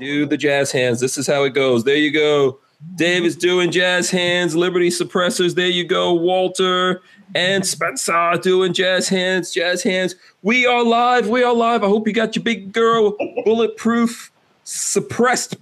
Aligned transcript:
Do 0.00 0.24
the 0.24 0.38
jazz 0.38 0.72
hands. 0.72 0.98
This 0.98 1.18
is 1.18 1.26
how 1.26 1.44
it 1.44 1.50
goes. 1.50 1.84
There 1.84 1.94
you 1.94 2.10
go. 2.10 2.58
Dave 2.94 3.22
is 3.26 3.36
doing 3.36 3.70
jazz 3.70 4.10
hands, 4.10 4.56
Liberty 4.56 4.88
suppressors. 4.88 5.54
There 5.54 5.68
you 5.68 5.84
go. 5.84 6.14
Walter 6.14 7.02
and 7.34 7.66
Spencer 7.66 8.38
doing 8.42 8.72
jazz 8.72 9.10
hands, 9.10 9.50
jazz 9.50 9.82
hands. 9.82 10.14
We 10.40 10.64
are 10.64 10.82
live. 10.82 11.28
We 11.28 11.42
are 11.42 11.52
live. 11.52 11.84
I 11.84 11.88
hope 11.88 12.06
you 12.06 12.14
got 12.14 12.34
your 12.34 12.42
big 12.42 12.72
girl 12.72 13.14
bulletproof 13.44 14.32
suppressed 14.64 15.56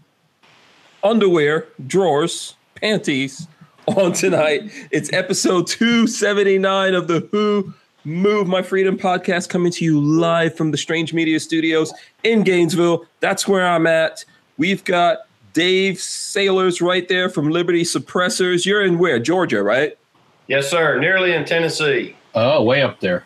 underwear, 1.02 1.66
drawers, 1.84 2.54
panties 2.76 3.48
on 3.88 4.12
tonight. 4.12 4.70
It's 4.92 5.12
episode 5.12 5.66
279 5.66 6.94
of 6.94 7.08
the 7.08 7.28
Who 7.32 7.74
Move 8.04 8.46
My 8.46 8.62
Freedom 8.62 8.96
podcast 8.96 9.48
coming 9.48 9.72
to 9.72 9.84
you 9.84 10.00
live 10.00 10.56
from 10.56 10.70
the 10.70 10.76
Strange 10.76 11.12
Media 11.12 11.40
Studios 11.40 11.92
in 12.22 12.42
Gainesville. 12.42 13.04
That's 13.20 13.48
where 13.48 13.66
I'm 13.66 13.86
at. 13.86 14.24
We've 14.56 14.84
got 14.84 15.26
Dave 15.52 15.98
Sailors 15.98 16.80
right 16.80 17.08
there 17.08 17.28
from 17.28 17.50
Liberty 17.50 17.82
Suppressors. 17.82 18.64
You're 18.64 18.84
in 18.84 18.98
where? 18.98 19.18
Georgia, 19.18 19.62
right? 19.62 19.98
Yes, 20.46 20.70
sir. 20.70 20.98
Nearly 20.98 21.32
in 21.32 21.44
Tennessee. 21.44 22.16
Oh, 22.34 22.62
way 22.62 22.82
up 22.82 23.00
there. 23.00 23.24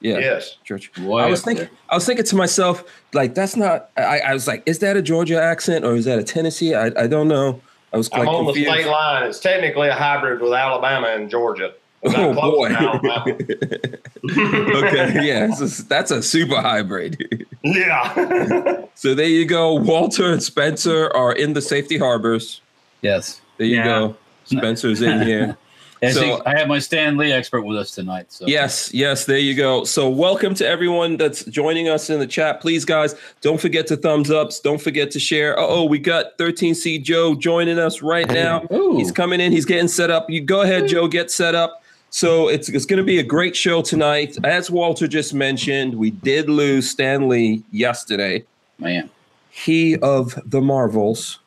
Yeah. 0.00 0.18
Yes. 0.18 0.56
Georgia. 0.64 0.88
Way 1.00 1.24
I 1.24 1.26
was 1.26 1.42
thinking 1.42 1.66
there. 1.66 1.74
I 1.88 1.96
was 1.96 2.06
thinking 2.06 2.24
to 2.24 2.36
myself, 2.36 2.84
like, 3.12 3.34
that's 3.34 3.56
not 3.56 3.90
I, 3.96 4.20
I 4.20 4.34
was 4.34 4.46
like, 4.46 4.62
is 4.66 4.78
that 4.80 4.96
a 4.96 5.02
Georgia 5.02 5.40
accent 5.40 5.84
or 5.84 5.94
is 5.94 6.04
that 6.04 6.18
a 6.18 6.24
Tennessee? 6.24 6.74
I, 6.74 6.86
I 6.96 7.06
don't 7.06 7.28
know. 7.28 7.60
I 7.92 7.96
was 7.98 8.08
I'm 8.12 8.26
on 8.28 8.46
confused. 8.46 8.68
the 8.68 8.72
state 8.72 8.86
line. 8.86 9.24
It's 9.24 9.40
technically 9.40 9.88
a 9.88 9.94
hybrid 9.94 10.40
with 10.40 10.52
Alabama 10.52 11.08
and 11.08 11.28
Georgia. 11.28 11.74
It's 12.02 12.12
not 12.14 12.36
Oh 12.36 12.50
boy. 12.52 12.68
to 12.68 12.74
Alabama. 12.74 13.26
okay, 14.86 15.26
yeah, 15.26 15.48
it's 15.50 15.80
a- 15.80 15.84
that's 15.84 16.10
a 16.10 16.22
super 16.22 16.60
hybrid. 16.60 17.46
yeah. 17.62 18.84
so 18.94 19.14
there 19.14 19.26
you 19.28 19.44
go. 19.44 19.74
Walter 19.74 20.32
and 20.32 20.42
Spencer 20.42 21.10
are 21.14 21.32
in 21.32 21.52
the 21.52 21.62
safety 21.62 21.98
harbors. 21.98 22.60
Yes. 23.02 23.40
There 23.58 23.66
you 23.66 23.76
Yeah. 23.76 23.84
go. 23.84 24.16
Spencer's 24.44 25.02
in 25.02 25.22
here. 25.22 25.56
And 26.02 26.12
So- 26.14 26.20
see, 26.20 26.36
I 26.44 26.58
have 26.58 26.66
my 26.66 26.80
Stan 26.80 27.16
Lee 27.16 27.30
expert 27.30 27.62
with 27.62 27.78
us 27.78 27.92
tonight. 27.92 28.26
So 28.30 28.44
Yes, 28.48 28.92
yes, 28.92 29.24
there 29.26 29.38
you 29.38 29.54
go. 29.54 29.84
So, 29.84 30.08
welcome 30.08 30.52
to 30.56 30.66
everyone 30.66 31.16
that's 31.16 31.44
joining 31.44 31.88
us 31.88 32.10
in 32.10 32.18
the 32.18 32.26
chat. 32.26 32.60
Please, 32.60 32.84
guys, 32.84 33.14
don't 33.40 33.60
forget 33.60 33.86
to 33.86 33.96
thumbs 33.96 34.28
ups. 34.28 34.58
Don't 34.58 34.80
forget 34.80 35.12
to 35.12 35.20
share. 35.20 35.56
Uh 35.56 35.64
oh, 35.64 35.84
we 35.84 36.00
got 36.00 36.36
13C 36.38 36.98
Joe 37.00 37.36
joining 37.36 37.78
us 37.78 38.02
right 38.02 38.28
now. 38.28 38.66
Ooh. 38.72 38.96
He's 38.96 39.12
coming 39.12 39.40
in. 39.40 39.52
He's 39.52 39.64
getting 39.64 39.86
set 39.86 40.10
up. 40.10 40.28
You 40.28 40.40
go 40.40 40.62
ahead, 40.62 40.88
Joe, 40.88 41.06
get 41.06 41.30
set 41.30 41.54
up. 41.54 41.81
So, 42.14 42.48
it's, 42.48 42.68
it's 42.68 42.84
going 42.84 42.98
to 42.98 43.04
be 43.04 43.18
a 43.18 43.22
great 43.22 43.56
show 43.56 43.80
tonight. 43.80 44.36
As 44.44 44.70
Walter 44.70 45.08
just 45.08 45.32
mentioned, 45.32 45.94
we 45.94 46.10
did 46.10 46.50
lose 46.50 46.88
Stan 46.90 47.26
Lee 47.28 47.62
yesterday. 47.72 48.44
man. 48.78 49.08
He 49.50 49.96
of 49.98 50.38
the 50.46 50.60
Marvels. 50.60 51.38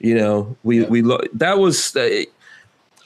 You 0.00 0.14
know, 0.16 0.56
we 0.64 0.80
Yeah. 0.82 0.88
we 0.88 1.02
lo- 1.02 1.22
that 1.34 1.58
was. 1.58 1.96
Uh, 1.96 2.22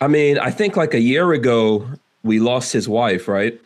I 0.00 0.08
mean, 0.08 0.38
I 0.38 0.50
think 0.50 0.76
like 0.76 0.92
a 0.94 1.00
year 1.00 1.32
ago 1.32 1.86
we 2.22 2.38
lost 2.40 2.72
his 2.72 2.88
wife, 2.88 3.28
right? 3.28 3.58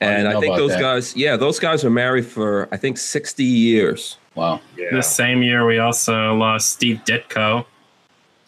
And 0.00 0.24
didn't 0.26 0.36
I 0.36 0.40
think 0.40 0.56
those 0.56 0.72
that. 0.72 0.80
guys, 0.80 1.16
yeah, 1.16 1.36
those 1.36 1.58
guys 1.58 1.82
were 1.84 1.90
married 1.90 2.26
for 2.26 2.68
I 2.70 2.76
think 2.76 2.98
sixty 2.98 3.44
years. 3.44 4.16
Wow. 4.34 4.60
yeah. 4.76 4.90
The 4.92 5.02
same 5.02 5.42
year, 5.42 5.66
we 5.66 5.78
also 5.78 6.34
lost 6.34 6.70
Steve 6.70 7.00
Ditko. 7.06 7.64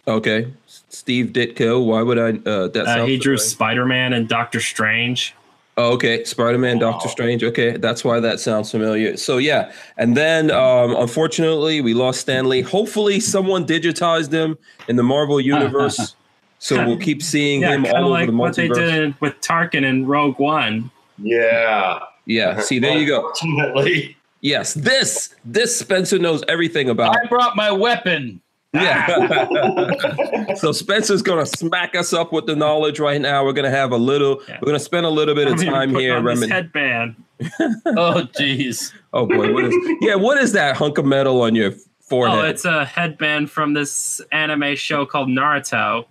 Okay, 0.06 0.46
Steve 0.94 1.26
Ditko. 1.26 1.84
Why 1.84 2.02
would 2.02 2.18
I? 2.18 2.30
Uh, 2.48 2.68
that 2.68 2.76
Uh, 2.86 2.94
sounds 2.96 3.08
he 3.08 3.16
drew 3.18 3.36
familiar. 3.36 3.50
Spider 3.50 3.86
Man 3.86 4.12
and 4.12 4.28
Doctor 4.28 4.60
Strange. 4.60 5.34
Oh, 5.76 5.94
okay, 5.94 6.22
Spider 6.22 6.56
Man, 6.58 6.78
Doctor 6.78 7.08
Strange. 7.08 7.42
Okay, 7.42 7.76
that's 7.76 8.04
why 8.04 8.20
that 8.20 8.38
sounds 8.38 8.70
familiar. 8.70 9.16
So 9.16 9.38
yeah, 9.38 9.72
and 9.96 10.16
then 10.16 10.52
um, 10.52 10.94
unfortunately 10.94 11.80
we 11.80 11.94
lost 11.94 12.20
Stan 12.20 12.48
Lee. 12.48 12.60
Hopefully, 12.62 13.18
someone 13.18 13.66
digitized 13.66 14.30
him 14.32 14.56
in 14.88 14.94
the 14.94 15.02
Marvel 15.02 15.40
universe, 15.40 16.14
so 16.60 16.86
we'll 16.86 16.96
keep 16.98 17.22
seeing 17.22 17.62
Yeah, 17.62 17.72
him 17.72 17.86
all 17.86 17.96
of 17.96 18.02
over 18.04 18.08
like 18.10 18.26
the 18.28 18.36
what 18.36 18.54
they 18.54 18.68
did 18.68 19.20
with 19.20 19.34
Tarkin 19.40 19.84
in 19.84 20.06
Rogue 20.06 20.38
One. 20.38 20.92
Yeah. 21.18 21.98
Yeah, 22.26 22.60
see, 22.60 22.78
there 22.78 22.96
you 22.96 23.06
go. 23.08 23.28
Unfortunately. 23.30 24.16
Yes, 24.42 24.74
this 24.74 25.34
this 25.44 25.76
Spencer 25.76 26.18
knows 26.20 26.44
everything 26.48 26.88
about. 26.88 27.16
I 27.16 27.26
brought 27.26 27.56
my 27.56 27.72
weapon. 27.72 28.40
Yeah. 28.74 30.54
so 30.56 30.72
Spencer's 30.72 31.22
gonna 31.22 31.46
smack 31.46 31.94
us 31.94 32.12
up 32.12 32.32
with 32.32 32.46
the 32.46 32.56
knowledge 32.56 32.98
right 32.98 33.20
now. 33.20 33.44
We're 33.44 33.52
gonna 33.52 33.70
have 33.70 33.92
a 33.92 33.96
little. 33.96 34.42
Yeah. 34.48 34.58
We're 34.60 34.66
gonna 34.66 34.78
spend 34.80 35.06
a 35.06 35.10
little 35.10 35.34
bit 35.34 35.46
of 35.46 35.60
I'm 35.60 35.66
time 35.66 35.94
here. 35.94 36.16
on 36.16 36.24
this 36.24 36.40
Remin- 36.40 36.50
headband. 36.50 37.16
Oh, 37.86 38.26
jeez. 38.38 38.92
oh 39.12 39.26
boy, 39.26 39.52
what 39.52 39.64
is? 39.64 39.74
Yeah, 40.00 40.14
what 40.14 40.38
is 40.38 40.52
that 40.52 40.76
hunk 40.76 40.98
of 40.98 41.04
metal 41.04 41.42
on 41.42 41.54
your 41.54 41.72
forehead? 42.00 42.38
Oh, 42.38 42.42
it's 42.48 42.64
a 42.64 42.84
headband 42.84 43.50
from 43.50 43.74
this 43.74 44.20
anime 44.32 44.76
show 44.76 45.04
called 45.04 45.28
Naruto. 45.28 46.06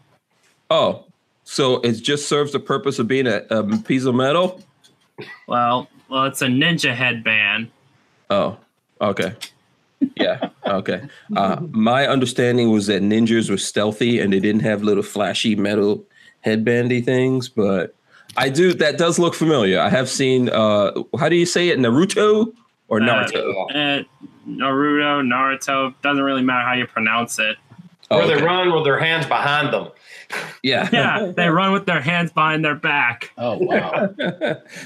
Oh, 0.70 1.06
so 1.44 1.80
it 1.82 1.94
just 1.94 2.28
serves 2.28 2.52
the 2.52 2.60
purpose 2.60 3.00
of 3.00 3.08
being 3.08 3.28
a, 3.28 3.44
a 3.50 3.78
piece 3.80 4.06
of 4.06 4.16
metal? 4.16 4.62
Well, 5.48 5.88
well, 6.10 6.26
it's 6.26 6.42
a 6.42 6.48
ninja 6.48 6.94
headband. 6.94 7.70
Oh, 8.30 8.58
okay. 9.02 9.36
Yeah, 10.16 10.50
okay. 10.66 11.02
Uh, 11.36 11.62
my 11.72 12.08
understanding 12.08 12.72
was 12.72 12.88
that 12.88 13.02
ninjas 13.02 13.50
were 13.50 13.58
stealthy 13.58 14.20
and 14.20 14.32
they 14.34 14.40
didn't 14.40 14.62
have 14.62 14.84
little 14.84 15.04
flashy 15.04 15.56
metal 15.56 16.04
headbandy 16.46 17.04
things, 17.04 17.50
but 17.50 17.96
I 18.38 18.50
do. 18.50 18.74
That 18.74 18.98
does 18.98 19.20
look 19.20 19.34
familiar. 19.36 19.80
I 19.80 19.90
have 19.90 20.10
seen. 20.10 20.50
Uh, 20.50 20.92
how 21.20 21.30
do 21.30 21.36
you 21.36 21.46
say 21.46 21.70
it? 21.70 21.80
Naruto 21.80 22.54
or 22.88 23.02
Uh, 23.02 23.06
Naruto? 23.06 23.66
Uh, 23.70 24.04
Naruto, 24.48 25.22
Naruto, 25.26 25.94
doesn't 26.02 26.24
really 26.24 26.42
matter 26.42 26.66
how 26.68 26.74
you 26.74 26.88
pronounce 26.88 27.40
it. 27.40 27.58
Oh, 28.12 28.18
Where 28.18 28.26
okay. 28.26 28.36
they 28.36 28.42
run 28.46 28.74
with 28.74 28.84
their 28.84 29.00
hands 29.00 29.26
behind 29.26 29.74
them. 29.74 29.88
Yeah, 30.64 30.90
Yeah, 30.94 31.32
they 31.36 31.50
run 31.50 31.72
with 31.74 31.86
their 31.86 32.02
hands 32.02 32.32
behind 32.32 32.66
their 32.66 32.76
back. 32.76 33.32
Oh, 33.38 33.58
wow. 33.60 34.08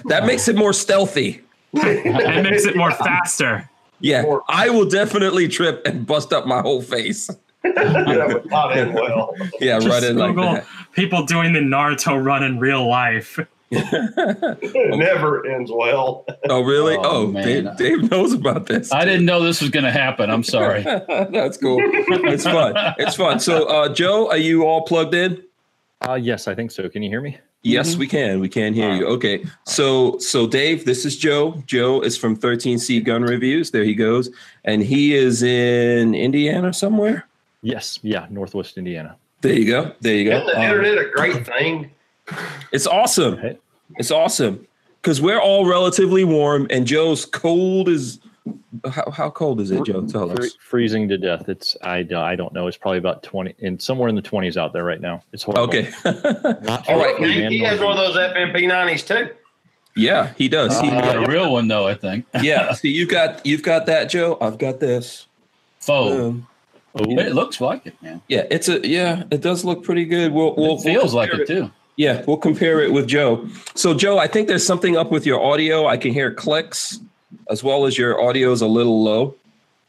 that 0.05 0.25
makes 0.25 0.47
it 0.47 0.55
more 0.55 0.73
stealthy. 0.73 1.41
It 1.73 2.43
makes 2.43 2.65
it 2.65 2.75
more 2.75 2.91
faster. 2.91 3.69
Yeah, 3.99 4.21
More- 4.23 4.43
I 4.47 4.69
will 4.69 4.85
definitely 4.87 5.47
trip 5.47 5.81
and 5.85 6.05
bust 6.05 6.31
up 6.33 6.45
my 6.47 6.61
whole 6.61 6.81
face. 6.81 7.27
that 7.63 8.27
would 8.31 8.45
not 8.49 8.77
end 8.77 8.93
well. 8.93 9.33
Yeah, 9.59 9.79
Just 9.79 9.89
right 9.89 10.03
in 10.03 10.17
like 10.17 10.35
that. 10.35 10.65
people 10.93 11.23
doing 11.25 11.53
the 11.53 11.59
Naruto 11.59 12.23
run 12.23 12.43
in 12.43 12.59
real 12.59 12.87
life. 12.87 13.39
It 13.69 14.97
never 14.97 15.45
ends 15.45 15.69
well. 15.73 16.25
Oh, 16.49 16.61
really? 16.61 16.95
Oh, 16.95 17.27
Oh. 17.27 17.31
Dave, 17.33 17.75
Dave 17.77 18.09
knows 18.09 18.31
about 18.31 18.67
this. 18.67 18.93
I 18.93 19.03
didn't 19.03 19.25
know 19.25 19.43
this 19.43 19.59
was 19.61 19.71
going 19.71 19.83
to 19.83 19.91
happen. 19.91 20.29
I'm 20.29 20.43
sorry. 20.43 20.83
That's 21.07 21.57
cool. 21.57 21.79
It's 21.81 22.43
fun. 22.45 22.75
It's 22.97 23.15
fun. 23.17 23.39
So, 23.41 23.65
uh, 23.67 23.89
Joe, 23.93 24.29
are 24.29 24.37
you 24.37 24.63
all 24.65 24.83
plugged 24.83 25.13
in? 25.15 25.43
Uh, 26.07 26.13
yes, 26.13 26.47
I 26.47 26.55
think 26.55 26.71
so. 26.71 26.87
Can 26.87 27.03
you 27.03 27.09
hear 27.09 27.19
me? 27.21 27.39
Yes, 27.63 27.97
we 27.97 28.07
can. 28.07 28.39
We 28.39 28.47
can 28.49 28.73
hear 28.73 28.93
you. 28.95 29.05
Okay. 29.07 29.43
So, 29.65 30.17
so 30.19 30.47
Dave, 30.47 30.85
this 30.85 31.03
is 31.05 31.17
Joe. 31.17 31.61
Joe 31.65 31.99
is 32.01 32.15
from 32.17 32.37
13C 32.37 33.03
Gun 33.03 33.23
Reviews. 33.23 33.71
There 33.71 33.83
he 33.83 33.93
goes, 33.95 34.29
and 34.63 34.81
he 34.81 35.13
is 35.15 35.43
in 35.43 36.15
Indiana 36.15 36.71
somewhere. 36.71 37.27
Yes, 37.61 37.99
yeah, 38.03 38.27
Northwest 38.29 38.77
Indiana. 38.77 39.17
There 39.41 39.53
you 39.53 39.65
go. 39.67 39.91
There 39.99 40.15
you 40.15 40.29
go. 40.29 40.37
Isn't 40.37 40.47
the 40.47 40.57
Um, 40.57 40.63
internet 40.63 40.97
a 40.97 41.09
great 41.09 41.45
thing? 41.45 41.91
it's 42.71 42.87
awesome. 42.87 43.35
Right? 43.37 43.59
It's 43.97 44.11
awesome 44.11 44.65
because 45.01 45.21
we're 45.21 45.39
all 45.41 45.65
relatively 45.65 46.23
warm, 46.23 46.67
and 46.69 46.85
Joe's 46.87 47.25
cold 47.25 47.89
is. 47.89 48.19
How, 48.89 49.09
how 49.11 49.29
cold 49.29 49.61
is 49.61 49.71
it, 49.71 49.83
Joe? 49.85 50.05
Tell 50.05 50.31
us. 50.37 50.55
freezing 50.59 51.07
to 51.09 51.17
death. 51.17 51.49
It's 51.49 51.75
I, 51.81 52.03
don't- 52.03 52.23
I 52.23 52.35
don't 52.35 52.53
know. 52.53 52.67
It's 52.67 52.77
probably 52.77 52.97
about 52.99 53.23
twenty 53.23 53.53
and 53.61 53.81
somewhere 53.81 54.09
in 54.09 54.15
the 54.15 54.21
twenties 54.21 54.57
out 54.57 54.73
there 54.73 54.83
right 54.83 55.01
now. 55.01 55.23
It's 55.33 55.43
horrible. 55.43 55.63
Okay. 55.63 55.91
All 56.05 56.97
right. 56.99 57.15
He, 57.19 57.45
he 57.47 57.59
has 57.59 57.79
one 57.79 57.97
of 57.97 57.97
those 57.97 58.15
FN 58.15 58.53
P90s 58.55 59.05
too. 59.07 59.33
yeah, 59.95 60.33
he 60.37 60.47
does. 60.47 60.79
He, 60.79 60.89
Uh, 60.89 61.23
a 61.23 61.27
real 61.27 61.51
one, 61.51 61.67
though, 61.67 61.87
I 61.87 61.93
think. 61.95 62.25
yeah. 62.41 62.73
See, 62.73 62.89
you've 62.89 63.09
got 63.09 63.45
you've 63.45 63.63
got 63.63 63.85
that, 63.87 64.05
Joe. 64.09 64.37
I've 64.41 64.57
got 64.57 64.79
this. 64.79 65.27
Foe. 65.79 66.29
Um. 66.29 66.47
It 66.99 67.33
looks 67.35 67.61
like 67.61 67.85
it, 67.85 67.93
man. 68.01 68.21
yeah, 68.27 68.45
it's 68.49 68.67
a 68.69 68.79
yeah. 68.87 69.23
It 69.29 69.41
does 69.41 69.63
look 69.63 69.83
pretty 69.83 70.05
good. 70.05 70.31
We'll, 70.33 70.55
we'll 70.55 70.77
It 70.77 70.81
feels 70.83 71.13
we'll 71.13 71.21
like 71.21 71.29
compare 71.29 71.43
it, 71.43 71.47
too. 71.65 71.71
Yeah, 71.95 72.23
we'll 72.27 72.37
compare 72.37 72.79
it 72.81 72.91
with 72.91 73.07
Joe. 73.07 73.47
So, 73.75 73.93
Joe, 73.93 74.17
I 74.17 74.25
think 74.27 74.47
there's 74.47 74.65
something 74.65 74.97
up 74.97 75.11
with 75.11 75.25
your 75.25 75.43
audio. 75.43 75.85
I 75.87 75.97
can 75.97 76.11
hear 76.13 76.31
clicks, 76.33 76.99
as 77.49 77.63
well 77.63 77.85
as 77.85 77.97
your 77.97 78.21
audio 78.21 78.51
is 78.51 78.61
a 78.61 78.67
little 78.67 79.03
low. 79.03 79.35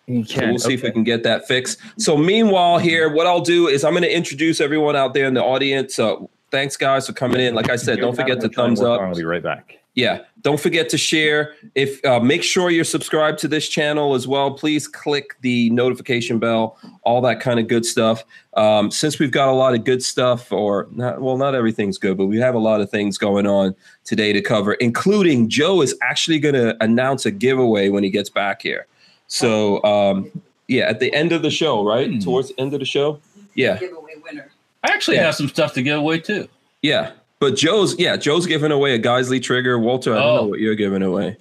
You 0.06 0.24
So 0.24 0.40
we'll 0.40 0.58
see 0.58 0.74
if 0.74 0.82
we 0.82 0.90
can 0.90 1.04
get 1.04 1.22
that 1.24 1.46
fixed. 1.46 1.78
So, 1.98 2.16
meanwhile, 2.16 2.78
here, 2.78 3.12
what 3.12 3.26
I'll 3.26 3.42
do 3.42 3.68
is 3.68 3.84
I'm 3.84 3.92
going 3.92 4.04
to 4.04 4.14
introduce 4.14 4.58
everyone 4.58 4.96
out 4.96 5.12
there 5.12 5.26
in 5.26 5.34
the 5.34 5.44
audience. 5.44 5.98
Uh, 5.98 6.16
thanks, 6.50 6.78
guys, 6.78 7.06
for 7.06 7.12
coming 7.12 7.40
in. 7.40 7.54
Like 7.54 7.68
I 7.68 7.76
said, 7.76 8.00
don't 8.00 8.16
forget 8.16 8.40
to 8.40 8.48
thumbs 8.48 8.80
up. 8.80 9.02
I'll 9.02 9.14
be 9.14 9.24
right 9.24 9.42
back. 9.42 9.78
Yeah, 9.98 10.20
don't 10.42 10.60
forget 10.60 10.88
to 10.90 10.96
share. 10.96 11.54
If 11.74 12.04
uh, 12.04 12.20
make 12.20 12.44
sure 12.44 12.70
you're 12.70 12.84
subscribed 12.84 13.40
to 13.40 13.48
this 13.48 13.68
channel 13.68 14.14
as 14.14 14.28
well. 14.28 14.52
Please 14.52 14.86
click 14.86 15.34
the 15.40 15.70
notification 15.70 16.38
bell, 16.38 16.78
all 17.02 17.20
that 17.22 17.40
kind 17.40 17.58
of 17.58 17.66
good 17.66 17.84
stuff. 17.84 18.22
Um, 18.56 18.92
since 18.92 19.18
we've 19.18 19.32
got 19.32 19.48
a 19.48 19.52
lot 19.52 19.74
of 19.74 19.82
good 19.82 20.00
stuff, 20.00 20.52
or 20.52 20.86
not, 20.92 21.20
well, 21.20 21.36
not 21.36 21.56
everything's 21.56 21.98
good, 21.98 22.16
but 22.16 22.26
we 22.26 22.38
have 22.38 22.54
a 22.54 22.60
lot 22.60 22.80
of 22.80 22.88
things 22.90 23.18
going 23.18 23.44
on 23.48 23.74
today 24.04 24.32
to 24.32 24.40
cover, 24.40 24.74
including 24.74 25.48
Joe 25.48 25.82
is 25.82 25.96
actually 26.00 26.38
going 26.38 26.54
to 26.54 26.76
announce 26.80 27.26
a 27.26 27.32
giveaway 27.32 27.88
when 27.88 28.04
he 28.04 28.10
gets 28.10 28.30
back 28.30 28.62
here. 28.62 28.86
So 29.26 29.82
um, 29.82 30.30
yeah, 30.68 30.84
at 30.84 31.00
the 31.00 31.12
end 31.12 31.32
of 31.32 31.42
the 31.42 31.50
show, 31.50 31.84
right? 31.84 32.08
Hmm. 32.08 32.20
Towards 32.20 32.50
the 32.50 32.60
end 32.60 32.72
of 32.72 32.78
the 32.78 32.86
show. 32.86 33.18
Yeah, 33.56 33.76
Giveaway 33.78 34.12
winner. 34.22 34.46
I 34.84 34.92
actually 34.92 35.16
Yeah. 35.16 35.24
have 35.24 35.34
some 35.34 35.48
stuff 35.48 35.72
to 35.74 35.82
give 35.82 35.98
away 35.98 36.20
too. 36.20 36.46
yeah. 36.82 37.10
But 37.40 37.54
Joe's 37.56 37.98
yeah, 37.98 38.16
Joe's 38.16 38.46
giving 38.46 38.72
away 38.72 38.94
a 38.94 38.98
Geissele 38.98 39.42
trigger. 39.42 39.78
Walter, 39.78 40.12
I 40.14 40.18
don't 40.20 40.34
know 40.34 40.40
Oh. 40.42 40.46
what 40.46 40.60
you're 40.60 40.74
giving 40.74 41.02
away. 41.02 41.36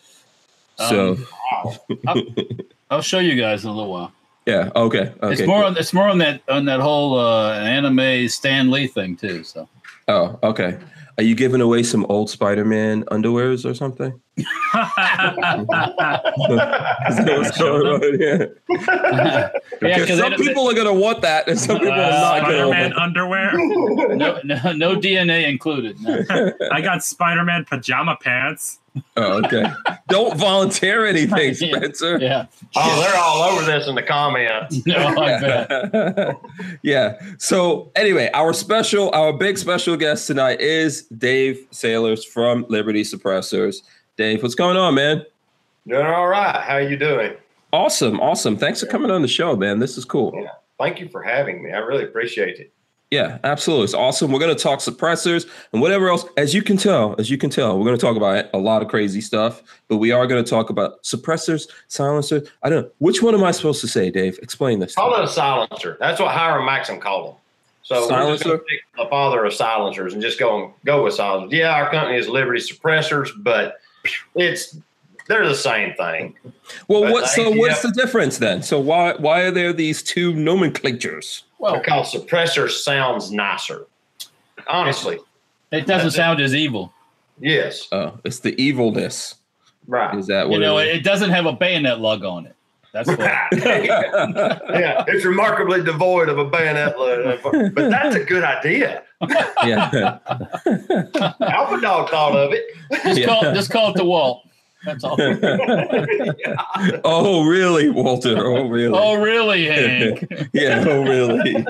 So 0.90 1.18
Um, 2.08 2.28
I'll 2.92 3.02
show 3.02 3.20
you 3.20 3.36
guys 3.40 3.64
in 3.64 3.70
a 3.70 3.74
little 3.74 3.92
while. 3.92 4.12
yeah, 4.46 4.70
okay, 4.76 5.12
okay. 5.24 5.34
it's 5.34 5.42
more 5.48 5.64
on 5.64 5.76
it's 5.78 5.94
more 5.94 6.08
on 6.08 6.20
that 6.20 6.42
on 6.50 6.66
that 6.66 6.80
whole 6.80 7.18
uh, 7.20 7.54
anime 7.60 8.28
Stan 8.30 8.70
Lee 8.70 8.88
thing 8.88 9.16
too. 9.16 9.44
So 9.44 9.68
Oh, 10.08 10.38
okay. 10.44 10.78
Are 11.20 11.24
you 11.24 11.34
giving 11.34 11.62
away 11.62 11.82
some 11.82 12.06
old 12.10 12.30
Spider-Man 12.30 13.04
underwears 13.06 13.68
or 13.68 13.74
something? 13.74 14.22
Is 14.38 14.46
that 17.18 17.34
what's 17.38 17.58
going 17.58 17.88
on 17.88 18.02
here? 18.20 18.62
yeah, 18.70 19.50
Because 19.80 20.02
because 20.02 20.20
some 20.20 20.34
people 20.36 20.70
are 20.70 20.76
gonna 20.76 20.94
want 20.94 21.22
that, 21.22 21.48
and 21.48 21.60
some 21.60 21.78
people 21.80 21.94
are 21.94 22.00
Uh, 22.02 22.10
not 22.12 22.42
gonna. 22.42 22.54
Spider-Man 22.58 22.92
Want 22.92 23.02
underwear. 23.02 23.52
no, 24.16 24.40
no 24.44 24.74
no 24.74 24.96
DNA 24.96 25.48
included. 25.50 26.00
No. 26.02 26.24
I 26.72 26.82
got 26.82 27.04
Spider-Man 27.04 27.66
pajama 27.66 28.18
pants. 28.22 28.80
Oh, 29.16 29.44
okay. 29.44 29.66
Don't 30.10 30.38
volunteer 30.38 31.06
anything, 31.06 31.54
Spencer. 31.54 32.18
Yeah, 32.20 32.46
Oh, 32.76 33.02
they're 33.02 33.18
all 33.18 33.42
over 33.44 33.66
this 33.66 33.88
in 33.88 33.96
the 33.96 34.04
comments. 34.04 34.84
no, 34.86 34.96
I 34.96 35.40
bet. 35.40 36.38
yeah. 36.82 37.20
So 37.38 37.92
anyway, 37.96 38.30
our 38.34 38.54
special, 38.54 39.10
our 39.12 39.34
big 39.34 39.58
special 39.58 39.98
guest 39.98 40.28
tonight 40.28 40.62
is 40.62 41.04
Dave 41.18 41.66
Sailors 41.72 42.24
from 42.26 42.66
Liberty 42.70 43.04
Suppressors. 43.04 43.78
Dave, 44.18 44.42
what's 44.44 44.56
going 44.56 44.78
on, 44.78 44.96
man? 44.96 45.26
Doing 45.88 46.06
all 46.06 46.28
right. 46.28 46.62
How 46.62 46.76
are 46.76 46.82
you 46.82 46.98
doing? 46.98 47.34
Awesome, 47.74 48.20
awesome. 48.20 48.58
Thanks 48.58 48.80
for 48.80 48.88
coming 48.88 49.12
on 49.12 49.22
the 49.22 49.28
show, 49.28 49.56
man. 49.56 49.80
This 49.80 49.98
is 49.98 50.06
cool. 50.06 50.32
Yeah. 50.36 50.50
Thank 50.80 51.00
you 51.00 51.10
for 51.10 51.22
having 51.24 51.64
me. 51.64 51.72
I 51.72 51.78
really 51.80 52.04
appreciate 52.04 52.60
it. 52.60 52.72
Yeah, 53.10 53.38
absolutely. 53.46 53.86
It's 53.86 53.94
awesome. 53.94 54.34
We're 54.34 54.40
going 54.40 54.56
to 54.56 54.62
talk 54.62 54.80
suppressors 54.80 55.50
and 55.72 55.82
whatever 55.82 56.10
else. 56.10 56.26
As 56.36 56.54
you 56.54 56.62
can 56.62 56.76
tell, 56.76 57.16
as 57.18 57.30
you 57.30 57.38
can 57.38 57.50
tell, 57.50 57.78
we're 57.78 57.86
going 57.86 57.98
to 57.98 58.02
talk 58.06 58.18
about 58.18 58.46
a 58.54 58.58
lot 58.58 58.82
of 58.82 58.90
crazy 58.90 59.22
stuff, 59.22 59.64
but 59.88 59.98
we 59.98 60.12
are 60.12 60.28
going 60.28 60.44
to 60.44 60.50
talk 60.50 60.70
about 60.70 61.02
suppressors, 61.04 61.70
silencers. 61.88 62.50
I 62.64 62.70
don't 62.70 62.84
know. 62.84 62.92
Which 62.98 63.22
one 63.22 63.34
am 63.34 63.46
I 63.46 63.52
supposed 63.52 63.80
to 63.82 63.88
say, 63.88 64.12
Dave? 64.12 64.38
Explain 64.42 64.80
this. 64.80 64.96
Call 64.96 65.16
it 65.18 65.24
a 65.24 65.28
silencer. 65.28 65.96
That's 66.02 66.20
what 66.20 66.32
Hiram 66.32 66.66
Maxim 66.66 67.00
called 67.00 67.30
them. 67.30 67.36
So 67.88 68.10
Silencer? 68.10 68.60
the 68.98 69.06
father 69.10 69.46
of 69.46 69.54
silencers 69.54 70.12
and 70.12 70.22
just 70.22 70.38
go 70.38 70.62
and 70.62 70.74
go 70.84 71.06
with 71.06 71.14
silencers. 71.14 71.58
Yeah, 71.58 71.74
our 71.74 71.90
company 71.90 72.18
is 72.18 72.28
Liberty 72.28 72.60
Suppressors, 72.60 73.30
but 73.38 73.80
it's 74.36 74.78
they're 75.28 75.48
the 75.48 75.56
same 75.56 75.94
thing. 75.94 76.36
Well, 76.90 77.04
But 77.04 77.12
what? 77.14 77.30
So 77.30 77.50
what's 77.52 77.82
the 77.84 77.92
difference 77.92 78.40
then? 78.40 78.62
So 78.62 78.78
why 78.78 79.14
why 79.14 79.44
are 79.44 79.52
there 79.52 79.72
these 79.72 80.04
two 80.04 80.34
nomenclatures? 80.34 81.44
Well, 81.60 81.80
Because 81.80 82.14
suppressor 82.14 82.70
sounds 82.70 83.32
nicer. 83.32 83.88
Honestly, 84.70 85.20
it 85.72 85.86
doesn't 85.88 86.12
sound 86.12 86.40
as 86.42 86.54
evil. 86.56 86.94
yes, 87.40 87.88
Oh, 87.92 88.20
it's 88.24 88.40
the 88.40 88.60
evilness. 88.62 89.36
right. 89.88 90.18
Is 90.18 90.28
that 90.28 90.48
what 90.50 90.56
You 90.56 90.60
know, 90.62 90.78
it 90.78 90.88
it 90.88 91.04
doesn't 91.04 91.30
have 91.32 91.46
a 91.46 91.54
bayonet 91.54 92.00
lug 92.00 92.24
on 92.24 92.46
it. 92.46 92.54
That's 92.94 93.10
what. 93.10 93.20
yeah, 93.52 95.04
it's 95.08 95.26
remarkably 95.26 95.84
devoid 95.84 96.30
of 96.30 96.38
a 96.40 96.46
bayonet, 96.46 96.98
load, 96.98 97.40
but 97.76 97.90
that's 97.90 98.16
a 98.16 98.24
good 98.24 98.44
idea. 98.44 99.04
yeah. 99.64 100.20
Alpha 101.42 101.82
Dog 101.82 102.10
thought 102.10 102.36
of 102.36 102.54
it. 102.54 102.64
Just 103.04 103.20
Yeah. 103.20 103.26
call 103.28 103.42
just 103.54 103.70
call 103.72 103.90
it 103.92 103.96
the 103.98 104.06
Walt. 104.06 104.47
That's 104.86 105.04
all. 105.04 105.18
oh, 107.04 107.46
really, 107.46 107.90
Walter? 107.90 108.36
Oh, 108.38 108.68
really? 108.68 108.98
Oh, 108.98 109.16
really, 109.16 109.66
Hank? 109.66 110.28
yeah, 110.54 110.84
oh 110.88 111.04
really? 111.04 111.66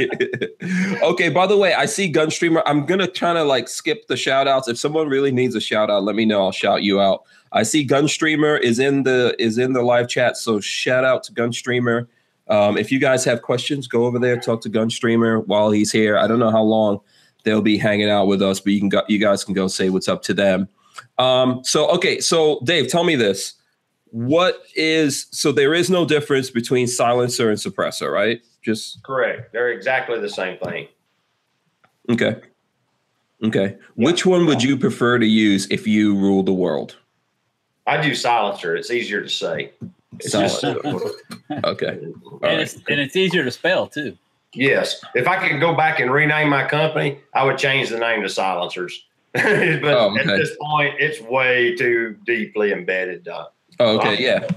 okay, 1.01 1.30
by 1.30 1.48
the 1.48 1.57
way, 1.57 1.74
I 1.74 1.86
see 1.86 2.12
Gunstreamer. 2.12 2.62
I'm 2.65 2.86
gonna 2.86 3.07
kind 3.07 3.38
of 3.38 3.48
like 3.48 3.69
skip 3.69 4.07
the 4.07 4.18
shout 4.18 4.48
outs. 4.48 4.68
If 4.68 4.77
someone 4.77 5.07
really 5.07 5.31
needs 5.31 5.56
a 5.56 5.62
shout 5.62 5.89
out, 5.89 6.04
let 6.04 6.15
me 6.15 6.25
know. 6.25 6.44
I'll 6.44 6.51
shout 6.51 6.83
you 6.83 7.00
out. 7.00 7.24
I 7.54 7.63
see 7.63 7.88
Gunstreamer 7.88 8.59
is 8.59 8.77
in 8.77 9.04
the 9.04 9.36
is 9.39 9.57
in 9.57 9.74
the 9.74 9.81
live 9.81 10.09
chat, 10.09 10.36
so 10.38 10.59
shout 10.59 11.06
out 11.06 11.24
to 11.24 11.33
Gunstreamer. 11.33 12.07
Um, 12.50 12.77
if 12.77 12.92
you 12.92 13.00
guys 13.00 13.25
have 13.25 13.42
questions, 13.42 13.88
go 13.88 14.06
over 14.06 14.19
there, 14.19 14.38
talk 14.38 14.62
to 14.62 14.69
Gunstreamer 14.69 15.45
while 15.48 15.71
he's 15.71 15.92
here. 15.92 16.18
I 16.18 16.27
don't 16.27 16.39
know 16.39 16.51
how 16.51 16.63
long 16.63 17.00
they'll 17.44 17.62
be 17.62 17.77
hanging 17.77 18.09
out 18.09 18.27
with 18.27 18.42
us, 18.42 18.59
but 18.59 18.74
you 18.74 18.80
can 18.80 18.89
go, 18.89 19.01
you 19.07 19.18
guys 19.18 19.44
can 19.44 19.54
go 19.54 19.68
say 19.68 19.89
what's 19.89 20.07
up 20.07 20.21
to 20.24 20.33
them. 20.33 20.68
Um, 21.19 21.63
so 21.63 21.89
okay, 21.91 22.19
so 22.19 22.59
Dave, 22.63 22.89
tell 22.89 23.03
me 23.03 23.15
this. 23.15 23.53
What 24.11 24.63
is 24.75 25.27
so 25.31 25.51
there 25.51 25.73
is 25.73 25.89
no 25.89 26.05
difference 26.05 26.49
between 26.49 26.87
silencer 26.87 27.49
and 27.49 27.59
suppressor, 27.59 28.11
right? 28.11 28.41
Just 28.61 29.03
Correct. 29.03 29.51
They're 29.53 29.71
exactly 29.71 30.19
the 30.19 30.29
same 30.29 30.57
thing. 30.59 30.87
Okay. 32.09 32.41
Okay. 33.43 33.77
Which 33.95 34.25
one 34.25 34.45
would 34.45 34.63
you 34.63 34.77
prefer 34.77 35.19
to 35.19 35.25
use 35.25 35.67
if 35.69 35.85
you 35.85 36.15
rule 36.15 36.43
the 36.43 36.53
world? 36.53 36.97
I 37.85 38.01
do 38.01 38.15
silencer. 38.15 38.75
It's 38.75 38.91
easier 38.91 39.21
to 39.21 39.29
say. 39.29 39.71
It's 40.19 40.31
just 40.31 40.63
Okay. 40.63 41.87
And 41.87 42.41
right. 42.41 42.59
it's 42.59 42.75
and 42.75 42.99
it's 42.99 43.15
easier 43.15 43.43
to 43.43 43.51
spell 43.51 43.87
too. 43.87 44.17
Yes. 44.53 45.03
If 45.13 45.27
I 45.27 45.37
could 45.47 45.59
go 45.59 45.75
back 45.75 45.99
and 45.99 46.11
rename 46.11 46.49
my 46.49 46.67
company, 46.67 47.19
I 47.33 47.43
would 47.43 47.57
change 47.57 47.89
the 47.89 47.99
name 47.99 48.21
to 48.23 48.29
Silencers. 48.29 49.05
but 49.81 49.93
Oh, 49.93 50.17
at 50.17 50.25
this 50.25 50.55
point, 50.59 50.95
it's 50.99 51.21
way 51.21 51.75
too 51.75 52.15
deeply 52.25 52.71
embedded. 52.71 53.27
Uh, 53.27 53.45
Oh, 53.79 53.97
okay. 53.99 54.17
Yeah. 54.23 54.47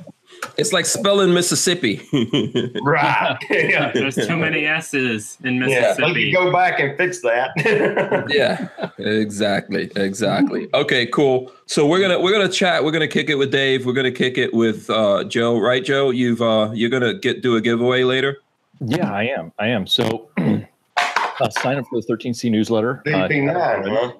It's 0.57 0.73
like 0.73 0.87
spelling 0.87 1.35
Mississippi. 1.35 2.01
right. 2.83 3.37
yeah. 3.51 3.91
There's 3.95 4.15
too 4.15 4.37
many 4.37 4.65
S's 4.65 5.37
in 5.45 5.57
Yeah. 5.57 5.61
Let 5.99 5.99
me 5.99 6.07
Mississippi. 6.07 6.33
go 6.33 6.51
back 6.51 6.81
and 6.81 6.97
fix 6.97 7.21
that. 7.21 7.51
yeah. 8.31 8.69
Exactly. 8.99 9.91
Exactly. 9.97 10.69
Okay. 10.73 11.05
Cool. 11.07 11.53
So 11.67 11.87
we're 11.87 12.01
gonna 12.01 12.19
we're 12.19 12.33
gonna 12.33 12.49
chat. 12.49 12.83
We're 12.83 12.93
gonna 12.93 13.09
kick 13.09 13.29
it 13.29 13.35
with 13.35 13.51
Dave. 13.51 13.85
We're 13.85 13.93
gonna 13.93 14.11
kick 14.11 14.39
it 14.39 14.55
with 14.55 14.89
uh, 14.89 15.25
Joe. 15.25 15.59
Right, 15.61 15.85
Joe? 15.85 16.09
You've 16.09 16.41
uh, 16.41 16.71
you're 16.73 16.91
gonna 16.91 17.13
get 17.15 17.43
do 17.43 17.57
a 17.57 17.61
giveaway 17.61 18.05
later. 18.05 18.39
Yeah, 18.81 19.13
I 19.13 19.25
am. 19.25 19.53
I 19.59 19.67
am. 19.69 19.87
So 19.87 20.31
uh, 20.39 21.51
sign 21.61 21.77
up 21.77 21.85
for 21.91 22.01
the 22.01 22.07
13C 22.07 22.51
newsletter. 22.51 23.03
Uh, 23.07 23.29
DP9, 23.29 23.89
huh? 23.89 24.13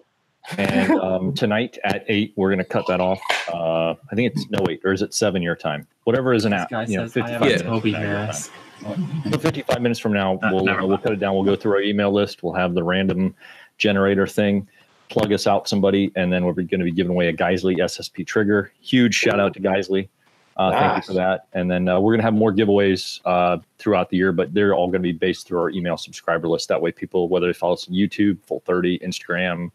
And 0.57 0.93
um, 1.01 1.35
tonight 1.35 1.79
at 1.85 2.05
eight, 2.09 2.33
we're 2.37 2.49
going 2.49 2.59
to 2.59 2.65
cut 2.65 2.87
that 2.89 3.01
off. 3.01 3.21
Uh, 3.53 3.91
I 4.11 4.15
think 4.15 4.33
it's 4.35 4.49
no 4.51 4.65
eight, 4.69 4.81
or 4.85 4.93
is 4.93 5.03
it 5.03 5.15
seven 5.15 5.43
your 5.43 5.57
time? 5.57 5.87
Whatever 6.05 6.35
is 6.35 6.45
an 6.45 6.53
This 6.53 6.61
app. 6.73 6.89
You 6.89 6.97
know, 6.99 7.05
says 7.05 7.13
55 7.13 7.31
have 7.31 7.41
minutes. 7.43 7.63
Toby 7.63 7.93
from 7.93 8.03
now 8.03 8.09
your 8.09 8.19
mask. 8.19 8.53
time. 8.83 9.23
So 9.31 9.39
55 9.39 9.83
minutes 9.83 10.01
from 10.01 10.13
now, 10.13 10.35
Uh, 10.43 10.51
we'll 10.53 10.65
never 10.65 10.87
we'll 10.87 10.99
cut 10.99 11.13
it 11.13 11.21
down. 11.21 11.35
We'll 11.35 11.45
go 11.45 11.57
through 11.57 11.73
our 11.73 11.83
email 11.83 12.11
list. 12.11 12.43
We'll 12.43 12.55
have 12.55 12.75
the 12.75 12.83
random 12.83 13.35
generator 13.79 14.27
thing. 14.27 14.67
Plug 15.11 15.33
us 15.33 15.47
out 15.47 15.69
somebody, 15.69 16.13
and 16.17 16.33
then 16.33 16.45
we're 16.45 16.53
going 16.53 16.79
to 16.79 16.85
be 16.85 16.93
giving 16.93 17.11
away 17.11 17.29
a 17.29 17.33
Geissele 17.33 17.77
SSP 17.79 18.27
trigger. 18.27 18.73
Huge 18.81 19.15
shout 19.15 19.41
out 19.41 19.53
to 19.55 19.61
Geissele. 19.61 20.09
Uh, 20.57 20.71
Thank 20.73 20.97
you 20.97 21.03
for 21.03 21.13
that. 21.15 21.47
And 21.53 21.71
then 21.71 21.89
uh, 21.89 21.99
we're 21.99 22.13
going 22.13 22.21
to 22.21 22.25
have 22.25 22.35
more 22.35 22.53
giveaways 22.53 23.21
uh, 23.25 23.59
throughout 23.79 24.11
the 24.11 24.19
year, 24.19 24.31
but 24.31 24.53
they're 24.53 24.75
all 24.75 24.87
going 24.89 25.03
to 25.03 25.07
be 25.09 25.13
based 25.13 25.47
through 25.47 25.59
our 25.59 25.71
email 25.71 25.97
subscriber 25.97 26.49
list. 26.49 26.69
That 26.69 26.81
way, 26.81 26.93
people, 26.93 27.29
whether 27.29 27.47
they 27.47 27.53
follow 27.53 27.75
us 27.75 27.89
on 27.89 27.95
YouTube, 27.95 28.39
Full 28.45 28.61
30, 28.67 28.99
Instagram, 28.99 29.71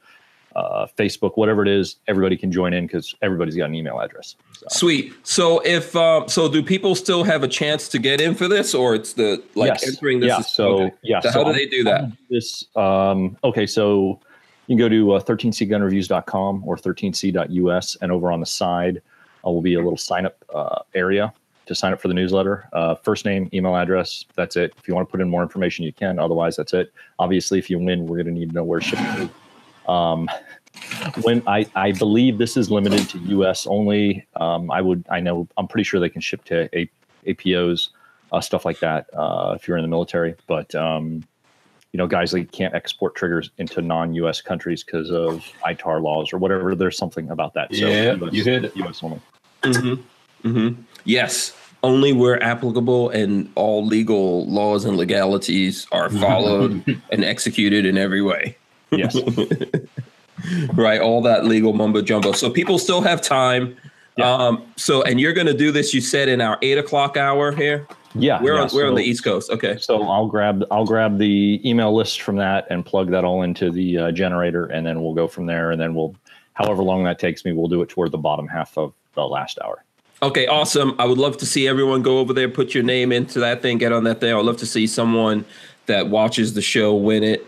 uh, 0.55 0.87
Facebook, 0.97 1.31
whatever 1.35 1.61
it 1.61 1.67
is, 1.67 1.97
everybody 2.07 2.37
can 2.37 2.51
join 2.51 2.73
in 2.73 2.87
because 2.87 3.13
everybody's 3.21 3.55
got 3.55 3.65
an 3.65 3.75
email 3.75 3.99
address. 3.99 4.35
So, 4.53 4.65
Sweet. 4.69 5.13
So 5.23 5.59
if 5.59 5.95
uh, 5.95 6.27
so, 6.27 6.49
do 6.49 6.63
people 6.63 6.95
still 6.95 7.23
have 7.23 7.43
a 7.43 7.47
chance 7.47 7.89
to 7.89 7.99
get 7.99 8.21
in 8.21 8.35
for 8.35 8.47
this, 8.47 8.73
or 8.73 8.95
it's 8.95 9.13
the 9.13 9.43
like 9.55 9.67
yes. 9.67 9.87
entering 9.87 10.19
this? 10.21 10.29
yeah. 10.29 10.39
is- 10.39 10.51
So, 10.51 10.83
okay. 10.83 10.95
yeah. 11.03 11.19
So 11.19 11.31
so 11.31 11.43
how 11.43 11.51
do 11.51 11.53
they 11.53 11.67
do 11.67 11.83
that? 11.83 12.11
This, 12.29 12.65
um, 12.75 13.37
okay. 13.43 13.65
So 13.65 14.19
you 14.67 14.75
can 14.75 14.77
go 14.77 14.89
to 14.89 15.13
uh, 15.13 15.19
13cgunreviews.com 15.21 16.63
or 16.65 16.77
13c.us, 16.77 17.97
and 18.01 18.11
over 18.11 18.31
on 18.31 18.39
the 18.39 18.45
side 18.45 19.01
uh, 19.45 19.51
will 19.51 19.61
be 19.61 19.75
a 19.75 19.79
little 19.79 19.97
sign 19.97 20.25
up 20.25 20.43
uh, 20.53 20.79
area 20.93 21.33
to 21.65 21.75
sign 21.75 21.93
up 21.93 21.99
for 21.99 22.07
the 22.07 22.13
newsletter. 22.13 22.69
Uh, 22.73 22.95
first 22.95 23.25
name, 23.25 23.49
email 23.53 23.75
address. 23.75 24.23
That's 24.35 24.55
it. 24.55 24.73
If 24.77 24.87
you 24.87 24.95
want 24.95 25.07
to 25.07 25.11
put 25.11 25.19
in 25.19 25.29
more 25.29 25.41
information, 25.41 25.83
you 25.83 25.91
can. 25.91 26.19
Otherwise, 26.19 26.55
that's 26.55 26.73
it. 26.73 26.93
Obviously, 27.19 27.59
if 27.59 27.69
you 27.69 27.79
win, 27.79 28.05
we're 28.05 28.17
going 28.17 28.33
to 28.33 28.39
need 28.39 28.49
to 28.49 28.55
know 28.55 28.63
where 28.63 28.81
shipping. 28.81 29.29
Um, 29.87 30.29
when 31.21 31.41
I, 31.47 31.65
I 31.75 31.91
believe 31.91 32.37
this 32.37 32.57
is 32.57 32.69
limited 32.69 33.07
to 33.09 33.19
U.S. 33.19 33.65
only. 33.67 34.25
Um, 34.35 34.71
I 34.71 34.81
would 34.81 35.05
I 35.09 35.19
know 35.19 35.47
I'm 35.57 35.67
pretty 35.67 35.83
sure 35.83 35.99
they 35.99 36.09
can 36.09 36.21
ship 36.21 36.43
to 36.45 36.69
A, 36.77 36.89
APOs, 37.27 37.89
uh, 38.31 38.41
stuff 38.41 38.65
like 38.65 38.79
that. 38.79 39.07
Uh, 39.13 39.53
if 39.55 39.67
you're 39.67 39.77
in 39.77 39.83
the 39.83 39.89
military, 39.89 40.35
but 40.47 40.73
um, 40.75 41.23
you 41.91 41.97
know, 41.97 42.07
guys 42.07 42.33
like 42.33 42.51
can't 42.51 42.75
export 42.75 43.15
triggers 43.15 43.51
into 43.57 43.81
non-U.S. 43.81 44.41
countries 44.41 44.83
because 44.83 45.11
of 45.11 45.45
ITAR 45.65 46.01
laws 46.01 46.33
or 46.33 46.37
whatever. 46.37 46.75
There's 46.75 46.97
something 46.97 47.29
about 47.29 47.53
that. 47.53 47.73
So 47.73 47.87
Yeah, 47.87 48.15
US, 48.15 48.33
you 48.33 48.43
hit 48.43 48.65
it. 48.65 48.75
U.S. 48.75 49.01
only. 49.01 49.21
Mm-hmm. 49.61 50.47
Mm-hmm. 50.47 50.81
Yes, 51.05 51.55
only 51.83 52.11
where 52.13 52.41
applicable 52.43 53.09
and 53.11 53.51
all 53.55 53.85
legal 53.85 54.45
laws 54.47 54.85
and 54.85 54.97
legalities 54.97 55.87
are 55.91 56.09
followed 56.25 57.01
and 57.11 57.23
executed 57.23 57.85
in 57.85 57.97
every 57.97 58.21
way. 58.21 58.57
Yes. 58.91 59.15
right, 60.73 61.01
all 61.01 61.21
that 61.23 61.45
legal 61.45 61.73
mumbo 61.73 62.01
jumbo. 62.01 62.31
So 62.31 62.49
people 62.49 62.77
still 62.77 63.01
have 63.01 63.21
time. 63.21 63.75
Yeah. 64.17 64.31
Um, 64.31 64.65
so 64.75 65.03
and 65.03 65.19
you're 65.19 65.33
gonna 65.33 65.53
do 65.53 65.71
this, 65.71 65.93
you 65.93 66.01
said 66.01 66.29
in 66.29 66.41
our 66.41 66.57
eight 66.61 66.77
o'clock 66.77 67.17
hour 67.17 67.51
here? 67.51 67.87
Yeah, 68.17 68.41
We're 68.41 68.55
yeah, 68.55 68.61
on 68.61 68.69
we're 68.73 68.87
on 68.87 68.95
the 68.95 69.03
East 69.03 69.23
Coast. 69.23 69.51
Okay. 69.51 69.77
So 69.77 70.03
I'll 70.03 70.27
grab 70.27 70.63
I'll 70.71 70.85
grab 70.85 71.17
the 71.17 71.61
email 71.65 71.93
list 71.93 72.21
from 72.21 72.37
that 72.37 72.65
and 72.69 72.85
plug 72.85 73.11
that 73.11 73.25
all 73.25 73.41
into 73.41 73.69
the 73.71 73.97
uh, 73.97 74.11
generator, 74.11 74.67
and 74.67 74.85
then 74.85 75.01
we'll 75.01 75.13
go 75.13 75.27
from 75.27 75.45
there. 75.45 75.71
And 75.71 75.81
then 75.81 75.93
we'll, 75.93 76.15
however 76.53 76.81
long 76.81 77.03
that 77.03 77.19
takes 77.19 77.43
me, 77.43 77.51
we'll 77.51 77.67
do 77.67 77.81
it 77.81 77.89
toward 77.89 78.11
the 78.11 78.17
bottom 78.17 78.47
half 78.47 78.77
of 78.77 78.93
the 79.15 79.27
last 79.27 79.59
hour. 79.63 79.83
Okay, 80.21 80.47
awesome. 80.47 80.95
I 80.97 81.05
would 81.05 81.17
love 81.17 81.37
to 81.37 81.45
see 81.45 81.67
everyone 81.67 82.01
go 82.01 82.19
over 82.19 82.31
there, 82.31 82.47
put 82.47 82.73
your 82.73 82.83
name 82.83 83.11
into 83.11 83.39
that 83.41 83.61
thing, 83.61 83.77
get 83.77 83.91
on 83.91 84.05
that 84.05 84.21
thing. 84.21 84.33
I'd 84.33 84.45
love 84.45 84.57
to 84.57 84.65
see 84.65 84.87
someone 84.87 85.43
that 85.87 86.07
watches 86.07 86.53
the 86.53 86.61
show 86.61 86.95
win 86.95 87.21
it. 87.21 87.45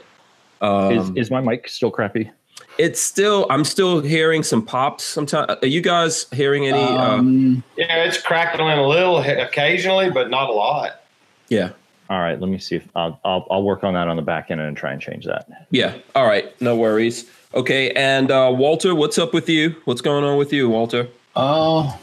Um, 0.61 0.91
is, 0.91 1.25
is 1.25 1.31
my 1.31 1.41
mic 1.41 1.67
still 1.69 1.91
crappy? 1.91 2.31
it's 2.79 3.01
still, 3.01 3.47
I'm 3.49 3.63
still 3.63 4.01
hearing 4.01 4.43
some 4.43 4.63
pops. 4.63 5.03
Sometimes, 5.03 5.49
are 5.61 5.67
you 5.67 5.81
guys 5.81 6.25
hearing 6.31 6.67
any? 6.67 6.79
uh, 6.97 7.15
Um, 7.15 7.63
Yeah, 7.75 8.03
it's 8.03 8.21
crackling 8.21 8.77
a 8.77 8.87
little 8.87 9.17
occasionally, 9.17 10.09
but 10.11 10.29
not 10.29 10.49
a 10.49 10.53
lot. 10.53 11.01
yeah, 11.49 11.71
All 12.09 12.19
right, 12.19 12.39
let 12.39 12.49
me 12.49 12.57
see 12.59 12.75
if 12.75 12.87
I'll, 12.95 13.19
I'll 13.25 13.47
I'll 13.49 13.63
work 13.63 13.83
on 13.83 13.93
that 13.95 14.07
on 14.07 14.15
the 14.15 14.21
back 14.21 14.51
end 14.51 14.61
and 14.61 14.77
try 14.77 14.91
and 14.91 15.01
change 15.01 15.25
that. 15.25 15.47
yeah. 15.71 15.95
All 16.15 16.25
right, 16.27 16.59
no 16.61 16.75
worries. 16.75 17.29
Okay, 17.55 17.91
and 17.91 18.29
uh, 18.31 18.51
Walter, 18.55 18.93
what's 18.93 19.17
up 19.17 19.33
with 19.33 19.49
you? 19.49 19.75
What's 19.85 20.01
going 20.01 20.23
on 20.23 20.37
with 20.37 20.51
you, 20.53 20.69
Walter? 20.69 21.07
Oh, 21.35 21.97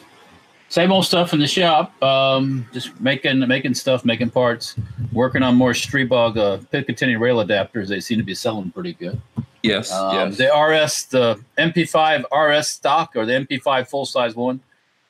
same 0.74 0.90
old 0.90 1.04
stuff 1.04 1.32
in 1.32 1.38
the 1.38 1.46
shop. 1.46 2.02
Um, 2.02 2.66
just 2.72 3.00
making 3.00 3.38
making 3.46 3.74
stuff, 3.74 4.04
making 4.04 4.30
parts, 4.30 4.74
working 5.12 5.44
on 5.44 5.54
more 5.54 5.70
Stribog 5.70 6.36
uh, 6.36 6.58
Picatinny 6.72 7.16
rail 7.18 7.36
adapters. 7.36 7.86
They 7.86 8.00
seem 8.00 8.18
to 8.18 8.24
be 8.24 8.34
selling 8.34 8.72
pretty 8.72 8.94
good. 8.94 9.20
Yes, 9.62 9.92
Um, 9.92 10.14
yes. 10.32 10.36
The 10.36 10.46
RS, 10.46 11.04
the 11.04 11.40
MP5 11.58 12.24
RS 12.32 12.66
stock 12.66 13.12
or 13.14 13.24
the 13.24 13.34
MP5 13.34 13.88
full 13.88 14.04
size 14.04 14.34
one. 14.34 14.58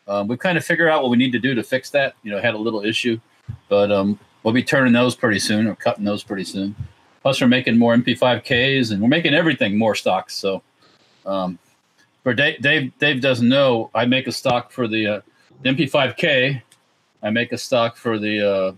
Um, 0.07 0.29
we've 0.29 0.39
kind 0.39 0.59
of 0.59 0.65
figured 0.67 0.91
out 0.91 1.01
what 1.03 1.11
we 1.11 1.17
need 1.17 1.33
to 1.33 1.39
do 1.39 1.55
to 1.55 1.63
fix 1.63 1.89
that. 1.91 2.15
You 2.23 2.31
know, 2.31 2.41
had 2.43 2.53
a 2.53 2.59
little 2.59 2.85
issue, 2.85 3.19
but 3.71 3.91
um, 3.91 4.19
we'll 4.43 4.53
be 4.53 4.63
turning 4.63 4.93
those 4.93 5.17
pretty 5.17 5.39
soon 5.39 5.67
or 5.67 5.75
cutting 5.77 6.05
those 6.05 6.23
pretty 6.23 6.45
soon. 6.45 6.77
Plus, 7.23 7.41
we're 7.41 7.49
making 7.49 7.79
more 7.79 7.97
MP5Ks 7.97 8.93
and 8.93 9.01
we're 9.01 9.09
making 9.09 9.33
everything 9.33 9.79
more 9.79 9.95
stocks. 9.95 10.37
So, 10.37 10.63
um, 11.25 11.59
for 12.23 12.35
Dave, 12.35 12.61
Dave, 12.61 12.93
Dave 12.99 13.23
doesn't 13.23 13.49
know, 13.49 13.89
I 13.95 14.05
make 14.05 14.27
a 14.27 14.33
stock 14.33 14.71
for 14.71 14.87
the, 14.87 15.07
uh, 15.07 15.17
the 15.17 15.33
MP5K. 15.65 16.61
I 17.23 17.31
make 17.31 17.53
a 17.53 17.59
stock 17.59 17.97
for 17.97 18.19
the 18.19 18.49
uh, 18.49 18.73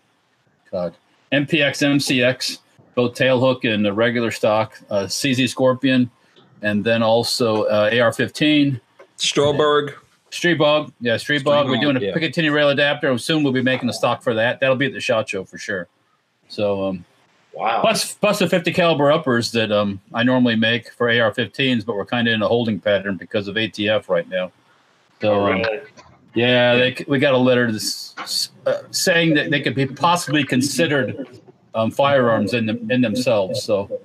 God 0.70 0.94
MPX 1.32 1.82
MCX, 1.82 2.58
both 2.94 3.14
tail 3.14 3.40
hook 3.40 3.64
and 3.64 3.84
the 3.84 3.92
regular 3.92 4.30
stock, 4.30 4.80
uh, 4.90 5.04
CZ 5.04 5.48
Scorpion, 5.48 6.10
and 6.62 6.84
then 6.84 7.02
also 7.02 7.64
uh, 7.64 7.90
AR15. 7.90 8.80
Stroberg. 9.18 9.94
Stribog, 10.30 10.92
yeah, 11.00 11.14
Stribog. 11.14 11.66
We're 11.68 11.80
doing 11.80 11.96
a 11.96 12.00
yeah. 12.00 12.12
Picatinny 12.12 12.52
rail 12.52 12.68
adapter. 12.70 13.16
Soon 13.16 13.42
we'll 13.42 13.52
be 13.52 13.62
making 13.62 13.88
a 13.88 13.92
stock 13.92 14.22
for 14.22 14.34
that. 14.34 14.60
That'll 14.60 14.76
be 14.76 14.86
at 14.86 14.92
the 14.92 15.00
shot 15.00 15.28
show 15.28 15.44
for 15.44 15.56
sure. 15.56 15.88
So, 16.48 16.84
um, 16.84 17.04
Wow. 17.52 17.80
plus 17.80 18.12
plus 18.14 18.38
the 18.40 18.46
50 18.48 18.70
caliber 18.74 19.10
uppers 19.10 19.50
that 19.52 19.72
um, 19.72 19.98
I 20.12 20.24
normally 20.24 20.56
make 20.56 20.92
for 20.92 21.08
AR-15s, 21.08 21.86
but 21.86 21.96
we're 21.96 22.04
kind 22.04 22.28
of 22.28 22.34
in 22.34 22.42
a 22.42 22.48
holding 22.48 22.78
pattern 22.78 23.16
because 23.16 23.48
of 23.48 23.54
ATF 23.56 24.10
right 24.10 24.28
now. 24.28 24.52
So, 25.22 25.32
Oh, 25.32 25.46
um, 25.46 25.62
really? 25.62 25.80
Yeah, 26.36 26.76
they, 26.76 27.04
we 27.08 27.18
got 27.18 27.34
a 27.34 27.38
letter 27.38 27.72
this, 27.72 28.14
uh, 28.66 28.82
saying 28.92 29.34
that 29.34 29.50
they 29.50 29.60
could 29.60 29.74
be 29.74 29.86
possibly 29.86 30.44
considered 30.44 31.26
um, 31.74 31.90
firearms 31.90 32.54
in 32.54 32.66
them, 32.66 32.90
in 32.90 33.00
themselves. 33.00 33.62
So, 33.62 34.00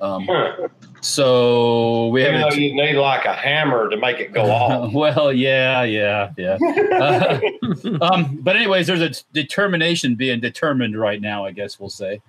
um, 0.00 0.26
Huh. 0.26 0.68
so 1.00 2.08
we 2.08 2.22
Even 2.22 2.34
have. 2.34 2.50
though 2.50 2.56
you 2.56 2.74
need 2.74 2.96
like 2.96 3.24
a 3.24 3.32
hammer 3.32 3.88
to 3.88 3.96
make 3.96 4.18
it 4.20 4.32
go 4.32 4.42
off. 4.50 4.92
well, 4.92 5.32
yeah, 5.32 5.82
yeah, 5.84 6.32
yeah. 6.36 6.58
Uh, 6.96 7.38
um, 8.00 8.38
but 8.42 8.56
anyways, 8.56 8.86
there's 8.86 9.00
a 9.02 9.10
determination 9.32 10.14
being 10.14 10.40
determined 10.40 10.98
right 10.98 11.20
now. 11.20 11.44
I 11.44 11.52
guess 11.52 11.78
we'll 11.78 11.90
say. 11.90 12.20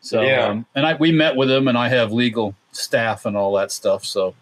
So, 0.00 0.22
Yeah. 0.22 0.46
um, 0.48 0.66
and 0.74 0.86
I 0.86 0.94
we 0.94 1.12
met 1.12 1.36
with 1.36 1.48
them, 1.48 1.68
and 1.68 1.76
I 1.78 1.88
have 1.88 2.10
legal 2.12 2.54
staff 2.72 3.26
and 3.26 3.36
all 3.36 3.52
that 3.56 3.70
stuff. 3.70 4.04
So, 4.04 4.34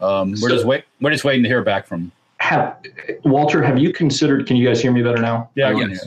um, 0.00 0.30
we're 0.32 0.36
So- 0.36 0.48
just 0.48 0.64
wait. 0.64 0.84
We're 1.00 1.10
just 1.10 1.24
waiting 1.24 1.42
to 1.42 1.48
hear 1.48 1.62
back 1.62 1.86
from. 1.86 2.00
Them. 2.00 2.12
Have, 2.46 2.76
Walter, 3.24 3.60
have 3.60 3.76
you 3.76 3.92
considered? 3.92 4.46
Can 4.46 4.56
you 4.56 4.64
guys 4.68 4.80
hear 4.80 4.92
me 4.92 5.02
better 5.02 5.20
now? 5.20 5.50
Yeah, 5.56 5.66
I 5.66 5.72
Yes. 5.72 5.80
can 5.80 5.90
hear. 5.90 5.98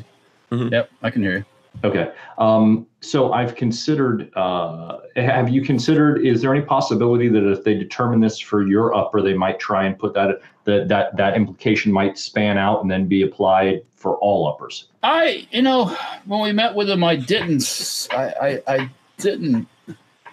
You. 0.51 0.57
Mhm. 0.57 0.71
Yep, 0.71 0.89
I 1.03 1.09
can 1.09 1.21
hear 1.21 1.37
you. 1.39 1.45
Okay. 1.83 2.11
Um, 2.37 2.87
so 3.01 3.33
I've 3.33 3.55
considered. 3.55 4.31
Uh, 4.37 4.99
have 5.17 5.49
you 5.49 5.61
considered? 5.61 6.25
Is 6.25 6.41
there 6.41 6.55
any 6.55 6.63
possibility 6.63 7.27
that 7.27 7.43
if 7.51 7.65
they 7.65 7.73
determine 7.73 8.21
this 8.21 8.39
for 8.39 8.65
your 8.65 8.95
upper, 8.95 9.21
they 9.21 9.33
might 9.33 9.59
try 9.59 9.83
and 9.85 9.99
put 9.99 10.13
that 10.13 10.39
that 10.63 10.87
that 10.87 11.17
that 11.17 11.35
implication 11.35 11.91
might 11.91 12.17
span 12.17 12.57
out 12.57 12.81
and 12.81 12.89
then 12.89 13.05
be 13.05 13.21
applied 13.23 13.81
for 13.95 14.15
all 14.19 14.47
uppers? 14.47 14.87
I, 15.03 15.45
you 15.51 15.61
know, 15.61 15.93
when 16.25 16.39
we 16.39 16.53
met 16.53 16.73
with 16.73 16.87
them, 16.87 17.03
I 17.03 17.17
didn't, 17.17 18.07
I 18.11 18.61
I 18.65 18.89
didn't, 19.17 19.67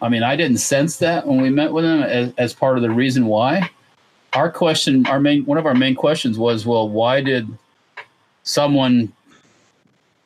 I 0.00 0.08
mean, 0.08 0.22
I 0.22 0.36
didn't 0.36 0.58
sense 0.58 0.98
that 0.98 1.26
when 1.26 1.40
we 1.40 1.50
met 1.50 1.72
with 1.72 1.84
them 1.84 2.02
as, 2.04 2.32
as 2.38 2.54
part 2.54 2.76
of 2.76 2.82
the 2.82 2.90
reason 2.90 3.26
why. 3.26 3.68
Our 4.36 4.50
question, 4.50 5.06
our 5.06 5.18
main, 5.18 5.46
one 5.46 5.56
of 5.56 5.64
our 5.64 5.74
main 5.74 5.94
questions 5.94 6.38
was, 6.38 6.66
well, 6.66 6.90
why 6.90 7.22
did 7.22 7.48
someone 8.42 9.10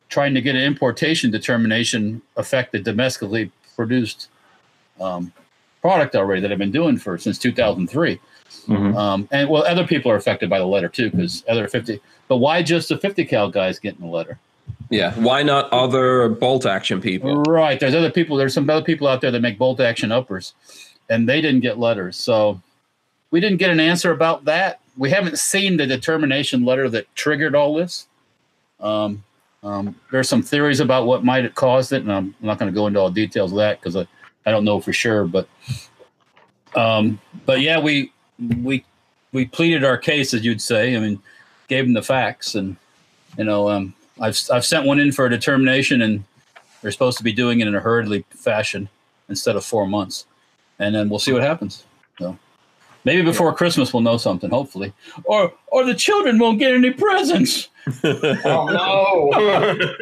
trying 0.09 0.35
to 0.35 0.41
get 0.41 0.57
an 0.57 0.63
importation 0.63 1.31
determination 1.31 2.21
affect 2.37 2.73
the 2.73 2.81
domestically 2.81 3.53
produced 3.77 4.27
um, 5.01 5.33
product 5.81 6.17
already 6.17 6.41
that 6.41 6.51
I've 6.51 6.59
been 6.59 6.73
doing 6.73 6.97
for 6.97 7.19
since 7.19 7.39
2003? 7.39 8.19
Mhm. 8.67 8.97
Um, 8.97 9.29
and 9.31 9.49
well, 9.49 9.63
other 9.63 9.87
people 9.87 10.11
are 10.11 10.17
affected 10.17 10.51
by 10.51 10.59
the 10.59 10.67
letter 10.67 10.89
too, 10.89 11.09
because 11.11 11.45
other 11.49 11.69
50, 11.69 12.01
but 12.27 12.39
why 12.39 12.65
just 12.65 12.89
the 12.89 12.99
50 12.99 13.25
cal 13.27 13.49
guys 13.49 13.79
getting 13.79 14.01
the 14.01 14.09
letter? 14.09 14.41
Yeah. 14.91 15.15
Why 15.15 15.45
not 15.45 15.73
other 15.73 16.31
bolt 16.31 16.67
action 16.67 17.01
people? 17.01 17.43
Right. 17.43 17.79
There's 17.79 17.95
other 17.95 18.11
people. 18.11 18.37
There's 18.37 18.55
some 18.55 18.69
other 18.69 18.85
people 18.85 19.07
out 19.07 19.21
there 19.21 19.31
that 19.31 19.41
make 19.41 19.57
bolt 19.57 19.79
action 19.79 20.11
uppers, 20.11 20.53
and 21.09 21.29
they 21.29 21.41
didn't 21.41 21.61
get 21.61 21.79
letters. 21.79 22.17
So 22.17 22.61
we 23.31 23.41
didn't 23.41 23.59
get 23.59 23.71
an 23.71 23.81
answer 23.81 24.11
about 24.11 24.45
that. 24.47 24.81
We 24.97 25.11
haven't 25.11 25.39
seen 25.39 25.77
the 25.77 25.87
determination 25.87 26.65
letter 26.65 26.89
that 26.91 27.15
triggered 27.15 27.55
all 27.55 27.75
this. 27.75 28.07
Um, 28.81 29.23
um, 29.63 29.95
there's 30.11 30.29
some 30.29 30.43
theories 30.43 30.81
about 30.81 31.07
what 31.07 31.25
might 31.25 31.45
have 31.45 31.55
caused 31.55 31.93
it, 31.93 32.03
and 32.03 32.13
I'm 32.13 32.35
not 32.41 32.59
going 32.59 32.71
to 32.71 32.75
go 32.75 32.87
into 32.87 32.99
all 32.99 33.11
details 33.11 33.53
of 33.53 33.59
that 33.59 33.81
because 33.81 33.97
I, 33.97 34.07
I 34.47 34.51
don't 34.51 34.65
know 34.65 34.81
for 34.81 34.93
sure. 34.93 35.27
But 35.27 35.49
um, 36.75 37.21
but 37.47 37.61
yeah, 37.61 37.79
we 37.79 38.13
we 38.63 38.85
we 39.33 39.45
pleaded 39.47 39.85
our 39.85 39.99
case, 39.99 40.35
as 40.35 40.45
you'd 40.45 40.63
say. 40.63 40.97
I 40.97 41.01
mean, 41.01 41.21
gave 41.69 41.85
them 41.85 41.93
the 41.93 42.03
facts, 42.03 42.55
and 42.55 42.77
you 43.37 43.45
know, 43.45 43.69
um, 43.69 43.95
I've 44.21 44.39
I've 44.51 44.65
sent 44.65 44.87
one 44.87 44.99
in 44.99 45.13
for 45.13 45.27
a 45.27 45.31
determination, 45.31 46.01
and 46.03 46.25
they're 46.81 46.91
supposed 46.91 47.19
to 47.19 47.25
be 47.25 47.33
doing 47.33 47.61
it 47.61 47.69
in 47.69 47.75
a 47.75 47.81
hurriedly 47.81 48.25
fashion 48.31 48.89
instead 49.29 49.57
of 49.57 49.65
four 49.65 49.87
months, 49.87 50.25
and 50.79 50.95
then 50.95 51.11
we'll 51.11 51.19
see 51.19 51.33
what 51.33 51.43
happens. 51.43 51.85
So 53.03 53.11
maybe 53.11 53.23
before 53.23 53.53
Christmas 53.55 53.93
we'll 53.95 54.03
know 54.03 54.17
something, 54.19 54.51
hopefully, 54.51 54.93
or 55.25 55.53
or 55.69 55.85
the 55.85 55.95
children 55.95 56.39
won't 56.39 56.59
get 56.59 56.73
any 56.75 56.91
presents. 56.91 57.69
Oh 58.05 58.69
no! 58.71 59.31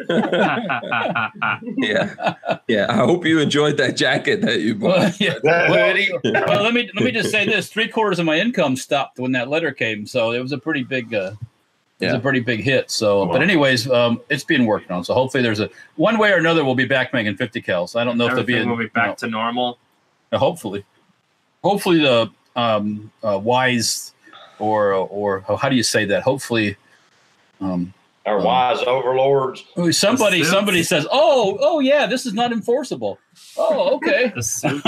yeah. 1.77 2.35
Yeah. 2.67 2.85
I 2.89 2.95
hope 2.95 3.25
you 3.25 3.39
enjoyed 3.39 3.77
that 3.77 3.95
jacket 3.95 4.41
that 4.41 4.59
you 4.61 4.75
bought. 4.75 4.99
Well, 4.99 5.13
yeah. 5.19 5.35
Well, 5.43 6.19
well, 6.23 6.63
let 6.63 6.73
me 6.73 6.89
let 6.95 7.05
me 7.05 7.11
just 7.11 7.31
say 7.31 7.45
this: 7.49 7.69
three 7.69 7.87
quarters 7.87 8.19
of 8.19 8.25
my 8.25 8.37
income 8.37 8.75
stopped 8.75 9.17
when 9.19 9.31
that 9.31 9.47
letter 9.49 9.71
came, 9.71 10.05
so 10.05 10.31
it 10.31 10.39
was 10.41 10.51
a 10.51 10.57
pretty 10.57 10.83
big. 10.83 11.13
Uh, 11.13 11.31
it 12.01 12.05
was 12.05 12.13
Yeah. 12.13 12.17
a 12.17 12.19
pretty 12.21 12.39
big 12.41 12.61
hit. 12.61 12.91
So, 12.91 13.25
but 13.25 13.41
anyways, 13.41 13.89
um, 13.89 14.21
it's 14.29 14.43
being 14.43 14.65
worked 14.65 14.89
on. 14.91 15.03
So 15.03 15.13
hopefully, 15.13 15.43
there's 15.43 15.59
a 15.59 15.69
one 15.95 16.17
way 16.17 16.31
or 16.31 16.37
another 16.37 16.63
we'll 16.63 16.75
be 16.75 16.85
back 16.85 17.13
making 17.13 17.35
50 17.35 17.61
cals. 17.61 17.95
I 17.99 18.03
don't 18.03 18.17
know 18.17 18.25
if 18.25 18.31
there'll 18.31 18.45
be. 18.45 18.53
Everything 18.55 18.69
A, 18.69 18.71
will 18.71 18.77
be 18.77 18.83
you 18.83 18.91
know, 18.95 19.01
back 19.07 19.17
to 19.17 19.27
normal. 19.27 19.77
Hopefully 20.33 20.83
hopefully 21.63 21.99
the 21.99 22.29
um 22.55 23.11
uh, 23.23 23.37
wise 23.37 24.13
or 24.59 24.93
or 24.93 25.41
how 25.61 25.69
do 25.69 25.75
you 25.75 25.83
say 25.83 26.05
that? 26.05 26.23
Hopefully 26.23 26.75
um 27.61 27.93
Our 28.25 28.41
wise 28.41 28.81
overlords. 28.83 29.63
somebody 29.91 30.43
somebody 30.43 30.83
says 30.83 31.07
oh 31.11 31.57
oh 31.61 31.79
yeah 31.79 32.05
this 32.05 32.25
is 32.25 32.33
not 32.33 32.51
enforceable. 32.51 33.19
Oh 33.57 33.95
okay. 33.97 34.33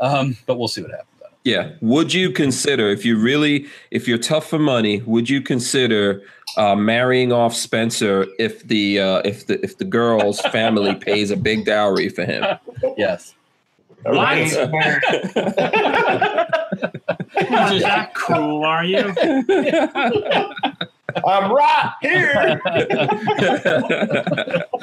Um 0.00 0.36
but 0.46 0.58
we'll 0.58 0.68
see 0.68 0.80
what 0.82 0.92
happens 0.92 1.06
Yeah. 1.44 1.72
Would 1.82 2.14
you 2.14 2.30
consider 2.32 2.88
if 2.88 3.04
you 3.04 3.18
really 3.18 3.66
if 3.90 4.08
you're 4.08 4.18
tough 4.18 4.46
for 4.48 4.58
money, 4.58 5.02
would 5.02 5.28
you 5.28 5.42
consider 5.42 6.22
uh, 6.56 6.74
marrying 6.74 7.32
off 7.32 7.54
Spencer 7.54 8.26
if 8.38 8.66
the 8.66 8.98
uh, 9.00 9.18
if 9.24 9.46
the 9.46 9.62
if 9.62 9.76
the 9.78 9.84
girl's 9.84 10.40
family 10.40 10.94
pays 11.08 11.30
a 11.30 11.36
big 11.36 11.64
dowry 11.66 12.08
for 12.08 12.24
him? 12.24 12.44
yes 12.96 13.34
What? 14.04 14.38
Is 14.38 14.52
that 17.82 18.12
cool? 18.14 18.64
Are 18.64 18.84
you? 18.84 19.12
I'm 21.26 21.52
right 21.52 21.92
here. 22.02 22.60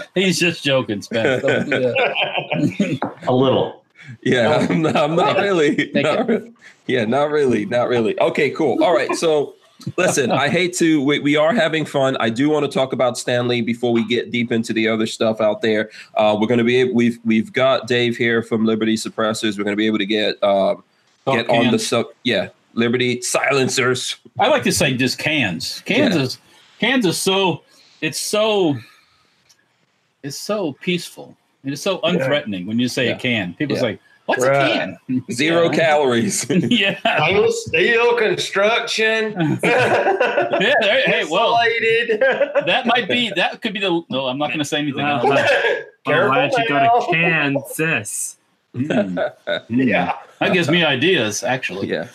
he's 0.16 0.40
just 0.40 0.64
joking 0.64 1.02
Spence. 1.02 1.42
Don't 1.42 1.66
do 1.66 1.80
that. 1.80 3.14
A 3.28 3.34
little. 3.34 3.84
yeah, 4.22 4.56
I'm 4.70 4.82
not, 4.82 4.96
I'm 4.96 5.16
not 5.16 5.38
really. 5.38 5.92
Not 5.94 6.28
re- 6.28 6.52
yeah, 6.88 7.06
not 7.06 7.30
really, 7.32 7.66
not 7.66 7.88
really. 7.90 8.20
Okay, 8.20 8.50
cool. 8.52 8.84
All 8.84 8.94
right, 8.94 9.14
so 9.16 9.56
Listen, 9.96 10.31
I 10.31 10.50
hate 10.50 10.74
to. 10.77 11.01
We, 11.03 11.19
we 11.19 11.36
are 11.36 11.53
having 11.53 11.86
fun. 11.86 12.17
I 12.19 12.29
do 12.29 12.50
want 12.50 12.65
to 12.65 12.72
talk 12.72 12.93
about 12.93 13.17
Stan 13.17 13.48
Lee 13.48 13.62
before 13.62 13.93
we 13.93 14.05
get 14.05 14.31
deep 14.31 14.51
into 14.51 14.74
the 14.74 14.88
other 14.88 15.05
stuff 15.05 15.39
out 15.39 15.62
there. 15.62 15.91
Uh, 16.15 16.36
we're 16.39 16.48
going 16.48 16.57
to 16.57 16.63
be. 16.63 16.84
We've 16.91 17.19
we've 17.24 17.53
got 17.53 17.88
Dave 17.88 18.17
here 18.17 18.41
from 18.41 18.65
Liberty 18.65 18.96
Suppressors. 18.96 19.57
We're 19.57 19.63
going 19.63 19.74
to 19.75 19.77
be 19.77 19.88
able 19.88 20.00
to 20.00 20.05
get 20.05 20.41
um, 20.43 20.84
get 21.27 21.50
on 21.50 21.65
the 21.65 21.69
cans. 21.72 21.88
sub. 21.88 22.07
Yeah, 22.24 22.50
Liberty 22.74 23.22
silencers. 23.22 24.17
I 24.39 24.48
like 24.48 24.63
to 24.63 24.72
say 24.72 24.93
just 24.96 25.19
cans. 25.19 25.81
Cans 25.86 26.15
Yeah. 26.15 26.22
is 26.24 26.38
cans 26.79 27.05
is 27.05 27.17
so 27.17 27.62
it's 28.01 28.19
so 28.19 28.77
it's 30.24 30.38
so 30.38 30.74
peaceful. 30.81 31.38
It 31.63 31.74
is 31.74 31.81
so 31.81 32.00
unthreatening 32.00 32.65
when 32.65 32.79
you 32.79 32.88
say 32.88 33.07
Yeah. 33.07 33.15
a 33.15 33.19
can. 33.19 33.53
People 33.53 33.75
Yeah. 33.75 33.81
say, 33.81 34.00
"What's 34.27 34.46
Right. 34.46 34.69
a 34.72 34.98
can?" 35.07 35.24
Zero 35.31 35.63
Yeah. 35.72 35.75
calories. 35.77 36.46
yeah. 36.50 37.00
Stainless 37.00 37.65
steel 37.65 38.15
construction. 38.17 39.34
Yeah, 39.63 40.74
there- 40.81 41.03
hey, 41.05 41.25
well, 41.29 41.57
that 42.65 42.84
might 42.86 43.10
be 43.10 43.31
that 43.36 43.62
could 43.62 43.74
be 43.74 43.79
the 43.79 44.01
no. 44.10 44.27
I'm 44.27 44.38
not 44.38 44.48
going 44.48 44.60
to 44.60 44.65
say 44.65 44.77
anything. 44.79 45.03
Well, 45.03 45.31
else. 45.34 45.41
Well, 46.05 46.29
why 46.29 46.48
don't 46.48 46.57
you 46.57 46.67
go 46.69 46.75
now. 46.75 47.00
to 47.00 47.12
Kansas? 47.12 48.37
Hmm. 48.78 49.18
Yeah. 49.70 50.14
That 50.40 50.54
gives 50.54 50.70
me 50.70 50.84
ideas, 50.84 51.42
actually. 51.44 51.88
yeah. 51.90 52.08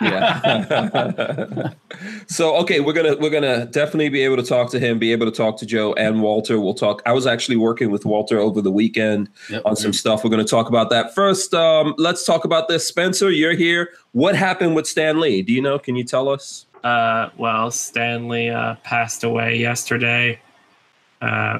yeah. 0.00 1.70
so 2.26 2.56
okay, 2.56 2.80
we're 2.80 2.94
gonna 2.94 3.16
we're 3.18 3.28
gonna 3.30 3.66
definitely 3.66 4.08
be 4.08 4.22
able 4.22 4.36
to 4.36 4.42
talk 4.42 4.70
to 4.70 4.80
him, 4.80 4.98
be 4.98 5.12
able 5.12 5.26
to 5.26 5.32
talk 5.32 5.58
to 5.58 5.66
Joe 5.66 5.92
and 5.94 6.22
Walter. 6.22 6.58
We'll 6.58 6.72
talk. 6.74 7.02
I 7.04 7.12
was 7.12 7.26
actually 7.26 7.56
working 7.56 7.90
with 7.90 8.06
Walter 8.06 8.38
over 8.38 8.62
the 8.62 8.70
weekend 8.70 9.28
Yep. 9.50 9.62
on 9.66 9.76
some 9.76 9.92
stuff. 9.92 10.24
We're 10.24 10.30
gonna 10.30 10.44
talk 10.44 10.68
about 10.68 10.88
that 10.90 11.14
first. 11.14 11.52
Um, 11.52 11.94
let's 11.98 12.24
talk 12.24 12.44
about 12.46 12.68
this. 12.68 12.86
Spencer, 12.88 13.30
you're 13.30 13.54
here. 13.54 13.90
What 14.12 14.34
happened 14.36 14.74
with 14.74 14.86
Stan 14.86 15.20
Lee? 15.20 15.42
Do 15.42 15.52
you 15.52 15.60
know? 15.60 15.78
Can 15.78 15.96
you 15.96 16.04
tell 16.04 16.30
us? 16.30 16.64
Uh, 16.82 17.28
well, 17.36 17.70
Stan 17.70 18.28
Lee 18.28 18.48
uh, 18.48 18.76
passed 18.84 19.22
away 19.22 19.56
yesterday. 19.56 20.40
Uh, 21.20 21.58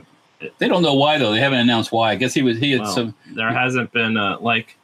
They 0.59 0.69
don't 0.69 0.83
know 0.83 0.95
why 0.95 1.19
though. 1.19 1.33
They 1.33 1.41
haven't 1.41 1.61
announced 1.61 1.93
why. 1.93 2.11
I 2.11 2.15
guess 2.17 2.35
he 2.35 2.43
was 2.43 2.59
he 2.59 2.73
had 2.73 2.83
well, 2.83 2.93
some. 2.93 3.15
there 3.35 3.53
hasn't 3.53 3.93
been 3.93 4.17
uh 4.17 4.39
like 4.41 4.77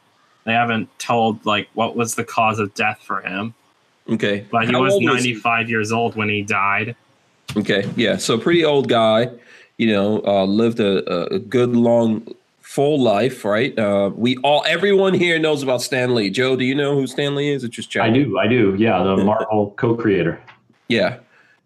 they 0.45 0.53
haven't 0.53 0.87
told 0.99 1.45
like 1.45 1.69
what 1.73 1.95
was 1.95 2.15
the 2.15 2.23
cause 2.23 2.59
of 2.59 2.73
death 2.73 3.01
for 3.03 3.21
him, 3.21 3.53
Okay, 4.09 4.45
but 4.51 4.65
he 4.67 4.71
How 4.73 4.81
was 4.81 4.97
95 4.99 5.69
years 5.69 5.91
old 5.91 6.15
when 6.15 6.29
he 6.29 6.41
died. 6.41 6.95
Okay, 7.55 7.89
yeah. 7.95 8.17
So 8.17 8.37
pretty 8.37 8.63
old 8.65 8.87
guy. 8.89 9.29
You 9.77 9.87
know, 9.87 10.21
uh, 10.25 10.45
lived 10.45 10.79
a, 10.79 11.11
a- 11.11 11.35
a 11.35 11.39
good 11.39 11.75
long 11.75 12.27
full 12.61 13.01
life, 13.01 13.43
right? 13.43 13.77
Uh, 13.77 14.11
we 14.15 14.37
all 14.37 14.63
everyone 14.67 15.13
here 15.13 15.37
knows 15.39 15.61
about 15.63 15.81
Stan 15.81 16.13
Lee. 16.15 16.29
Joe, 16.29 16.55
do 16.55 16.63
you 16.63 16.75
know 16.75 16.95
who 16.95 17.05
Stan 17.07 17.35
Lee 17.35 17.49
is? 17.49 17.63
Or 17.63 17.67
just 17.67 17.95
I 17.97 18.09
do, 18.09 18.37
I 18.37 18.47
do. 18.47 18.75
Yeah, 18.77 19.01
the 19.03 19.17
Marvel 19.23 19.73
co-creator. 19.77 20.39
Yeah, 20.87 21.17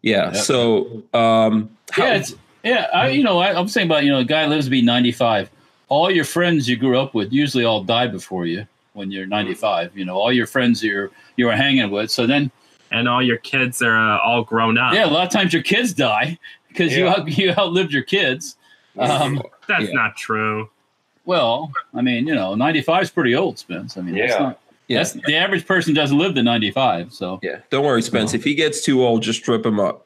yeah. 0.01 0.27
Yep. 0.33 0.35
So, 0.35 1.03
um, 1.13 1.69
how- 1.91 2.05
Yeah, 2.05 2.13
it's 2.15 2.35
yeah. 2.65 2.87
I 2.93 3.09
you 3.09 3.23
know 3.23 3.39
I, 3.39 3.57
I'm 3.57 3.67
saying 3.69 3.87
about 3.87 4.03
you 4.03 4.11
know 4.11 4.19
a 4.19 4.25
guy 4.25 4.45
lives 4.47 4.65
to 4.65 4.71
be 4.71 4.81
95. 4.81 5.49
All 5.87 6.09
your 6.11 6.25
friends 6.25 6.67
you 6.67 6.75
grew 6.75 6.99
up 6.99 7.13
with 7.13 7.31
usually 7.31 7.63
all 7.63 7.83
die 7.83 8.07
before 8.07 8.45
you 8.45 8.65
when 8.93 9.11
you're 9.11 9.25
95. 9.27 9.95
You 9.97 10.03
know 10.05 10.15
all 10.17 10.33
your 10.33 10.47
friends 10.47 10.83
you're 10.83 11.11
you 11.37 11.45
were 11.45 11.51
hanging 11.55 11.89
with. 11.91 12.11
So 12.11 12.25
then 12.27 12.51
And 12.91 13.07
all 13.07 13.21
your 13.23 13.37
kids 13.37 13.81
are 13.81 13.95
uh, 13.97 14.19
all 14.19 14.43
grown 14.43 14.77
up. 14.77 14.93
yeah, 14.93 15.05
a 15.05 15.11
lot 15.11 15.25
of 15.27 15.31
times 15.31 15.53
your 15.53 15.63
kids 15.63 15.93
die 15.93 16.37
because 16.69 16.95
you 16.95 17.07
out, 17.07 17.27
you 17.37 17.51
outlived 17.51 17.91
your 17.93 18.03
kids. 18.03 18.57
Um, 18.97 19.41
That's 19.67 19.85
Yeah. 19.85 19.93
not 19.93 20.15
true. 20.15 20.69
well, 21.25 21.71
I 21.93 22.01
mean 22.01 22.27
you 22.27 22.35
know 22.35 22.55
95 22.55 23.03
is 23.03 23.09
pretty 23.11 23.35
old, 23.35 23.59
Spence. 23.59 23.97
I 23.97 24.01
mean 24.01 24.15
that's 24.17 24.33
Yeah. 24.33 24.39
not. 24.39 24.59
yeah, 24.87 24.97
That's 24.99 25.13
the 25.13 25.35
average 25.35 25.65
person 25.67 25.93
doesn't 25.93 26.17
live 26.17 26.33
to 26.35 26.43
95. 26.43 27.11
So 27.13 27.39
yeah. 27.43 27.59
Don't 27.69 27.83
worry, 27.85 28.01
Spence. 28.01 28.33
If 28.33 28.43
he 28.43 28.55
gets 28.55 28.81
too 28.83 29.03
old, 29.03 29.21
just 29.23 29.39
strip 29.39 29.65
him 29.65 29.79
up, 29.79 30.05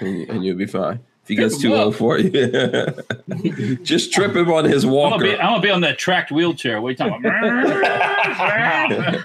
and, 0.00 0.18
you- 0.20 0.26
and 0.30 0.44
you'll 0.44 0.56
be 0.58 0.66
fine. 0.66 1.00
If 1.24 1.28
he 1.28 1.36
gets 1.36 1.54
Strip 1.56 1.72
him 1.72 1.74
too 1.78 1.80
up. 1.80 1.86
old 1.86 1.96
for 1.96 2.18
you, 2.18 3.76
just 3.82 4.12
trip 4.12 4.36
him 4.36 4.52
on 4.52 4.66
his 4.66 4.84
I'm 4.84 4.90
walker. 4.90 5.24
gonna, 5.24 5.36
be, 5.36 5.40
I'm 5.40 5.52
gonna 5.52 5.62
be 5.62 5.70
on 5.70 5.80
that 5.80 5.96
tracked 5.96 6.30
wheelchair. 6.30 6.82
What 6.82 6.88
are 6.88 6.90
you 6.90 6.96
talking 6.98 7.24
about? 7.24 9.24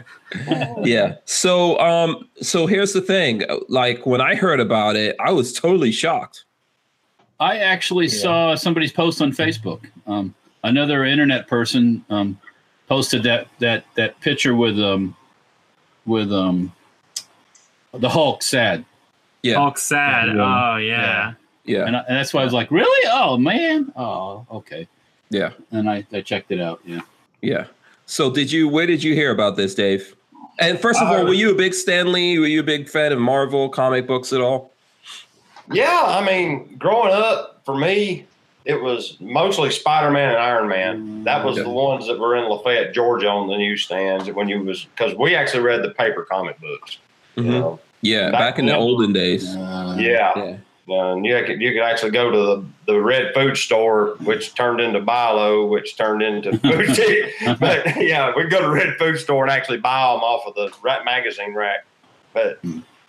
yeah. 0.88 1.16
So 1.26 1.78
um 1.80 2.28
so 2.42 2.68
here's 2.68 2.94
the 2.94 3.02
thing. 3.02 3.44
Like 3.68 4.06
when 4.06 4.22
I 4.22 4.36
heard 4.36 4.62
about 4.62 4.96
it, 4.96 5.16
I 5.20 5.32
was 5.32 5.52
totally 5.52 5.92
shocked. 5.92 6.46
I 7.40 7.58
actually 7.58 8.08
saw 8.10 8.56
somebody's 8.56 8.92
post 8.92 9.22
on 9.22 9.32
Facebook. 9.32 9.86
Um, 10.08 10.34
another 10.64 11.06
internet 11.06 11.48
person 11.48 12.04
um, 12.10 12.38
posted 12.88 13.24
that 13.24 13.48
that 13.60 13.86
that 13.96 14.20
picture 14.22 14.56
with 14.56 14.80
um 14.80 15.16
with 16.06 16.32
um 16.32 16.72
the 17.94 18.10
Hulk 18.10 18.44
sad, 18.44 18.86
Yeah. 19.42 19.56
Hulk 19.56 19.78
sad. 19.78 20.36
Yeah. 20.36 20.74
Oh 20.74 20.78
yeah. 20.78 21.02
Yeah. 21.02 21.34
And, 21.68 21.96
I, 21.96 22.00
and 22.08 22.18
that's 22.18 22.34
why 22.34 22.42
I 22.42 22.44
was 22.46 22.54
like, 22.54 22.72
really? 22.72 23.10
Oh 23.12 23.38
man, 23.38 23.92
oh 23.96 24.46
okay. 24.52 24.88
Yeah. 25.30 25.52
And 25.72 25.90
I, 25.90 26.06
I 26.12 26.22
checked 26.22 26.52
it 26.52 26.60
out. 26.60 26.80
Yeah. 26.86 27.02
Yeah. 27.42 27.66
So 28.06 28.32
did 28.32 28.52
you 28.52 28.68
where 28.68 28.88
did 28.88 29.04
you 29.04 29.14
hear 29.14 29.32
about 29.32 29.56
this, 29.56 29.76
Dave? 29.76 30.16
And 30.60 30.80
first 30.80 31.02
of 31.02 31.08
all, 31.08 31.18
Uh, 31.22 31.24
were 31.26 31.34
you 31.34 31.52
a 31.52 31.56
big 31.56 31.74
Stan 31.74 32.12
Lee? 32.12 32.38
Were 32.40 32.48
you 32.48 32.60
a 32.60 32.64
big 32.64 32.90
fan 32.90 33.12
of 33.12 33.20
Marvel 33.20 33.70
comic 33.70 34.08
books 34.08 34.34
at 34.34 34.42
all? 34.42 34.72
Yeah, 35.72 36.02
I 36.04 36.26
mean, 36.26 36.76
growing 36.78 37.14
up 37.14 37.62
for 37.64 37.78
me, 37.78 38.26
it 38.66 38.82
was 38.82 39.16
mostly 39.20 39.70
Spider 39.72 40.10
Man 40.12 40.30
and 40.30 40.38
Iron 40.40 40.68
Man. 40.68 41.24
That 41.24 41.46
was 41.46 41.58
Okay. 41.58 41.64
the 41.64 41.70
ones 41.70 42.08
that 42.08 42.20
were 42.20 42.36
in 42.36 42.46
Lafayette, 42.50 42.94
Georgia, 42.94 43.28
on 43.30 43.48
the 43.48 43.58
newsstands 43.58 44.30
when 44.32 44.50
you 44.50 44.64
was 44.64 44.86
because 44.86 45.16
we 45.16 45.36
actually 45.36 45.62
read 45.64 45.84
the 45.84 45.92
paper 45.92 46.24
comic 46.30 46.60
books. 46.60 46.98
You 47.36 47.44
Mhm. 47.44 47.48
know? 47.52 47.80
Yeah, 48.02 48.32
Back 48.32 48.40
back 48.40 48.60
in 48.60 48.66
the 48.66 48.76
olden 48.76 49.14
days. 49.14 49.56
Uh, 49.56 49.96
Yeah, 50.00 50.32
Yeah. 50.36 50.58
And 50.92 51.26
you 51.26 51.44
could 51.46 51.62
you 51.62 51.72
could 51.74 51.82
actually 51.82 52.12
go 52.12 52.32
to 52.32 52.38
the, 52.38 52.66
the 52.94 53.02
Red 53.02 53.34
Food 53.34 53.58
Store, 53.58 54.16
which 54.24 54.56
turned 54.56 54.80
into 54.80 55.00
Bi-Lo, 55.00 55.66
which 55.66 55.98
turned 55.98 56.22
into 56.22 56.58
Food 56.60 56.96
City. 56.96 57.32
But 57.60 58.02
yeah, 58.02 58.34
we'd 58.36 58.50
go 58.50 58.62
to 58.62 58.70
Red 58.70 58.98
Food 58.98 59.20
Store 59.20 59.44
and 59.44 59.52
actually 59.52 59.78
buy 59.78 60.14
them 60.14 60.22
off 60.22 60.48
of 60.48 60.56
the 60.56 60.76
Rat 60.82 61.06
magazine 61.06 61.54
rack. 61.54 61.86
But 62.34 62.60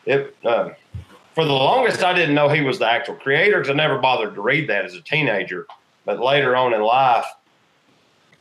it 0.06 0.36
um, 0.44 0.74
for 1.34 1.44
the 1.44 1.52
longest, 1.52 2.02
I 2.02 2.12
didn't 2.12 2.34
know 2.34 2.48
he 2.48 2.60
was 2.60 2.78
the 2.78 2.86
actual 2.86 3.14
creator 3.14 3.58
because 3.58 3.70
I 3.70 3.74
never 3.74 3.98
bothered 3.98 4.34
to 4.34 4.40
read 4.42 4.68
that 4.68 4.84
as 4.84 4.94
a 4.94 5.00
teenager. 5.00 5.66
But 6.04 6.20
later 6.20 6.56
on 6.56 6.74
in 6.74 6.82
life, 6.82 7.26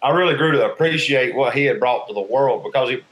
I 0.02 0.12
really 0.12 0.36
grew 0.36 0.52
to 0.54 0.66
appreciate 0.66 1.36
what 1.36 1.54
he 1.54 1.66
had 1.66 1.80
brought 1.80 2.08
to 2.08 2.14
the 2.14 2.22
world 2.22 2.64
because 2.64 2.90
he, 2.90 3.04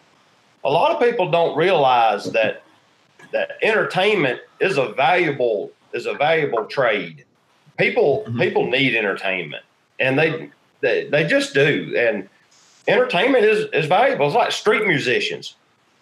a 0.63 0.69
lot 0.69 0.91
of 0.91 0.99
people 0.99 1.29
don't 1.29 1.57
realize 1.57 2.31
that 2.31 2.63
that 3.31 3.57
entertainment 3.61 4.39
is 4.59 4.77
a 4.77 4.89
valuable 4.89 5.71
is 5.97 6.05
a 6.05 6.13
valuable 6.13 6.63
trade. 6.65 7.25
People 7.77 8.23
Mhm. 8.27 8.39
people 8.39 8.67
need 8.69 8.95
entertainment, 8.95 9.63
and 9.99 10.17
they, 10.17 10.49
they 10.81 11.05
they 11.10 11.25
just 11.25 11.53
do. 11.53 11.93
And 11.97 12.29
entertainment 12.88 13.43
is 13.43 13.65
is 13.73 13.86
valuable. 13.88 14.27
It's 14.27 14.36
like 14.36 14.51
street 14.51 14.88
musicians. 14.88 15.55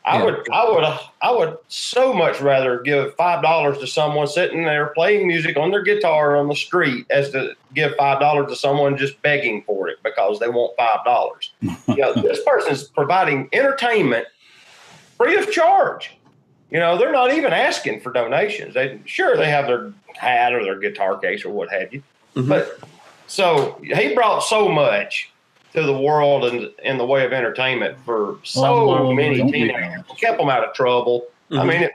I 0.05 0.17
Yeah. 0.19 0.23
would 0.25 0.47
I 0.53 0.69
would 0.69 0.83
I 1.21 1.31
would 1.31 1.57
so 1.67 2.13
much 2.13 2.39
rather 2.39 2.79
give 2.79 3.15
five 3.15 3.41
dollars 3.41 3.79
to 3.79 3.87
someone 3.87 4.27
sitting 4.27 4.63
there 4.63 4.87
playing 4.87 5.25
music 5.27 5.57
on 5.57 5.71
their 5.71 5.81
guitar 5.81 6.37
on 6.37 6.47
the 6.47 6.55
street 6.55 7.05
as 7.09 7.31
to 7.31 7.55
give 7.73 7.95
five 7.95 8.19
dollars 8.19 8.47
to 8.49 8.55
someone 8.55 8.97
just 8.97 9.19
begging 9.23 9.63
for 9.63 9.89
it 9.89 9.97
because 10.03 10.39
they 10.39 10.47
want 10.47 10.75
five 10.77 11.03
dollars. 11.03 11.51
you 11.61 11.95
know, 11.97 12.13
this 12.13 12.39
person's 12.45 12.83
providing 12.83 13.49
entertainment 13.51 14.27
free 15.17 15.35
of 15.37 15.51
charge. 15.51 16.11
You 16.71 16.79
know, 16.79 16.97
they're 16.97 17.11
not 17.11 17.31
even 17.33 17.53
asking 17.53 18.01
for 18.01 18.11
donations. 18.11 18.73
They 18.73 18.99
sure 19.05 19.37
they 19.37 19.49
have 19.49 19.67
their 19.67 19.93
hat 20.15 20.53
or 20.53 20.63
their 20.63 20.79
guitar 20.79 21.17
case 21.17 21.45
or 21.45 21.49
what 21.49 21.71
have 21.71 21.93
you. 21.93 22.01
Mhm. 22.35 22.49
But 22.49 22.79
so 23.27 23.79
he 23.83 24.13
brought 24.13 24.39
so 24.39 24.67
much 24.67 25.29
to 25.73 25.83
the 25.83 25.97
world 25.97 26.45
and 26.45 26.69
in 26.83 26.97
the 26.97 27.05
way 27.05 27.25
of 27.25 27.33
entertainment 27.33 27.97
for 28.05 28.37
so 28.43 28.65
Oh, 28.89 29.13
many 29.13 29.37
teenagers. 29.51 30.01
Kept 30.17 30.37
them 30.39 30.49
out 30.49 30.67
of 30.67 30.73
trouble. 30.73 31.27
I 31.51 31.55
Mhm. 31.55 31.67
mean, 31.67 31.81
it, 31.83 31.91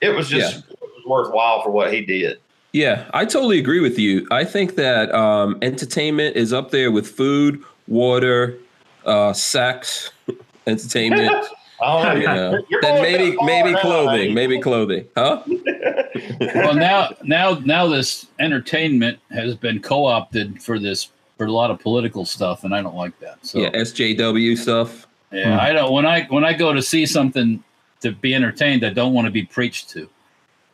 it 0.00 0.10
was 0.10 0.28
just 0.28 0.58
it 0.70 0.78
was 0.80 1.04
worthwhile 1.06 1.62
for 1.62 1.70
what 1.70 1.92
he 1.92 2.00
did. 2.00 2.38
Yeah, 2.72 3.04
I 3.12 3.24
totally 3.24 3.58
agree 3.58 3.80
with 3.80 3.98
you. 3.98 4.26
I 4.32 4.44
think 4.44 4.74
that 4.76 5.14
um, 5.14 5.58
entertainment 5.62 6.36
is 6.36 6.52
up 6.52 6.70
there 6.72 6.90
with 6.90 7.06
food, 7.06 7.62
water, 7.86 8.58
uh, 9.04 9.32
sex, 9.32 10.10
entertainment. 10.66 11.32
Oh, 11.86 12.12
you 12.16 12.24
know, 12.26 12.62
then 12.82 13.02
maybe 13.02 13.36
maybe 13.42 13.74
clothing, 13.80 14.20
Eddie. 14.20 14.34
maybe 14.34 14.58
clothing, 14.60 15.06
huh? 15.16 15.42
well 16.54 16.74
now 16.74 17.14
now 17.24 17.54
now 17.64 17.86
this 17.86 18.26
entertainment 18.38 19.18
has 19.30 19.54
been 19.54 19.80
co-opted 19.80 20.62
for 20.62 20.78
this 20.78 21.10
for 21.36 21.46
a 21.46 21.52
lot 21.52 21.70
of 21.70 21.78
political 21.80 22.24
stuff 22.24 22.62
and 22.64 22.72
i 22.74 22.80
don't 22.80 22.94
like 22.94 23.18
that 23.18 23.44
so 23.44 23.58
Yeah, 23.58 23.70
SJW 23.70 24.56
stuff. 24.56 25.06
yeah 25.32 25.58
i 25.60 25.72
don't 25.72 25.92
when 25.92 26.06
i 26.06 26.24
when 26.26 26.44
i 26.44 26.52
go 26.52 26.72
to 26.72 26.80
see 26.80 27.04
something 27.06 27.62
to 28.00 28.12
be 28.12 28.34
entertained 28.34 28.84
i 28.86 28.90
don't 28.90 29.12
want 29.12 29.24
to 29.26 29.30
be 29.32 29.42
preached 29.44 29.90
to 29.90 30.08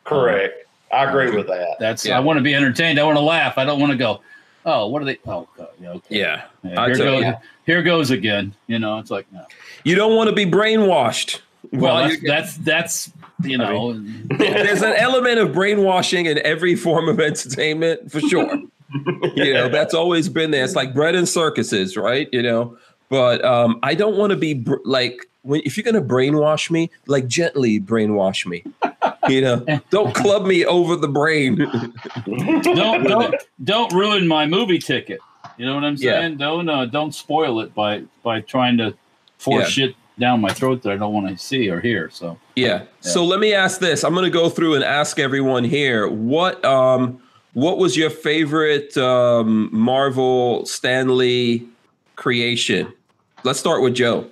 Correct. 0.03 0.67
I 0.93 1.05
agree 1.05 1.31
with 1.35 1.47
that. 1.47 1.77
that's 1.79 2.05
Yeah. 2.05 2.17
i 2.17 2.19
want 2.19 2.37
to 2.37 2.43
be 2.43 2.53
entertained 2.53 2.99
i 2.99 3.03
want 3.03 3.17
to 3.17 3.21
laugh 3.23 3.57
i 3.57 3.65
don't 3.65 3.79
want 3.79 3.91
to 3.91 3.97
go 3.97 4.21
oh 4.67 4.87
what 4.87 5.01
are 5.01 5.05
they 5.05 5.17
oh 5.25 5.47
God, 5.57 5.69
yeah, 5.81 5.89
okay. 5.93 6.19
Yeah, 6.19 6.43
Yeah, 6.63 6.85
here, 6.85 6.97
goes, 6.97 7.23
you. 7.23 7.33
here 7.65 7.81
goes 7.81 8.11
again 8.11 8.53
you 8.67 8.77
know 8.77 8.99
it's 8.99 9.09
like 9.09 9.25
no 9.33 9.43
you 9.83 9.95
don't 9.95 10.15
want 10.15 10.29
to 10.29 10.35
be 10.35 10.45
brainwashed. 10.45 11.39
well 11.71 11.95
while 11.95 12.09
that's, 12.09 12.21
that's 12.21 12.55
that's 12.57 13.11
you 13.43 13.57
know. 13.57 13.93
There's 14.37 14.83
an 14.83 14.93
element 14.93 15.39
of 15.39 15.51
brainwashing 15.53 16.27
in 16.27 16.39
every 16.45 16.75
form 16.75 17.09
of 17.09 17.19
entertainment 17.19 18.11
for 18.11 18.19
sure. 18.19 18.55
you 19.35 19.53
know, 19.53 19.67
that's 19.69 19.93
always 19.93 20.29
been 20.29 20.51
there. 20.51 20.63
It's 20.63 20.75
like 20.75 20.93
bread 20.93 21.15
and 21.15 21.27
circuses, 21.27 21.97
right? 21.97 22.27
You 22.31 22.43
know, 22.43 22.77
but 23.09 23.43
um, 23.43 23.79
I 23.83 23.95
don't 23.95 24.15
want 24.17 24.31
to 24.31 24.35
be 24.37 24.53
br- 24.53 24.75
like 24.85 25.27
when 25.43 25.61
if 25.65 25.75
you're 25.75 25.83
gonna 25.83 26.01
brainwash 26.05 26.69
me, 26.69 26.91
like 27.07 27.27
gently 27.27 27.79
brainwash 27.79 28.45
me. 28.45 28.63
You 29.27 29.41
know, 29.41 29.65
don't 29.89 30.13
club 30.13 30.45
me 30.45 30.65
over 30.65 30.95
the 30.95 31.07
brain. 31.07 31.55
don't 31.55 33.03
don't 33.07 33.35
don't 33.63 33.93
ruin 33.93 34.27
my 34.27 34.45
movie 34.45 34.77
ticket. 34.79 35.19
You 35.57 35.65
know 35.65 35.75
what 35.75 35.83
I'm 35.83 35.95
Yeah. 35.95 36.19
saying? 36.19 36.37
Don't 36.37 36.69
uh, 36.69 36.85
don't 36.85 37.13
spoil 37.13 37.59
it 37.61 37.73
by 37.73 38.03
by 38.23 38.41
trying 38.41 38.77
to 38.77 38.93
force 39.41 39.75
Yeah. 39.77 39.87
shit 39.87 39.95
down 40.19 40.39
my 40.39 40.53
throat 40.53 40.83
that 40.83 40.91
I 40.91 40.97
don't 40.97 41.13
want 41.13 41.27
to 41.29 41.37
see 41.37 41.67
or 41.69 41.79
hear. 41.79 42.09
So 42.11 42.37
Yeah. 42.55 42.83
So 42.99 43.25
let 43.25 43.39
me 43.39 43.53
ask 43.53 43.79
this. 43.79 44.03
I'm 44.03 44.13
going 44.13 44.25
to 44.25 44.29
go 44.29 44.49
through 44.49 44.75
and 44.75 44.83
ask 44.83 45.17
everyone 45.17 45.63
here 45.63 46.07
what 46.07 46.63
um 46.63 47.19
what 47.53 47.77
was 47.79 47.97
your 47.97 48.09
favorite 48.11 48.95
um 48.97 49.69
Marvel 49.71 50.65
Stan 50.65 51.17
Lee 51.17 51.67
creation? 52.15 52.93
Let's 53.43 53.59
start 53.59 53.81
with 53.81 53.95
Joe. 53.95 54.27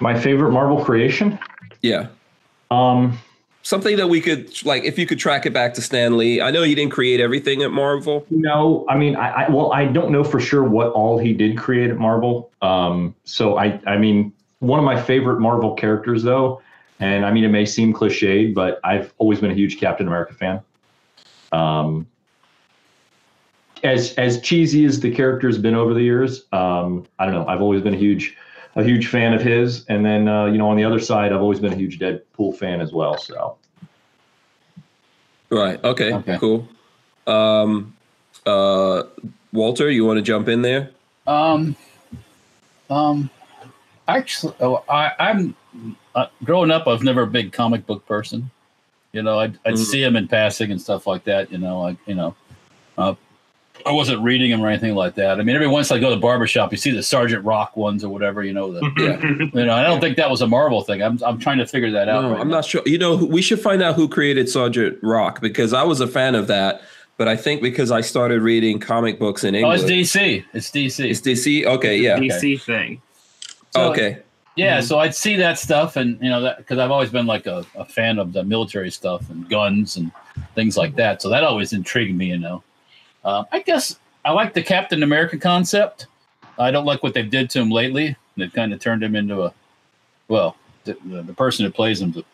My 0.00 0.18
favorite 0.18 0.50
Marvel 0.50 0.84
creation. 0.84 1.38
Yeah. 1.80 2.08
Um, 2.70 3.18
Something 3.64 3.96
that 3.96 4.08
we 4.08 4.20
could 4.20 4.64
like 4.66 4.84
if 4.84 4.98
you 4.98 5.06
could 5.06 5.20
track 5.20 5.46
it 5.46 5.52
back 5.52 5.74
to 5.74 5.82
Stan 5.82 6.16
Lee. 6.16 6.40
I 6.40 6.50
know 6.50 6.64
you 6.64 6.74
didn't 6.74 6.92
create 6.92 7.20
everything 7.20 7.62
at 7.62 7.70
Marvel. 7.70 8.26
No, 8.28 8.84
I 8.88 8.96
mean, 8.96 9.14
I, 9.14 9.44
I 9.44 9.50
well, 9.50 9.72
I 9.72 9.86
don't 9.86 10.10
know 10.10 10.24
for 10.24 10.40
sure 10.40 10.64
what 10.64 10.88
all 10.88 11.16
he 11.16 11.32
did 11.32 11.56
create 11.56 11.88
at 11.88 11.96
Marvel. 11.96 12.50
Um, 12.60 13.14
so 13.24 13.58
I, 13.58 13.80
I 13.86 13.96
mean, 13.98 14.32
one 14.58 14.80
of 14.80 14.84
my 14.84 15.00
favorite 15.00 15.38
Marvel 15.38 15.74
characters, 15.74 16.24
though, 16.24 16.60
and 16.98 17.24
I 17.24 17.32
mean, 17.32 17.44
it 17.44 17.48
may 17.48 17.64
seem 17.64 17.92
cliched, 17.92 18.54
but 18.54 18.80
I've 18.82 19.12
always 19.18 19.40
been 19.40 19.50
a 19.50 19.54
huge 19.54 19.78
Captain 19.78 20.08
America 20.08 20.34
fan. 20.34 20.60
Um, 21.52 22.06
as 23.82 24.14
as 24.14 24.40
cheesy 24.40 24.84
as 24.84 25.00
the 25.00 25.10
character 25.12 25.48
has 25.48 25.58
been 25.58 25.74
over 25.74 25.94
the 25.94 26.02
years, 26.02 26.46
um, 26.52 27.04
I 27.18 27.26
don't 27.26 27.34
know. 27.34 27.46
I've 27.46 27.60
always 27.60 27.82
been 27.82 27.94
a 27.94 27.98
huge 27.98 28.36
a 28.76 28.82
huge 28.82 29.08
fan 29.08 29.34
of 29.34 29.42
his, 29.42 29.84
and 29.86 30.04
then 30.04 30.28
uh, 30.28 30.46
you 30.46 30.58
know, 30.58 30.68
on 30.68 30.76
the 30.76 30.84
other 30.84 31.00
side, 31.00 31.32
I've 31.32 31.40
always 31.42 31.60
been 31.60 31.72
a 31.72 31.76
huge 31.76 31.98
Deadpool 31.98 32.56
fan 32.56 32.80
as 32.80 32.92
well. 32.92 33.18
So. 33.18 33.56
Right. 35.50 35.82
Okay. 35.84 36.12
Okay. 36.14 36.38
Cool. 36.38 36.66
Um 37.26 37.94
uh 38.46 39.02
Walter, 39.52 39.90
you 39.90 40.04
want 40.04 40.16
to 40.16 40.22
jump 40.22 40.48
in 40.48 40.62
there? 40.62 40.90
um 41.26 41.76
um 42.90 43.30
actually 44.08 44.54
oh, 44.60 44.82
I 44.88 45.12
I'm 45.18 45.54
uh, 46.14 46.26
growing 46.42 46.70
up. 46.70 46.86
I 46.86 46.90
was 46.92 47.02
never 47.02 47.22
a 47.22 47.26
big 47.26 47.52
comic 47.52 47.86
book 47.86 48.06
person. 48.06 48.50
You 49.12 49.22
know, 49.22 49.38
I'd, 49.38 49.58
I'd 49.66 49.74
Mhm. 49.74 49.84
see 49.84 50.02
them 50.02 50.16
in 50.16 50.26
passing 50.26 50.70
and 50.70 50.80
stuff 50.80 51.06
like 51.06 51.24
that. 51.24 51.52
You 51.52 51.58
know, 51.58 51.82
like 51.82 51.96
you 52.06 52.14
know, 52.14 52.34
uh, 52.96 53.14
I 53.86 53.92
wasn't 53.92 54.22
reading 54.22 54.50
them 54.50 54.60
or 54.62 54.68
anything 54.68 54.94
like 54.94 55.14
that. 55.16 55.40
I 55.40 55.42
mean, 55.42 55.54
every 55.54 55.66
once 55.68 55.90
I 55.90 55.98
go 55.98 56.08
to 56.10 56.14
the 56.14 56.20
barbershop, 56.20 56.72
you 56.72 56.78
see 56.78 56.90
the 56.90 57.02
Sergeant 57.02 57.44
Rock 57.44 57.76
ones 57.76 58.04
or 58.04 58.08
whatever. 58.08 58.42
You 58.44 58.52
know, 58.52 58.72
the 58.72 58.80
Yeah. 58.98 59.58
you 59.60 59.66
know. 59.66 59.74
I 59.74 59.82
don't 59.82 60.00
think 60.00 60.16
that 60.16 60.30
was 60.30 60.42
a 60.42 60.46
Marvel 60.46 60.82
thing. 60.82 61.02
I'm 61.02 61.18
I'm 61.24 61.38
trying 61.38 61.58
to 61.58 61.66
figure 61.66 61.90
that 61.92 62.08
out. 62.08 62.22
No, 62.22 62.30
right 62.32 62.40
I'm 62.40 62.48
now. 62.48 62.56
not 62.56 62.64
sure. 62.64 62.82
You 62.86 62.98
know, 62.98 63.16
we 63.16 63.42
should 63.42 63.60
find 63.60 63.82
out 63.82 63.94
who 63.96 64.08
created 64.08 64.48
Sergeant 64.48 64.98
Rock 65.02 65.40
because 65.40 65.72
I 65.72 65.82
was 65.82 66.00
a 66.00 66.06
fan 66.06 66.34
of 66.34 66.46
that, 66.48 66.82
but 67.18 67.28
I 67.28 67.36
think 67.36 67.62
because 67.62 67.90
I 67.90 68.00
started 68.00 68.42
reading 68.42 68.78
comic 68.78 69.18
books 69.18 69.44
in 69.44 69.54
Oh, 69.54 69.58
English. 69.58 69.82
it's 69.82 70.12
DC. 70.16 70.44
It's 70.52 70.70
DC. 70.70 71.10
It's 71.10 71.20
DC. 71.20 71.64
Okay, 71.66 71.96
yeah. 71.98 72.18
DC 72.18 72.60
thing. 72.60 73.00
So- 73.74 73.90
okay. 73.90 74.18
Yeah, 74.54 74.80
Mhm. 74.80 74.82
so 74.84 74.98
I'd 74.98 75.14
see 75.14 75.36
that 75.36 75.58
stuff, 75.58 75.96
and 75.96 76.18
you 76.20 76.28
know 76.28 76.42
that 76.42 76.58
because 76.58 76.78
I've 76.78 76.90
always 76.90 77.08
been 77.08 77.24
like 77.26 77.46
a, 77.46 77.64
a 77.74 77.86
fan 77.86 78.18
of 78.18 78.34
the 78.34 78.44
military 78.44 78.90
stuff 78.90 79.30
and 79.30 79.48
guns 79.48 79.96
and 79.96 80.12
things 80.54 80.76
like 80.76 80.94
that. 80.96 81.22
So 81.22 81.30
that 81.30 81.42
always 81.42 81.72
intrigued 81.72 82.14
me. 82.14 82.26
You 82.26 82.38
know, 82.38 82.62
um, 83.24 83.46
I 83.52 83.60
guess 83.60 83.98
I 84.24 84.32
like 84.32 84.54
the 84.54 84.62
Captain 84.62 85.02
America 85.02 85.38
concept. 85.38 86.06
I 86.58 86.70
don't 86.70 86.84
like 86.84 87.02
what 87.02 87.14
they've 87.14 87.28
did 87.30 87.50
to 87.50 87.60
him 87.60 87.70
lately. 87.70 88.16
They've 88.36 88.52
kind 88.52 88.72
of 88.72 88.80
turned 88.80 89.02
him 89.02 89.14
into 89.16 89.42
a 89.42 89.52
well, 90.28 90.56
the, 90.84 90.96
the, 91.04 91.22
the 91.22 91.32
person 91.34 91.64
who 91.64 91.70
plays 91.72 92.00
him's 92.00 92.16
an 92.16 92.24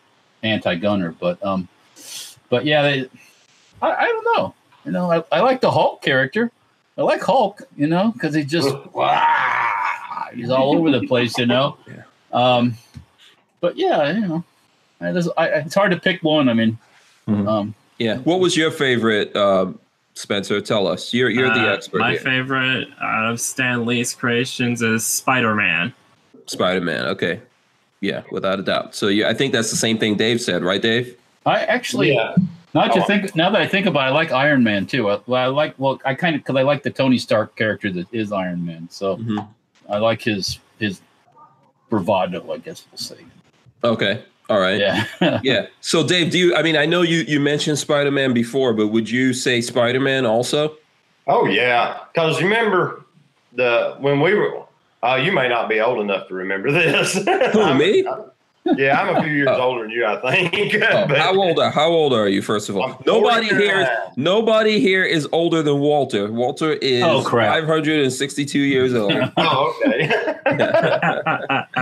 anti-gunner, 0.43 1.15
but 1.19 1.43
um, 1.43 1.67
but 2.49 2.65
yeah, 2.65 2.81
they, 2.83 3.09
I, 3.81 3.91
I 3.91 4.05
don't 4.05 4.37
know. 4.37 4.53
You 4.85 4.91
know, 4.91 5.11
I, 5.11 5.23
I 5.31 5.41
like 5.41 5.61
the 5.61 5.71
Hulk 5.71 6.01
character. 6.01 6.51
I 6.97 7.01
like 7.01 7.21
Hulk. 7.21 7.61
You 7.75 7.87
know, 7.87 8.11
because 8.11 8.33
he 8.33 8.43
just 8.43 8.69
wow, 8.93 10.27
he's 10.33 10.49
all 10.49 10.77
over 10.77 10.91
the 10.91 11.05
place. 11.07 11.37
You 11.37 11.45
know. 11.47 11.77
Yeah. 11.87 12.03
Um, 12.31 12.75
but 13.61 13.75
yeah, 13.75 14.11
you 14.13 14.21
know, 14.27 14.43
I 15.01 15.07
I, 15.37 15.45
it's 15.59 15.75
hard 15.75 15.91
to 15.91 15.99
pick 15.99 16.21
one. 16.23 16.47
I 16.47 16.53
mean, 16.53 16.77
Mhm. 17.27 17.47
um, 17.47 17.75
Yeah. 17.97 18.17
What 18.19 18.39
was 18.39 18.55
your 18.55 18.69
favorite, 18.71 19.35
um, 19.35 19.79
Spencer? 20.23 20.59
Tell 20.59 20.85
us. 20.87 21.13
You're 21.13 21.29
you're 21.29 21.53
the 21.53 21.69
Uh, 21.69 21.73
expert. 21.73 21.99
My 21.99 22.11
here. 22.11 22.19
favorite 22.19 22.89
out 23.01 23.31
of 23.31 23.39
Stan 23.39 23.85
Lee's 23.85 24.13
creations 24.13 24.81
is 24.81 25.05
Spider 25.05 25.55
Man. 25.55 25.93
Spider 26.45 26.81
Man. 26.81 27.05
Okay. 27.07 27.39
Yeah, 28.01 28.23
without 28.31 28.59
a 28.59 28.63
doubt. 28.63 28.95
So 28.95 29.07
yeah, 29.07 29.29
I 29.29 29.33
think 29.33 29.53
that's 29.53 29.71
the 29.71 29.77
same 29.77 29.97
thing 29.97 30.15
Dave 30.15 30.41
said, 30.41 30.63
right, 30.63 30.81
Dave? 30.81 31.15
I 31.45 31.59
actually, 31.65 32.13
Yeah. 32.13 32.35
now 32.73 32.87
that 32.87 32.97
Oh. 32.97 33.01
think, 33.03 33.35
now 33.35 33.49
that 33.49 33.61
I 33.61 33.67
think 33.67 33.85
about 33.87 34.01
it, 34.07 34.07
I 34.07 34.09
like 34.11 34.31
Iron 34.31 34.63
Man 34.63 34.85
too. 34.85 35.09
I, 35.09 35.19
well, 35.25 35.41
I 35.43 35.47
like, 35.47 35.73
well, 35.77 35.99
I 36.05 36.13
kind 36.15 36.35
of, 36.35 36.43
cause 36.43 36.55
I 36.55 36.61
like 36.63 36.83
the 36.83 36.91
Tony 36.91 37.17
Stark 37.17 37.55
character 37.55 37.91
that 37.93 38.07
is 38.13 38.31
Iron 38.31 38.65
Man. 38.65 38.87
So 38.91 39.17
Mhm. 39.17 39.47
I 39.89 39.97
like 39.99 40.21
his, 40.21 40.59
his 40.79 41.01
bravado, 41.89 42.51
I 42.53 42.57
guess 42.57 42.85
we'll 42.91 42.97
say. 42.99 43.17
Okay. 43.83 44.23
All 44.49 44.59
right. 44.59 44.79
Yeah. 44.79 45.05
Yeah. 45.43 45.67
So 45.81 46.05
Dave, 46.05 46.31
do 46.31 46.37
you? 46.39 46.55
I 46.55 46.63
mean, 46.63 46.75
I 46.75 46.85
know 46.85 47.01
you 47.01 47.19
you 47.27 47.39
mentioned 47.39 47.77
Spider 47.79 48.11
Man 48.11 48.33
before, 48.33 48.73
but 48.73 48.87
would 48.87 49.09
you 49.09 49.33
say 49.33 49.61
Spider 49.61 49.99
Man 49.99 50.25
also? 50.25 50.75
Oh 51.27 51.45
yeah, 51.45 51.99
because 52.13 52.41
remember 52.41 53.05
the 53.53 53.95
when 53.99 54.19
we 54.21 54.33
were. 54.33 54.63
Uh, 55.01 55.15
you 55.15 55.31
may 55.31 55.47
not 55.47 55.69
be 55.69 55.79
old 55.79 56.01
enough 56.01 56.27
to 56.27 56.33
remember 56.33 56.71
this. 56.79 57.13
Who 57.53 57.73
me? 57.75 58.05
Yeah, 58.77 59.01
I'm 59.01 59.15
a 59.15 59.23
few 59.23 59.31
years 59.31 59.47
Oh. 59.49 59.61
older 59.61 59.83
than 59.83 59.89
you, 59.91 60.05
I 60.05 60.19
think. 60.19 60.53
Oh, 60.83 61.07
But- 61.07 61.17
how 61.17 61.33
old 61.33 61.57
are 61.59 61.71
How 61.71 61.87
old 61.87 62.13
are 62.13 62.27
you? 62.27 62.41
First 62.41 62.69
of 62.69 62.75
all, 62.75 62.83
I'm 62.91 62.95
nobody 63.05 63.47
49. 63.49 63.61
here. 63.61 63.81
Is, 63.81 64.17
nobody 64.17 64.79
here 64.79 65.03
is 65.05 65.27
older 65.31 65.63
than 65.63 65.79
Walter. 65.79 66.29
Walter 66.31 66.73
is 66.73 67.01
Oh, 67.01 67.23
crap. 67.23 67.49
562 67.61 68.59
years 68.59 68.93
old. 68.93 69.13
Oh, 69.37 69.75
okay. 69.85 70.07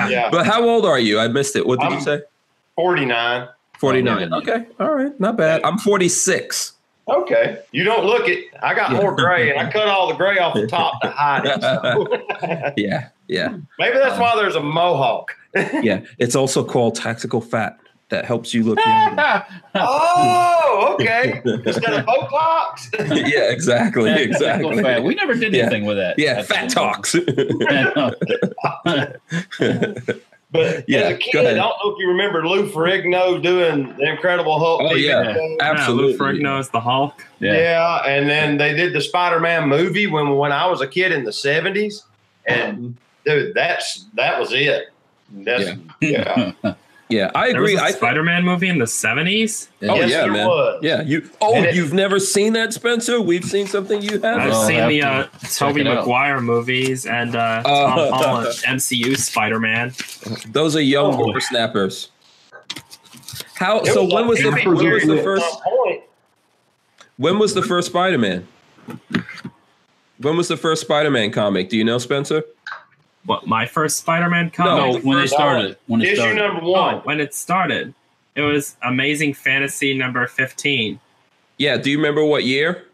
yeah, 0.10 0.30
But 0.32 0.45
how 0.45 0.63
old 0.63 0.86
are 0.86 0.99
you? 0.99 1.19
I 1.19 1.27
missed 1.27 1.56
it. 1.56 1.65
What 1.65 1.80
did 1.80 1.89
you 1.89 1.95
I'm- 1.95 2.03
say? 2.03 2.21
49. 2.78 3.50
49. 3.80 4.34
Oh, 4.34 4.38
Okay. 4.38 4.66
All 4.80 4.94
right. 4.96 5.20
Not 5.20 5.36
bad. 5.38 5.62
I'm 5.66 5.78
46. 5.78 6.74
Okay, 7.10 7.60
you 7.72 7.86
don't 7.86 8.06
look 8.06 8.28
it. 8.28 8.46
I 8.62 8.74
got 8.74 8.92
more 8.92 9.16
gray, 9.16 9.50
and 9.50 9.58
I 9.60 9.72
cut 9.72 9.88
all 9.88 10.08
the 10.10 10.13
gray 10.16 10.40
off 10.40 10.54
the 10.56 10.68
top 10.68 11.00
to 11.02 11.10
hide 11.10 11.46
it. 11.46 11.62
so. 11.62 12.72
Yeah. 12.78 13.10
Yeah. 13.30 13.58
Maybe 13.80 13.98
that's 13.98 14.20
why 14.20 14.36
there's 14.36 14.56
a 14.56 14.62
mohawk. 14.63 15.34
Yeah. 15.56 16.02
It's 16.20 16.36
also 16.36 16.63
called 16.66 16.96
tactical 16.96 17.40
fat 17.42 17.78
that 18.10 18.26
helps 18.26 18.54
you 18.54 18.63
look 18.63 18.78
younger. 18.86 19.46
Oh, 19.76 20.96
okay. 21.00 21.42
Instead 21.46 21.94
of 21.94 22.06
Botox. 22.06 22.90
yeah, 23.30 23.52
exactly. 23.52 24.10
Tactical 24.10 24.32
Exactly. 24.36 24.84
fat. 24.84 25.04
We 25.04 25.16
never 25.16 25.34
did 25.34 25.54
Yeah. 25.54 25.63
anything 25.63 25.86
with 25.86 25.98
that. 25.98 26.20
Yeah, 26.20 26.42
That's- 26.42 26.48
fat 26.48 26.70
talks. 26.70 27.16
But 30.52 30.86
Yeah, 30.88 31.00
as 31.00 31.14
a 31.14 31.18
kid, 31.18 31.46
I 31.46 31.54
don't 31.54 31.76
know 31.84 31.92
if 31.92 32.00
you 32.00 32.08
remember 32.08 32.48
Lou 32.48 32.70
Ferrigno 32.70 33.42
doing 33.42 33.96
the 33.98 34.10
Incredible 34.10 34.58
Hulk. 34.60 34.82
Oh, 34.84 34.96
yeah. 34.96 35.34
show. 35.34 35.58
Absolutely. 35.62 36.14
Yeah, 36.14 36.18
Lou 36.18 36.18
Ferrigno 36.18 36.60
is 36.60 36.70
the 36.70 36.80
Hulk. 36.80 37.26
yeah. 37.40 37.54
Yeah. 37.54 37.98
and 38.06 38.30
then 38.30 38.58
they 38.58 38.74
did 38.74 38.94
the 38.94 39.02
Spider-Man 39.02 39.68
movie 39.68 40.08
when 40.08 40.36
when 40.36 40.52
I 40.52 40.68
was 40.68 40.82
a 40.82 40.88
kid 40.88 41.12
in 41.12 41.24
the 41.24 41.34
seventies, 41.34 42.04
and 42.46 42.96
dude, 43.26 43.54
that's 43.54 44.06
that 44.14 44.40
was 44.40 44.54
it. 44.54 44.86
That's 45.30 45.78
yeah. 46.00 46.54
yeah, 46.64 46.74
I 47.10 47.52
There 47.54 47.62
was 47.62 47.72
agree. 47.72 47.76
a 47.76 47.82
I 47.86 47.91
Spider-Man 47.91 48.43
movie 48.43 48.67
in 48.67 48.80
the 48.80 48.86
70s. 48.86 49.70
Oh 49.84 49.96
Yes, 49.96 50.10
yeah, 50.12 50.22
there 50.24 50.32
man. 50.32 50.48
was. 50.48 50.80
Yeah, 50.84 51.02
you. 51.04 51.30
Oh, 51.39 51.56
it, 51.63 51.74
you've 51.74 51.93
never 51.93 52.20
seen 52.20 52.52
that, 52.54 52.74
Spencer? 52.74 53.22
We've 53.22 53.46
seen 53.46 53.65
something 53.67 54.02
you 54.02 54.15
I've 54.15 54.24
haven't. 54.24 54.52
I'll 54.52 54.67
seen 54.67 54.76
have 54.80 54.89
the 54.89 55.00
to 55.02 55.08
uh, 55.08 55.28
Tobey 55.56 55.82
it 55.82 55.88
out. 55.88 56.00
Maguire 56.00 56.41
movies 56.41 57.06
and 57.06 57.36
uh, 57.36 57.62
Oh. 57.65 57.88
Tom 57.88 58.10
Holland 58.13 58.48
MCU 58.65 59.17
Spider-Man. 59.17 59.93
Those 60.52 60.76
are 60.76 60.82
young 60.82 61.13
Oh. 61.15 61.24
whippersnappers. 61.26 62.10
How? 63.56 63.80
It 63.80 63.88
So 63.88 64.04
was 64.04 64.13
when 64.13 64.28
was 64.28 64.39
the 64.41 64.52
when 64.52 64.91
was 64.91 65.06
the 65.08 65.24
first 65.24 65.46
when 67.17 67.39
was 67.39 67.54
the 67.54 67.62
first 67.63 67.88
Spider 67.88 68.17
Man? 68.17 68.48
When 70.20 70.36
was 70.38 70.48
the 70.48 70.58
first 70.58 70.82
Spider 70.82 71.10
Man 71.10 71.32
comic? 71.32 71.70
Do 71.70 71.78
you 71.78 71.84
know, 71.84 71.98
Spencer? 72.00 72.43
What 73.28 73.46
my 73.46 73.66
first 73.68 74.00
Spider-Man 74.00 74.50
comic? 74.50 75.04
No, 75.04 75.08
when 75.08 75.20
they 75.20 75.28
started. 75.28 75.78
When 75.86 76.02
it 76.02 76.06
Issue 76.06 76.16
started. 76.16 76.36
number 76.38 76.62
Oh, 76.63 76.70
one. 76.72 76.96
when 77.04 77.20
it 77.20 77.36
started, 77.36 77.94
it 78.36 78.42
was 78.42 78.76
Amazing 78.84 79.36
Fantasy 79.36 79.94
number 79.94 80.26
15, 80.28 81.00
Yeah. 81.60 81.78
Do 81.78 81.92
you 81.92 81.98
remember 81.98 82.24
what 82.26 82.44
year? 82.46 82.86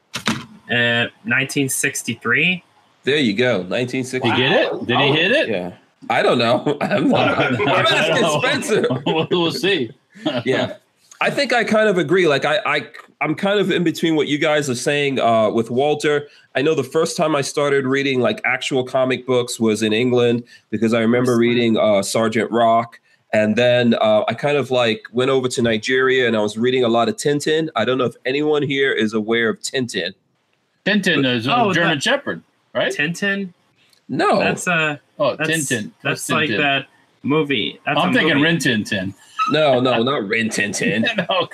uh, 0.70 1.08
1963. 1.26 2.64
There 3.04 3.18
you 3.18 3.34
go, 3.34 3.58
1960. 3.62 4.20
Did 4.30 4.36
he 4.36 4.42
get 4.42 4.52
it? 4.74 4.86
Did 4.88 5.00
he 5.00 5.12
hit 5.12 5.32
it? 5.32 5.50
Yeah. 5.50 5.74
I 6.10 6.22
don't 6.22 6.38
know. 6.38 6.78
I'm, 6.82 7.10
not, 7.10 7.38
I'm 7.38 7.68
asking. 7.68 8.40
Spencer. 8.42 8.88
we'll 9.06 9.28
we'll 9.32 9.52
see. 9.52 9.92
yeah 10.46 10.76
i 11.22 11.30
think 11.32 11.52
i 11.54 11.64
kind 11.64 11.90
of 11.90 11.98
agree 11.98 12.28
like 12.28 12.46
i 12.46 12.60
i 12.68 12.88
i'm 13.24 13.36
kind 13.36 13.60
of 13.60 13.72
in 13.72 13.84
between 13.84 14.16
what 14.16 14.28
you 14.28 14.38
guys 14.38 14.70
are 14.70 14.76
saying 14.76 15.20
uh 15.20 15.50
with 15.50 15.70
walter 15.72 16.28
i 16.56 16.62
know 16.62 16.76
the 16.76 16.84
first 16.84 17.16
time 17.18 17.36
i 17.36 17.42
started 17.42 17.86
reading 17.86 18.20
like 18.20 18.42
actual 18.46 18.84
comic 18.84 19.26
books 19.26 19.60
was 19.60 19.82
in 19.82 19.94
england 19.94 20.44
because 20.70 20.94
i 20.94 21.00
remember 21.00 21.38
reading 21.38 21.78
uh 21.78 22.02
sergeant 22.02 22.50
rock 22.52 23.00
and 23.36 23.56
then 23.56 23.96
uh, 23.96 24.24
I 24.28 24.36
kind 24.36 24.58
of 24.58 24.70
like 24.70 25.08
went 25.12 25.32
over 25.32 25.48
to 25.48 25.62
Nigeria 25.64 26.28
and 26.28 26.38
I 26.38 26.42
was 26.42 26.56
reading 26.56 26.84
a 26.84 26.88
lot 26.88 27.10
of 27.10 27.16
Tintin. 27.16 27.68
I 27.76 27.84
don't 27.84 27.98
know 27.98 28.06
if 28.06 28.14
anyone 28.28 28.62
here 28.62 28.92
is 28.92 29.16
aware 29.16 29.50
of 29.50 29.60
Tintin. 29.60 30.14
Tintin 30.86 31.26
is 31.26 31.48
a 31.48 31.58
Oh, 31.58 31.74
German 31.74 31.96
that- 31.98 32.04
Shepherd, 32.04 32.44
right? 32.76 32.94
Tintin. 32.94 33.52
No, 34.08 34.38
That's 34.38 34.68
a. 34.68 35.02
Oh, 35.18 35.36
that's, 35.36 35.50
Tintin. 35.50 35.90
That's 36.04 36.30
What's 36.30 36.30
like 36.30 36.50
that 36.52 36.86
movie. 37.24 37.80
That's 37.88 37.98
I'm 38.00 38.14
thinking 38.14 38.36
movie. 38.36 38.44
Rin 38.44 38.60
Tin 38.60 38.84
Tin. 38.84 39.16
no, 39.50 39.80
no, 39.80 40.04
not 40.04 40.28
Rin 40.28 40.50
Tintin. 40.50 41.02
no, 41.30 41.50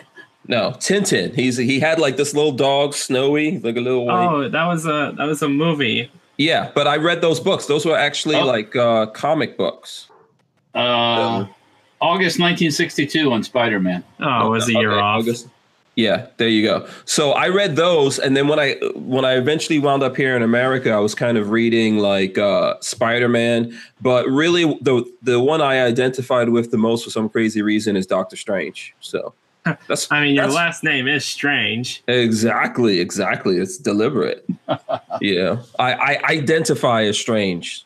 No, 0.50 0.72
Tintin. 0.72 1.36
He's 1.36 1.58
he 1.58 1.80
had 1.80 2.00
like 2.00 2.18
this 2.18 2.34
little 2.34 2.52
dog, 2.52 2.96
Snowy, 2.96 3.60
like 3.60 3.78
a 3.78 3.82
little 3.82 4.06
white. 4.08 4.26
Oh, 4.26 4.50
that 4.50 4.66
was 4.66 4.86
a 4.86 5.14
that 5.16 5.26
was 5.28 5.42
a 5.44 5.48
movie. 5.48 6.12
Yeah, 6.38 6.72
but 6.74 6.88
I 6.88 6.98
read 6.98 7.22
those 7.22 7.40
books. 7.40 7.68
Those 7.68 7.86
were 7.86 7.96
actually 7.98 8.36
Oh. 8.36 8.46
like 8.46 8.76
uh, 8.76 9.06
comic 9.08 9.58
books. 9.58 10.08
uh, 10.76 11.46
August 12.02 12.40
1962 12.40 13.32
on 13.32 13.44
Spider 13.44 13.80
Man. 13.80 14.04
Oh, 14.20 14.48
it 14.48 14.50
was 14.50 14.68
a 14.70 14.74
year 14.74 14.92
Okay, 14.92 15.00
off. 15.02 15.20
August. 15.22 15.48
Yeah, 15.96 16.28
there 16.38 16.48
you 16.48 16.64
go. 16.64 16.88
So 17.06 17.32
I 17.34 17.50
read 17.50 17.76
those, 17.76 18.20
and 18.20 18.36
then 18.38 18.48
when 18.48 18.58
I 18.58 18.76
when 18.96 19.26
I 19.26 19.34
eventually 19.36 19.80
wound 19.80 20.02
up 20.02 20.16
here 20.16 20.36
in 20.36 20.42
America, 20.42 20.92
I 20.92 21.00
was 21.00 21.14
kind 21.14 21.38
of 21.38 21.50
reading 21.52 21.98
like 22.00 22.38
uh, 22.40 22.76
Spider 22.80 23.28
Man, 23.28 23.78
but 24.02 24.26
really 24.28 24.64
the 24.82 25.04
the 25.22 25.40
one 25.42 25.62
I 25.62 25.82
identified 25.84 26.50
with 26.50 26.72
the 26.72 26.78
most 26.78 27.04
for 27.04 27.12
some 27.12 27.28
crazy 27.30 27.62
reason 27.62 27.96
is 27.98 28.08
Doctor 28.08 28.38
Strange. 28.38 28.96
So 29.02 29.34
that's 29.88 30.12
I 30.12 30.22
mean, 30.22 30.36
your 30.36 30.48
last 30.48 30.84
name 30.84 31.08
is 31.08 31.26
strange. 31.26 32.04
exactly 32.08 33.00
exactly 33.00 33.58
it's 33.58 33.78
deliberate. 33.78 34.46
yeah, 35.22 35.62
I, 35.78 35.94
I 35.94 36.20
identify 36.30 37.04
as 37.04 37.20
strange, 37.20 37.86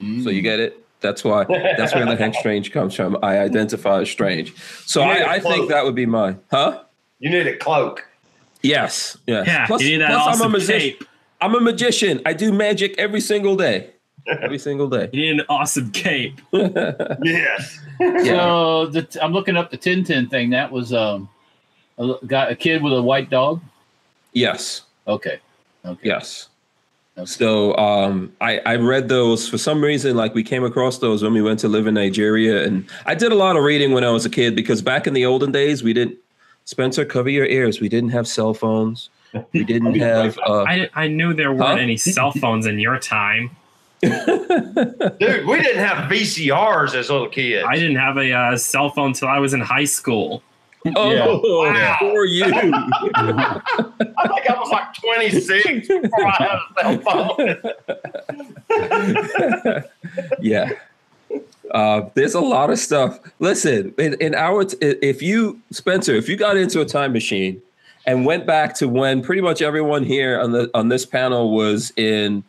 so 0.00 0.06
you 0.06 0.40
mm. 0.40 0.42
get 0.42 0.60
it. 0.60 0.78
That's 1.00 1.24
why. 1.24 1.44
That's 1.44 1.94
where 1.94 2.06
the 2.06 2.16
Hank 2.18 2.34
Strange 2.36 2.72
comes 2.72 2.94
from. 2.94 3.18
I 3.22 3.38
identify 3.38 4.02
as 4.02 4.10
strange. 4.10 4.54
So 4.86 5.02
I, 5.02 5.34
I 5.34 5.40
think 5.40 5.68
that 5.68 5.84
would 5.84 5.96
be 5.96 6.06
mine. 6.06 6.40
Huh? 6.50 6.84
You 7.18 7.30
need 7.30 7.46
a 7.46 7.56
cloak. 7.56 8.06
Yes. 8.62 9.18
Yes. 9.26 9.46
Yeah, 9.46 9.66
Plus, 9.66 9.82
you 9.82 9.90
need 9.90 10.00
that 10.02 10.10
plus 10.10 10.22
I'm 10.22 10.26
a 10.26 10.30
awesome 10.30 10.52
magician. 10.52 10.78
cape. 10.78 11.04
I'm 11.40 11.54
a 11.56 11.60
magician. 11.60 12.22
I 12.24 12.32
do 12.32 12.52
magic 12.52 12.96
every 12.98 13.20
single 13.20 13.56
day. 13.56 13.90
Every 14.26 14.58
single 14.58 14.88
day. 14.88 15.08
You 15.12 15.20
need 15.32 15.40
an 15.40 15.46
awesome 15.48 15.90
cape. 15.92 16.40
Yes. 16.52 17.78
Yeah. 18.00 18.22
So 18.24 18.86
the, 18.86 19.18
I'm 19.22 19.32
looking 19.32 19.56
up 19.56 19.70
the 19.70 19.78
Tintin 19.78 20.28
thing. 20.30 20.50
That 20.50 20.72
was 20.72 20.92
um, 20.92 21.28
a 21.98 22.02
l- 22.02 22.20
got 22.26 22.50
a 22.50 22.56
kid 22.56 22.82
with 22.82 22.92
a 22.92 23.02
white 23.02 23.30
dog. 23.30 23.60
Yes. 24.32 24.82
Okay. 25.06 25.38
Okay. 25.84 26.00
Yes. 26.02 26.48
Okay. 27.18 27.26
So 27.26 27.76
um, 27.76 28.32
I, 28.40 28.58
I 28.60 28.76
read 28.76 29.08
those 29.08 29.48
for 29.48 29.58
some 29.58 29.82
reason. 29.84 30.16
Like 30.16 30.34
we 30.34 30.42
came 30.42 30.64
across 30.64 30.98
those 30.98 31.22
when 31.22 31.32
we 31.34 31.42
went 31.42 31.58
to 31.60 31.68
live 31.68 31.86
in 31.86 31.94
Nigeria, 31.94 32.64
and 32.64 32.88
I 33.06 33.14
did 33.14 33.30
a 33.32 33.34
lot 33.34 33.56
of 33.56 33.62
reading 33.64 33.92
when 33.92 34.02
I 34.04 34.10
was 34.10 34.24
a 34.24 34.30
kid 34.30 34.56
because 34.56 34.80
back 34.82 35.06
in 35.06 35.12
the 35.14 35.26
olden 35.26 35.52
days 35.52 35.82
we 35.82 35.92
didn't. 35.92 36.16
Spencer, 36.64 37.04
cover 37.04 37.28
your 37.28 37.46
ears. 37.46 37.80
We 37.80 37.88
didn't 37.88 38.10
have 38.10 38.26
cell 38.28 38.54
phones. 38.54 39.10
We 39.52 39.64
didn't 39.64 39.94
have. 39.98 40.38
Uh, 40.46 40.62
I, 40.62 40.88
I 40.94 41.08
knew 41.08 41.34
there 41.34 41.50
weren't 41.52 41.62
Huh? 41.62 41.74
any 41.76 41.96
cell 41.96 42.30
phones 42.32 42.66
in 42.66 42.78
your 42.78 42.98
time. 43.00 43.50
Dude, 45.20 45.46
we 45.46 45.60
didn't 45.62 45.78
have 45.84 46.10
VCRs 46.10 46.94
as 46.94 47.08
little 47.08 47.28
kids. 47.28 47.64
I 47.68 47.76
didn't 47.76 47.96
have 47.96 48.16
a 48.16 48.32
uh, 48.32 48.56
cell 48.56 48.90
phone 48.90 49.08
until 49.08 49.28
I 49.28 49.38
was 49.38 49.54
in 49.54 49.60
high 49.60 49.84
school. 49.84 50.42
oh, 50.96 51.62
Wow. 51.70 51.96
for 52.00 52.24
you. 52.24 52.44
I 53.14 53.60
think 54.26 54.50
I 54.50 54.54
was 54.58 54.70
like 54.70 54.92
26 54.94 55.86
before 55.86 56.26
I 56.26 56.32
had 56.38 56.58
a 56.76 57.02
cell 57.04 57.62
phone. 58.68 60.32
yeah. 60.40 60.70
Uh, 61.70 62.08
there's 62.14 62.34
a 62.34 62.40
lot 62.40 62.70
of 62.70 62.78
stuff. 62.78 63.18
Listen, 63.38 63.94
in, 63.98 64.14
in 64.14 64.34
our 64.34 64.64
t- 64.64 64.76
if 64.80 65.22
you 65.22 65.60
Spencer, 65.70 66.14
if 66.14 66.28
you 66.28 66.36
got 66.36 66.56
into 66.56 66.80
a 66.80 66.84
time 66.84 67.12
machine 67.12 67.62
and 68.04 68.26
went 68.26 68.44
back 68.46 68.74
to 68.74 68.88
when 68.88 69.22
pretty 69.22 69.40
much 69.40 69.62
everyone 69.62 70.02
here 70.04 70.40
on 70.40 70.50
the 70.52 70.68
on 70.74 70.88
this 70.88 71.06
panel 71.06 71.54
was 71.54 71.92
in 71.96 72.42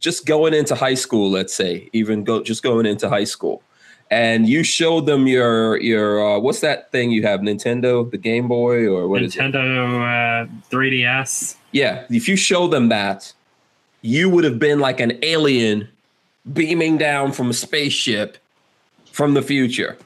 just 0.00 0.26
going 0.26 0.54
into 0.54 0.74
high 0.74 0.94
school, 0.94 1.30
let's 1.30 1.54
say, 1.54 1.88
even 1.92 2.24
go 2.24 2.42
just 2.42 2.62
going 2.62 2.86
into 2.86 3.08
high 3.08 3.24
school, 3.24 3.62
and 4.10 4.48
you 4.48 4.62
showed 4.62 5.06
them 5.06 5.26
your 5.26 5.80
your 5.80 6.24
uh, 6.24 6.38
what's 6.38 6.60
that 6.60 6.90
thing 6.92 7.10
you 7.10 7.22
have, 7.22 7.40
Nintendo, 7.40 8.08
the 8.10 8.18
Game 8.18 8.48
Boy, 8.48 8.86
or 8.86 9.08
what 9.08 9.22
is 9.22 9.36
it? 9.36 9.40
Nintendo 9.40 10.44
uh, 10.44 10.48
3DS. 10.70 11.56
Yeah, 11.72 12.04
if 12.10 12.28
you 12.28 12.36
show 12.36 12.68
them 12.68 12.88
that, 12.88 13.32
you 14.02 14.30
would 14.30 14.44
have 14.44 14.58
been 14.58 14.80
like 14.80 15.00
an 15.00 15.18
alien 15.22 15.88
beaming 16.52 16.96
down 16.96 17.32
from 17.32 17.50
a 17.50 17.54
spaceship 17.54 18.38
from 19.12 19.34
the 19.34 19.42
future. 19.42 19.96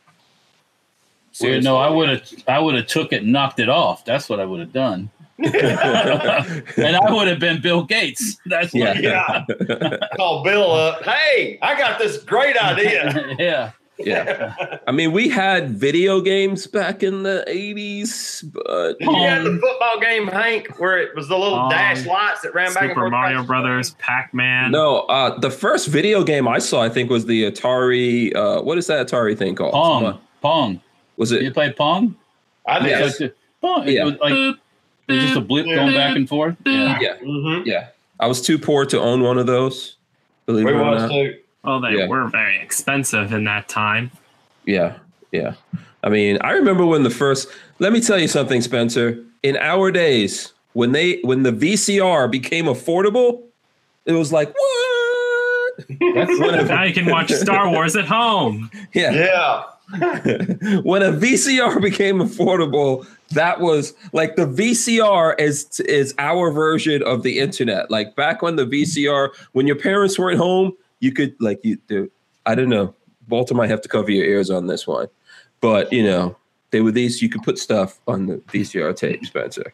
Well, 1.41 1.61
no, 1.61 1.77
I 1.77 1.89
would 1.89 2.09
have 2.09 2.33
I 2.49 2.59
would 2.59 2.75
have 2.75 2.87
took 2.87 3.13
it 3.13 3.23
and 3.23 3.33
knocked 3.33 3.61
it 3.61 3.69
off. 3.69 4.05
That's 4.05 4.29
what 4.29 4.41
I 4.41 4.45
would 4.45 4.61
have 4.61 4.73
done. 4.73 5.11
and 6.77 6.97
I 6.97 7.13
would 7.13 7.29
have 7.29 7.39
been 7.39 7.61
Bill 7.61 7.85
Gates. 7.85 8.39
That's 8.47 8.73
what, 8.75 9.01
Yeah. 9.03 9.45
Yeah. 9.69 9.97
Call 10.17 10.43
Bill 10.45 10.71
up. 10.71 11.03
Hey, 11.05 11.59
I 11.63 11.77
got 11.79 11.99
this 11.99 12.19
great 12.23 12.57
idea. 12.57 13.35
yeah. 13.39 13.73
yeah. 13.99 14.79
I 14.87 14.93
mean, 14.93 15.13
we 15.13 15.29
had 15.29 15.71
video 15.71 16.21
games 16.21 16.67
back 16.67 17.03
in 17.03 17.23
the 17.23 17.45
80s, 17.49 18.43
but 18.53 18.97
you 19.01 19.15
had 19.25 19.45
the 19.45 19.59
football 19.61 20.01
game, 20.01 20.27
Hank, 20.29 20.79
where 20.79 20.99
it 20.99 21.15
was 21.15 21.29
the 21.29 21.37
little 21.39 21.59
Um, 21.59 21.71
dash 21.71 22.07
lights 22.07 22.41
that 22.43 22.55
ran 22.55 22.73
back 22.73 22.83
and 22.85 22.91
Super 22.91 23.01
forth. 23.03 23.11
Mario 23.13 23.43
Brothers, 23.43 23.95
Pac 23.99 24.33
Man. 24.35 24.71
no, 24.71 25.01
uh, 25.01 25.39
the 25.39 25.51
first 25.51 25.89
video 25.89 26.23
game 26.25 26.49
I 26.49 26.59
saw, 26.59 26.83
I 26.83 26.89
think, 26.89 27.11
was 27.11 27.27
the 27.27 27.51
Atari. 27.51 28.35
Uh, 28.35 28.63
what 28.63 28.79
is 28.79 28.87
that 28.89 29.07
Atari 29.07 29.37
thing 29.37 29.55
called? 29.55 29.73
Pong. 29.73 30.19
Pong. 30.41 30.81
Was 31.17 31.33
it 31.33 31.43
You 31.43 31.49
it? 31.49 31.55
play 31.55 31.71
Pong? 31.73 32.17
I 32.67 32.79
think 32.79 32.91
Yes. 32.91 33.21
it's- 33.21 33.21
Like 33.21 33.31
the- 33.31 33.35
Pong. 33.67 33.89
It 33.89 33.93
Yeah. 33.93 34.05
was 34.05 34.15
like 34.21 34.57
it 35.11 35.15
was 35.17 35.25
just 35.25 35.37
a 35.37 35.41
blip 35.41 35.67
going 35.67 35.93
back 35.95 36.17
and 36.17 36.29
forth. 36.29 36.57
Yeah. 36.65 36.99
Yeah. 37.01 37.17
Mhm. 37.23 37.67
Yeah. 37.67 37.87
I 38.19 38.27
was 38.27 38.41
too 38.43 38.59
poor 38.59 38.85
to 38.87 39.01
own 39.01 39.23
one 39.23 39.39
of 39.39 39.47
those. 39.47 39.97
Believe 40.47 40.67
We 40.67 40.73
it 40.73 40.77
or 40.77 40.95
not. 40.99 41.11
too. 41.11 41.37
Well, 41.65 41.81
they 41.81 41.93
Yeah. 41.99 42.07
were 42.07 42.27
very 42.29 42.61
expensive 42.61 43.33
in 43.33 43.45
that 43.45 43.69
time. 43.69 44.11
Yeah, 44.67 44.95
yeah. 45.33 45.55
I 46.03 46.09
mean, 46.09 46.39
I 46.43 46.53
remember 46.53 46.85
when 46.87 47.03
the 47.03 47.11
first. 47.11 47.49
Let 47.79 47.93
me 47.93 48.01
tell 48.01 48.19
you 48.19 48.29
something, 48.29 48.61
Spencer. 48.63 49.19
In 49.43 49.57
our 49.57 49.91
days, 49.91 50.53
when 50.75 50.93
they 50.93 51.21
when 51.23 51.43
the 51.43 51.53
VCR 51.53 52.29
became 52.31 52.67
affordable, 52.67 53.43
it 54.07 54.13
was 54.13 54.33
like 54.33 54.55
what? 54.55 55.75
That's 56.15 56.39
Now 56.69 56.83
you 56.85 56.93
can 56.95 57.07
watch 57.07 57.31
Star 57.33 57.71
Wars 57.71 57.97
at 57.97 58.05
home. 58.07 58.71
Yeah. 58.93 59.13
Yeah. 59.13 59.63
When 60.83 61.03
a 61.03 61.13
VCR 61.13 61.81
became 61.83 62.19
affordable, 62.19 63.07
that 63.31 63.61
was 63.61 63.93
like 64.13 64.37
the 64.37 64.47
VCR 64.47 65.39
is 65.41 65.81
is 65.81 66.15
our 66.19 66.53
version 66.53 67.03
of 67.03 67.23
the 67.23 67.39
internet. 67.41 67.91
Like 67.91 68.15
back 68.15 68.41
when 68.43 68.57
the 68.57 68.67
VCR, 68.67 69.31
when 69.53 69.67
your 69.67 69.77
parents 69.77 70.19
weren't 70.19 70.39
home, 70.39 70.73
you 71.01 71.13
could 71.13 71.35
like 71.41 71.65
you 71.65 71.77
do. 71.89 72.11
I 72.47 72.55
don't 72.55 72.69
know. 72.69 72.95
Walter 73.29 73.55
might 73.55 73.71
have 73.71 73.81
to 73.83 73.89
cover 73.89 74.11
your 74.11 74.25
ears 74.25 74.51
on 74.51 74.69
this 74.69 74.87
one, 74.87 75.09
but 75.61 75.93
you 75.93 76.05
know 76.05 76.37
they 76.71 76.81
were 76.81 76.93
these. 76.93 77.21
You 77.21 77.29
could 77.29 77.43
put 77.43 77.59
stuff 77.59 77.99
on 78.07 78.27
the 78.27 78.37
VCR 78.37 78.95
tape, 78.95 79.25
Spencer. 79.25 79.73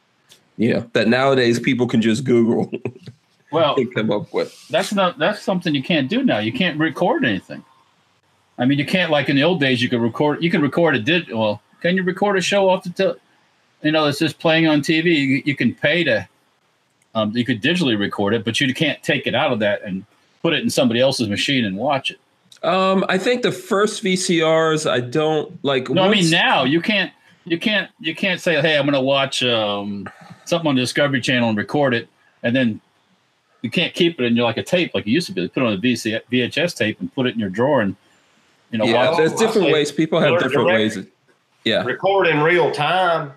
You 0.57 0.75
know 0.75 0.91
that 0.95 1.09
nowadays 1.09 1.61
people 1.61 1.87
can 1.87 2.01
just 2.01 2.25
Google 2.25 2.71
well, 3.53 3.77
come 3.95 4.11
up 4.11 4.33
with. 4.33 4.67
that's 4.69 4.95
not 4.95 5.19
that's 5.19 5.43
something 5.43 5.75
you 5.75 5.83
can't 5.83 6.09
do 6.09 6.25
now. 6.25 6.39
You 6.39 6.53
can't 6.53 6.79
record 6.79 7.25
anything. 7.25 7.63
I 8.59 8.65
mean, 8.65 8.79
you 8.79 8.87
can't 8.87 9.11
like 9.11 9.29
in 9.29 9.37
the 9.37 9.45
old 9.45 9.61
days. 9.61 9.83
You 9.83 9.89
could 9.89 10.01
record. 10.01 10.43
You 10.43 10.51
can 10.51 10.63
record 10.63 10.97
a 10.97 10.99
did. 10.99 11.31
Well, 11.33 11.61
can 11.81 11.97
you 11.97 12.03
record 12.03 12.39
a 12.39 12.41
show 12.41 12.69
off 12.69 12.85
the? 12.85 13.19
You 13.83 13.93
know, 13.93 14.07
it's 14.07 14.19
just 14.19 14.39
playing 14.39 14.67
on 14.67 14.81
TV. 14.81 15.15
You, 15.15 15.43
you 15.45 15.55
can 15.55 15.75
pay 15.75 16.05
to. 16.05 16.29
Um, 17.15 17.35
you 17.35 17.45
could 17.45 17.63
digitally 17.63 17.99
record 17.99 18.35
it, 18.35 18.45
but 18.45 18.61
you 18.61 18.73
can't 18.75 19.03
take 19.03 19.27
it 19.27 19.35
out 19.35 19.51
of 19.51 19.59
that 19.61 19.83
and 19.83 20.05
put 20.43 20.53
it 20.53 20.63
in 20.63 20.69
somebody 20.69 21.01
else's 21.01 21.29
machine 21.29 21.65
and 21.65 21.77
watch 21.77 22.11
it. 22.11 22.19
Um, 22.63 23.05
I 23.09 23.17
think 23.17 23.43
the 23.43 23.53
first 23.53 24.03
VCRs, 24.03 24.91
I 24.91 25.01
don't 25.01 25.63
like. 25.65 25.89
No, 25.89 26.03
I 26.03 26.09
mean 26.09 26.31
now 26.31 26.65
you 26.65 26.81
can't. 26.81 27.13
You 27.45 27.59
can't. 27.59 27.91
You 28.01 28.15
can't 28.15 28.41
say, 28.41 28.61
"Hey, 28.61 28.77
I'm 28.77 28.87
going 28.87 28.95
to 28.95 29.01
watch 29.01 29.43
um, 29.43 30.09
something 30.47 30.69
on 30.69 30.75
the 30.75 30.81
Discovery 30.81 31.21
Channel 31.21 31.51
and 31.51 31.59
record 31.59 31.95
it," 31.95 32.09
and 32.43 32.57
then 32.57 32.81
you 33.63 33.71
can't 33.71 33.95
keep 33.95 34.21
it 34.21 34.25
in 34.25 34.37
your 34.37 34.45
like 34.45 34.57
a 34.57 34.63
tape 34.63 34.95
like 34.95 35.07
you 35.07 35.13
used 35.13 35.27
to 35.29 35.33
be. 35.33 35.47
Put 35.49 35.63
it 35.63 35.67
on 35.67 35.73
a 35.75 35.79
VC, 35.79 36.21
VHS 36.33 36.77
tape 36.77 37.01
and 37.01 37.13
put 37.15 37.27
it 37.27 37.35
in 37.35 37.41
your 37.41 37.51
drawer 37.51 37.83
and 37.83 37.97
you 38.71 38.79
know 38.79 38.85
yeah, 38.85 39.09
watch. 39.11 39.19
there's 39.19 39.35
different 39.35 39.73
ways. 39.73 39.93
People 39.93 40.21
have 40.21 40.35
different 40.41 40.69
direct- 40.69 40.97
ways. 40.97 41.07
Yeah. 41.65 41.83
Record 41.85 42.27
in 42.29 42.41
real 42.41 42.71
time. 42.71 43.33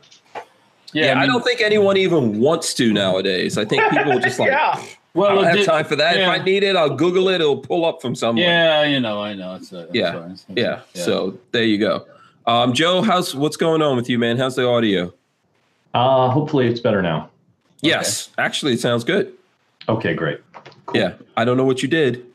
Yeah, 0.93 1.13
I, 1.13 1.19
mean, 1.21 1.29
don't 1.29 1.43
think 1.43 1.61
anyone 1.61 1.97
even 1.97 2.39
wants 2.39 2.73
to 2.75 2.91
nowadays. 2.91 3.57
I 3.57 3.65
think 3.65 3.83
people 3.91 4.19
just 4.19 4.39
like, 4.39 4.49
yeah. 4.49 4.73
I 4.75 4.87
Well, 5.13 5.35
don't 5.35 5.43
have 5.43 5.55
did- 5.55 5.65
time 5.65 5.85
for 5.85 5.95
that. 5.95 6.15
yeah. 6.17 6.33
If 6.33 6.41
I 6.41 6.43
need 6.43 6.63
it, 6.63 6.75
I'll 6.75 6.95
Google 6.95 7.29
it. 7.29 7.35
It'll 7.41 7.57
pull 7.57 7.85
up 7.85 8.01
from 8.01 8.15
somewhere. 8.15 8.45
Yeah, 8.45 8.83
you 8.83 8.99
know, 8.99 9.21
I 9.21 9.33
know. 9.33 9.55
It's, 9.55 9.71
uh, 9.73 9.87
Yeah, 9.93 10.11
sorry, 10.13 10.23
it's- 10.31 10.45
Yeah. 10.55 10.81
So 10.93 11.37
there 11.51 11.63
you 11.63 11.77
go. 11.77 12.05
Um, 12.47 12.73
Joe, 12.73 13.01
how's 13.03 13.35
what's 13.35 13.57
going 13.57 13.81
on 13.83 13.95
with 13.97 14.09
you, 14.09 14.17
man? 14.17 14.37
How's 14.37 14.55
the 14.55 14.67
audio? 14.67 15.13
Uh, 15.93 16.29
hopefully 16.29 16.67
it's 16.67 16.79
better 16.79 17.01
now. 17.01 17.29
Yes, 17.81 18.29
actually, 18.37 18.73
it 18.73 18.79
sounds 18.79 19.03
good. 19.03 19.33
Okay, 19.87 20.13
great. 20.13 20.39
Yeah, 20.93 21.13
I 21.37 21.45
don't 21.45 21.55
know 21.57 21.65
what 21.65 21.81
you 21.81 21.87
did, 21.87 22.25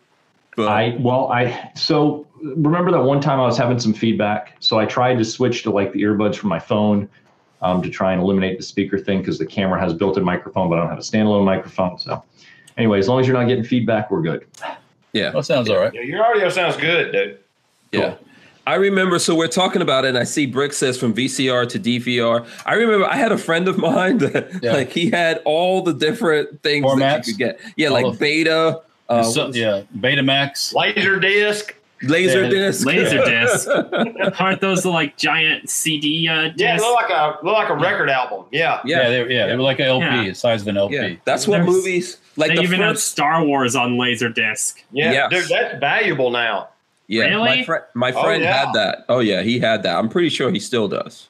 but 0.56 0.68
I 0.68 0.96
well, 1.00 1.30
I 1.32 1.70
so 1.74 2.26
remember 2.42 2.90
that 2.92 3.02
one 3.02 3.20
time 3.20 3.40
I 3.40 3.44
was 3.46 3.56
having 3.58 3.78
some 3.78 3.92
feedback, 3.94 4.56
so 4.60 4.78
I 4.78 4.86
tried 4.86 5.18
to 5.18 5.24
switch 5.24 5.62
to 5.64 5.70
like 5.70 5.92
the 5.92 6.02
earbuds 6.02 6.36
from 6.36 6.50
my 6.50 6.58
phone 6.58 7.08
um, 7.62 7.82
to 7.82 7.88
try 7.90 8.12
and 8.12 8.20
eliminate 8.22 8.58
the 8.58 8.64
speaker 8.64 8.98
thing 8.98 9.18
because 9.20 9.38
the 9.38 9.46
camera 9.46 9.80
has 9.80 9.94
built-in 9.94 10.22
microphone, 10.24 10.68
but 10.68 10.76
I 10.78 10.82
don't 10.82 10.90
have 10.90 10.98
a 10.98 11.02
standalone 11.02 11.44
microphone. 11.44 11.98
So, 11.98 12.22
anyway, 12.76 12.98
as 12.98 13.08
long 13.08 13.20
as 13.20 13.26
you're 13.26 13.36
not 13.36 13.48
getting 13.48 13.64
feedback, 13.64 14.10
we're 14.10 14.20
good. 14.22 14.46
yeah, 15.12 15.30
That 15.30 15.44
sounds 15.46 15.70
all 15.70 15.78
right. 15.78 15.92
Yeah, 15.94 16.02
your 16.02 16.24
audio 16.24 16.48
sounds 16.50 16.76
good, 16.76 17.12
dude. 17.12 17.38
yeah. 17.92 18.16
I 18.66 18.76
remember. 18.76 19.18
So 19.18 19.34
we're 19.34 19.46
talking 19.48 19.82
about 19.82 20.06
it, 20.06 20.08
and 20.08 20.18
I 20.18 20.24
see 20.24 20.46
Brick 20.46 20.72
says 20.72 20.98
from 20.98 21.12
VCR 21.14 21.68
to 21.68 21.78
DVR. 21.78 22.46
I 22.64 22.74
remember 22.74 23.04
I 23.06 23.16
had 23.16 23.30
a 23.30 23.36
friend 23.36 23.68
of 23.68 23.76
mine 23.76 24.16
that 24.24 24.50
Yeah. 24.62 24.72
like 24.72 24.90
he 24.90 25.10
had 25.10 25.42
all 25.44 25.82
the 25.82 25.92
different 25.92 26.62
things 26.62 26.84
that 26.98 27.20
Formats? 27.22 27.26
you 27.26 27.32
could 27.34 27.38
get. 27.38 27.60
Yeah, 27.76 27.88
All 27.88 28.02
like 28.10 28.18
Beta, 28.18 28.80
uh, 29.08 29.22
So- 29.22 29.46
what 29.46 29.54
yeah, 29.54 29.82
Betamax. 29.98 30.74
Laser 30.74 31.18
disc. 31.20 31.74
laser 32.02 32.42
Yeah, 32.44 32.48
disc, 32.50 32.86
laser 32.86 33.24
disc. 33.24 33.68
Aren't 34.40 34.60
those 34.60 34.82
the 34.82 34.90
like 34.90 35.16
giant 35.16 35.70
CD 35.70 36.28
uh, 36.28 36.48
discs? 36.48 36.60
Yeah, 36.60 36.76
it 36.76 36.80
look 36.80 36.94
like 36.96 37.10
a 37.10 37.38
look 37.44 37.54
like 37.54 37.68
a 37.70 37.74
record 37.76 38.10
album. 38.10 38.44
Yeah. 38.52 38.80
Yeah, 38.84 39.02
yeah, 39.04 39.08
they, 39.10 39.22
were- 39.22 39.30
yeah, 39.30 39.46
they 39.46 39.56
were 39.56 39.62
like 39.62 39.78
an 39.78 39.86
LP, 39.86 40.04
Yeah. 40.04 40.24
the 40.24 40.34
size 40.34 40.62
of 40.62 40.68
an 40.68 40.76
LP. 40.76 40.94
yeah. 40.94 41.14
That's 41.24 41.46
what 41.48 41.58
There's- 41.58 41.68
movies 41.70 42.18
like 42.36 42.48
they 42.50 42.56
the 42.56 42.62
even 42.62 42.80
have. 42.80 42.98
Star 42.98 43.44
Wars 43.44 43.74
on 43.76 43.96
laser 43.98 44.28
disc. 44.28 44.82
Yeah, 44.92 45.12
Yes. 45.12 45.30
dude, 45.30 45.48
that's 45.48 45.80
valuable 45.80 46.30
now. 46.30 46.68
Yeah, 47.06 47.24
my 47.24 47.28
Really? 47.52 47.64
friend, 47.64 47.84
my 47.94 48.12
Oh, 48.12 48.22
friend 48.22 48.42
yeah. 48.42 48.64
had 48.66 48.72
that. 48.74 49.04
Oh 49.08 49.20
yeah, 49.20 49.42
he 49.42 49.58
had 49.60 49.82
that. 49.84 49.96
I'm 49.96 50.08
pretty 50.08 50.30
sure 50.30 50.50
he 50.50 50.58
still 50.60 50.88
does. 50.88 51.28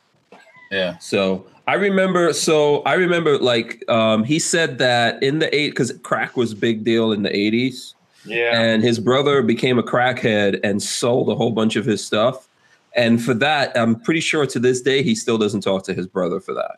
Yeah. 0.71 0.99
So 0.99 1.45
I 1.67 1.75
remember. 1.75 2.33
So 2.33 2.83
I 2.83 2.95
remember, 2.95 3.39
like, 3.39 3.83
um, 3.89 4.25
he 4.25 4.39
said 4.39 4.79
that 4.79 5.23
in 5.23 5.39
the 5.39 5.55
eight 5.55 5.71
because 5.71 5.93
crack 6.03 6.37
was 6.37 6.53
a 6.53 6.57
big 6.57 6.85
deal 6.85 7.13
in 7.13 7.23
the 7.23 7.31
'80s, 7.31 7.95
Yeah. 8.27 8.61
and 8.61 8.83
his 8.83 8.99
brother 8.99 9.43
became 9.43 9.79
a 9.79 9.83
crackhead 9.83 10.61
and 10.63 10.83
sold 10.83 11.29
a 11.31 11.35
whole 11.35 11.53
bunch 11.53 11.77
of 11.77 11.85
his 11.87 12.05
stuff. 12.05 12.49
And 12.97 13.23
for 13.23 13.35
that, 13.35 13.77
I'm 13.77 13.99
pretty 13.99 14.21
sure 14.21 14.47
to 14.47 14.59
this 14.59 14.81
day 14.81 15.03
he 15.03 15.15
still 15.15 15.39
doesn't 15.39 15.63
talk 15.63 15.85
to 15.85 15.95
his 15.95 16.07
brother 16.07 16.39
for 16.39 16.55
that. 16.55 16.77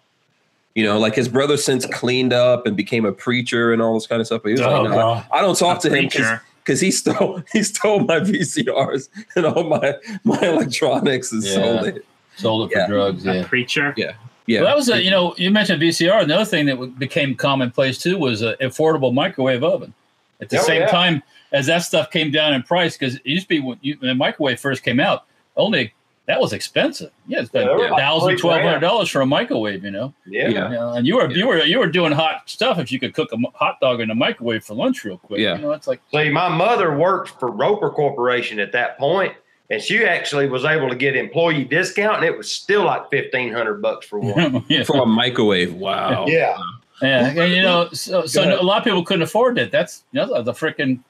You 0.75 0.85
know, 0.85 0.99
like 0.99 1.15
his 1.15 1.29
brother 1.29 1.57
since 1.57 1.85
cleaned 1.87 2.33
up 2.33 2.67
and 2.67 2.77
became 2.77 3.05
a 3.07 3.13
preacher 3.13 3.73
and 3.73 3.83
all 3.83 3.95
this 3.95 4.07
kind 4.07 4.21
of 4.21 4.27
stuff. 4.27 4.43
But 4.43 4.49
he 4.51 4.53
was 4.53 4.61
Oh, 4.63 4.83
like, 4.83 4.91
"No, 4.91 4.95
God. 4.97 5.27
I 5.33 5.41
don't 5.41 5.59
talk 5.59 5.79
A 5.85 5.89
to 5.89 5.97
him 5.97 6.41
because 6.65 6.81
he 6.81 6.91
stole 6.91 7.43
he 7.53 7.63
stole 7.65 8.01
my 8.01 8.21
VCRs 8.21 9.09
and 9.35 9.47
all 9.47 9.65
my 9.65 9.95
my 10.25 10.39
electronics 10.43 11.33
and 11.33 11.43
Yeah. 11.43 11.55
sold 11.55 11.87
it. 11.89 12.05
Sold 12.37 12.71
it 12.71 12.75
for 12.75 12.79
Yeah. 12.81 12.87
drugs. 12.87 13.27
A 13.27 13.35
Yeah. 13.37 13.47
preacher. 13.47 13.95
Yeah. 13.97 14.13
Yeah, 14.47 14.61
well, 14.61 14.69
that 14.71 14.77
was 14.77 14.89
a, 14.89 15.03
you 15.03 15.11
know, 15.11 15.35
you 15.37 15.51
mentioned 15.51 15.83
VCR. 15.83 16.23
Another 16.23 16.45
thing 16.45 16.67
that 16.67 16.99
became 16.99 17.35
commonplace 17.35 17.99
too 17.99 18.17
was 18.19 18.43
an 18.43 18.55
affordable 18.61 19.13
microwave 19.13 19.65
oven. 19.65 19.93
At 20.41 20.51
the 20.51 20.59
Oh, 20.59 20.63
same 20.63 20.83
yeah. 20.83 20.89
time 20.89 21.23
as 21.53 21.67
that 21.67 21.79
stuff 21.79 22.11
came 22.11 22.31
down 22.31 22.53
in 22.55 22.63
price, 22.63 22.97
because 22.97 23.17
it 23.17 23.27
used 23.27 23.45
to 23.45 23.49
be 23.49 23.61
when, 23.61 23.79
you, 23.81 23.97
when 24.01 24.09
the 24.09 24.15
microwave 24.15 24.61
first 24.61 24.83
came 24.83 25.01
out, 25.01 25.25
only 25.57 25.93
that 26.27 26.41
was 26.41 26.53
expensive. 26.53 27.11
Yeah, 27.29 27.41
it's 27.41 27.51
Yeah, 27.55 27.65
been 27.67 27.79
like 27.91 27.99
thousand, 28.01 28.37
twelve 28.39 28.61
hundred 28.61 28.81
dollars 28.81 29.09
for 29.09 29.21
a 29.21 29.27
microwave. 29.27 29.85
You 29.85 29.93
know, 29.93 30.13
yeah. 30.27 30.49
Yeah. 30.49 30.65
You 30.71 30.75
know, 30.75 30.93
and 30.95 31.07
you 31.07 31.17
were 31.17 31.31
you 31.31 31.47
were 31.47 31.63
you 31.65 31.79
were 31.79 31.87
doing 31.87 32.13
hot 32.13 32.43
stuff 32.51 32.79
if 32.79 32.91
you 32.93 32.99
could 32.99 33.15
cook 33.15 33.33
a 33.33 33.37
hot 33.55 33.79
dog 33.81 34.01
in 34.01 34.11
a 34.11 34.15
microwave 34.15 34.65
for 34.65 34.75
lunch 34.75 35.05
real 35.05 35.19
quick. 35.19 35.41
Yeah. 35.41 35.55
you 35.57 35.63
know, 35.63 35.71
it's 35.73 35.87
like 35.87 36.01
See, 36.13 36.29
my 36.29 36.49
mother 36.49 36.97
worked 36.99 37.39
for 37.41 37.51
Roper 37.51 37.91
Corporation 37.91 38.59
at 38.59 38.73
that 38.73 38.99
point, 38.99 39.35
and 39.71 39.83
she 39.83 40.05
actually 40.05 40.49
was 40.49 40.65
able 40.65 40.89
to 40.89 40.95
get 40.97 41.17
employee 41.17 41.65
discount, 41.65 42.17
and 42.17 42.25
it 42.25 42.37
was 42.37 42.51
still 42.51 42.85
like 42.85 43.11
fifteen 43.11 43.53
hundred 43.53 43.83
bucks 43.83 44.07
for 44.07 44.19
one. 44.19 44.65
yeah. 44.69 44.85
For 44.85 45.03
a 45.03 45.07
microwave. 45.07 45.75
Wow. 45.75 46.27
yeah. 46.27 46.57
Yeah, 47.03 47.27
and 47.29 47.53
you 47.53 47.61
know, 47.61 47.91
so, 47.93 48.25
so 48.25 48.59
a 48.59 48.63
lot 48.63 48.79
of 48.79 48.85
people 48.85 49.05
couldn't 49.05 49.23
afford 49.23 49.59
it. 49.59 49.71
That's 49.71 50.05
you 50.13 50.21
know, 50.25 50.41
the 50.41 50.53
freaking 50.53 51.01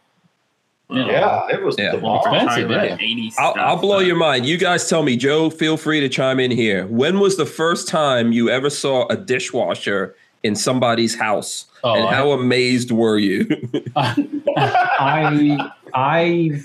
you 0.90 0.96
know, 0.96 1.10
Yeah, 1.10 1.48
it 1.52 1.62
was 1.62 1.76
Yeah. 1.78 1.94
Expensive, 1.94 2.68
Talking 2.68 3.18
yeah. 3.18 3.30
I'll, 3.38 3.54
I'll 3.56 3.76
blow 3.76 3.98
your 3.98 4.16
mind. 4.16 4.46
You 4.46 4.56
guys 4.56 4.88
tell 4.88 5.02
me, 5.02 5.16
Joe, 5.16 5.50
feel 5.50 5.76
free 5.76 6.00
to 6.00 6.08
chime 6.08 6.38
in 6.40 6.50
here. 6.50 6.86
When 6.86 7.18
was 7.20 7.36
the 7.36 7.46
first 7.46 7.88
time 7.88 8.32
you 8.32 8.48
ever 8.50 8.70
saw 8.70 9.06
a 9.08 9.16
dishwasher 9.16 10.14
in 10.42 10.54
somebody's 10.54 11.18
house? 11.18 11.66
Oh, 11.82 11.94
and 11.94 12.04
I- 12.08 12.14
how 12.14 12.32
amazed 12.32 12.90
were 12.90 13.18
you? 13.18 13.46
I 13.96 15.70
I 15.94 16.60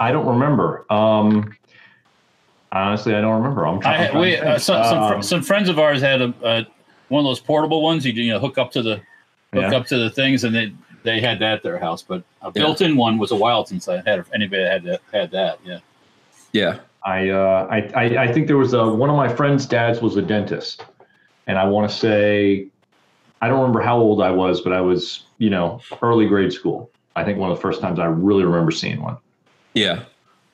I 0.00 0.12
don't 0.12 0.26
remember. 0.26 0.84
Um, 0.90 1.54
honestly, 2.72 3.14
I 3.14 3.20
don't 3.20 3.34
remember. 3.40 3.66
I'm 3.66 3.78
I 3.78 3.80
trying. 3.80 3.98
had, 3.98 4.14
we 4.16 4.36
uh, 4.36 4.58
some, 4.58 4.84
some, 4.84 4.98
Um, 5.02 5.22
some 5.22 5.42
friends 5.42 5.68
of 5.68 5.78
ours 5.78 6.00
had 6.00 6.20
a, 6.22 6.34
a 6.42 6.66
one 7.08 7.20
of 7.20 7.24
those 7.24 7.40
portable 7.40 7.82
ones 7.82 8.04
you 8.04 8.12
you 8.12 8.32
know 8.32 8.38
hook 8.38 8.58
up 8.58 8.72
to 8.72 8.82
the 8.82 8.96
hook 9.52 9.70
Yeah. 9.70 9.74
up 9.74 9.86
to 9.86 9.98
the 9.98 10.10
things, 10.10 10.44
and 10.44 10.54
they 10.54 10.72
they 11.02 11.20
had 11.20 11.38
that 11.40 11.54
at 11.54 11.62
their 11.62 11.78
house. 11.78 12.02
But 12.02 12.22
a 12.42 12.50
built-in 12.50 12.96
one 12.96 13.18
was 13.18 13.30
a 13.30 13.36
while 13.36 13.64
since 13.66 13.88
I 13.88 14.02
had 14.06 14.24
anybody 14.34 14.62
had 14.62 14.82
that 14.84 15.00
had 15.12 15.30
that. 15.32 15.58
Yeah. 15.64 15.78
yeah. 16.52 16.78
I, 17.06 17.28
uh, 17.28 17.68
I, 17.70 17.78
I, 17.94 18.04
I 18.24 18.32
think 18.32 18.46
there 18.46 18.56
was 18.56 18.72
a, 18.72 18.86
one 18.88 19.10
of 19.10 19.16
my 19.16 19.28
friend's 19.28 19.66
dads 19.66 20.00
was 20.00 20.16
a 20.16 20.22
dentist. 20.22 20.86
And 21.46 21.58
I 21.58 21.64
want 21.66 21.90
to 21.90 21.94
say, 21.94 22.68
I 23.42 23.48
don't 23.48 23.58
remember 23.58 23.82
how 23.82 23.98
old 23.98 24.22
I 24.22 24.30
was, 24.30 24.62
but 24.62 24.72
I 24.72 24.80
was, 24.80 25.24
you 25.36 25.50
know, 25.50 25.82
early 26.00 26.26
grade 26.26 26.50
school. 26.50 26.90
I 27.14 27.22
think 27.22 27.38
one 27.38 27.50
of 27.50 27.58
the 27.58 27.60
first 27.60 27.82
times 27.82 27.98
I 27.98 28.06
really 28.06 28.44
remember 28.44 28.70
seeing 28.70 29.02
one. 29.02 29.18
Yeah. 29.74 30.04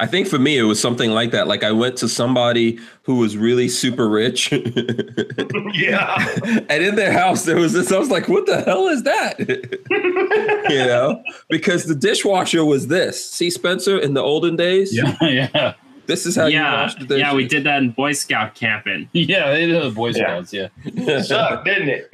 I 0.00 0.06
think 0.06 0.28
for 0.28 0.38
me, 0.38 0.56
it 0.56 0.62
was 0.62 0.80
something 0.80 1.11
like 1.11 1.30
that. 1.33 1.46
Like 1.46 1.62
I 1.62 1.72
went 1.72 1.98
to 1.98 2.09
somebody 2.09 2.78
who 3.02 3.16
was 3.16 3.37
really 3.37 3.68
super 3.68 4.09
rich. 4.09 4.50
yeah. 5.74 6.37
and 6.70 6.83
in 6.83 6.94
their 6.96 7.12
house, 7.12 7.44
there 7.44 7.56
was 7.56 7.74
this. 7.74 7.92
I 7.92 7.98
was 7.98 8.11
like, 8.11 8.26
what 8.26 8.46
the 8.46 8.62
hell 8.62 8.88
is 8.88 9.02
that? 9.02 9.38
you 10.70 10.78
know, 10.78 11.22
because 11.50 11.85
the 11.85 11.94
dishwasher 11.94 12.64
was 12.64 12.87
this. 12.87 13.22
See, 13.22 13.50
Spencer, 13.50 13.98
in 13.98 14.14
the 14.14 14.22
olden 14.22 14.56
days, 14.56 14.96
Yeah. 14.96 15.14
Yeah. 15.20 15.74
this 16.06 16.24
is 16.24 16.35
how 16.35 16.46
you 16.46 16.56
yeah, 16.59 16.83
wash 16.83 16.94
the 16.94 17.18
yeah, 17.18 17.35
we 17.35 17.46
did 17.46 17.64
that 17.64 17.83
in 17.83 17.90
Boy 17.90 18.12
Scout 18.12 18.54
camping. 18.54 19.06
Yeah. 19.12 19.50
They 19.50 19.66
did 19.66 19.83
the 19.83 19.90
Boy 19.90 20.12
Yeah. 20.12 20.14
Scouts. 20.14 20.52
Yeah. 20.54 20.68
It 20.85 21.24
sucked, 21.26 21.66
didn't 21.66 21.90
it? 21.90 22.09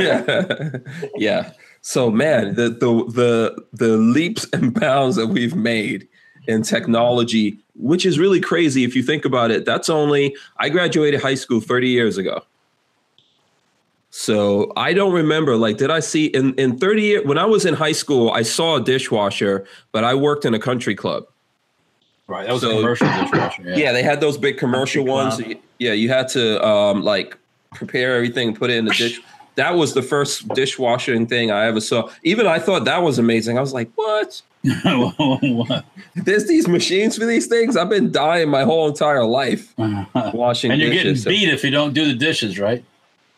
yeah. 0.00 1.06
yeah. 1.16 1.52
So 1.80 2.08
man, 2.08 2.54
the 2.54 2.68
the 2.68 3.04
the 3.12 3.64
the 3.72 3.96
leaps 3.96 4.46
and 4.52 4.72
bounds 4.72 5.16
that 5.16 5.26
we've 5.26 5.56
made 5.56 6.06
in 6.46 6.62
technology, 6.62 7.56
which 7.76 8.04
is 8.04 8.18
really 8.18 8.40
crazy 8.40 8.84
if 8.84 8.94
you 8.96 9.02
think 9.02 9.24
about 9.24 9.50
it. 9.50 9.64
That's 9.64 9.88
only 9.88 10.36
I 10.58 10.68
graduated 10.68 11.20
high 11.22 11.34
school 11.36 11.60
30 11.60 11.88
years 11.88 12.18
ago. 12.18 12.42
So 14.10 14.72
I 14.76 14.92
don't 14.92 15.12
remember 15.12 15.56
like 15.56 15.78
did 15.78 15.90
I 15.90 16.00
see 16.00 16.26
in 16.26 16.54
in 16.54 16.78
30 16.78 17.02
years 17.02 17.24
when 17.26 17.38
I 17.38 17.46
was 17.46 17.64
in 17.64 17.72
high 17.74 17.92
school, 17.92 18.30
I 18.30 18.42
saw 18.42 18.76
a 18.76 18.80
dishwasher, 18.82 19.66
but 19.90 20.04
I 20.04 20.14
worked 20.14 20.44
in 20.44 20.52
a 20.52 20.58
country 20.58 20.94
club. 20.94 21.24
Right. 22.26 22.46
That 22.46 22.52
was 22.52 22.62
So- 22.62 22.70
a 22.70 22.74
commercial 22.80 23.06
dishwasher. 23.06 23.62
Yeah. 23.64 23.76
Yeah, 23.76 23.92
they 23.92 24.02
had 24.02 24.20
those 24.20 24.36
big 24.36 24.58
commercial 24.58 25.04
ones. 25.04 25.40
Yeah, 25.78 25.92
you 25.92 26.08
had 26.10 26.28
to 26.28 26.62
um 26.66 27.02
like 27.02 27.38
prepare 27.74 28.14
everything, 28.16 28.54
put 28.54 28.70
it 28.70 28.76
in 28.76 28.84
the 28.84 28.92
dish. 28.92 29.20
That 29.54 29.74
was 29.76 29.94
the 29.94 30.02
first 30.02 30.46
dishwashing 30.48 31.26
thing 31.26 31.50
I 31.50 31.66
ever 31.66 31.80
saw. 31.80 32.10
Even 32.22 32.46
I 32.46 32.58
thought 32.58 32.84
that 32.84 33.02
was 33.02 33.18
amazing. 33.18 33.56
I 33.58 33.60
was 33.62 33.72
like, 33.74 33.90
"What? 33.96 34.40
What? 34.64 35.84
There's 36.14 36.46
these 36.46 36.68
machines 36.68 37.16
for 37.18 37.26
these 37.26 37.46
things? 37.46 37.76
I've 37.76 37.88
been 37.88 38.12
dying 38.12 38.48
my 38.48 38.62
whole 38.64 38.88
entire 38.88 39.24
life 39.24 39.74
washing. 40.34 40.70
and 40.70 40.80
you're 40.80 40.90
getting 40.90 41.12
dishes." 41.14 41.24
beat 41.24 41.48
if 41.48 41.64
you 41.64 41.70
don't 41.70 41.92
do 41.94 42.04
the 42.06 42.14
dishes 42.14 42.58
right. 42.58 42.84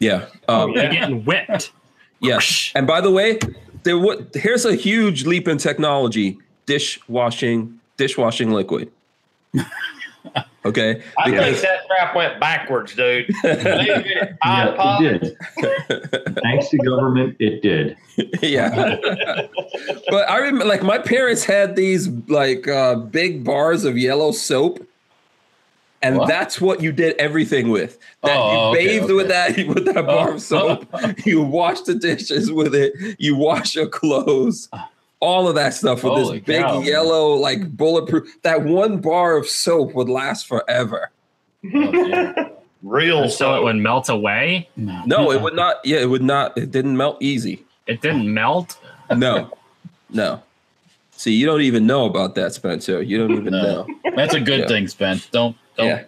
yeah. 0.00 0.26
Um, 0.48 0.74
They're 0.74 0.92
getting 0.92 1.24
whipped. 1.24 1.72
Yes. 2.20 2.72
And 2.74 2.86
by 2.86 3.02
the 3.02 3.10
way, 3.10 3.38
there 3.82 3.98
what 3.98 4.34
here's 4.34 4.64
a 4.64 4.74
huge 4.74 5.26
leap 5.26 5.46
in 5.46 5.58
technology: 5.58 6.38
dishwashing, 6.64 7.78
dishwashing 7.98 8.50
liquid. 8.50 8.90
Okay, 10.66 11.02
I 11.18 11.30
think 11.30 11.60
that 11.60 11.86
crap 11.88 12.14
went 12.16 12.40
backwards, 12.40 12.94
dude. 12.94 13.26
It, 13.44 14.36
Yeah, 14.44 14.98
it 15.02 15.20
did. 15.20 16.36
Thanks 16.42 16.70
to 16.70 16.78
government, 16.78 17.36
it 17.38 17.60
did. 17.62 17.96
yeah. 18.42 18.96
but 20.08 20.30
I 20.30 20.38
remember, 20.38 20.64
like, 20.64 20.82
my 20.82 20.98
parents 20.98 21.44
had 21.44 21.76
these 21.76 22.08
like 22.28 22.66
uh, 22.66 22.94
big 22.96 23.44
bars 23.44 23.84
of 23.84 23.98
yellow 23.98 24.30
soap, 24.32 24.86
and 26.00 26.16
What? 26.18 26.28
that's 26.28 26.60
what 26.60 26.80
you 26.82 26.92
did 26.92 27.14
everything 27.18 27.68
with. 27.70 27.98
That 28.22 28.36
Oh, 28.36 28.52
you 28.72 28.78
okay, 28.78 28.98
bathed 29.00 29.12
with 29.12 29.28
that 29.28 29.56
with 29.68 29.84
that 29.86 30.06
bar 30.06 30.30
Oh. 30.30 30.34
of 30.34 30.40
soap. 30.42 30.86
you 31.26 31.42
washed 31.42 31.86
the 31.86 31.94
dishes 31.94 32.50
with 32.50 32.74
it. 32.74 32.94
You 33.18 33.36
wash 33.36 33.74
your 33.74 33.88
clothes. 33.88 34.68
All 35.24 35.48
of 35.48 35.54
that 35.54 35.72
stuff 35.72 36.04
with 36.04 36.12
Holy 36.12 36.38
this 36.40 36.46
big 36.46 36.62
cow, 36.62 36.74
man. 36.80 36.84
yellow, 36.86 37.34
like 37.34 37.74
bulletproof. 37.76 38.28
That 38.42 38.62
one 38.62 38.98
bar 39.00 39.36
of 39.38 39.48
soap 39.48 39.94
would 39.94 40.08
last 40.10 40.46
forever. 40.46 41.10
Oh, 41.74 41.90
dear. 41.90 42.50
Real 42.82 43.22
Until 43.22 43.56
it 43.56 43.62
would 43.62 43.76
melt 43.76 44.10
away. 44.10 44.68
No, 44.76 45.30
it 45.32 45.40
would 45.40 45.54
not. 45.54 45.76
Yeah, 45.84 46.00
it 46.00 46.10
would 46.10 46.22
not. 46.22 46.58
It 46.58 46.70
didn't 46.70 46.98
melt 46.98 47.16
easy. 47.22 47.64
It 47.86 48.02
didn't 48.02 48.32
melt. 48.32 48.76
No, 49.16 49.50
no. 50.10 50.42
See, 51.12 51.32
you 51.32 51.46
don't 51.46 51.62
even 51.62 51.86
know 51.86 52.04
about 52.04 52.34
that, 52.34 52.52
Spencer. 52.52 53.00
You 53.00 53.16
don't 53.18 53.32
even 53.32 53.52
No. 53.52 53.62
know. 53.62 53.86
That's 54.16 54.34
a 54.34 54.40
good 54.40 54.60
Yeah. 54.60 54.66
thing, 54.68 54.88
Spence. 54.88 55.26
Don't 55.26 55.56
don't. 55.78 55.86
Yeah. 55.86 56.02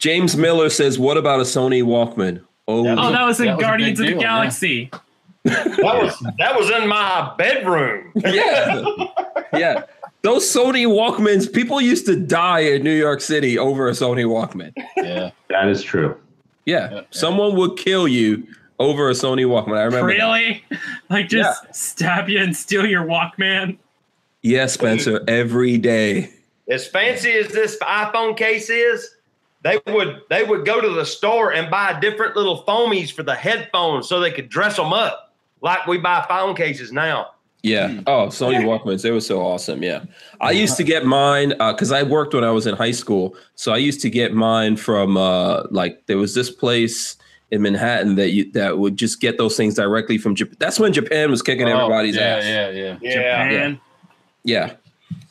James 0.00 0.36
Miller 0.36 0.68
says, 0.68 0.98
"What 0.98 1.16
about 1.16 1.38
a 1.38 1.44
Sony 1.44 1.82
Walkman?" 1.84 2.40
Oh, 2.66 2.82
That 2.82 2.98
Oh, 2.98 3.12
that 3.12 3.24
was 3.24 3.38
in 3.40 3.46
That 3.46 3.56
was 3.56 3.62
Guardians 3.64 4.00
of 4.00 4.06
the 4.06 4.12
deal, 4.14 4.20
yeah. 4.22 4.48
Galaxy. 5.48 5.82
That 5.82 6.02
was 6.02 6.32
that 6.38 6.58
was 6.58 6.70
in 6.70 6.88
my 6.88 7.34
bedroom. 7.38 8.12
yeah, 8.16 8.84
yeah. 9.52 9.82
Those 10.22 10.44
Sony 10.44 10.84
Walkmans, 10.86 11.52
people 11.52 11.80
used 11.80 12.06
to 12.06 12.16
die 12.16 12.60
in 12.60 12.82
New 12.82 12.96
York 12.96 13.20
City 13.20 13.56
over 13.56 13.88
a 13.88 13.92
Sony 13.92 14.24
Walkman. 14.24 14.72
Yeah. 14.96 15.30
That 15.48 15.68
is 15.68 15.82
true. 15.82 16.16
Yeah, 16.66 16.90
Yeah. 16.92 17.00
someone 17.10 17.54
would 17.56 17.76
kill 17.78 18.08
you 18.08 18.46
over 18.80 19.08
a 19.08 19.12
Sony 19.12 19.46
Walkman. 19.46 19.78
I 19.78 19.84
remember. 19.84 20.08
that. 20.08 20.18
Really? 20.18 20.64
Like 21.08 21.28
just 21.28 21.72
stab 21.74 22.28
you 22.28 22.40
and 22.40 22.54
steal 22.56 22.84
your 22.86 23.04
Walkman? 23.04 23.78
Yeah, 24.42 24.66
Spencer, 24.66 25.22
every 25.28 25.78
day. 25.78 26.30
As 26.68 26.86
fancy 26.86 27.32
as 27.32 27.48
this 27.48 27.78
iPhone 27.78 28.36
case 28.36 28.68
is, 28.70 29.08
they 29.62 29.80
would 29.86 30.20
they 30.30 30.44
would 30.44 30.64
go 30.66 30.80
to 30.80 30.88
the 30.90 31.04
store 31.06 31.52
and 31.52 31.70
buy 31.70 31.98
different 31.98 32.36
little 32.36 32.62
foamies 32.64 33.10
for 33.12 33.22
the 33.22 33.34
headphones 33.34 34.08
so 34.08 34.20
they 34.20 34.30
could 34.30 34.48
dress 34.48 34.76
them 34.76 34.92
up 34.92 35.27
like 35.60 35.86
we 35.86 35.98
buy 35.98 36.24
phone 36.28 36.54
cases 36.54 36.92
now. 36.92 37.30
Yeah. 37.62 38.00
Oh, 38.06 38.26
Sony 38.28 38.62
Walkmans, 38.62 39.02
they 39.02 39.10
were 39.10 39.20
so 39.20 39.40
awesome. 39.44 39.82
Yeah. 39.82 40.04
I 40.40 40.52
used 40.52 40.76
to 40.76 40.84
get 40.84 41.04
mine 41.04 41.50
because 41.58 41.90
I 41.90 42.04
worked 42.04 42.34
when 42.34 42.44
I 42.44 42.52
was 42.52 42.66
in 42.66 42.76
high 42.76 42.92
school. 42.92 43.34
So 43.56 43.72
I 43.72 43.78
used 43.78 44.00
to 44.02 44.10
get 44.10 44.32
mine 44.32 44.76
from 44.76 45.16
uh, 45.16 45.64
like 45.70 46.06
there 46.06 46.18
was 46.18 46.34
this 46.34 46.50
place 46.50 47.16
in 47.50 47.62
Manhattan 47.62 48.14
that 48.16 48.30
you 48.30 48.50
that 48.52 48.78
would 48.78 48.96
just 48.96 49.20
get 49.20 49.38
those 49.38 49.56
things 49.56 49.74
directly 49.74 50.18
from 50.18 50.34
Japan. 50.34 50.56
That's 50.60 50.78
when 50.78 50.92
Japan 50.92 51.30
was 51.30 51.42
kicking 51.42 51.66
Oh, 51.66 51.76
everybody's 51.76 52.14
yeah, 52.14 52.22
ass. 52.22 52.44
Yeah, 52.44 52.70
yeah, 52.70 52.98
Yeah. 53.00 53.12
Japan. 53.12 53.80
Yeah. 54.44 54.74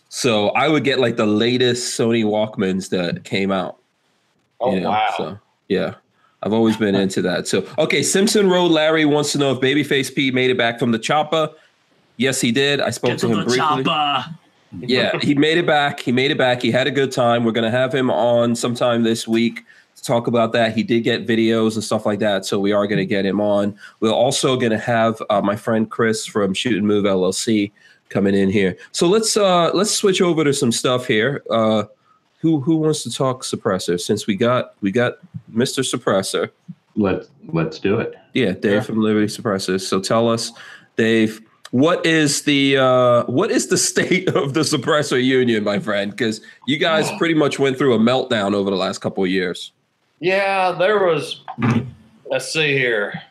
So 0.09 0.49
I 0.49 0.67
would 0.67 0.83
get 0.83 0.99
like 0.99 1.15
the 1.15 1.25
latest 1.25 1.97
Sony 1.97 2.23
Walkmans 2.23 2.89
that 2.89 3.23
came 3.23 3.51
out. 3.51 3.77
Oh 4.59 4.73
you 4.73 4.81
know, 4.81 4.89
wow. 4.89 5.13
So 5.15 5.39
yeah. 5.69 5.95
I've 6.43 6.53
always 6.53 6.77
been 6.77 6.95
into 7.03 7.21
that. 7.23 7.47
So 7.47 7.65
okay, 7.77 8.03
Simpson 8.03 8.49
Road 8.49 8.71
Larry 8.71 9.05
wants 9.05 9.31
to 9.33 9.37
know 9.37 9.51
if 9.51 9.59
Babyface 9.59 10.13
P 10.13 10.31
made 10.31 10.49
it 10.49 10.57
back 10.57 10.79
from 10.79 10.91
the 10.91 10.99
chopper. 10.99 11.51
Yes, 12.17 12.41
he 12.41 12.51
did. 12.51 12.81
I 12.81 12.89
spoke 12.89 13.11
Get 13.11 13.19
to 13.19 13.27
to 13.27 13.33
him 13.33 13.39
the 13.39 13.45
briefly. 13.45 13.83
chopper. 13.83 14.35
yeah, 14.79 15.17
he 15.19 15.35
made 15.35 15.57
it 15.57 15.65
back. 15.65 15.99
He 15.99 16.11
made 16.11 16.31
it 16.31 16.37
back. 16.37 16.61
He 16.61 16.71
had 16.71 16.87
a 16.87 16.91
good 16.91 17.11
time. 17.11 17.43
We're 17.43 17.51
gonna 17.51 17.71
have 17.71 17.93
him 17.93 18.09
on 18.09 18.55
sometime 18.55 19.03
this 19.03 19.27
week 19.27 19.63
to 19.95 20.03
talk 20.03 20.27
about 20.27 20.51
that. 20.53 20.75
He 20.75 20.83
did 20.83 21.01
get 21.03 21.25
videos 21.25 21.75
and 21.75 21.83
stuff 21.83 22.05
like 22.05 22.19
that, 22.19 22.45
so 22.45 22.59
we 22.59 22.71
are 22.71 22.85
gonna 22.87 23.05
get 23.05 23.25
him 23.25 23.39
on. 23.39 23.77
We're 23.99 24.11
also 24.11 24.57
gonna 24.57 24.79
have 24.79 25.21
uh, 25.29 25.41
my 25.41 25.55
friend 25.55 25.89
Chris 25.89 26.25
from 26.25 26.53
Shoot 26.53 26.77
and 26.77 26.85
Move 26.87 27.05
LLC 27.05 27.71
coming 28.09 28.35
in 28.35 28.49
here. 28.49 28.77
So 28.91 29.07
let's 29.07 29.37
uh 29.37 29.71
let's 29.73 29.91
switch 29.91 30.21
over 30.21 30.43
to 30.43 30.53
some 30.53 30.71
stuff 30.71 31.07
here. 31.07 31.43
Uh, 31.49 31.83
who 32.37 32.59
who 32.59 32.77
wants 32.77 33.03
to 33.03 33.11
talk 33.11 33.43
suppressor? 33.43 33.99
Since 33.99 34.27
we 34.27 34.35
got 34.35 34.73
we 34.81 34.91
got 34.91 35.17
Mr. 35.53 35.83
Suppressor. 35.83 36.49
Let's 36.95 37.29
let's 37.51 37.79
do 37.79 37.99
it. 37.99 38.15
Yeah, 38.33 38.51
Dave 38.51 38.85
from 38.85 39.01
Liberty 39.01 39.27
Suppressors. 39.27 39.81
So 39.81 39.99
tell 39.99 40.29
us, 40.29 40.51
Dave, 40.95 41.41
what 41.71 42.05
is 42.05 42.43
the 42.43 42.77
uh, 42.77 43.23
what 43.25 43.51
is 43.51 43.67
the 43.67 43.77
state 43.89 44.29
of 44.29 44.53
the 44.53 44.61
suppressor 44.61 45.23
union, 45.23 45.63
my 45.63 45.79
friend? 45.79 46.11
Because 46.11 46.41
you 46.67 46.77
guys 46.77 47.09
pretty 47.17 47.33
much 47.33 47.59
went 47.59 47.77
through 47.77 47.93
a 47.93 47.99
meltdown 47.99 48.53
over 48.53 48.69
the 48.69 48.77
last 48.77 48.99
couple 48.99 49.23
of 49.23 49.29
years. 49.29 49.71
Yeah, 50.19 50.71
there 50.71 51.05
was. 51.05 51.43
Let's 52.29 52.51
see 52.51 52.73
here. 52.73 53.21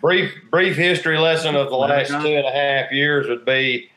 Brief 0.00 0.32
brief 0.50 0.76
history 0.76 1.18
lesson 1.18 1.56
of 1.56 1.68
the 1.68 1.76
last 1.76 2.10
two 2.10 2.16
and 2.16 2.46
a 2.46 2.52
half 2.52 2.92
years 2.92 3.26
would 3.26 3.44
be 3.44 3.90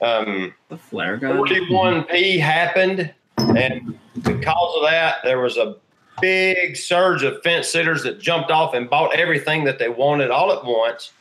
um, 0.00 0.54
The 0.68 0.76
flare 0.76 1.16
gun. 1.16 1.38
41P 1.38 2.40
happened, 2.40 3.12
and 3.56 3.98
because 4.22 4.76
of 4.76 4.82
that, 4.82 5.16
there 5.24 5.40
was 5.40 5.56
a 5.56 5.76
big 6.20 6.76
surge 6.76 7.22
of 7.22 7.42
fence 7.42 7.68
sitters 7.68 8.02
that 8.02 8.20
jumped 8.20 8.50
off 8.50 8.74
and 8.74 8.90
bought 8.90 9.14
everything 9.14 9.64
that 9.64 9.78
they 9.78 9.88
wanted 9.88 10.30
all 10.30 10.52
at 10.52 10.64
once. 10.64 11.12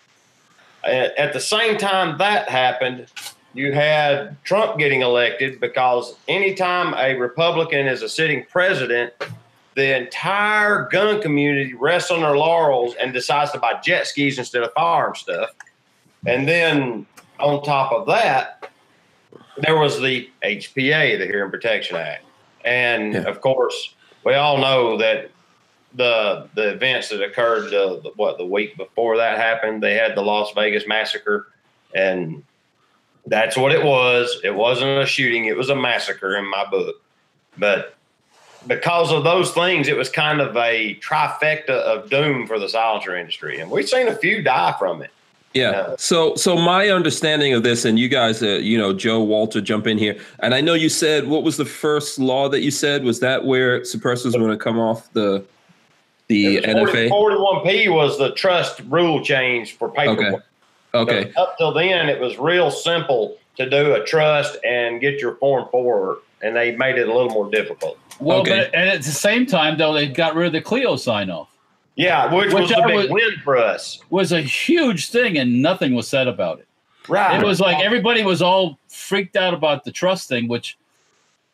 At 0.83 1.15
at 1.17 1.33
the 1.33 1.39
same 1.39 1.77
time 1.77 2.17
that 2.17 2.49
happened, 2.49 3.07
you 3.53 3.73
had 3.73 4.41
Trump 4.43 4.77
getting 4.77 5.01
elected 5.01 5.59
because 5.59 6.15
anytime 6.27 6.93
a 6.95 7.15
Republican 7.15 7.87
is 7.87 8.01
a 8.01 8.09
sitting 8.09 8.45
president, 8.49 9.13
the 9.75 9.97
entire 9.97 10.87
gun 10.91 11.21
community 11.21 11.73
rests 11.73 12.11
on 12.11 12.21
their 12.21 12.37
laurels 12.37 12.95
and 12.95 13.13
decides 13.13 13.51
to 13.51 13.59
buy 13.59 13.79
jet 13.83 14.07
skis 14.07 14.39
instead 14.39 14.63
of 14.63 14.71
firearm 14.73 15.15
stuff. 15.15 15.51
And 16.25 16.47
then 16.47 17.05
on 17.39 17.63
top 17.63 17.91
of 17.91 18.07
that, 18.07 18.69
there 19.59 19.77
was 19.77 19.99
the 19.99 20.29
HPA, 20.43 21.17
the 21.17 21.25
Hearing 21.25 21.51
Protection 21.51 21.97
Act. 21.97 22.23
And 22.63 23.13
Yeah. 23.13 23.19
of 23.21 23.41
course, 23.41 23.93
we 24.23 24.33
all 24.33 24.57
know 24.57 24.97
that 24.97 25.31
the 25.93 26.47
the 26.53 26.69
events 26.71 27.09
that 27.09 27.21
occurred 27.23 27.73
uh, 27.73 27.95
the, 28.01 28.11
what 28.15 28.37
the 28.37 28.45
week 28.45 28.75
before 28.77 29.17
that 29.17 29.37
happened, 29.37 29.81
they 29.81 29.95
had 29.95 30.15
the 30.15 30.21
Las 30.21 30.51
Vegas 30.53 30.85
massacre, 30.85 31.47
and 31.95 32.43
that's 33.25 33.55
what 33.57 33.71
it 33.71 33.83
was. 33.83 34.39
It 34.43 34.53
wasn't 34.53 34.99
a 35.01 35.05
shooting; 35.05 35.45
it 35.45 35.55
was 35.57 35.69
a 35.69 35.75
massacre 35.75 36.35
in 36.35 36.45
my 36.45 36.65
book. 36.69 36.95
But 37.57 37.95
because 38.67 39.11
of 39.13 39.23
those 39.23 39.51
things, 39.53 39.87
it 39.87 39.95
was 39.95 40.09
kind 40.09 40.41
of 40.41 40.55
a 40.57 40.95
trifecta 40.95 41.69
of 41.69 42.09
doom 42.09 42.47
for 42.47 42.59
the 42.59 42.67
silencer 42.67 43.15
industry, 43.15 43.59
and 43.59 43.71
we've 43.71 43.87
seen 43.89 44.07
a 44.09 44.15
few 44.15 44.41
die 44.43 44.75
from 44.77 45.01
it. 45.01 45.11
Yeah. 45.57 45.71
Yeah. 45.71 45.95
So, 45.97 46.35
so 46.35 46.55
my 46.55 46.89
understanding 46.89 47.53
of 47.53 47.63
this, 47.63 47.85
and 47.85 47.97
you 47.97 48.07
guys, 48.07 48.41
uh, 48.43 48.59
you 48.61 48.77
know, 48.77 48.93
Joe 48.93 49.21
Walter, 49.23 49.61
jump 49.61 49.87
in 49.87 49.97
here. 49.97 50.17
And 50.39 50.53
I 50.53 50.61
know 50.61 50.73
you 50.73 50.89
said 50.89 51.27
what 51.27 51.43
was 51.43 51.57
the 51.57 51.65
first 51.65 52.19
law 52.19 52.47
that 52.49 52.61
you 52.61 52.71
said 52.71 53.03
was 53.03 53.19
that 53.21 53.45
where 53.45 53.81
suppressors 53.81 54.33
were 54.33 54.45
going 54.45 54.57
to 54.57 54.63
come 54.63 54.79
off 54.79 55.11
the 55.13 55.43
the 56.27 56.57
It 56.57 56.75
was 56.75 56.89
NFA. 56.91 57.09
41P 57.09 57.93
was 57.93 58.17
the 58.17 58.31
trust 58.33 58.81
rule 58.89 59.23
change 59.23 59.77
for 59.77 59.89
paper. 59.89 60.11
Okay. 60.13 60.37
Okay. 60.93 61.33
Up 61.35 61.57
till 61.57 61.73
then, 61.73 62.09
it 62.09 62.19
was 62.19 62.37
real 62.37 62.69
simple 62.71 63.37
to 63.57 63.69
do 63.69 63.93
a 63.93 64.03
trust 64.03 64.57
and 64.65 64.99
get 65.01 65.19
your 65.21 65.35
form 65.35 65.67
four, 65.71 66.19
and 66.41 66.55
they 66.55 66.75
made 66.75 66.97
it 66.97 67.07
a 67.07 67.13
little 67.13 67.29
more 67.29 67.49
difficult. 67.49 67.97
Well, 68.19 68.39
Okay. 68.39 68.57
but 68.65 68.75
and 68.75 68.89
at 68.89 69.03
the 69.03 69.11
same 69.11 69.45
time, 69.45 69.77
though, 69.77 69.93
they 69.93 70.07
got 70.07 70.35
rid 70.35 70.47
of 70.47 70.53
the 70.53 70.61
CLEO 70.61 70.97
sign 70.99 71.29
off. 71.29 71.49
Yeah, 71.97 72.31
which, 72.33 72.53
Which 72.53 72.69
was 72.69 72.71
I 72.73 72.85
big 72.85 72.95
would- 72.95 73.11
win 73.11 73.31
for 73.43 73.57
us. 73.57 73.99
Was 74.11 74.31
a 74.31 74.39
huge 74.41 75.09
thing, 75.09 75.37
and 75.37 75.61
nothing 75.61 75.93
was 75.95 76.07
said 76.07 76.27
about 76.27 76.59
it. 76.59 76.67
Right. 77.09 77.41
It 77.41 77.45
was 77.45 77.59
like 77.59 77.83
everybody 77.83 78.23
was 78.23 78.41
all 78.41 78.77
freaked 78.87 79.35
out 79.35 79.53
about 79.53 79.83
the 79.83 79.91
trust 79.91 80.29
thing, 80.29 80.47
which 80.47 80.77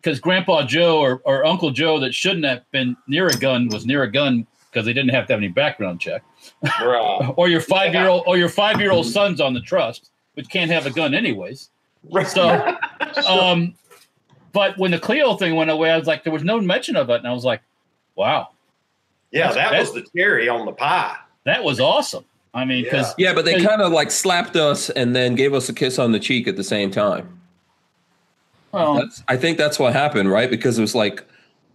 because 0.01 0.19
Grandpa 0.19 0.65
Joe 0.65 0.99
or, 0.99 1.21
or 1.23 1.45
Uncle 1.45 1.71
Joe 1.71 1.97
that 1.99 2.13
shouldn't 2.13 2.43
have 2.45 2.69
been 2.71 2.97
near 3.07 3.27
a 3.27 3.37
gun 3.37 3.69
was 3.69 3.85
near 3.85 4.03
a 4.03 4.11
gun 4.11 4.45
because 4.69 4.85
they 4.85 4.91
didn't 4.93 5.11
have 5.11 5.27
to 5.27 5.33
have 5.33 5.39
any 5.39 5.47
background 5.47 6.01
check. 6.01 6.23
right. 6.63 7.33
Or 7.37 7.47
your 7.47 7.61
five 7.61 7.93
year 7.93 8.07
old 8.07 8.23
or 8.27 8.35
your 8.37 8.49
five 8.49 8.81
year 8.81 8.91
old 8.91 9.05
son's 9.05 9.39
on 9.39 9.53
the 9.53 9.61
trust, 9.61 10.09
which 10.33 10.49
can't 10.49 10.71
have 10.71 10.85
a 10.87 10.91
gun 10.91 11.13
anyways. 11.13 11.69
Right. 12.11 12.27
So, 12.27 12.75
um, 13.29 13.75
but 14.51 14.77
when 14.77 14.91
the 14.91 14.99
CLEO 14.99 15.37
thing 15.39 15.55
went 15.55 15.69
away, 15.69 15.91
I 15.91 15.97
was 15.97 16.07
like, 16.07 16.23
there 16.23 16.33
was 16.33 16.43
no 16.43 16.59
mention 16.59 16.95
of 16.97 17.09
it, 17.11 17.17
and 17.17 17.27
I 17.27 17.31
was 17.31 17.45
like, 17.45 17.61
wow, 18.15 18.49
yeah, 19.33 19.47
that 19.47 19.55
that's- 19.55 19.91
was 19.91 20.03
the 20.03 20.07
cherry 20.17 20.47
on 20.47 20.65
the 20.65 20.71
pie. 20.71 21.15
that 21.45 21.63
was 21.63 21.79
awesome. 21.79 22.23
I 22.53 22.65
mean, 22.65 22.83
because 22.83 23.13
Yeah, 23.17 23.33
but 23.33 23.45
they 23.45 23.61
kind 23.63 23.81
of 23.81 23.91
like 23.91 24.11
slapped 24.11 24.55
us 24.55 24.89
and 24.91 25.15
then 25.15 25.33
gave 25.35 25.53
us 25.55 25.67
a 25.69 25.73
kiss 25.73 25.97
on 25.97 26.11
the 26.11 26.19
cheek 26.19 26.47
at 26.47 26.55
the 26.55 26.63
same 26.63 26.91
time. 26.91 27.39
well, 28.71 28.93
That's, 28.95 29.23
I 29.27 29.37
think 29.37 29.57
that's 29.57 29.79
what 29.79 29.93
happened, 29.93 30.31
right? 30.31 30.49
Because 30.49 30.77
it 30.77 30.81
was 30.81 30.93
like, 30.95 31.23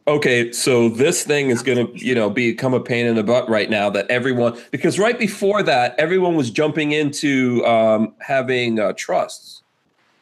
okay, 0.07 0.53
so 0.53 0.89
this 0.89 1.25
thing 1.25 1.51
is 1.51 1.63
going 1.63 1.87
to, 1.87 1.99
you 2.05 2.15
know, 2.15 2.31
become 2.31 2.75
a 2.75 2.81
pain 2.81 3.07
in 3.07 3.17
the 3.17 3.23
butt 3.25 3.49
right 3.49 3.69
now 3.69 3.91
that 3.91 4.09
everyone, 4.09 4.57
because 4.71 4.99
right 5.01 5.19
before 5.19 5.63
that, 5.65 5.95
everyone 5.99 6.37
was 6.37 6.51
jumping 6.51 6.93
into 6.93 7.65
um, 7.67 8.15
having 8.21 8.79
uh, 8.79 8.93
trusts. 8.97 9.63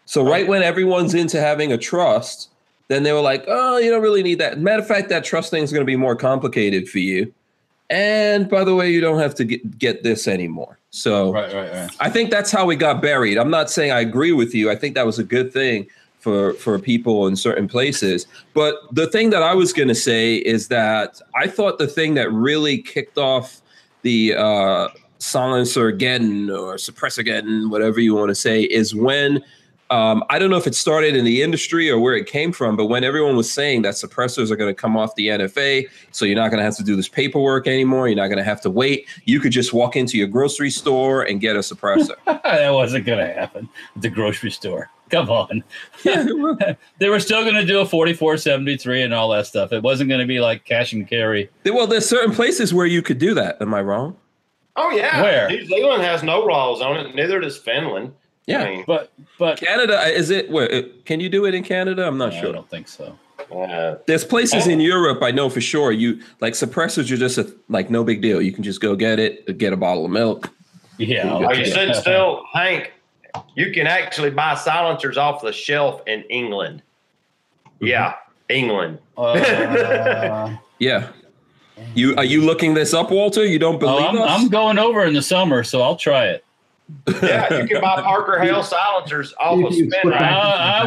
So 0.07 0.27
right 0.27 0.47
when 0.49 0.63
everyone's 0.63 1.15
into 1.15 1.39
having 1.41 1.71
a 1.73 1.79
trust, 1.79 2.49
then 2.89 3.03
they 3.03 3.13
were 3.13 3.21
like, 3.21 3.45
oh, 3.49 3.79
you 3.79 3.91
don't 3.91 4.03
really 4.03 4.23
need 4.23 4.39
that. 4.39 4.59
Matter 4.59 4.83
of 4.83 4.89
fact, 4.89 5.09
that 5.09 5.25
trust 5.25 5.51
thing 5.51 5.63
is 5.63 5.73
going 5.73 5.83
to 5.83 5.87
be 5.87 5.97
more 5.97 6.17
complicated 6.17 6.89
for 6.89 6.99
you. 6.99 7.33
And 7.89 8.49
by 8.49 8.65
the 8.65 8.75
way, 8.75 8.91
you 8.91 9.01
don't 9.01 9.19
have 9.21 9.35
to 9.37 9.45
get, 9.45 9.79
get 9.79 10.03
this 10.03 10.27
anymore. 10.27 10.79
So 10.91 11.33
right, 11.33 11.53
right, 11.53 11.73
right. 11.73 11.91
I 12.01 12.11
think 12.11 12.31
that's 12.31 12.51
how 12.51 12.67
we 12.67 12.75
got 12.75 13.01
buried. 13.01 13.39
I'm 13.39 13.51
not 13.51 13.71
saying 13.71 13.93
I 13.93 14.01
agree 14.01 14.33
with 14.33 14.55
you. 14.55 14.71
I 14.71 14.77
think 14.77 14.95
that 14.95 15.07
was 15.07 15.19
a 15.19 15.25
good 15.25 15.53
thing 15.53 15.87
for 16.19 16.55
for 16.55 16.79
people 16.79 17.29
in 17.29 17.37
certain 17.37 17.69
places. 17.69 18.27
But 18.55 18.75
the 18.93 19.07
thing 19.07 19.31
that 19.31 19.43
I 19.43 19.55
was 19.55 19.73
going 19.73 19.89
to 19.89 19.95
say 19.95 20.37
is 20.37 20.69
that 20.69 21.21
I 21.37 21.47
thought 21.47 21.79
the 21.79 21.87
thing 21.87 22.15
that 22.15 22.33
really 22.33 22.79
kicked 22.79 23.19
off 23.19 23.61
the 24.03 24.35
uh, 24.35 24.89
silencer 25.19 25.87
again 25.87 26.51
or 26.51 26.75
suppressor 26.77 27.19
again, 27.19 27.71
whatever 27.71 28.01
you 28.01 28.15
want 28.15 28.31
to 28.31 28.35
say, 28.35 28.63
is 28.63 28.95
when 28.95 29.43
Um, 29.91 30.25
I 30.31 30.39
don't 30.39 30.51
know 30.51 30.57
if 30.57 30.67
it 30.67 30.75
started 30.75 31.15
in 31.15 31.25
the 31.25 31.43
industry 31.43 31.89
or 31.91 31.99
where 31.99 32.15
it 32.15 32.27
came 32.27 32.53
from, 32.53 32.77
but 32.77 32.87
when 32.87 33.05
everyone 33.05 33.37
was 33.37 33.51
saying 33.51 33.83
that 33.83 33.95
suppressors 33.95 34.51
are 34.51 34.57
going 34.57 34.75
to 34.75 34.75
come 34.75 34.97
off 34.97 35.15
the 35.15 35.29
NFA, 35.29 35.89
so 36.11 36.25
you're 36.25 36.37
not 36.37 36.51
going 36.51 36.59
to 36.59 36.65
have 36.65 36.77
to 36.77 36.83
do 36.83 36.97
this 36.97 37.09
paperwork 37.09 37.67
anymore, 37.67 38.09
you're 38.09 38.17
not 38.17 38.29
going 38.29 38.39
to 38.39 38.45
have 38.45 38.61
to 38.63 38.71
wait. 38.71 39.09
You 39.25 39.39
could 39.41 39.53
just 39.53 39.73
walk 39.73 39.95
into 39.97 40.19
your 40.19 40.27
grocery 40.27 40.71
store 40.71 41.23
and 41.23 41.41
get 41.41 41.57
a 41.57 41.61
suppressor. 41.61 42.17
that 42.27 42.71
wasn't 42.71 43.07
going 43.07 43.19
to 43.19 43.33
happen 43.33 43.69
at 43.95 44.03
the 44.03 44.11
grocery 44.11 44.51
store. 44.51 44.91
Come 45.09 45.31
on. 45.31 45.63
they 46.99 47.09
were 47.09 47.21
still 47.21 47.43
going 47.43 47.55
to 47.55 47.65
do 47.65 47.79
a 47.79 47.87
4473 47.87 49.03
and 49.03 49.15
all 49.15 49.29
that 49.31 49.47
stuff. 49.47 49.73
It 49.73 49.83
wasn't 49.83 50.09
going 50.09 50.21
to 50.21 50.27
be 50.27 50.41
like 50.41 50.65
cash 50.65 50.93
and 50.93 51.09
carry. 51.09 51.49
well, 51.65 51.87
there's 51.87 52.09
certain 52.09 52.35
places 52.35 52.75
where 52.75 52.87
you 52.87 53.03
could 53.03 53.19
do 53.19 53.35
that. 53.35 53.63
Am 53.63 53.73
I 53.73 53.83
wrong? 53.83 54.17
Oh 54.77 54.91
yeah, 54.91 55.23
Where? 55.23 55.49
New 55.49 55.65
Zealand 55.65 56.03
has 56.03 56.23
no 56.23 56.41
laws 56.41 56.83
on 56.83 56.99
it. 56.99 57.15
Neither 57.15 57.41
does 57.41 57.57
Finland. 57.57 58.13
Yeah. 58.47 58.63
I 58.63 58.65
mean, 58.77 58.85
But, 58.87 59.13
but 59.39 59.59
Canada 59.59 60.01
is 60.07 60.31
it? 60.31 60.51
Where 60.51 60.85
can 61.05 61.21
you 61.21 61.29
do 61.29 61.47
it 61.47 61.55
in 61.55 61.63
Canada? 61.65 62.07
I'm 62.07 62.17
not 62.19 62.33
I 62.33 62.41
sure. 62.41 62.49
I 62.51 62.53
don't 62.53 62.71
think 62.71 62.87
so. 62.89 63.19
uh, 63.53 63.97
There's 64.07 64.25
places 64.25 64.67
in 64.67 64.81
Europe 64.81 65.23
I 65.23 65.33
know 65.33 65.51
for 65.51 65.61
sure. 65.61 65.93
You 65.93 66.23
like 66.41 66.55
suppressors 66.55 67.11
are 67.11 67.17
just 67.17 67.39
a, 67.39 67.53
like 67.69 67.91
no 67.91 68.05
big 68.05 68.23
deal. 68.23 68.41
You 68.41 68.53
can 68.53 68.63
just 68.63 68.81
go 68.81 68.95
get 68.97 69.19
it, 69.19 69.59
get 69.59 69.73
a 69.73 69.77
bottle 69.77 70.05
of 70.05 70.11
milk. 70.11 70.51
Yeah. 70.99 71.29
are 71.29 71.55
you 71.55 71.67
sitting 71.67 71.95
still, 71.95 72.45
Hank? 72.53 72.93
You 73.55 73.71
can 73.73 73.87
actually 73.87 74.31
buy 74.31 74.55
silencers 74.55 75.19
off 75.19 75.43
the 75.43 75.53
shelf 75.53 76.01
in 76.07 76.23
England. 76.31 76.83
Yeah, 77.81 78.15
England. 78.49 78.99
Uh, 79.19 80.57
Yeah. 80.79 81.09
You 81.95 82.15
are 82.17 82.25
you 82.25 82.41
looking 82.43 82.73
this 82.75 82.95
up, 82.95 83.11
Walter? 83.11 83.45
You 83.45 83.59
don't 83.59 83.75
oh, 83.77 83.79
believe 83.79 84.07
I'm, 84.07 84.19
us? 84.19 84.31
I'm 84.31 84.49
going 84.49 84.79
over 84.79 85.05
in 85.05 85.13
the 85.13 85.23
summer, 85.23 85.63
so 85.63 85.83
I'll 85.83 85.97
try 85.97 86.27
it. 86.29 86.45
Yeah, 87.23 87.61
you 87.63 87.67
can 87.69 87.81
buy 87.81 88.01
Parker 88.03 88.39
Hale 88.43 88.63
silencers 88.63 89.35
off 89.41 89.55
of 89.65 89.73
You- 89.73 89.85
you 89.85 89.91
spin 89.91 90.13
I, 90.13 90.17
rack. 90.17 90.33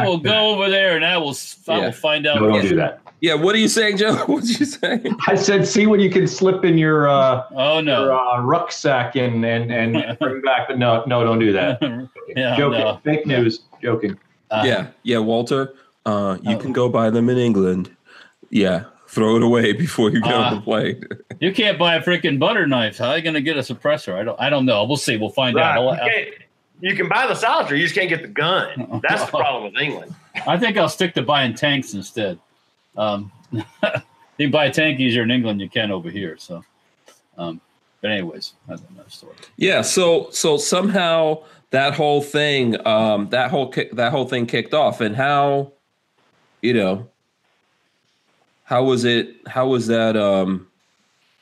I 0.00 0.06
will 0.06 0.18
go 0.18 0.50
over 0.54 0.68
there 0.70 0.96
and 0.96 1.04
I 1.04 1.16
will 1.18 1.36
I 1.68 1.76
Yeah. 1.78 1.84
will 1.86 1.92
find 1.92 2.26
out. 2.26 2.40
No, 2.40 2.48
don't 2.48 2.62
do 2.62 2.76
that. 2.76 3.00
yeah. 3.20 3.34
What 3.34 3.54
are 3.54 3.58
you 3.58 3.68
saying, 3.68 3.98
Joe? 3.98 4.14
What 4.26 4.42
did 4.44 4.58
you 4.60 4.66
say? 4.66 5.02
I 5.26 5.34
said, 5.34 5.66
see 5.66 5.86
what 5.86 6.00
you 6.00 6.08
can 6.10 6.26
slip 6.26 6.64
in 6.64 6.78
your 6.78 7.08
uh, 7.08 7.44
Oh 7.54 7.74
your 7.74 7.82
no. 7.82 8.18
uh, 8.18 8.40
rucksack 8.40 9.16
and 9.16 9.44
and 9.44 9.70
and 9.70 10.18
bring 10.20 10.40
back. 10.40 10.68
But 10.68 10.78
no, 10.78 11.04
no, 11.06 11.22
don't 11.24 11.38
do 11.38 11.52
that. 11.52 11.78
yeah, 12.36 12.56
Joking. 12.56 12.80
no. 12.80 13.00
Fake 13.04 13.26
news. 13.26 13.60
Joking. 13.82 14.18
Uh, 14.50 14.62
yeah, 14.64 14.86
yeah, 15.02 15.18
Walter. 15.18 15.74
Uh, 16.06 16.38
you 16.42 16.56
Oh. 16.56 16.58
can 16.58 16.72
go 16.72 16.88
buy 16.88 17.10
them 17.10 17.28
in 17.28 17.36
England. 17.38 17.94
Yeah, 18.48 18.84
throw 19.10 19.36
it 19.36 19.42
away 19.42 19.72
before 19.86 20.10
you 20.10 20.20
get 20.20 20.32
on 20.32 20.44
Ah. 20.44 20.54
the 20.56 20.60
plane. 20.60 21.04
You 21.40 21.52
can't 21.52 21.78
buy 21.78 21.96
a 21.96 22.02
freaking 22.02 22.38
butter 22.38 22.66
knife. 22.66 22.98
How 22.98 23.10
are 23.10 23.16
you 23.16 23.22
going 23.22 23.34
to 23.34 23.40
get 23.42 23.56
a 23.56 23.60
suppressor? 23.60 24.14
I 24.14 24.22
don't. 24.24 24.40
I 24.40 24.50
don't 24.50 24.66
know. 24.66 24.84
We'll 24.84 24.96
see. 24.96 25.16
We'll 25.16 25.30
find 25.30 25.56
Right. 25.56 25.76
out. 25.76 25.82
You, 25.82 25.88
I'll- 25.88 26.08
can't- 26.08 26.28
you 26.82 26.96
can 26.96 27.08
buy 27.10 27.26
the 27.26 27.34
silencer, 27.34 27.76
you 27.76 27.82
just 27.82 27.94
can't 27.94 28.08
get 28.08 28.22
the 28.22 28.28
gun. 28.28 29.00
That's 29.06 29.22
the 29.26 29.30
problem 29.30 29.70
with 29.70 29.82
England. 29.82 30.14
I 30.46 30.56
think 30.56 30.78
I'll 30.78 30.88
stick 30.88 31.12
to 31.14 31.22
buying 31.22 31.52
tanks 31.54 31.92
instead. 31.92 32.38
Um, 32.96 33.30
you 33.52 33.62
can 34.38 34.50
buy 34.50 34.64
a 34.64 34.72
tank 34.72 34.98
easier 34.98 35.22
in 35.22 35.30
England 35.30 35.60
than 35.60 35.64
you 35.64 35.68
can 35.68 35.90
over 35.90 36.08
here. 36.08 36.36
So, 36.38 36.64
um, 37.36 37.60
but 38.00 38.12
anyways, 38.12 38.54
that's 38.66 38.80
another 38.94 39.10
story. 39.10 39.34
Yeah, 39.58 39.82
so 39.82 40.28
so 40.30 40.56
somehow 40.56 41.42
that 41.68 41.92
whole 41.92 42.22
thing, 42.22 42.76
um, 42.86 43.28
that 43.28 43.50
whole 43.50 43.68
kick, 43.68 43.92
that 43.96 44.10
whole 44.10 44.26
thing 44.26 44.46
kicked 44.46 44.72
off, 44.72 45.02
and 45.02 45.14
how, 45.14 45.72
you 46.62 46.72
know, 46.72 47.09
how 48.70 48.84
was 48.84 49.04
it? 49.04 49.34
How 49.48 49.66
was 49.66 49.88
that? 49.88 50.16
Um, 50.16 50.68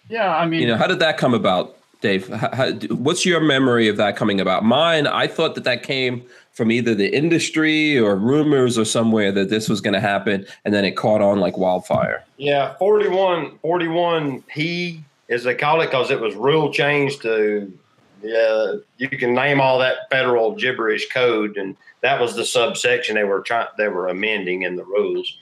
Yeah, 0.09 0.35
I 0.35 0.47
mean, 0.47 0.63
you 0.63 0.67
know, 0.67 0.79
how 0.79 0.87
did 0.87 0.99
that 1.01 1.19
come 1.19 1.35
about, 1.35 1.77
Dave? 2.01 2.27
How, 2.29 2.55
how, 2.55 2.73
what's 2.89 3.27
your 3.27 3.41
memory 3.41 3.87
of 3.87 3.99
that 3.99 4.17
coming 4.17 4.41
about? 4.41 4.65
Mine, 4.65 5.07
I 5.07 5.27
thought 5.27 5.55
that 5.55 5.65
that 5.65 5.83
came 5.83 6.25
from 6.53 6.73
either 6.73 6.95
the 6.95 7.15
industry 7.15 7.99
or 7.99 8.17
rumors 8.17 8.79
or 8.79 8.87
somewhere 8.87 9.31
that 9.33 9.51
this 9.51 9.69
was 9.69 9.83
going 9.83 9.93
to 9.93 10.01
happen, 10.01 10.47
and 10.65 10.73
then 10.73 10.87
it 10.87 10.93
caught 10.97 11.21
on 11.21 11.39
like 11.39 11.59
wildfire. 11.59 12.25
Yeah, 12.39 12.75
41, 12.79 13.59
41P, 13.63 15.01
as 15.29 15.45
they 15.45 15.55
call 15.55 15.83
it, 15.83 15.87
because 15.87 16.11
it 16.11 16.21
was 16.21 16.35
rule 16.35 16.73
change 16.73 17.19
to, 17.19 17.71
yeah, 18.23 18.73
you 18.97 19.11
can 19.11 19.35
name 19.35 19.61
all 19.61 19.79
that 19.81 20.09
federal 20.09 20.55
gibberish 20.55 21.11
code, 21.11 21.59
and 21.59 21.77
that 22.01 22.19
was 22.19 22.35
the 22.35 22.45
subsection 22.47 23.17
they 23.17 23.25
were 23.25 23.43
trying, 23.43 23.69
they 23.77 23.89
were 23.89 24.09
amending 24.09 24.63
in 24.63 24.77
the 24.77 24.85
rules. 24.85 25.37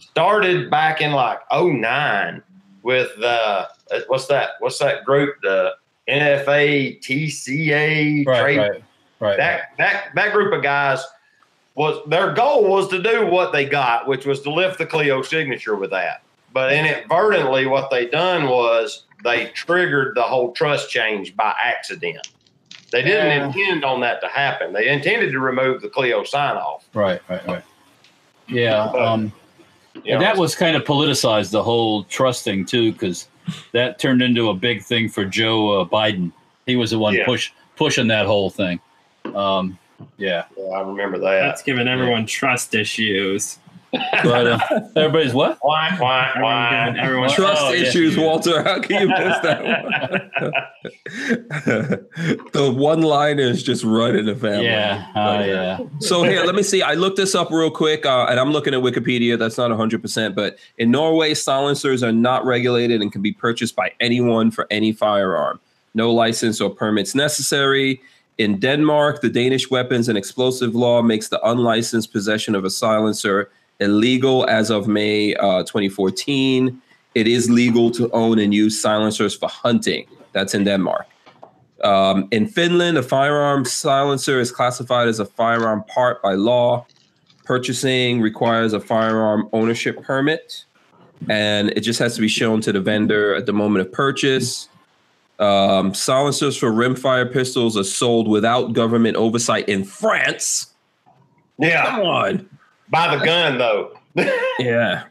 Started 0.00 0.70
back 0.70 1.00
in 1.00 1.12
like 1.12 1.40
09 1.52 2.42
with 2.82 3.10
uh, 3.22 3.66
what's 4.08 4.26
that? 4.26 4.50
What's 4.60 4.78
that 4.78 5.04
group? 5.04 5.36
The 5.42 5.72
NFA, 6.08 7.00
TCA, 7.00 8.26
right, 8.26 8.40
trade 8.40 8.58
right, 8.58 8.84
right. 9.20 9.36
that 9.36 9.72
that 9.78 10.04
that 10.14 10.32
group 10.32 10.52
of 10.52 10.62
guys 10.62 11.04
was 11.74 12.02
their 12.08 12.32
goal 12.32 12.68
was 12.68 12.88
to 12.88 13.02
do 13.02 13.26
what 13.26 13.52
they 13.52 13.64
got, 13.64 14.08
which 14.08 14.26
was 14.26 14.40
to 14.42 14.52
lift 14.52 14.78
the 14.78 14.86
CLEO 14.86 15.24
signature 15.24 15.76
with 15.76 15.90
that. 15.90 16.22
But 16.52 16.72
inadvertently, 16.72 17.66
what 17.66 17.90
they 17.90 18.06
done 18.06 18.48
was 18.48 19.04
they 19.22 19.46
triggered 19.48 20.16
the 20.16 20.22
whole 20.22 20.52
trust 20.52 20.90
change 20.90 21.36
by 21.36 21.54
accident. 21.62 22.28
They 22.90 23.02
didn't 23.02 23.26
Yeah. 23.26 23.46
intend 23.46 23.84
on 23.84 24.00
that 24.00 24.20
to 24.22 24.26
happen. 24.26 24.72
They 24.72 24.88
intended 24.88 25.30
to 25.30 25.38
remove 25.38 25.80
the 25.80 25.88
CLEO 25.88 26.26
sign 26.26 26.56
off. 26.56 26.88
right, 26.92 27.20
right, 27.28 27.46
right. 27.46 27.62
Yeah, 28.48 28.82
um, 28.86 29.32
You 30.04 30.14
know, 30.14 30.20
that 30.20 30.36
was 30.36 30.54
kind 30.54 30.76
of 30.76 30.84
politicized 30.84 31.50
the 31.50 31.62
whole 31.62 32.04
trust 32.04 32.44
thing 32.44 32.64
too, 32.64 32.92
because 32.92 33.28
that 33.72 33.98
turned 33.98 34.22
into 34.22 34.48
a 34.50 34.54
big 34.54 34.82
thing 34.82 35.08
for 35.08 35.24
Joe 35.24 35.80
uh, 35.80 35.84
Biden. 35.84 36.32
He 36.66 36.76
was 36.76 36.90
the 36.90 36.98
one 36.98 37.14
Yeah. 37.14 37.24
push 37.24 37.52
pushing 37.76 38.08
that 38.08 38.26
whole 38.26 38.50
thing. 38.50 38.80
Um, 39.34 39.78
yeah, 40.16 40.44
yeah, 40.56 40.64
I 40.64 40.80
remember 40.80 41.18
that. 41.18 41.40
That's 41.40 41.62
giving 41.62 41.86
everyone 41.88 42.26
trust 42.26 42.74
issues. 42.74 43.58
But 43.92 44.46
uh, 44.46 44.58
everybody's 44.96 45.34
what? 45.34 45.58
Why, 45.62 45.94
why, 45.98 46.28
Everyone 46.28 46.42
why? 46.42 46.94
everyone 46.98 47.30
Trust 47.30 47.62
Oh, 47.62 47.72
yeah. 47.72 47.82
issues, 47.88 48.16
Walter. 48.16 48.62
How 48.62 48.80
can 48.80 49.00
you 49.02 49.08
miss 49.08 49.38
that 49.40 49.64
one? 49.64 50.30
the 52.52 52.72
one 52.76 53.02
liners 53.02 53.62
just 53.62 53.84
run 53.84 54.16
in 54.16 54.26
the 54.26 54.36
family. 54.36 54.66
Yeah, 54.66 55.06
uh, 55.14 55.42
yeah. 55.44 55.78
So 56.00 56.22
here, 56.22 56.44
let 56.44 56.54
me 56.54 56.62
see. 56.62 56.82
I 56.82 56.94
looked 56.94 57.16
this 57.16 57.34
up 57.34 57.50
real 57.50 57.70
quick, 57.70 58.06
uh, 58.06 58.26
and 58.28 58.38
I'm 58.38 58.52
looking 58.52 58.74
at 58.74 58.80
Wikipedia. 58.80 59.38
That's 59.38 59.58
not 59.58 59.70
100%, 59.70 60.34
but 60.34 60.56
in 60.78 60.90
Norway, 60.90 61.34
silencers 61.34 62.02
are 62.02 62.12
not 62.12 62.44
regulated 62.44 63.02
and 63.02 63.10
can 63.12 63.22
be 63.22 63.32
purchased 63.32 63.74
by 63.76 63.92
anyone 64.00 64.50
for 64.50 64.66
any 64.70 64.92
firearm. 64.92 65.60
No 65.94 66.12
license 66.12 66.60
or 66.60 66.70
permits 66.70 67.14
necessary. 67.14 68.00
In 68.38 68.58
Denmark, 68.58 69.20
the 69.20 69.28
Danish 69.28 69.70
weapons 69.70 70.08
and 70.08 70.16
explosive 70.16 70.74
law 70.74 71.02
makes 71.02 71.28
the 71.28 71.40
unlicensed 71.46 72.12
possession 72.12 72.54
of 72.54 72.64
a 72.64 72.70
silencer 72.70 73.50
illegal 73.80 74.46
as 74.48 74.70
of 74.70 74.86
May 74.86 75.34
uh, 75.36 75.62
2014. 75.64 76.80
It 77.14 77.26
is 77.26 77.50
legal 77.50 77.90
to 77.92 78.10
own 78.12 78.38
and 78.38 78.54
use 78.54 78.80
silencers 78.80 79.34
for 79.36 79.48
hunting. 79.48 80.06
That's 80.32 80.54
in 80.54 80.64
Denmark. 80.64 81.06
Um, 81.82 82.28
in 82.30 82.46
Finland, 82.46 82.98
a 82.98 83.02
firearm 83.02 83.64
silencer 83.64 84.38
is 84.38 84.52
classified 84.52 85.08
as 85.08 85.18
a 85.18 85.24
firearm 85.24 85.82
part 85.84 86.22
by 86.22 86.34
law. 86.34 86.86
Purchasing 87.44 88.20
requires 88.20 88.72
a 88.72 88.80
firearm 88.80 89.48
ownership 89.52 90.02
permit, 90.02 90.64
and 91.28 91.70
it 91.70 91.80
just 91.80 91.98
has 91.98 92.14
to 92.14 92.20
be 92.20 92.28
shown 92.28 92.60
to 92.60 92.72
the 92.72 92.80
vendor 92.80 93.34
at 93.34 93.46
the 93.46 93.52
moment 93.52 93.86
of 93.86 93.92
purchase. 93.92 94.68
Um, 95.40 95.94
silencers 95.94 96.56
for 96.56 96.70
rimfire 96.70 97.32
pistols 97.32 97.76
are 97.76 97.84
sold 97.84 98.28
without 98.28 98.74
government 98.74 99.16
oversight 99.16 99.68
in 99.68 99.84
France. 99.84 100.66
Yeah, 101.58 101.86
Come 101.86 102.00
on. 102.00 102.48
By 102.90 103.16
the 103.16 103.24
gun 103.24 103.58
though. 103.58 103.96
Yeah. 104.58 105.04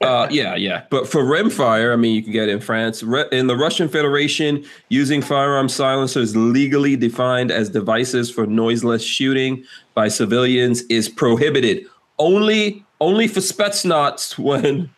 Uh, 0.00 0.26
yeah, 0.30 0.54
yeah. 0.54 0.84
But 0.90 1.08
for 1.08 1.24
rimfire, 1.24 1.92
I 1.92 1.96
mean, 1.96 2.14
you 2.14 2.22
can 2.22 2.32
get 2.32 2.48
it 2.48 2.52
in 2.52 2.60
France. 2.60 3.02
Re- 3.02 3.28
in 3.32 3.46
the 3.46 3.56
Russian 3.56 3.88
Federation, 3.88 4.64
using 4.88 5.20
firearm 5.20 5.68
silencers 5.68 6.36
legally 6.36 6.96
defined 6.96 7.50
as 7.50 7.68
devices 7.68 8.30
for 8.30 8.46
noiseless 8.46 9.02
shooting 9.02 9.64
by 9.94 10.08
civilians 10.08 10.82
is 10.82 11.08
prohibited. 11.08 11.84
Only, 12.18 12.84
only 13.00 13.28
for 13.28 13.40
Spetsnaz 13.40 14.38
when, 14.38 14.88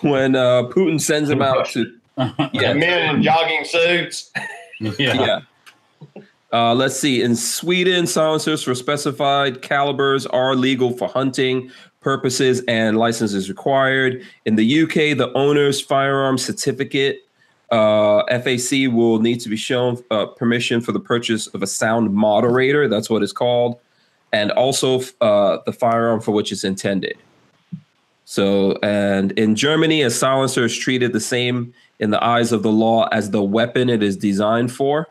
when 0.00 0.34
uh, 0.36 0.64
Putin 0.64 1.00
sends 1.00 1.28
them 1.28 1.42
out 1.42 1.66
to. 1.70 1.86
Yeah, 2.52 2.74
Men 2.74 3.16
in 3.16 3.22
jogging 3.22 3.64
suits. 3.64 4.30
yeah. 4.80 4.90
yeah. 4.98 5.40
Uh, 6.52 6.74
let's 6.74 6.98
see. 6.98 7.22
In 7.22 7.34
Sweden, 7.34 8.06
silencers 8.06 8.62
for 8.62 8.74
specified 8.74 9.62
calibers 9.62 10.26
are 10.26 10.54
legal 10.54 10.96
for 10.96 11.08
hunting 11.08 11.70
purposes 12.00 12.62
and 12.68 12.98
license 12.98 13.32
is 13.32 13.48
required. 13.48 14.22
In 14.44 14.56
the 14.56 14.82
UK, 14.82 15.16
the 15.16 15.32
owner's 15.34 15.80
firearm 15.80 16.36
certificate 16.36 17.20
uh, 17.70 18.24
FAC 18.26 18.92
will 18.92 19.18
need 19.20 19.40
to 19.40 19.48
be 19.48 19.56
shown 19.56 20.02
uh, 20.10 20.26
permission 20.26 20.80
for 20.80 20.92
the 20.92 21.00
purchase 21.00 21.46
of 21.48 21.62
a 21.62 21.66
sound 21.66 22.12
moderator. 22.12 22.86
That's 22.86 23.08
what 23.08 23.22
it's 23.22 23.32
called, 23.32 23.80
and 24.30 24.50
also 24.50 25.00
uh, 25.22 25.58
the 25.64 25.72
firearm 25.72 26.20
for 26.20 26.32
which 26.32 26.52
it's 26.52 26.64
intended. 26.64 27.16
So, 28.26 28.78
and 28.82 29.32
in 29.32 29.56
Germany, 29.56 30.02
a 30.02 30.10
silencer 30.10 30.66
is 30.66 30.76
treated 30.76 31.12
the 31.14 31.20
same 31.20 31.72
in 31.98 32.10
the 32.10 32.22
eyes 32.22 32.52
of 32.52 32.62
the 32.62 32.70
law 32.70 33.08
as 33.08 33.30
the 33.30 33.42
weapon 33.42 33.88
it 33.88 34.02
is 34.02 34.18
designed 34.18 34.70
for. 34.70 35.08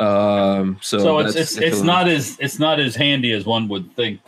Um, 0.00 0.78
so 0.80 0.98
So 0.98 1.18
it's 1.18 1.34
it's 1.36 1.56
it's 1.58 1.80
not 1.82 2.08
as 2.08 2.36
it's 2.40 2.58
not 2.58 2.80
as 2.80 2.94
handy 2.96 3.32
as 3.32 3.44
one 3.44 3.68
would 3.68 3.94
think. 3.96 4.20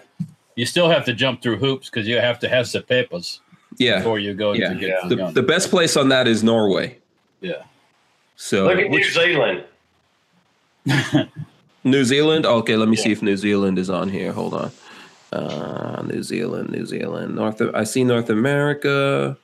You 0.54 0.66
still 0.66 0.88
have 0.90 1.04
to 1.06 1.14
jump 1.14 1.40
through 1.42 1.56
hoops 1.56 1.88
because 1.88 2.06
you 2.06 2.16
have 2.18 2.38
to 2.40 2.48
have 2.48 2.70
the 2.70 2.82
papers 2.82 3.40
yeah. 3.78 3.98
before 3.98 4.18
you 4.18 4.34
go 4.34 4.52
Yeah. 4.52 4.68
to 4.68 4.74
get 4.74 4.88
Yeah. 4.88 5.08
the, 5.08 5.16
The, 5.16 5.30
the 5.32 5.42
best 5.42 5.70
place 5.70 5.96
on 5.96 6.08
that 6.10 6.28
is 6.28 6.42
Norway. 6.44 6.98
yeah. 7.40 7.62
So 8.36 8.66
Look 8.66 8.78
at 8.78 8.90
New 8.90 9.04
Zealand. 9.04 9.64
New 11.84 12.04
Zealand. 12.04 12.46
Okay, 12.46 12.76
let 12.76 12.88
me 12.88 12.96
see 12.96 13.12
if 13.12 13.22
New 13.22 13.36
Zealand 13.36 13.78
is 13.78 13.90
on 13.90 14.08
here. 14.08 14.32
Hold 14.32 14.54
on. 14.54 14.70
Uh, 15.32 16.02
New 16.06 16.22
Zealand, 16.22 16.70
New 16.70 16.84
Zealand, 16.86 17.34
North. 17.36 17.60
I 17.74 17.84
see 17.84 18.04
North 18.04 18.30
America, 18.30 19.36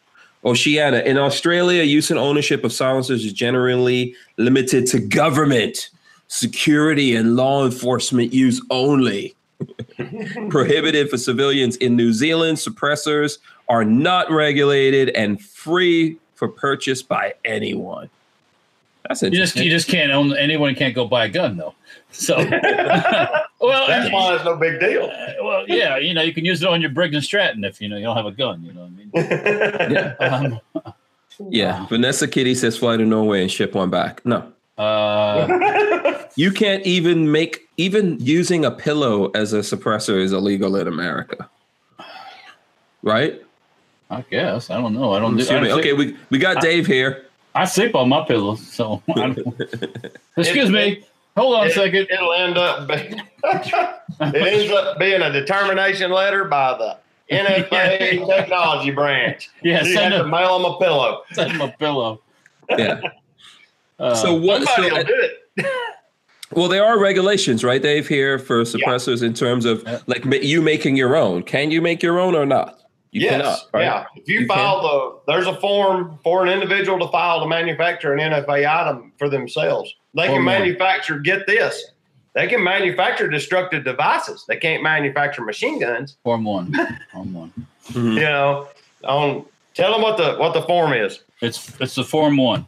Oceania. 0.45 1.03
In 1.05 1.17
Australia, 1.17 1.83
use 1.83 2.11
and 2.11 2.19
ownership 2.19 2.65
of 2.65 2.73
silencers 2.73 3.25
is 3.25 3.33
generally 3.33 4.15
limited 4.37 4.87
to 4.89 5.01
government, 5.01 5.91
security, 6.29 7.15
and 7.17 7.37
law 7.37 7.65
enforcement 7.65 8.33
use 8.33 8.63
only. 8.71 9.35
Prohibited 10.51 11.11
for 11.11 11.19
civilians 11.19 11.77
in 11.77 11.97
New 11.97 12.13
Zealand. 12.13 12.59
Suppressors 12.59 13.39
are 13.69 13.85
not 13.85 14.31
regulated 14.31 15.09
and 15.11 15.43
free 15.43 16.17
for 16.37 16.47
purchase 16.49 17.03
by 17.03 17.35
anyone. 17.45 18.09
That's 19.09 19.23
You 19.23 19.31
just 19.31 19.57
interesting. 19.57 19.65
you 19.65 19.71
just 19.71 19.89
can't 19.89 20.13
own 20.13 20.37
anyone 20.37 20.75
can't 20.75 20.95
go 20.95 21.07
buy 21.07 21.25
a 21.25 21.29
gun 21.29 21.57
though. 21.57 21.75
So 22.13 22.37
well, 23.61 23.87
That's 23.89 24.13
why 24.13 24.35
it's 24.35 24.45
no 24.45 24.57
big 24.57 24.79
deal. 24.81 25.05
uh, 25.05 25.33
well, 25.43 25.65
yeah, 25.67 25.97
you 25.97 26.15
know, 26.15 26.23
you 26.23 26.33
can 26.33 26.45
use 26.45 26.63
it 26.63 26.69
on 26.69 26.81
your 26.81 26.91
Briggs 26.91 27.15
and 27.15 27.25
Stratton 27.25 27.65
if 27.65 27.81
you 27.81 27.89
know 27.89 27.97
you 27.97 28.05
don't 28.05 28.17
have 28.17 28.27
a 28.27 28.33
gun. 28.33 28.63
You 28.63 28.73
know 28.75 28.83
what 28.83 29.25
I 29.25 29.31
mean? 29.89 29.91
yeah. 29.93 30.15
Um, 30.21 30.61
Yeah, 31.51 31.87
Vanessa 31.87 32.29
Kitty 32.29 32.55
says 32.55 32.77
fly 32.77 32.97
to 32.97 33.05
Norway 33.05 33.43
and 33.43 33.51
ship 33.51 33.75
one 33.75 33.91
back. 33.91 34.25
No, 34.27 34.53
uh, 34.79 36.25
you 36.37 36.51
can't 36.53 36.85
even 36.87 37.31
make 37.31 37.69
even 37.77 38.19
using 38.21 38.65
a 38.65 38.71
pillow 38.71 39.31
as 39.31 39.53
a 39.53 39.59
suppressor 39.59 40.21
is 40.21 40.33
illegal 40.33 40.77
in 40.77 40.87
America, 40.87 41.49
right? 43.03 43.43
I 44.11 44.23
guess 44.31 44.71
I 44.71 44.81
don't 44.81 44.95
know. 44.95 45.13
I 45.13 45.19
don't. 45.19 45.33
I'm 45.33 45.37
Do, 45.37 45.43
I, 45.43 45.45
assuming. 45.45 45.71
don't 45.71 45.81
Okay, 45.81 45.93
we 45.93 46.17
we 46.31 46.39
got 46.39 46.63
Dave 46.63 46.87
here. 46.87 47.27
I 47.55 47.65
sleep 47.65 47.95
on 47.95 48.09
my 48.09 48.25
pillow, 48.25 48.55
so. 48.55 49.03
I 49.17 49.31
don't, 49.31 49.61
excuse 50.37 50.71
me. 50.71 51.05
Hold 51.37 51.57
on 51.57 51.67
a 51.69 51.71
second. 51.71 52.09
It'll 52.11 52.33
end 52.33 52.59
up 52.59 52.89
being, 52.89 53.21
it 53.45 54.35
ends 54.35 54.73
up 54.73 54.99
being 54.99 55.23
a 55.23 55.31
determination 55.31 56.11
letter 56.11 56.45
by 56.45 56.77
the 56.77 56.99
NFA 57.35 58.27
technology 58.27 58.91
branch. 58.91 59.51
Yeah, 59.63 59.85
you 59.85 59.95
send 59.95 60.15
have 60.15 60.25
to 60.25 60.29
mail 60.29 60.59
them 60.59 60.73
a 60.73 60.79
pillow. 60.79 61.23
send 61.33 61.53
him 61.53 61.61
a 61.61 61.69
pillow. 61.79 62.21
Yeah. 62.71 63.01
Uh, 63.99 64.15
So 64.15 64.35
what? 64.35 64.63
Somebody 64.65 64.91
So, 64.91 64.97
will 64.97 65.05
do 65.05 65.29
it. 65.57 65.67
well, 66.53 66.69
there 66.69 66.85
are 66.85 66.99
regulations, 66.99 67.65
right, 67.65 67.83
Dave, 67.83 68.07
here 68.09 68.39
for 68.39 68.63
suppressors 68.63 69.23
in 69.23 69.35
terms 69.35 69.65
of 69.65 69.83
Yeah. 69.87 69.99
like 70.07 70.25
you 70.43 70.63
making 70.63 70.97
your 70.97 71.17
own. 71.17 71.43
Can 71.43 71.71
you 71.71 71.81
make 71.83 72.03
your 72.03 72.19
own 72.21 72.35
or 72.35 72.47
not? 72.47 72.77
You 73.11 73.23
yes, 73.23 73.33
cannot. 73.33 73.59
Right? 73.73 73.83
yeah. 73.85 74.05
If 74.17 74.29
you, 74.29 74.41
You 74.41 74.47
file 74.47 74.83
the, 74.83 75.33
there's 75.33 75.47
a 75.47 75.55
form 75.61 76.19
for 76.23 76.45
an 76.45 76.53
individual 76.53 76.99
to 77.05 77.09
file 77.11 77.41
to 77.41 77.47
manufacture 77.47 78.13
an 78.13 78.21
NFA 78.21 78.69
item 78.69 79.13
for 79.19 79.29
themselves. 79.31 79.95
They 80.15 80.23
can 80.25 80.33
Form 80.33 80.45
one. 80.47 80.55
manufacture. 80.61 81.19
Get 81.19 81.47
this, 81.47 81.83
they 82.35 82.47
can 82.47 82.63
manufacture 82.63 83.27
destructive 83.29 83.83
devices. 83.85 84.45
They 84.47 84.57
can't 84.57 84.83
manufacture 84.83 85.43
machine 85.43 85.81
guns. 85.81 86.19
Form 86.23 86.45
one. 86.45 86.73
Form 87.13 87.33
one. 87.35 87.53
Mhm. 87.89 88.17
You 88.17 88.21
know, 88.21 88.69
on 89.05 89.47
tell 89.73 89.93
them 89.93 90.03
what 90.03 90.19
the 90.19 90.35
what 90.37 90.53
the 90.53 90.61
form 90.61 90.93
is. 90.93 91.21
It's 91.41 91.73
it's 91.81 91.95
the 91.95 92.05
form 92.05 92.37
one. 92.37 92.67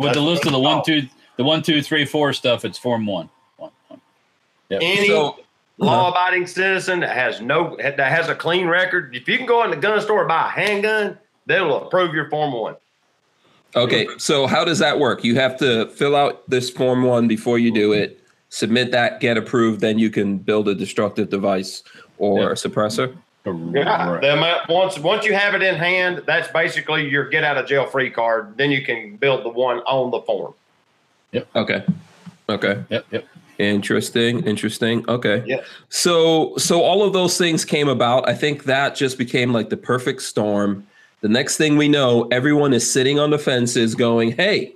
With 0.00 0.14
the 0.14 0.20
list 0.20 0.46
of 0.46 0.52
the 0.52 0.58
one, 0.58 0.82
two, 0.84 1.02
the 1.36 1.44
one, 1.44 1.62
two, 1.62 1.82
three, 1.82 2.04
four 2.06 2.32
stuff, 2.32 2.64
it's 2.64 2.78
form 2.78 3.06
one. 3.06 3.28
One, 3.56 3.70
one. 3.88 4.00
Yep. 4.70 4.80
Any 4.82 5.08
So- 5.08 5.36
law-abiding 5.78 6.46
citizen 6.46 7.00
that 7.00 7.14
has 7.16 7.40
no 7.40 7.76
that 7.78 7.98
has 7.98 8.28
a 8.28 8.34
clean 8.34 8.66
record, 8.66 9.14
if 9.16 9.26
you 9.28 9.36
can 9.38 9.46
go 9.46 9.62
in 9.64 9.70
the 9.70 9.76
gun 9.76 10.00
store 10.00 10.20
and 10.20 10.28
buy 10.28 10.46
a 10.46 10.48
handgun, 10.48 11.18
they'll 11.46 11.84
approve 11.86 12.14
your 12.14 12.28
form 12.30 12.52
one. 12.52 12.76
Okay, 13.76 14.06
so 14.18 14.46
how 14.46 14.64
does 14.64 14.78
that 14.80 14.98
work? 14.98 15.22
You 15.22 15.36
have 15.36 15.56
to 15.58 15.86
fill 15.90 16.16
out 16.16 16.48
this 16.50 16.68
form 16.70 17.04
one 17.04 17.28
before 17.28 17.58
you 17.58 17.70
do 17.72 17.92
it, 17.92 18.20
submit 18.48 18.90
that, 18.90 19.20
get 19.20 19.36
approved, 19.38 19.80
then 19.80 19.98
you 19.98 20.10
can 20.10 20.38
build 20.38 20.68
a 20.68 20.74
destructive 20.74 21.30
device 21.30 21.82
or 22.18 22.40
Yeah. 22.40 22.46
a 22.48 22.52
suppressor. 22.54 23.14
Yeah. 23.46 24.18
The 24.20 24.34
amount, 24.34 24.68
once 24.68 24.98
once 24.98 25.24
you 25.24 25.32
have 25.32 25.54
it 25.54 25.62
in 25.62 25.74
hand, 25.74 26.22
that's 26.26 26.48
basically 26.48 27.08
your 27.08 27.28
get 27.28 27.42
out 27.42 27.56
of 27.56 27.66
jail 27.66 27.86
free 27.86 28.10
card. 28.10 28.56
Then 28.56 28.70
you 28.70 28.84
can 28.84 29.16
build 29.16 29.44
the 29.44 29.48
one 29.48 29.78
on 29.80 30.10
the 30.10 30.20
form. 30.20 30.54
Yep. 31.32 31.48
Okay. 31.56 31.84
Okay. 32.48 32.84
Yep, 32.90 33.06
yep. 33.10 33.26
Interesting. 33.58 34.44
Interesting. 34.44 35.08
Okay. 35.08 35.42
Yeah. 35.46 35.62
So 35.88 36.56
so 36.56 36.82
all 36.82 37.02
of 37.02 37.12
those 37.12 37.38
things 37.38 37.64
came 37.64 37.88
about. 37.88 38.28
I 38.28 38.34
think 38.34 38.64
that 38.64 38.94
just 38.94 39.16
became 39.16 39.52
like 39.52 39.70
the 39.70 39.76
perfect 39.76 40.22
storm. 40.22 40.86
The 41.22 41.28
next 41.28 41.56
thing 41.56 41.76
we 41.76 41.88
know, 41.88 42.26
everyone 42.30 42.72
is 42.72 42.90
sitting 42.90 43.18
on 43.18 43.30
the 43.30 43.38
fences 43.38 43.94
going, 43.94 44.32
"Hey, 44.32 44.74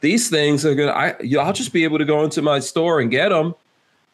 these 0.00 0.28
things 0.28 0.64
are 0.64 0.74
going 0.74 0.88
to 0.88 0.96
I 0.96 1.14
I'll 1.44 1.52
just 1.52 1.72
be 1.72 1.84
able 1.84 1.98
to 1.98 2.04
go 2.04 2.22
into 2.22 2.42
my 2.42 2.60
store 2.60 3.00
and 3.00 3.10
get 3.10 3.30
them." 3.30 3.54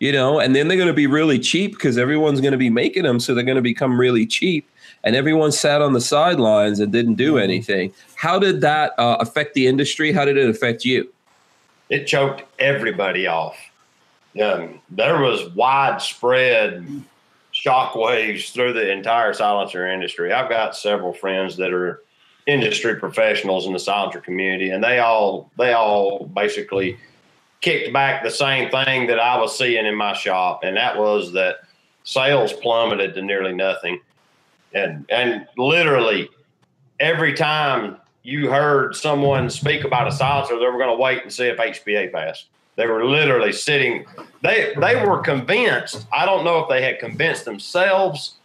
You 0.01 0.13
know, 0.13 0.41
and 0.41 0.57
then 0.57 0.67
they're 0.67 0.79
going 0.79 0.89
to 0.89 0.95
be 0.95 1.07
really 1.07 1.39
cheap 1.39 1.73
because 1.73 1.99
everyone's 1.99 2.41
going 2.41 2.53
to 2.53 2.59
be 2.59 2.71
making 2.71 3.03
them, 3.03 3.21
so 3.21 3.35
they're 3.35 3.45
going 3.45 3.57
to 3.57 3.63
become 3.63 4.01
really 4.01 4.27
cheap. 4.27 4.67
And 5.05 5.15
everyone 5.15 5.53
sat 5.53 5.83
on 5.83 5.93
the 5.93 6.01
sidelines 6.01 6.81
and 6.81 6.91
didn't 6.91 7.15
do 7.15 7.39
anything. 7.39 7.93
How 8.17 8.39
did 8.39 8.63
that 8.63 8.99
uh, 8.99 9.19
affect 9.21 9.55
the 9.55 9.67
industry? 9.67 10.11
How 10.13 10.25
did 10.25 10.37
it 10.37 10.49
affect 10.49 10.85
you? 10.85 11.13
It 11.91 12.07
choked 12.07 12.45
everybody 12.59 13.27
off. 13.27 13.57
Um, 14.43 14.81
there 14.91 15.21
was 15.21 15.51
widespread 15.55 16.87
shockwaves 17.53 18.53
through 18.53 18.73
the 18.75 18.91
entire 18.91 19.35
silencer 19.35 19.87
industry. 19.87 20.33
I've 20.33 20.49
got 20.49 20.77
several 20.77 21.13
friends 21.13 21.57
that 21.57 21.73
are 21.73 22.03
industry 22.47 22.97
professionals 22.97 23.67
in 23.67 23.73
the 23.73 23.79
silencer 23.79 24.21
community, 24.21 24.71
and 24.71 24.83
they 24.83 24.99
all 24.99 25.51
they 25.59 25.73
all 25.73 26.27
basically 26.27 26.97
kicked 27.61 27.93
back 27.93 28.23
the 28.23 28.31
same 28.31 28.71
thing 28.71 29.07
that 29.07 29.19
I 29.19 29.39
was 29.39 29.57
seeing 29.57 29.87
in 29.87 29.95
my 29.95 30.15
shop, 30.15 30.61
and 30.63 30.77
that 30.77 30.99
was 30.99 31.33
that 31.33 31.57
sales 32.05 32.53
plummeted 32.53 33.15
to 33.15 33.23
nearly 33.23 33.53
nothing, 33.53 34.01
and 34.75 35.05
and 35.11 35.47
literally 35.57 36.29
every 36.99 37.35
time 37.35 37.97
you 38.23 38.51
heard 38.51 38.95
someone 38.95 39.49
speak 39.49 39.85
about 39.85 40.07
a 40.07 40.13
silencer, 40.13 40.59
they 40.59 40.67
were 40.67 40.79
going 40.79 40.95
to 40.95 41.03
wait 41.03 41.23
and 41.23 41.33
see 41.33 41.47
if 41.47 41.57
HPA 41.57 42.13
passed. 42.13 42.47
They 42.77 42.87
were 42.87 43.05
literally 43.05 43.53
sitting. 43.53 44.07
They 44.43 44.73
they 44.81 45.05
were 45.05 45.19
convinced. 45.19 46.07
I 46.13 46.25
don't 46.25 46.45
know 46.45 46.61
if 46.61 46.69
they 46.69 46.83
had 46.83 46.99
convinced 46.99 47.45
themselves 47.45 48.37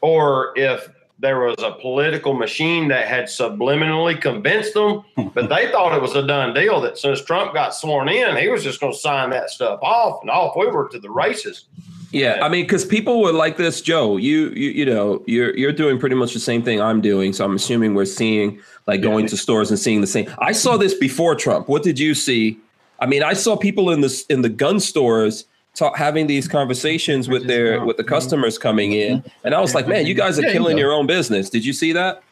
or 0.00 0.52
if 0.56 0.88
there 1.24 1.40
was 1.40 1.56
a 1.62 1.72
political 1.72 2.34
machine 2.34 2.88
that 2.88 3.06
had 3.06 3.24
subliminally 3.24 4.20
convinced 4.20 4.74
them, 4.74 5.02
but 5.32 5.48
they 5.48 5.72
thought 5.72 5.96
it 5.96 6.02
was 6.02 6.14
a 6.14 6.26
done 6.26 6.52
deal. 6.52 6.80
That 6.82 6.98
since 6.98 7.24
Trump 7.24 7.54
got 7.54 7.74
sworn 7.74 8.08
in, 8.08 8.36
he 8.36 8.48
was 8.48 8.62
just 8.62 8.78
going 8.78 8.92
to 8.92 8.98
sign 8.98 9.30
that 9.30 9.48
stuff 9.48 9.80
off, 9.82 10.20
and 10.20 10.30
off 10.30 10.54
we 10.54 10.66
were 10.66 10.88
to 10.90 10.98
the 10.98 11.10
races. 11.10 11.64
Yeah, 12.12 12.38
I 12.42 12.48
mean, 12.48 12.64
because 12.64 12.84
people 12.84 13.22
were 13.22 13.32
like 13.32 13.56
this, 13.56 13.80
Joe. 13.80 14.18
You, 14.18 14.50
you, 14.50 14.70
you 14.70 14.84
know, 14.84 15.22
you're 15.26 15.56
you're 15.56 15.72
doing 15.72 15.98
pretty 15.98 16.14
much 16.14 16.32
the 16.34 16.40
same 16.40 16.62
thing 16.62 16.80
I'm 16.80 17.00
doing. 17.00 17.32
So 17.32 17.44
I'm 17.44 17.56
assuming 17.56 17.94
we're 17.94 18.04
seeing 18.04 18.60
like 18.86 19.00
going 19.00 19.26
to 19.26 19.36
stores 19.36 19.70
and 19.70 19.78
seeing 19.78 20.00
the 20.00 20.06
same. 20.06 20.32
I 20.38 20.52
saw 20.52 20.76
this 20.76 20.94
before 20.94 21.34
Trump. 21.34 21.68
What 21.68 21.82
did 21.82 21.98
you 21.98 22.14
see? 22.14 22.58
I 23.00 23.06
mean, 23.06 23.22
I 23.24 23.32
saw 23.32 23.56
people 23.56 23.90
in 23.90 24.02
this 24.02 24.26
in 24.26 24.42
the 24.42 24.48
gun 24.48 24.78
stores 24.78 25.46
talk, 25.74 25.96
having 25.96 26.26
these 26.26 26.48
conversations 26.48 27.28
with 27.28 27.46
their 27.46 27.84
with 27.84 27.96
the 27.96 28.04
customers 28.04 28.58
coming 28.58 28.92
in, 28.92 29.22
and 29.44 29.54
I 29.54 29.60
was 29.60 29.74
like, 29.74 29.86
man, 29.86 30.06
you 30.06 30.14
guys 30.14 30.38
are 30.38 30.50
killing 30.50 30.78
your 30.78 30.92
own 30.92 31.06
business. 31.06 31.50
Did 31.50 31.64
you 31.64 31.72
see 31.72 31.92
that? 31.92 32.22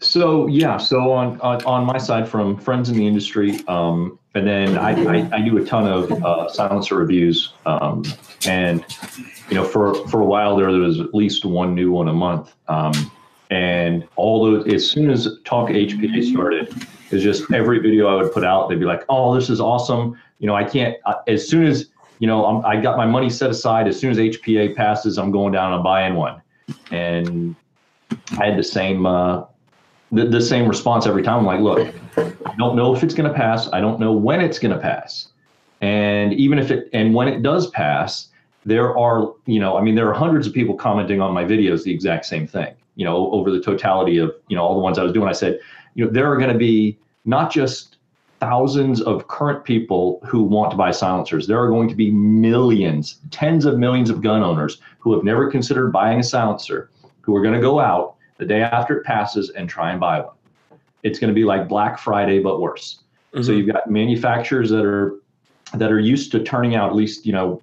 So 0.00 0.46
yeah, 0.48 0.76
so 0.76 1.12
on, 1.12 1.40
on 1.40 1.64
on 1.64 1.84
my 1.84 1.98
side 1.98 2.28
from 2.28 2.58
friends 2.58 2.90
in 2.90 2.96
the 2.96 3.06
industry, 3.06 3.58
um, 3.68 4.18
and 4.34 4.46
then 4.46 4.76
I, 4.76 4.90
I, 4.90 5.36
I 5.36 5.40
do 5.40 5.56
a 5.56 5.64
ton 5.64 5.86
of 5.86 6.12
uh, 6.24 6.48
silencer 6.50 6.96
reviews, 6.96 7.54
um, 7.64 8.04
and 8.46 8.84
you 9.48 9.54
know 9.54 9.64
for 9.64 9.94
for 10.08 10.20
a 10.20 10.26
while 10.26 10.56
there 10.56 10.70
there 10.70 10.82
was 10.82 11.00
at 11.00 11.14
least 11.14 11.44
one 11.44 11.74
new 11.74 11.90
one 11.90 12.08
a 12.08 12.12
month, 12.12 12.54
um, 12.68 12.92
and 13.50 14.06
all 14.16 14.44
those 14.44 14.72
as 14.72 14.90
soon 14.90 15.10
as 15.10 15.28
Talk 15.44 15.70
HPA 15.70 16.30
started, 16.32 16.74
it's 17.10 17.22
just 17.22 17.50
every 17.52 17.78
video 17.78 18.06
I 18.08 18.22
would 18.22 18.32
put 18.32 18.44
out, 18.44 18.68
they'd 18.68 18.78
be 18.78 18.84
like, 18.84 19.04
"Oh, 19.08 19.34
this 19.34 19.48
is 19.48 19.60
awesome!" 19.60 20.18
You 20.38 20.48
know, 20.48 20.54
I 20.54 20.64
can't 20.64 20.96
as 21.26 21.48
soon 21.48 21.64
as 21.64 21.88
you 22.18 22.26
know 22.26 22.44
I'm, 22.46 22.64
I 22.64 22.80
got 22.80 22.96
my 22.96 23.06
money 23.06 23.30
set 23.30 23.50
aside. 23.50 23.88
As 23.88 23.98
soon 23.98 24.10
as 24.10 24.18
HPA 24.18 24.74
passes, 24.76 25.18
I'm 25.18 25.30
going 25.30 25.52
down 25.52 25.72
and 25.72 25.82
buying 25.82 26.14
one, 26.14 26.40
and 26.90 27.54
I 28.38 28.46
had 28.46 28.58
the 28.58 28.64
same. 28.64 29.06
Uh, 29.06 29.44
the, 30.12 30.26
the 30.26 30.40
same 30.40 30.68
response 30.68 31.06
every 31.06 31.22
time. 31.22 31.40
I'm 31.40 31.46
like, 31.46 31.60
look, 31.60 31.92
I 32.16 32.54
don't 32.56 32.76
know 32.76 32.94
if 32.94 33.02
it's 33.02 33.14
going 33.14 33.28
to 33.28 33.36
pass. 33.36 33.68
I 33.72 33.80
don't 33.80 33.98
know 33.98 34.12
when 34.12 34.40
it's 34.40 34.58
going 34.58 34.72
to 34.72 34.80
pass. 34.80 35.28
And 35.80 36.32
even 36.34 36.58
if 36.58 36.70
it, 36.70 36.88
and 36.92 37.14
when 37.14 37.28
it 37.28 37.42
does 37.42 37.68
pass, 37.70 38.28
there 38.64 38.96
are, 38.96 39.34
you 39.46 39.60
know, 39.60 39.76
I 39.76 39.82
mean, 39.82 39.94
there 39.94 40.08
are 40.08 40.14
hundreds 40.14 40.46
of 40.46 40.54
people 40.54 40.74
commenting 40.74 41.20
on 41.20 41.32
my 41.32 41.44
videos 41.44 41.82
the 41.82 41.92
exact 41.92 42.26
same 42.26 42.46
thing, 42.46 42.74
you 42.94 43.04
know, 43.04 43.30
over 43.32 43.50
the 43.50 43.60
totality 43.60 44.18
of, 44.18 44.34
you 44.48 44.56
know, 44.56 44.62
all 44.62 44.74
the 44.74 44.80
ones 44.80 44.98
I 44.98 45.02
was 45.02 45.12
doing. 45.12 45.28
I 45.28 45.32
said, 45.32 45.58
you 45.94 46.04
know, 46.04 46.10
there 46.10 46.30
are 46.32 46.36
going 46.36 46.52
to 46.52 46.58
be 46.58 46.96
not 47.24 47.52
just 47.52 47.93
thousands 48.44 49.00
of 49.00 49.26
current 49.28 49.64
people 49.64 50.20
who 50.26 50.42
want 50.42 50.70
to 50.70 50.76
buy 50.76 50.90
silencers. 50.90 51.46
There 51.46 51.58
are 51.58 51.68
going 51.68 51.88
to 51.88 51.94
be 51.94 52.10
millions, 52.10 53.18
tens 53.30 53.64
of 53.64 53.78
millions 53.78 54.10
of 54.10 54.20
gun 54.20 54.42
owners 54.42 54.82
who 54.98 55.14
have 55.14 55.24
never 55.24 55.50
considered 55.50 55.92
buying 55.92 56.20
a 56.20 56.22
silencer 56.22 56.90
who 57.22 57.34
are 57.34 57.42
going 57.42 57.54
to 57.54 57.60
go 57.60 57.80
out 57.80 58.16
the 58.36 58.44
day 58.44 58.60
after 58.60 58.98
it 58.98 59.04
passes 59.04 59.48
and 59.50 59.66
try 59.68 59.92
and 59.92 59.98
buy 60.00 60.20
one. 60.20 60.34
It's 61.04 61.18
going 61.18 61.28
to 61.28 61.34
be 61.34 61.44
like 61.44 61.68
Black 61.68 61.98
Friday, 61.98 62.38
but 62.40 62.60
worse. 62.60 63.02
So 63.32 63.40
Mhm. 63.40 63.56
you've 63.56 63.72
got 63.72 63.90
manufacturers 63.90 64.68
that 64.70 64.84
are 64.84 65.14
that 65.72 65.90
are 65.90 65.98
used 65.98 66.30
to 66.32 66.38
turning 66.44 66.74
out 66.74 66.90
at 66.90 66.96
least 66.96 67.24
you 67.26 67.32
know. 67.32 67.62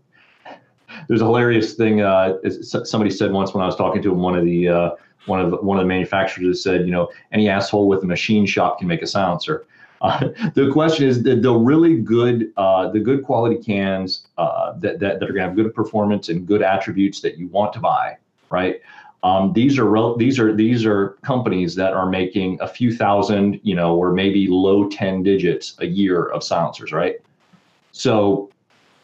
There's 1.07 1.21
a 1.21 1.25
hilarious 1.25 1.75
thing. 1.75 2.01
Uh, 2.01 2.37
somebody 2.83 3.11
said 3.11 3.31
once 3.31 3.53
when 3.53 3.63
I 3.63 3.65
was 3.65 3.75
talking 3.75 4.01
to 4.01 4.13
one 4.13 4.35
of 4.37 4.43
the 4.43 4.67
uh, 4.67 4.89
one 5.27 5.39
of 5.39 5.51
the, 5.51 5.57
one 5.57 5.77
of 5.77 5.83
the 5.83 5.87
manufacturers 5.87 6.63
said, 6.63 6.85
you 6.87 6.91
know, 6.91 7.09
any 7.31 7.47
asshole 7.47 7.87
with 7.87 8.03
a 8.03 8.07
machine 8.07 8.45
shop 8.45 8.79
can 8.79 8.87
make 8.87 9.01
a 9.01 9.07
silencer. 9.07 9.65
Uh, 10.11 10.29
the 10.55 10.67
question 10.71 11.07
is 11.07 11.21
the, 11.21 11.35
the 11.35 11.53
really 11.53 11.95
good, 11.95 12.51
uh, 12.57 12.89
the 12.89 12.99
good 12.99 13.23
quality 13.23 13.57
cans 13.57 14.25
uh, 14.39 14.73
that, 14.79 14.99
that, 14.99 15.19
that 15.19 15.29
are 15.29 15.33
going 15.33 15.43
to 15.43 15.47
have 15.47 15.55
good 15.55 15.75
performance 15.75 16.29
and 16.29 16.47
good 16.47 16.63
attributes 16.63 17.21
that 17.21 17.37
you 17.37 17.47
want 17.49 17.71
to 17.71 17.79
buy, 17.79 18.17
right? 18.49 18.81
Um, 19.21 19.53
these 19.53 19.77
are 19.77 19.85
rel- 19.85 20.17
these 20.17 20.39
are 20.39 20.55
these 20.55 20.85
are 20.85 21.09
companies 21.21 21.75
that 21.75 21.93
are 21.93 22.09
making 22.09 22.57
a 22.61 22.67
few 22.67 22.95
thousand, 22.95 23.59
you 23.61 23.75
know, 23.75 23.95
or 23.95 24.11
maybe 24.11 24.47
low 24.47 24.89
ten 24.89 25.21
digits 25.21 25.75
a 25.79 25.85
year 25.85 26.25
of 26.29 26.43
silencers, 26.43 26.91
right? 26.91 27.17
So 27.91 28.49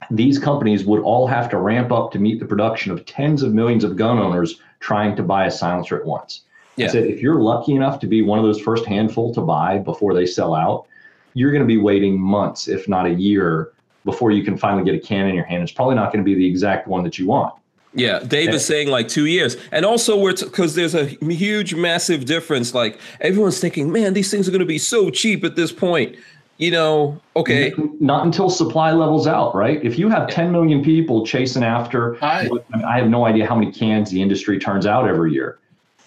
these 0.09 0.39
companies 0.39 0.85
would 0.85 1.03
all 1.03 1.27
have 1.27 1.49
to 1.49 1.57
ramp 1.57 1.91
up 1.91 2.11
to 2.13 2.19
meet 2.19 2.39
the 2.39 2.45
production 2.45 2.91
of 2.91 3.05
tens 3.05 3.43
of 3.43 3.53
millions 3.53 3.83
of 3.83 3.95
gun 3.95 4.17
owners 4.17 4.59
trying 4.79 5.15
to 5.17 5.23
buy 5.23 5.45
a 5.45 5.51
silencer 5.51 5.99
at 5.99 6.05
once. 6.05 6.45
I 6.77 6.83
Yeah. 6.83 6.87
said, 6.89 7.05
if 7.05 7.21
you're 7.21 7.41
lucky 7.41 7.73
enough 7.73 7.99
to 8.01 8.07
be 8.07 8.21
one 8.21 8.37
of 8.37 8.45
those 8.45 8.59
first 8.59 8.85
handful 8.85 9.33
to 9.33 9.41
buy 9.41 9.79
before 9.79 10.13
they 10.13 10.25
sell 10.27 10.53
out, 10.53 10.85
you're 11.33 11.51
going 11.51 11.63
to 11.63 11.67
be 11.67 11.77
waiting 11.77 12.19
months, 12.19 12.67
if 12.67 12.87
not 12.87 13.07
a 13.07 13.13
year, 13.13 13.69
before 14.05 14.31
you 14.31 14.43
can 14.43 14.57
finally 14.57 14.83
get 14.83 14.93
a 14.93 14.99
can 14.99 15.27
in 15.27 15.35
your 15.35 15.43
hand. 15.45 15.63
It's 15.63 15.71
probably 15.71 15.95
not 15.95 16.13
going 16.13 16.23
to 16.23 16.25
be 16.25 16.35
the 16.35 16.47
exact 16.47 16.87
one 16.87 17.03
that 17.03 17.17
you 17.17 17.25
want. 17.27 17.53
Yeah, 17.93 18.19
Dave 18.19 18.49
is 18.49 18.63
saying 18.63 18.89
like 18.89 19.07
two 19.07 19.25
years, 19.25 19.57
and 19.71 19.83
also 19.83 20.19
we're 20.19 20.35
because 20.35 20.75
there's 20.75 20.93
a 20.93 21.05
huge, 21.05 21.73
massive 21.73 22.25
difference. 22.25 22.75
Like 22.75 22.99
everyone's 23.21 23.59
thinking, 23.59 23.91
man, 23.91 24.13
these 24.13 24.29
things 24.29 24.47
are 24.47 24.51
going 24.51 24.59
to 24.59 24.65
be 24.67 24.77
so 24.77 25.09
cheap 25.09 25.43
at 25.43 25.55
this 25.55 25.71
point. 25.71 26.15
You 26.57 26.71
know, 26.71 27.19
okay, 27.35 27.73
Not 27.99 28.25
until 28.25 28.49
supply 28.49 28.91
levels 28.91 29.25
out, 29.25 29.55
right? 29.55 29.83
If 29.83 29.97
you 29.97 30.09
have 30.09 30.27
10 30.27 30.51
million 30.51 30.83
people 30.83 31.25
chasing 31.25 31.63
after, 31.63 32.23
I- 32.23 32.49
I, 32.73 32.83
I 32.83 32.97
have 32.99 33.09
no 33.09 33.25
idea 33.25 33.47
how 33.47 33.55
many 33.55 33.71
cans 33.71 34.11
the 34.11 34.21
industry 34.21 34.59
turns 34.59 34.85
out 34.85 35.07
every 35.07 35.33
year. 35.33 35.57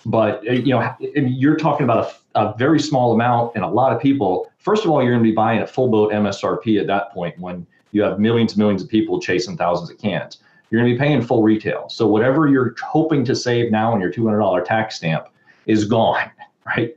But 0.06 0.46
uh, 0.48 0.52
you 0.52 0.74
know, 0.74 0.94
you're 1.00 1.56
talking 1.56 1.84
about 1.84 2.14
a, 2.34 2.40
a 2.40 2.54
very 2.56 2.80
small 2.80 3.12
amount 3.12 3.54
and 3.54 3.64
a 3.64 3.68
lot 3.68 3.94
of 3.94 4.00
people. 4.00 4.50
First 4.58 4.84
of 4.84 4.90
all, 4.90 5.02
you're 5.02 5.12
going 5.12 5.22
to 5.22 5.28
be 5.28 5.34
buying 5.34 5.60
at 5.60 5.70
full 5.70 5.88
boat 5.88 6.12
MSRP 6.12 6.80
at 6.80 6.86
that 6.86 7.12
point 7.12 7.38
when 7.38 7.66
you 7.92 8.02
have 8.02 8.18
millions 8.18 8.52
and 8.52 8.58
millions 8.58 8.82
of 8.82 8.88
people 8.88 9.20
chasing 9.20 9.56
thousands 9.56 9.90
of 9.90 9.98
cans. 9.98 10.38
You're 10.70 10.80
going 10.80 10.92
to 10.92 10.98
be 10.98 11.04
paying 11.04 11.20
full 11.22 11.42
retail. 11.42 11.88
So 11.88 12.06
whatever 12.06 12.46
you're 12.46 12.74
hoping 12.82 13.24
to 13.24 13.34
save 13.34 13.72
now 13.72 13.92
on 13.92 14.00
your 14.00 14.12
$200 14.12 14.64
tax 14.64 14.96
stamp 14.96 15.26
is 15.66 15.84
gone, 15.84 16.30
right? 16.66 16.96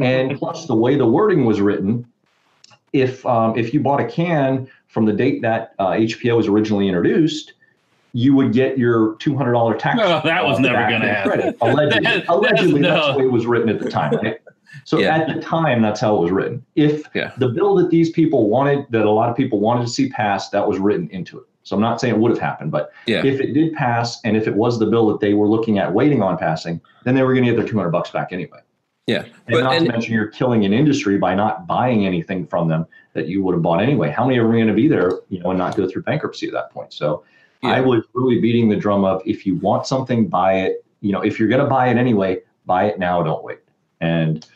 And 0.00 0.38
plus, 0.38 0.66
the 0.66 0.76
way 0.76 0.96
the 0.96 1.06
wording 1.06 1.44
was 1.44 1.60
written, 1.60 2.06
if 2.92 3.24
um, 3.26 3.56
if 3.58 3.74
you 3.74 3.80
bought 3.80 4.00
a 4.00 4.06
can 4.06 4.68
from 4.86 5.04
the 5.04 5.12
date 5.12 5.42
that 5.42 5.74
uh, 5.78 5.90
HPA 5.90 6.36
was 6.36 6.46
originally 6.46 6.88
introduced, 6.88 7.54
you 8.12 8.34
would 8.34 8.52
get 8.52 8.78
your 8.78 9.14
two 9.16 9.36
hundred 9.36 9.52
dollar 9.52 9.74
tax. 9.76 9.96
No, 9.96 10.20
that 10.24 10.44
was 10.44 10.58
never 10.58 10.78
gonna 10.88 11.08
happen. 11.12 11.30
credit. 11.32 11.56
Allegedly, 11.60 11.88
That- 12.02 12.02
that's- 12.04 12.28
allegedly 12.28 12.82
that's 12.82 13.06
no. 13.06 13.12
the 13.12 13.18
way 13.18 13.24
it 13.24 13.32
was 13.32 13.46
written 13.46 13.68
at 13.68 13.80
the 13.80 13.90
time. 13.90 14.14
Right? 14.22 14.38
So 14.84 14.98
Yeah. 14.98 15.16
at 15.16 15.34
the 15.34 15.40
time, 15.40 15.82
that's 15.82 16.00
how 16.00 16.16
it 16.16 16.20
was 16.22 16.30
written. 16.30 16.64
If 16.76 17.08
Yeah. 17.14 17.32
the 17.38 17.48
bill 17.48 17.74
that 17.76 17.90
these 17.90 18.10
people 18.10 18.48
wanted, 18.48 18.86
that 18.90 19.04
a 19.04 19.10
lot 19.10 19.28
of 19.28 19.36
people 19.36 19.60
wanted 19.60 19.82
to 19.82 19.88
see 19.90 20.08
passed, 20.08 20.52
that 20.52 20.66
was 20.66 20.78
written 20.78 21.08
into 21.10 21.38
it. 21.38 21.44
So 21.62 21.76
I'm 21.76 21.82
not 21.82 22.00
saying 22.00 22.14
it 22.14 22.18
would 22.20 22.30
have 22.30 22.38
happened, 22.38 22.70
but 22.70 22.90
Yeah. 23.06 23.24
if 23.24 23.40
it 23.40 23.52
did 23.52 23.74
pass, 23.74 24.20
and 24.24 24.36
if 24.36 24.46
it 24.46 24.54
was 24.54 24.78
the 24.78 24.86
bill 24.86 25.06
that 25.08 25.20
they 25.20 25.34
were 25.34 25.46
looking 25.48 25.78
at 25.78 25.92
waiting 25.92 26.22
on 26.22 26.38
passing, 26.38 26.80
then 27.04 27.14
they 27.14 27.22
were 27.22 27.34
going 27.34 27.44
to 27.44 27.50
get 27.50 27.58
their 27.58 27.66
200 27.68 27.90
bucks 27.90 28.10
back 28.10 28.28
anyway. 28.32 28.58
yeah, 29.06 29.22
And 29.22 29.32
but 29.48 29.60
not 29.64 29.74
and 29.74 29.86
to 29.86 29.92
mention, 29.92 30.14
you're 30.14 30.26
killing 30.28 30.64
an 30.66 30.72
industry 30.72 31.18
by 31.18 31.34
not 31.34 31.66
buying 31.66 32.04
anything 32.06 32.46
from 32.46 32.68
them 32.68 32.86
that 33.14 33.26
you 33.26 33.42
would 33.42 33.54
have 33.54 33.62
bought 33.62 33.80
anyway. 33.82 34.10
How 34.10 34.24
many 34.26 34.38
are 34.38 34.44
going 34.50 34.66
to 34.66 34.72
be 34.74 34.86
there, 34.88 35.12
you 35.30 35.40
know, 35.40 35.48
and 35.50 35.58
not 35.58 35.76
go 35.76 35.86
through 35.88 36.02
bankruptcy 36.02 36.46
at 36.46 36.52
that 36.52 36.70
point? 36.70 36.92
So, 36.92 37.22
I 37.62 37.80
was 37.80 38.04
really 38.14 38.40
beating 38.40 38.68
the 38.68 38.76
drum 38.76 39.04
of 39.04 39.22
if 39.24 39.46
you 39.46 39.56
want 39.56 39.86
something, 39.86 40.28
buy 40.28 40.60
it. 40.60 40.84
You 41.00 41.12
know, 41.12 41.20
if 41.20 41.38
you're 41.38 41.48
going 41.48 41.62
to 41.62 41.68
buy 41.68 41.88
it 41.88 41.96
anyway, 41.96 42.40
buy 42.66 42.86
it 42.86 42.98
now. 42.98 43.22
Don't 43.22 43.42
wait. 43.42 43.58
And 44.00 44.46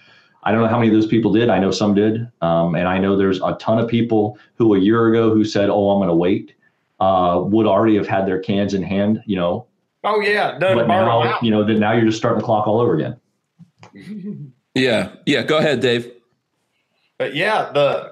I 0.44 0.52
don't 0.52 0.62
know 0.62 0.68
how 0.68 0.78
many 0.78 0.88
of 0.88 0.94
those 0.94 1.06
people 1.06 1.32
did. 1.32 1.48
I 1.48 1.58
know 1.58 1.70
some 1.70 1.94
did, 1.94 2.28
um, 2.40 2.74
and 2.74 2.88
I 2.88 2.98
know 2.98 3.16
there's 3.16 3.40
a 3.40 3.56
ton 3.60 3.78
of 3.78 3.88
people 3.88 4.38
who 4.56 4.74
a 4.74 4.78
year 4.78 5.08
ago 5.08 5.32
who 5.32 5.44
said, 5.44 5.70
"Oh, 5.70 5.90
I'm 5.90 5.98
going 5.98 6.08
to 6.08 6.14
wait," 6.14 6.54
uh, 7.00 7.40
would 7.44 7.66
already 7.66 7.96
have 7.96 8.08
had 8.08 8.26
their 8.26 8.40
cans 8.40 8.74
in 8.74 8.82
hand. 8.82 9.22
You 9.26 9.36
know, 9.36 9.66
Oh 10.04 10.20
yeah, 10.20 10.58
done 10.58 10.76
but 10.76 10.88
burn 10.88 11.06
now, 11.06 11.38
you 11.42 11.50
know, 11.50 11.64
that 11.64 11.78
now 11.78 11.92
you're 11.92 12.06
just 12.06 12.18
starting 12.18 12.40
the 12.40 12.44
clock 12.44 12.66
all 12.66 12.80
over 12.80 12.94
again. 12.94 13.16
yeah, 14.74 15.12
yeah. 15.26 15.42
Go 15.42 15.58
ahead, 15.58 15.80
Dave. 15.80 16.10
But 17.18 17.36
yeah, 17.36 17.70
the, 17.72 18.11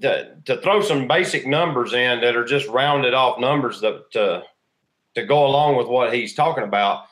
the 0.00 0.36
to 0.44 0.60
throw 0.60 0.82
some 0.82 1.08
basic 1.08 1.46
numbers 1.46 1.92
in 1.92 2.20
that 2.20 2.36
are 2.36 2.44
just 2.44 2.68
rounded 2.68 3.14
off 3.14 3.38
numbers 3.38 3.80
that 3.80 4.10
to 4.12 4.42
to 5.14 5.24
go 5.24 5.46
along 5.46 5.76
with 5.76 5.88
what 5.88 6.12
he's 6.12 6.34
talking 6.34 6.64
about. 6.64 7.04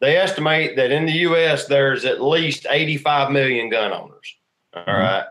They 0.00 0.16
estimate 0.16 0.76
that 0.76 0.90
in 0.90 1.04
the 1.04 1.12
U.S. 1.12 1.66
there's 1.66 2.04
at 2.04 2.22
least 2.22 2.66
85 2.68 3.30
million 3.30 3.68
gun 3.68 3.92
owners. 3.92 4.36
All 4.72 4.82
mm-hmm. 4.82 4.90
right. 4.90 5.24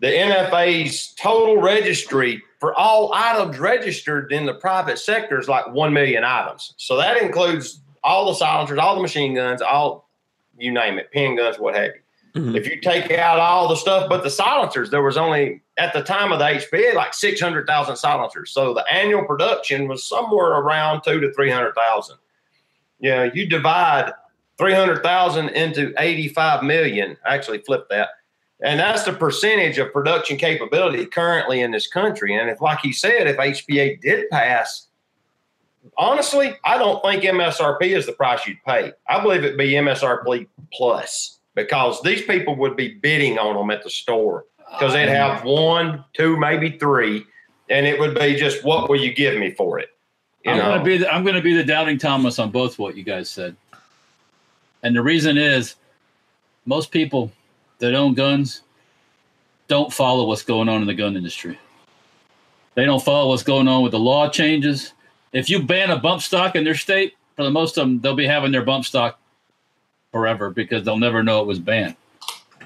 The 0.00 0.08
NFA's 0.08 1.14
total 1.14 1.58
registry 1.58 2.42
for 2.58 2.74
all 2.74 3.12
items 3.14 3.58
registered 3.60 4.32
in 4.32 4.46
the 4.46 4.54
private 4.54 4.98
sector 4.98 5.38
is 5.38 5.48
like 5.48 5.68
1 5.72 5.92
million 5.92 6.24
items. 6.24 6.74
So 6.76 6.96
that 6.96 7.22
includes 7.22 7.80
all 8.02 8.26
the 8.26 8.34
silencers, 8.34 8.78
all 8.78 8.96
the 8.96 9.02
machine 9.02 9.34
guns, 9.34 9.62
all 9.62 10.08
you 10.58 10.72
name 10.72 10.98
it, 10.98 11.12
pin 11.12 11.36
guns, 11.36 11.58
what 11.60 11.76
have 11.76 11.92
you. 11.94 12.00
Mhm. 12.34 12.56
If 12.56 12.66
you 12.66 12.80
take 12.80 13.10
out 13.10 13.38
all 13.38 13.68
the 13.68 13.76
stuff 13.76 14.08
but 14.08 14.22
the 14.22 14.30
silencers, 14.30 14.90
there 14.90 15.02
was 15.02 15.18
only 15.18 15.60
at 15.76 15.92
the 15.92 16.02
time 16.02 16.32
of 16.32 16.38
the 16.38 16.46
HPA 16.46 16.94
like 16.94 17.12
600,000 17.12 17.96
silencers. 17.96 18.50
So 18.50 18.72
the 18.72 18.84
annual 18.90 19.24
production 19.24 19.86
was 19.86 20.04
somewhere 20.04 20.52
around 20.52 21.02
two 21.02 21.20
to 21.20 21.32
300,000. 21.32 22.16
Yeah, 23.00 23.30
you 23.34 23.46
divide 23.46 24.12
300,000 24.56 25.50
into 25.50 25.92
85 25.98 26.62
million, 26.62 27.16
actually 27.26 27.58
flip 27.58 27.88
that. 27.90 28.10
And 28.62 28.78
that's 28.78 29.02
the 29.02 29.12
percentage 29.12 29.76
of 29.78 29.92
production 29.92 30.36
capability 30.36 31.04
currently 31.06 31.60
in 31.60 31.72
this 31.72 31.88
country. 31.88 32.34
And 32.36 32.48
if, 32.48 32.60
like 32.60 32.78
he 32.80 32.92
said, 32.92 33.26
if 33.26 33.36
HPA 33.36 34.00
did 34.00 34.30
pass, 34.30 34.86
honestly, 35.98 36.54
I 36.64 36.78
don't 36.78 37.02
think 37.02 37.24
MSRP 37.24 37.96
is 37.96 38.06
the 38.06 38.12
price 38.12 38.46
you'd 38.46 38.62
pay. 38.64 38.92
I 39.08 39.20
believe 39.20 39.44
it'd 39.44 39.58
be 39.58 39.72
MSRP 39.72 40.46
plus 40.72 41.40
because 41.54 42.00
these 42.02 42.22
people 42.22 42.56
would 42.56 42.76
be 42.76 42.94
bidding 42.94 43.38
on 43.38 43.56
them 43.56 43.70
at 43.70 43.82
the 43.82 43.90
store 43.90 44.46
because 44.70 44.94
they'd 44.94 45.08
have 45.08 45.44
one, 45.44 46.04
two, 46.14 46.36
maybe 46.38 46.78
three, 46.78 47.24
and 47.68 47.86
it 47.86 47.98
would 47.98 48.14
be 48.14 48.34
just 48.34 48.64
what 48.64 48.88
will 48.88 49.00
you 49.00 49.12
give 49.12 49.38
me 49.38 49.50
for 49.52 49.78
it? 49.78 49.90
You 50.44 50.52
I'm 50.52 50.58
know, 50.58 50.64
gonna 50.64 50.84
be 50.84 50.98
the, 50.98 51.12
I'm 51.12 51.24
gonna 51.24 51.42
be 51.42 51.54
the 51.54 51.64
doubting 51.64 51.98
Thomas 51.98 52.38
on 52.38 52.50
both 52.50 52.78
what 52.78 52.96
you 52.96 53.04
guys 53.04 53.28
said, 53.28 53.54
and 54.82 54.96
the 54.96 55.02
reason 55.02 55.36
is 55.36 55.76
most 56.64 56.90
people 56.90 57.30
that 57.78 57.94
own 57.94 58.14
guns 58.14 58.62
don't 59.68 59.92
follow 59.92 60.26
what's 60.26 60.42
going 60.42 60.68
on 60.68 60.80
in 60.80 60.86
the 60.86 60.94
gun 60.94 61.16
industry. 61.16 61.58
They 62.74 62.84
don't 62.84 63.02
follow 63.02 63.28
what's 63.28 63.42
going 63.42 63.68
on 63.68 63.82
with 63.82 63.92
the 63.92 63.98
law 63.98 64.28
changes. 64.28 64.92
If 65.32 65.50
you 65.50 65.62
ban 65.62 65.90
a 65.90 65.98
bump 65.98 66.22
stock 66.22 66.56
in 66.56 66.64
their 66.64 66.74
state, 66.74 67.14
for 67.36 67.42
the 67.42 67.50
most 67.50 67.78
of 67.78 67.86
them, 67.86 68.00
they'll 68.00 68.14
be 68.14 68.26
having 68.26 68.52
their 68.52 68.64
bump 68.64 68.84
stock 68.84 69.18
forever 70.12 70.50
because 70.50 70.84
they'll 70.84 70.98
never 70.98 71.22
know 71.22 71.40
it 71.40 71.46
was 71.46 71.58
banned. 71.58 71.96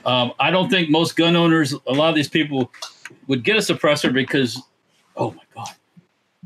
Um, 0.04 0.32
I 0.38 0.50
don't 0.50 0.68
think 0.68 0.90
most 0.90 1.16
gun 1.16 1.34
owners, 1.34 1.72
a 1.72 1.92
lot 1.92 2.10
of 2.10 2.14
these 2.14 2.28
people, 2.28 2.70
would 3.26 3.42
get 3.42 3.56
a 3.56 3.60
suppressor 3.60 4.12
because, 4.12 4.60
oh 5.16 5.32
my 5.32 5.42
god, 5.54 5.74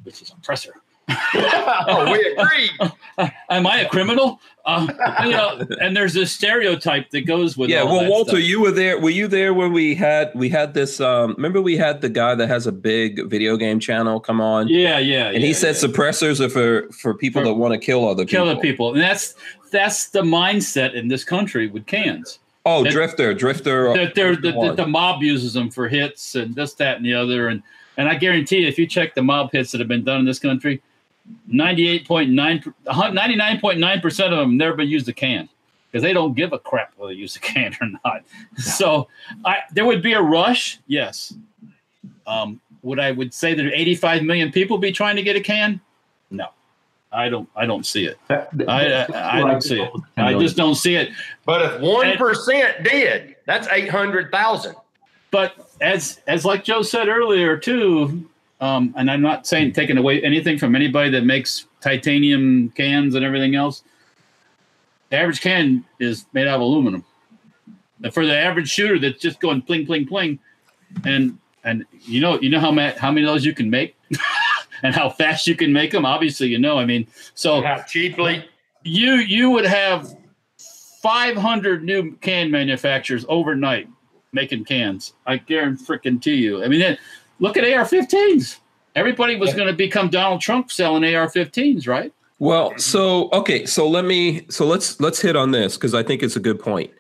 this 0.05 0.23
is 0.23 0.31
a 0.31 0.35
suppressor. 0.35 0.71
oh, 1.35 2.11
we 2.13 2.37
agree. 2.37 2.71
Am 3.51 3.67
I 3.67 3.81
a 3.81 3.89
criminal? 3.89 4.41
Uh, 4.65 4.87
you 5.25 5.31
know, 5.31 5.67
and 5.81 5.97
there's 5.97 6.15
this 6.15 6.33
stereotype 6.33 7.11
that 7.11 7.23
goes 7.23 7.57
with 7.57 7.71
yeah 7.71 7.83
well 7.83 8.09
walter 8.09 8.33
stuff. 8.33 8.43
you 8.43 8.61
were 8.61 8.71
there 8.71 9.01
were 9.01 9.11
you 9.11 9.27
there 9.27 9.55
when 9.55 9.73
we 9.73 9.95
had 9.95 10.31
we 10.35 10.51
had 10.51 10.75
this 10.75 11.01
um 11.01 11.33
remember 11.37 11.63
we 11.63 11.77
had 11.79 12.03
the 12.03 12.11
guy 12.11 12.35
that 12.35 12.47
has 12.47 12.67
a 12.67 12.73
big 12.73 13.29
video 13.29 13.57
game 13.57 13.81
channel 13.81 14.21
come 14.21 14.39
on 14.39 14.69
yeah, 14.69 14.99
yeah, 14.99 15.31
and 15.31 15.43
he 15.43 15.55
said 15.55 15.75
yeah. 15.75 15.89
suppressors 15.89 16.41
are 16.41 16.51
for 16.51 16.93
for 16.93 17.15
people 17.15 17.41
For 17.41 17.49
that 17.49 17.55
want 17.55 17.73
to 17.73 17.79
kill 17.79 18.07
other 18.07 18.27
people 18.27 18.45
killing 18.45 18.61
people, 18.61 18.93
and 18.93 19.01
that's 19.01 19.35
that's 19.71 20.09
the 20.11 20.23
mindset 20.23 20.95
in 20.95 21.09
this 21.09 21.25
country 21.25 21.69
with 21.69 21.87
cans. 21.87 22.39
oh 22.67 22.83
That- 22.85 22.93
drifter 22.93 23.35
drifter 23.35 23.93
That 23.95 24.15
they're 24.15 24.37
the, 24.37 24.53
the, 24.53 24.75
the 24.75 24.87
mob 24.87 25.23
uses 25.23 25.55
them 25.55 25.71
for 25.71 25.89
hits 25.89 26.35
and 26.35 26.55
this, 26.55 26.75
that, 26.75 26.97
and 26.97 27.05
the 27.05 27.15
other, 27.15 27.49
and 27.49 27.63
and 27.97 28.09
I 28.09 28.15
guarantee 28.15 28.59
you, 28.61 28.69
if 28.69 28.79
you 28.79 28.87
check 28.87 29.15
the 29.15 29.23
mob 29.23 29.51
hits 29.53 29.73
that 29.73 29.79
have 29.81 29.89
been 29.89 30.05
done 30.05 30.21
in 30.21 30.25
this 30.25 30.39
country, 30.39 30.81
98.9, 31.53 32.73
99.9 32.87 34.03
percent 34.03 34.33
of 34.33 34.39
them 34.39 34.57
never 34.57 34.77
been 34.77 34.89
used 34.89 35.09
a 35.09 35.13
can 35.13 35.49
because 35.91 36.03
they 36.03 36.13
don't 36.13 36.35
give 36.35 36.53
a 36.53 36.59
crap 36.59 36.93
whether 36.97 37.13
they 37.13 37.19
use 37.19 37.37
a 37.37 37.41
can 37.53 37.77
or 37.81 37.89
not. 38.05 38.23
So 38.57 39.09
I 39.45 39.59
there 39.73 39.85
would 39.85 40.03
be 40.03 40.13
a 40.15 40.23
rush, 40.23 40.79
yes, 40.87 41.35
Um, 42.27 42.61
would 42.83 42.99
I 42.99 43.11
would 43.11 43.35
say 43.35 43.55
that 43.55 43.67
85 43.75 44.23
million 44.23 44.51
people 44.53 44.79
be 44.79 44.93
trying 44.93 45.17
to 45.17 45.23
get 45.23 45.37
a 45.37 45.41
can? 45.41 45.81
No, 47.13 47.19
I 47.19 47.29
don't. 47.29 47.49
I 47.57 47.67
don't 47.67 47.85
see 47.85 48.07
it. 48.07 48.19
I, 48.29 48.47
I, 48.69 49.39
I 49.39 49.41
don't 49.41 49.63
see 49.63 49.81
it. 49.81 49.87
go 49.87 49.93
with 49.95 50.03
the 50.03 50.23
10 50.23 50.25
I 50.25 50.39
just 50.39 50.57
don't 50.57 50.75
see 50.75 50.97
it. 50.97 51.11
But 51.45 51.63
if 51.63 51.81
one 51.81 52.17
percent 52.17 52.85
did, 52.85 53.37
that's 53.47 53.69
eight 53.69 53.89
hundred 53.89 54.31
thousand. 54.31 54.77
But 55.31 55.71
as 55.81 56.21
as 56.27 56.45
like 56.45 56.65
Joe 56.65 56.83
said 56.83 57.09
earlier 57.09 57.57
too, 57.57 58.29
um, 58.61 58.95
and 58.97 59.11
I'm 59.11 59.23
not 59.23 59.47
saying 59.47 59.73
taking 59.73 59.97
away 59.97 60.23
anything 60.23 60.59
from 60.59 60.75
anybody 60.75 61.11
that 61.11 61.25
makes 61.25 61.67
titanium 61.81 62.71
cans 62.71 63.15
and 63.15 63.25
everything 63.25 63.55
else. 63.55 63.83
The 65.11 65.17
average 65.17 65.41
can 65.41 65.85
is 65.99 66.27
made 66.33 66.47
out 66.47 66.57
of 66.57 66.61
aluminum. 66.61 67.05
And 68.03 68.15
for 68.15 68.25
the 68.25 68.37
average 68.37 68.69
shooter 68.69 68.99
that's 68.99 69.21
just 69.21 69.41
going 69.41 69.63
pling 69.63 69.87
pling 69.87 70.07
pling, 70.07 70.39
and 71.05 71.39
and 71.65 71.85
you 72.03 72.21
know 72.21 72.41
you 72.41 72.49
know 72.49 72.61
how 72.61 72.71
many 72.71 72.97
how 72.97 73.11
many 73.11 73.27
of 73.27 73.33
those 73.33 73.45
you 73.45 73.55
can 73.55 73.69
make, 73.71 73.97
and 74.83 74.95
how 74.95 75.11
fast 75.11 75.47
you 75.47 75.55
can 75.55 75.73
make 75.73 75.91
them. 75.91 76.05
Obviously, 76.05 76.49
you 76.49 76.59
know. 76.59 76.79
I 76.79 76.85
mean, 76.85 77.07
so 77.35 77.63
How 77.63 77.83
cheaply? 77.83 78.45
you 78.83 79.15
you 79.15 79.51
would 79.51 79.67
have 79.67 80.17
500 81.03 81.85
new 81.85 82.17
can 82.17 82.51
manufacturers 82.51 83.25
overnight 83.29 83.89
making 84.33 84.65
cans. 84.65 85.15
I 85.27 85.39
guarantee 85.39 85.85
freaking 85.85 86.21
to 86.23 86.31
you. 86.31 86.63
I 86.63 86.69
mean, 86.69 86.81
then 86.81 86.99
look 87.39 87.57
at 87.57 87.65
AR-15s. 87.65 88.59
Everybody 88.97 89.37
was 89.37 89.55
going 89.55 89.69
to 89.69 89.73
become 89.73 90.09
Donald 90.09 90.41
Trump 90.41 90.71
selling 90.71 91.05
AR-15s, 91.05 91.87
right? 91.87 92.13
Well, 92.39 92.77
so 92.79 93.29
okay, 93.33 93.67
so 93.67 93.87
let 93.89 94.05
me 94.05 94.47
so 94.49 94.67
let's 94.67 94.99
let's 94.99 95.21
hit 95.21 95.37
on 95.37 95.51
this 95.51 95.77
because 95.77 95.95
I 95.95 96.03
think 96.03 96.23
it's 96.23 96.37
a 96.37 96.41
good 96.41 96.59
point. 96.59 96.91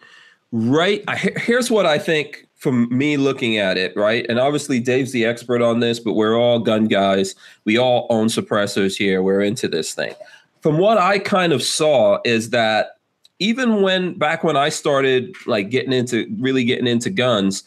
Right, 0.52 1.02
I, 1.08 1.16
here's 1.16 1.70
what 1.70 1.86
I 1.86 1.98
think 1.98 2.46
from 2.60 2.86
me 2.96 3.16
looking 3.16 3.56
at 3.56 3.76
it. 3.76 3.96
Right, 3.96 4.24
and 4.28 4.38
obviously 4.38 4.78
Dave's 4.78 5.12
the 5.12 5.24
expert 5.24 5.62
on 5.62 5.80
this, 5.80 5.98
but 5.98 6.12
we're 6.12 6.38
all 6.38 6.60
gun 6.60 6.86
guys. 6.86 7.34
We 7.64 7.78
all 7.78 8.06
own 8.10 8.28
suppressors 8.28 8.96
here. 8.96 9.22
We're 9.22 9.40
into 9.40 9.66
this 9.66 9.92
thing. 9.92 10.14
From 10.60 10.78
what 10.78 10.98
I 10.98 11.18
kind 11.18 11.52
of 11.52 11.62
saw 11.62 12.20
is 12.24 12.50
that 12.50 12.98
even 13.38 13.80
when 13.80 14.18
back 14.18 14.44
when 14.44 14.56
I 14.56 14.68
started 14.68 15.34
like 15.46 15.70
getting 15.70 15.94
into 15.94 16.26
really 16.38 16.62
getting 16.62 16.86
into 16.86 17.08
guns, 17.08 17.64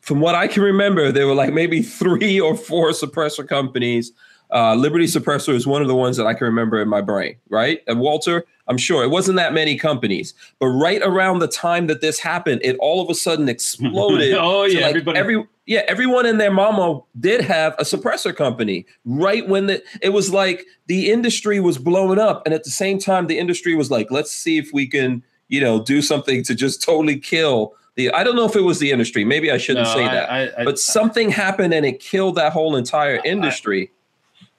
from 0.00 0.20
what 0.20 0.34
I 0.34 0.48
can 0.48 0.62
remember, 0.62 1.10
there 1.10 1.26
were 1.26 1.34
like 1.34 1.54
maybe 1.54 1.80
three 2.00 2.38
or 2.38 2.56
four 2.56 2.90
suppressor 2.90 3.48
companies. 3.48 4.12
Uh, 4.52 4.74
Liberty 4.74 5.06
Suppressor 5.06 5.54
is 5.54 5.66
one 5.66 5.80
of 5.80 5.88
the 5.88 5.94
ones 5.94 6.16
that 6.16 6.26
I 6.26 6.34
can 6.34 6.44
remember 6.44 6.80
in 6.80 6.88
my 6.88 7.00
brain, 7.00 7.36
right? 7.48 7.80
And 7.86 7.98
Walter, 7.98 8.44
I'm 8.66 8.78
sure 8.78 9.04
it 9.04 9.10
wasn't 9.10 9.36
that 9.36 9.52
many 9.52 9.76
companies, 9.76 10.32
but 10.58 10.68
right 10.68 11.02
around 11.02 11.40
the 11.40 11.48
time 11.48 11.86
that 11.88 12.00
this 12.00 12.18
happened, 12.18 12.60
it 12.64 12.76
all 12.80 13.02
of 13.02 13.10
a 13.10 13.14
sudden 13.14 13.48
exploded. 13.48 14.34
Oh, 14.38 14.64
yeah, 14.64 14.80
like, 14.80 14.90
everybody- 14.90 15.18
every 15.18 15.44
yeah, 15.66 15.82
everyone 15.88 16.26
and 16.26 16.38
their 16.38 16.50
mama 16.50 17.00
did 17.20 17.40
have 17.40 17.74
a 17.78 17.84
suppressor 17.84 18.36
company. 18.36 18.84
Right 19.06 19.48
when 19.48 19.66
the 19.66 19.82
it 20.02 20.10
was 20.10 20.30
like 20.32 20.64
the 20.86 21.10
industry 21.10 21.58
was 21.60 21.78
blowing 21.78 22.18
up, 22.18 22.42
and 22.44 22.54
at 22.54 22.64
the 22.64 22.70
same 22.70 22.98
time, 22.98 23.26
the 23.28 23.38
industry 23.38 23.74
was 23.74 23.90
like, 23.90 24.10
let's 24.10 24.30
see 24.30 24.58
if 24.58 24.70
we 24.74 24.86
can, 24.86 25.22
you 25.48 25.60
know, 25.62 25.82
do 25.82 26.02
something 26.02 26.42
to 26.44 26.54
just 26.54 26.82
totally 26.82 27.18
kill 27.18 27.74
the. 27.96 28.10
I 28.12 28.24
don't 28.24 28.36
know 28.36 28.44
if 28.44 28.56
it 28.56 28.60
was 28.62 28.78
the 28.78 28.90
industry. 28.90 29.24
Maybe 29.24 29.50
I 29.50 29.56
shouldn't 29.56 29.86
No, 29.86 29.94
say 29.94 30.04
I- 30.04 30.14
that 30.14 30.30
I- 30.30 30.60
I- 30.60 30.64
but 30.64 30.78
something 30.78 31.30
happened 31.30 31.72
and 31.72 31.86
it 31.86 31.98
killed 32.00 32.34
that 32.36 32.52
whole 32.52 32.76
entire 32.76 33.20
industry. 33.24 33.90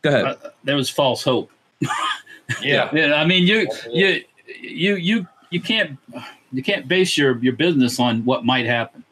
Go 0.02 0.10
ahead. 0.10 0.38
there 0.64 0.76
was 0.76 0.90
false 0.90 1.24
hope. 1.24 1.52
Yeah. 2.62 2.90
Yeah, 2.94 3.16
I 3.16 3.26
mean, 3.26 3.46
you 3.46 3.68
you 3.92 4.24
you 4.62 4.96
you 4.96 5.28
you 5.50 5.62
can't 5.62 5.98
you 6.52 6.64
can't 6.64 6.88
base 6.88 7.18
your 7.18 7.38
your 7.40 7.54
business 7.54 8.00
on 8.00 8.24
what 8.26 8.46
might 8.46 8.66
happen. 8.66 9.04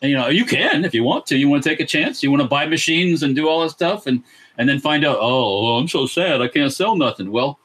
And, 0.00 0.10
you 0.10 0.16
know, 0.16 0.28
you 0.28 0.44
can 0.44 0.84
if 0.84 0.94
you 0.94 1.02
want 1.02 1.26
to. 1.26 1.36
You 1.36 1.48
want 1.48 1.62
to 1.62 1.68
take 1.68 1.80
a 1.80 1.86
chance. 1.86 2.22
You 2.22 2.30
want 2.30 2.42
to 2.42 2.48
buy 2.48 2.66
machines 2.66 3.22
and 3.22 3.34
do 3.34 3.48
all 3.48 3.60
that 3.62 3.70
stuff, 3.70 4.06
and 4.06 4.22
and 4.56 4.68
then 4.68 4.80
find 4.80 5.04
out, 5.04 5.18
oh, 5.20 5.76
I'm 5.76 5.88
so 5.88 6.06
sad, 6.06 6.40
I 6.42 6.48
can't 6.48 6.72
sell 6.72 6.96
nothing. 6.96 7.30
Well, 7.30 7.58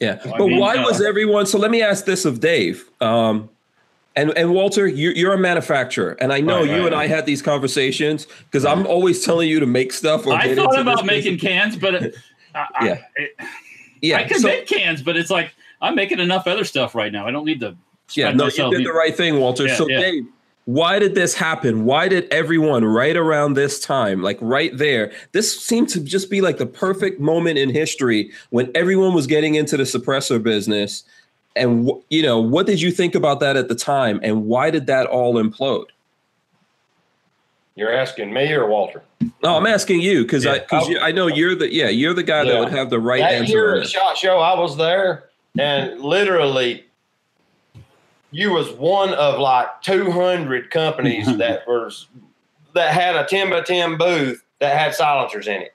yeah, 0.00 0.18
I 0.24 0.38
but 0.38 0.46
mean, 0.46 0.58
why 0.58 0.76
uh, 0.76 0.84
was 0.84 1.00
everyone? 1.00 1.46
So 1.46 1.58
let 1.58 1.70
me 1.70 1.82
ask 1.82 2.04
this 2.04 2.24
of 2.24 2.40
Dave. 2.40 2.88
Um, 3.00 3.48
and 4.14 4.30
and 4.36 4.52
Walter, 4.52 4.86
you, 4.86 5.10
you're 5.10 5.34
a 5.34 5.38
manufacturer, 5.38 6.16
and 6.20 6.32
I 6.32 6.40
know 6.40 6.60
Right, 6.60 6.70
you 6.70 6.78
right, 6.78 6.86
and 6.86 6.94
I 6.94 7.06
had 7.06 7.26
these 7.26 7.42
conversations 7.42 8.26
because 8.44 8.64
I'm 8.64 8.86
always 8.86 9.24
telling 9.24 9.48
you 9.48 9.60
to 9.60 9.66
make 9.66 9.92
stuff. 9.92 10.26
Or 10.26 10.34
I 10.34 10.54
thought 10.54 10.78
about 10.78 11.06
making 11.06 11.34
business. 11.34 11.52
cans, 11.52 11.76
but 11.76 11.94
I, 12.54 12.66
Yeah. 12.84 13.02
I, 13.16 13.20
it, 13.20 13.30
Yeah, 14.02 14.18
I 14.18 14.24
can 14.24 14.40
so- 14.40 14.48
make 14.48 14.66
cans, 14.66 15.02
but 15.02 15.16
it's 15.16 15.30
like 15.30 15.54
I'm 15.80 15.94
making 15.94 16.18
enough 16.18 16.46
other 16.46 16.64
stuff 16.64 16.94
right 16.94 17.12
now. 17.12 17.26
I 17.26 17.30
don't 17.30 17.44
need 17.44 17.60
to. 17.60 17.76
Yeah, 18.14 18.32
no, 18.32 18.46
you 18.46 18.70
did 18.70 18.86
the 18.86 18.92
right 18.92 19.14
thing, 19.14 19.38
Walter. 19.38 19.66
Yeah, 19.66 19.76
so, 19.76 19.86
yeah. 19.86 20.00
Dave, 20.00 20.26
why 20.64 20.98
did 20.98 21.14
this 21.14 21.34
happen? 21.34 21.84
Why 21.84 22.08
did 22.08 22.26
everyone 22.30 22.84
right 22.84 23.16
around 23.16 23.54
this 23.54 23.80
time, 23.80 24.22
like 24.22 24.38
right 24.40 24.76
there, 24.76 25.12
this 25.32 25.58
seemed 25.58 25.88
to 25.90 26.00
just 26.00 26.30
be 26.30 26.40
like 26.40 26.58
the 26.58 26.66
perfect 26.66 27.20
moment 27.20 27.58
in 27.58 27.70
history 27.70 28.30
when 28.50 28.70
everyone 28.74 29.14
was 29.14 29.26
getting 29.26 29.54
into 29.54 29.76
the 29.76 29.84
suppressor 29.84 30.42
business. 30.42 31.04
And 31.56 31.90
you 32.10 32.22
know, 32.22 32.38
what 32.38 32.66
did 32.66 32.80
you 32.80 32.90
think 32.90 33.14
about 33.14 33.40
that 33.40 33.56
at 33.56 33.68
the 33.68 33.74
time, 33.74 34.20
and 34.22 34.44
why 34.44 34.70
did 34.70 34.86
that 34.86 35.06
all 35.06 35.34
implode? 35.34 35.86
You're 37.78 37.92
asking 37.92 38.32
me 38.32 38.52
or 38.52 38.66
Walter? 38.66 39.04
No, 39.40 39.56
I'm 39.56 39.66
asking 39.66 40.00
you 40.00 40.24
because 40.24 40.44
I 40.44 40.58
because 40.58 40.92
I 41.00 41.12
know 41.12 41.28
you're 41.28 41.54
the 41.54 41.72
yeah 41.72 41.88
you're 41.88 42.12
the 42.12 42.24
guy 42.24 42.44
that 42.44 42.58
would 42.58 42.72
have 42.72 42.90
the 42.90 42.98
right 42.98 43.20
that 43.20 43.34
answer. 43.34 43.52
year 43.52 43.76
at. 43.76 43.88
Shot 43.88 44.18
Show, 44.18 44.40
I 44.40 44.58
was 44.58 44.76
there, 44.76 45.28
and 45.56 46.00
literally, 46.00 46.84
you 48.32 48.50
was 48.50 48.72
one 48.72 49.14
of 49.14 49.38
like 49.38 49.80
200 49.82 50.72
companies 50.72 51.36
that 51.38 51.68
was 51.68 52.08
that 52.74 52.92
had 52.92 53.14
a 53.14 53.24
10 53.24 53.50
by 53.50 53.60
10 53.60 53.96
booth 53.96 54.42
that 54.58 54.76
had 54.76 54.92
silencers 54.92 55.46
in 55.46 55.62
it. 55.62 55.74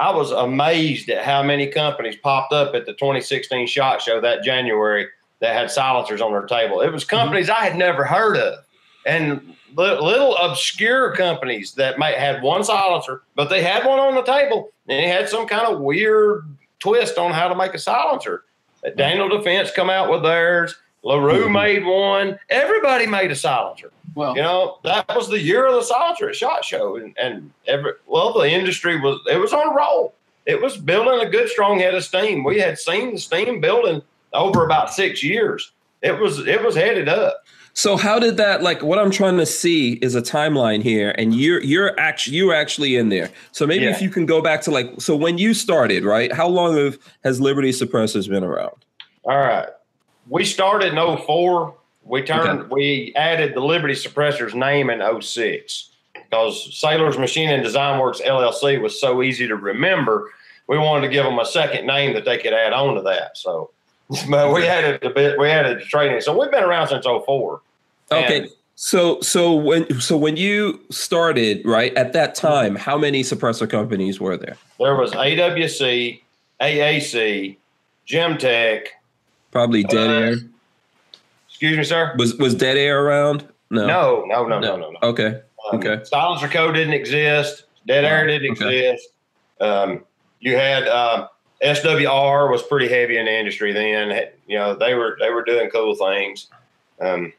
I 0.00 0.10
was 0.10 0.32
amazed 0.32 1.08
at 1.08 1.24
how 1.24 1.44
many 1.44 1.68
companies 1.68 2.16
popped 2.16 2.52
up 2.52 2.74
at 2.74 2.84
the 2.84 2.94
2016 2.94 3.68
Shot 3.68 4.02
Show 4.02 4.20
that 4.20 4.42
January 4.42 5.06
that 5.38 5.54
had 5.54 5.70
silencers 5.70 6.20
on 6.20 6.32
their 6.32 6.46
table. 6.46 6.80
It 6.80 6.92
was 6.92 7.04
mm-hmm. 7.04 7.16
companies 7.16 7.48
I 7.48 7.60
had 7.60 7.76
never 7.76 8.02
heard 8.02 8.36
of, 8.36 8.64
and 9.06 9.54
little 9.74 10.36
obscure 10.36 11.14
companies 11.14 11.72
that 11.72 11.98
might 11.98 12.16
had 12.16 12.42
one 12.42 12.64
silencer, 12.64 13.22
but 13.34 13.48
they 13.48 13.62
had 13.62 13.84
one 13.84 13.98
on 13.98 14.14
the 14.14 14.22
table 14.22 14.72
and 14.88 14.98
it 14.98 15.08
had 15.08 15.28
some 15.28 15.46
kind 15.46 15.66
of 15.66 15.80
weird 15.80 16.44
twist 16.78 17.18
on 17.18 17.32
how 17.32 17.48
to 17.48 17.54
make 17.54 17.74
a 17.74 17.78
silencer. 17.78 18.44
Uh, 18.84 18.88
mm-hmm. 18.88 18.98
Daniel 18.98 19.28
Defense 19.28 19.70
come 19.70 19.90
out 19.90 20.10
with 20.10 20.22
theirs. 20.22 20.76
LaRue 21.02 21.44
mm-hmm. 21.44 21.52
made 21.52 21.84
one. 21.84 22.38
Everybody 22.48 23.06
made 23.06 23.30
a 23.30 23.36
silencer. 23.36 23.90
Well, 24.14 24.36
You 24.36 24.42
know, 24.42 24.78
that 24.84 25.08
was 25.14 25.28
the 25.28 25.40
year 25.40 25.66
of 25.66 25.74
the 25.74 25.82
silencer 25.82 26.28
at 26.28 26.36
Shot 26.36 26.64
Show. 26.64 26.96
And, 26.96 27.16
and 27.18 27.50
every, 27.66 27.92
well, 28.06 28.32
the 28.32 28.48
industry 28.48 29.00
was, 29.00 29.20
it 29.30 29.38
was 29.38 29.52
on 29.52 29.68
a 29.68 29.74
roll. 29.74 30.14
It 30.46 30.60
was 30.60 30.76
building 30.76 31.26
a 31.26 31.30
good, 31.30 31.48
strong 31.48 31.78
head 31.78 31.94
of 31.94 32.04
steam. 32.04 32.44
We 32.44 32.58
had 32.58 32.78
seen 32.78 33.14
the 33.14 33.18
steam 33.18 33.60
building 33.60 34.02
over 34.32 34.64
about 34.64 34.92
six 34.92 35.22
years. 35.22 35.72
It 36.02 36.18
was, 36.18 36.46
it 36.46 36.62
was 36.62 36.76
headed 36.76 37.08
up. 37.08 37.44
So 37.76 37.96
how 37.96 38.20
did 38.20 38.36
that 38.36 38.62
like 38.62 38.82
what 38.82 38.98
I'm 39.00 39.10
trying 39.10 39.36
to 39.38 39.46
see 39.46 39.94
is 39.94 40.14
a 40.14 40.22
timeline 40.22 40.80
here 40.82 41.12
and 41.18 41.34
you're 41.34 41.60
you're 41.62 41.98
actually 41.98 42.36
you're 42.36 42.54
actually 42.54 42.96
in 42.96 43.08
there. 43.08 43.30
So 43.50 43.66
maybe 43.66 43.84
Yeah. 43.84 43.90
if 43.90 44.00
you 44.00 44.10
can 44.10 44.26
go 44.26 44.40
back 44.40 44.62
to 44.62 44.70
like 44.70 45.00
so 45.00 45.16
when 45.16 45.38
you 45.38 45.54
started, 45.54 46.04
right? 46.04 46.32
How 46.32 46.46
long 46.48 46.76
have 46.76 46.98
has 47.24 47.40
Liberty 47.40 47.70
Suppressors 47.70 48.28
been 48.28 48.44
around? 48.44 48.76
All 49.24 49.38
right. 49.38 49.68
We 50.28 50.44
started 50.44 50.94
in 50.94 51.16
04. 51.16 51.74
We 52.04 52.22
turned, 52.22 52.70
we 52.70 53.12
added 53.16 53.54
the 53.54 53.60
Liberty 53.60 53.94
Suppressors 53.94 54.54
name 54.54 54.90
in 54.90 55.00
06 55.22 55.90
because 56.14 56.78
Sailors 56.78 57.18
Machine 57.18 57.48
and 57.48 57.62
Design 57.62 57.98
Works 57.98 58.20
LLC 58.20 58.80
was 58.80 59.00
so 59.00 59.22
easy 59.22 59.48
to 59.48 59.56
remember. 59.56 60.30
We 60.68 60.78
wanted 60.78 61.06
to 61.06 61.12
give 61.12 61.24
them 61.24 61.38
a 61.38 61.46
second 61.46 61.86
name 61.86 62.12
that 62.14 62.24
they 62.24 62.38
could 62.38 62.52
add 62.52 62.72
on 62.72 62.94
to 62.96 63.02
that. 63.02 63.36
So, 63.36 63.70
but 64.30 64.52
we 64.52 64.66
added 64.66 65.02
a 65.02 65.10
bit, 65.10 65.38
we 65.38 65.48
had 65.48 65.66
the 65.66 65.80
training. 65.84 66.20
So 66.20 66.38
we've 66.38 66.50
been 66.50 66.64
around 66.64 66.88
since 66.88 67.06
04. 67.06 67.60
Okay. 68.12 68.48
So 68.76 69.20
so 69.20 69.54
when 69.54 70.00
so 70.00 70.16
when 70.16 70.36
you 70.36 70.80
started, 70.90 71.62
right, 71.64 71.94
at 71.94 72.12
that 72.12 72.34
time, 72.34 72.74
how 72.74 72.98
many 72.98 73.22
suppressor 73.22 73.70
companies 73.70 74.20
were 74.20 74.36
there? 74.36 74.56
There 74.80 74.96
was 74.96 75.12
AWC, 75.12 76.20
AAC, 76.60 77.56
Gemtech. 78.08 78.86
Probably 79.52 79.84
Dead 79.84 80.10
Uh, 80.10 80.12
Air. 80.12 80.34
Excuse 81.48 81.76
me, 81.78 81.84
sir? 81.84 82.14
Was 82.18 82.34
was 82.36 82.54
Dead 82.54 82.76
Air 82.76 83.04
around? 83.04 83.46
No. 83.70 83.86
No, 83.86 84.24
no, 84.26 84.48
no, 84.48 84.58
no, 84.58 84.76
no, 84.76 84.90
no. 84.90 84.98
Okay. 85.02 85.40
Um, 85.70 85.78
Okay. 85.78 85.96
SilencerCo 86.12 86.74
didn't 86.74 86.94
exist. 86.94 87.64
Dead 87.86 88.04
air 88.04 88.26
didn't 88.26 88.52
Okay. 88.60 88.90
exist. 88.90 89.10
Um, 89.60 90.04
you 90.40 90.56
had 90.56 90.86
um, 90.88 91.28
SWR 91.64 92.50
was 92.50 92.62
pretty 92.62 92.88
heavy 92.88 93.16
in 93.16 93.24
the 93.26 93.32
industry 93.38 93.72
then. 93.72 94.28
You 94.46 94.58
know 94.58 94.74
they 94.74 94.94
were 94.94 95.16
they 95.20 95.30
were 95.30 95.42
doing 95.42 95.70
cool 95.70 95.94
things. 95.94 96.48
Um, 97.00 97.32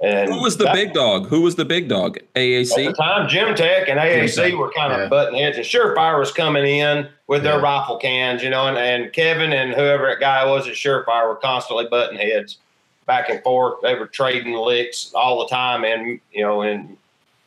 and 0.00 0.28
Who 0.32 0.42
was 0.42 0.56
the 0.56 0.64
that- 0.64 0.74
big 0.74 0.92
dog? 0.92 1.28
Who 1.28 1.40
was 1.40 1.54
the 1.54 1.64
big 1.64 1.88
dog? 1.88 2.18
AAC 2.34 2.86
at 2.88 2.96
the 2.96 3.02
time, 3.02 3.28
Gemtech 3.28 3.88
and 3.88 3.98
AAC 3.98 4.34
Tech, 4.50 4.54
were 4.54 4.70
kind 4.72 4.92
of 4.92 5.00
yeah. 5.00 5.08
button 5.08 5.34
heads, 5.34 5.56
and 5.56 5.64
Surefire 5.64 6.18
was 6.18 6.30
coming 6.32 6.64
in 6.66 7.08
with 7.26 7.42
their 7.42 7.56
Yeah. 7.56 7.62
rifle 7.62 7.96
cans, 7.96 8.42
you 8.42 8.50
know, 8.50 8.66
and, 8.66 8.76
and 8.76 9.12
Kevin 9.12 9.52
and 9.52 9.72
whoever 9.72 10.06
that 10.08 10.20
guy 10.20 10.44
was 10.44 10.66
at 10.66 10.74
Surefire 10.74 11.28
were 11.28 11.36
constantly 11.36 11.86
butting 11.88 12.18
heads 12.18 12.58
back 13.06 13.30
and 13.30 13.42
forth. 13.42 13.80
They 13.82 13.94
were 13.94 14.06
trading 14.06 14.52
licks 14.54 15.12
all 15.14 15.38
the 15.40 15.46
time, 15.48 15.84
and 15.84 16.20
you 16.32 16.42
know, 16.42 16.62
and 16.62 16.96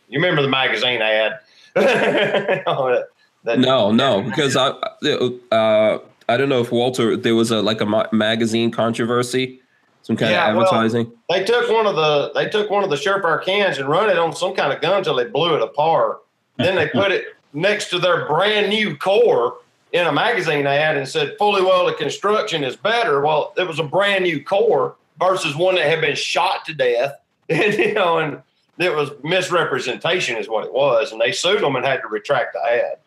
you 0.09 0.19
remember 0.19 0.41
the 0.41 0.47
magazine 0.47 1.01
ad. 1.01 1.39
That- 3.47 3.59
No, 3.59 3.91
no, 4.03 4.21
because 4.21 4.55
I, 4.55 4.67
uh, 4.69 5.99
I 6.29 6.37
don't 6.37 6.49
know 6.49 6.61
if 6.61 6.71
Walter, 6.71 7.15
there 7.17 7.33
was 7.35 7.49
a 7.51 7.61
like 7.61 7.81
a 7.81 7.85
ma- 7.85 8.07
magazine 8.11 8.69
controversy, 8.71 9.61
some 10.03 10.15
kind 10.17 10.31
Yeah, 10.31 10.49
of 10.51 10.57
well- 10.57 10.65
advertising. 10.67 11.11
They 11.29 11.43
took 11.43 11.69
one 11.71 11.87
of 11.87 11.95
the 11.95 12.31
they 12.35 12.49
took 12.49 12.69
one 12.69 12.83
of 12.83 12.89
the 12.89 12.95
Surefire 12.97 13.43
cans 13.43 13.77
and 13.79 13.89
run 13.89 14.09
it 14.09 14.17
on 14.17 14.35
some 14.35 14.53
kind 14.53 14.71
of 14.71 14.81
gun 14.81 14.97
until 14.99 15.15
they 15.15 15.25
blew 15.25 15.55
it 15.55 15.61
apart. 15.61 16.19
Then 16.57 16.75
they 16.75 16.87
put 16.87 17.11
it 17.11 17.25
next 17.53 17.89
to 17.91 17.99
their 17.99 18.27
brand 18.27 18.69
new 18.69 18.95
core 18.97 19.57
in 19.93 20.05
a 20.05 20.11
magazine 20.11 20.65
ad 20.67 20.97
and 20.97 21.07
said 21.07 21.35
fully 21.37 21.61
welded 21.61 21.97
construction 21.97 22.63
is 22.63 22.75
better. 22.75 23.21
Well, 23.21 23.53
it 23.57 23.67
was 23.67 23.79
a 23.79 23.83
brand 23.83 24.23
new 24.23 24.43
core 24.43 24.95
versus 25.19 25.55
one 25.55 25.75
that 25.75 25.85
had 25.85 26.01
been 26.01 26.15
shot 26.15 26.65
to 26.65 26.73
death, 26.73 27.13
and 27.49 27.73
you 27.75 27.93
know, 27.93 28.17
and 28.17 28.41
it 28.79 28.93
was 28.93 29.11
misrepresentation 29.23 30.35
is 30.37 30.49
what 30.49 30.65
it 30.65 30.73
was, 30.73 31.11
and 31.11 31.21
they 31.21 31.31
sued 31.31 31.61
them 31.61 31.75
and 31.77 31.85
had 31.85 32.01
to 32.01 32.07
retract 32.09 32.53
the 32.53 32.59
ad. 32.71 32.97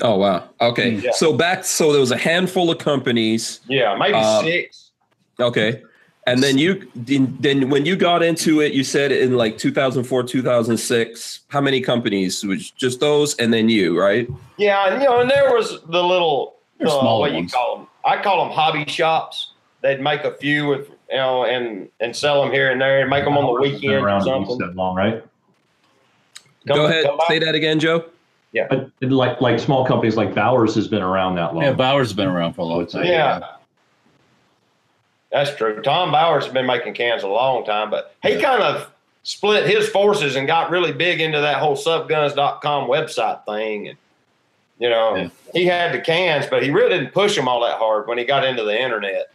Oh 0.00 0.16
wow. 0.16 0.48
Okay. 0.60 0.90
Yeah. 0.92 1.10
So 1.12 1.32
back, 1.32 1.64
so 1.64 1.92
there 1.92 2.00
was 2.00 2.10
a 2.10 2.16
handful 2.16 2.70
of 2.70 2.78
companies. 2.78 3.60
Yeah, 3.68 3.96
maybe 3.96 4.14
Um, 4.14 4.44
six. 4.44 4.90
Okay. 5.38 5.82
And 6.26 6.42
then 6.42 6.58
you 6.58 6.86
then 6.94 7.36
then 7.40 7.70
when 7.70 7.86
you 7.86 7.96
got 7.96 8.22
into 8.22 8.60
it, 8.60 8.72
you 8.72 8.84
said 8.84 9.10
in 9.10 9.36
like 9.36 9.58
2004, 9.58 10.22
2006. 10.22 11.40
How 11.48 11.60
many 11.60 11.80
companies? 11.80 12.44
Was 12.44 12.70
just 12.70 13.00
those, 13.00 13.34
and 13.36 13.52
then 13.52 13.68
you, 13.68 13.98
right? 13.98 14.28
Yeah, 14.58 14.86
and 14.92 15.02
you 15.02 15.08
know, 15.08 15.20
and 15.20 15.30
there 15.30 15.50
was 15.52 15.80
the 15.88 16.02
little 16.02 16.56
uh, 16.80 16.86
smaller 16.88 17.20
what 17.20 17.34
you 17.34 17.48
call 17.48 17.78
them? 17.78 17.86
I 18.04 18.22
call 18.22 18.44
them 18.44 18.52
hobby 18.54 18.84
shops. 18.86 19.52
They'd 19.82 20.00
make 20.00 20.24
a 20.24 20.32
few 20.34 20.66
with 20.66 20.88
you 21.10 21.16
know, 21.16 21.44
and 21.46 21.88
and 22.00 22.14
sell 22.14 22.42
them 22.42 22.52
here 22.52 22.70
and 22.70 22.80
there, 22.80 23.00
and 23.00 23.10
make 23.10 23.24
them 23.24 23.36
on 23.38 23.46
the 23.54 23.60
weekend 23.60 23.94
or 23.94 24.00
around 24.00 24.20
at 24.20 24.24
something. 24.24 24.58
that 24.58 24.76
long, 24.76 24.94
right? 24.94 25.24
Come- 26.68 26.76
Go 26.76 26.84
ahead. 26.84 27.06
Say 27.28 27.38
that 27.38 27.54
again, 27.54 27.80
Joe. 27.80 28.04
But 28.52 28.90
like 29.00 29.40
like 29.40 29.58
small 29.60 29.84
companies 29.86 30.16
like 30.16 30.34
Bowers 30.34 30.74
has 30.74 30.88
been 30.88 31.02
around 31.02 31.36
that 31.36 31.54
long. 31.54 31.64
Yeah, 31.64 31.72
Bowers 31.72 32.08
has 32.08 32.16
been 32.16 32.28
around 32.28 32.54
for 32.54 32.62
a 32.62 32.64
long 32.64 32.86
time. 32.86 33.04
Yeah. 33.04 33.40
That's 35.30 35.54
true. 35.54 35.80
Tom 35.82 36.10
Bowers 36.10 36.44
has 36.44 36.52
been 36.52 36.66
making 36.66 36.94
cans 36.94 37.22
a 37.22 37.28
long 37.28 37.64
time, 37.64 37.90
but 37.90 38.16
he 38.22 38.40
kind 38.40 38.62
of 38.62 38.90
split 39.22 39.66
his 39.68 39.88
forces 39.88 40.34
and 40.34 40.46
got 40.46 40.70
really 40.70 40.92
big 40.92 41.20
into 41.20 41.40
that 41.40 41.58
whole 41.58 41.76
subguns.com 41.76 42.88
website 42.88 43.44
thing. 43.44 43.88
And, 43.88 43.98
you 44.80 44.88
know, 44.90 45.14
Yeah. 45.14 45.28
he 45.52 45.66
had 45.66 45.92
the 45.94 46.00
cans, 46.00 46.46
but 46.46 46.64
he 46.64 46.70
really 46.70 46.88
didn't 46.98 47.12
push 47.12 47.36
them 47.36 47.46
all 47.46 47.60
that 47.60 47.78
hard 47.78 48.08
when 48.08 48.18
he 48.18 48.24
got 48.24 48.44
into 48.44 48.64
the 48.64 48.76
internet. 48.76 49.30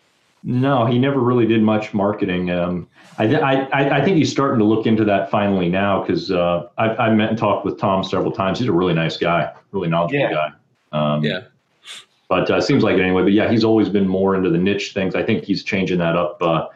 No, 0.47 0.85
he 0.85 0.99
never 0.99 1.19
really 1.19 1.47
did 1.47 1.63
much 1.63 1.91
marketing. 1.91 2.51
Um, 2.51 2.87
I, 3.17 3.33
I, 3.35 3.53
I 3.73 3.97
I 3.97 4.05
think 4.05 4.15
he's 4.17 4.29
starting 4.29 4.59
to 4.59 4.65
look 4.65 4.85
into 4.85 5.03
that 5.05 5.31
finally 5.31 5.69
now 5.69 6.01
because 6.01 6.29
uh, 6.31 6.67
I've, 6.77 6.99
I've 6.99 7.13
met 7.17 7.29
and 7.29 7.37
talked 7.37 7.65
with 7.65 7.79
Tom 7.79 8.03
several 8.03 8.31
times. 8.31 8.59
He's 8.59 8.67
a 8.67 8.71
really 8.71 8.93
nice 8.93 9.17
guy, 9.17 9.51
really 9.71 9.87
knowledgeable 9.87 10.19
Yeah. 10.29 10.51
guy. 10.91 11.13
Um, 11.15 11.23
Yeah. 11.23 11.41
But 12.27 12.49
uh, 12.51 12.61
seems 12.61 12.83
like 12.83 12.95
it 12.97 13.01
anyway. 13.01 13.23
But 13.23 13.33
yeah, 13.33 13.49
he's 13.49 13.63
always 13.63 13.89
been 13.89 14.07
more 14.07 14.35
into 14.35 14.49
the 14.51 14.57
niche 14.59 14.93
things. 14.93 15.15
I 15.15 15.23
think 15.23 15.43
he's 15.43 15.63
changing 15.63 15.97
that 15.99 16.15
up. 16.15 16.41
Uh, 16.41 16.67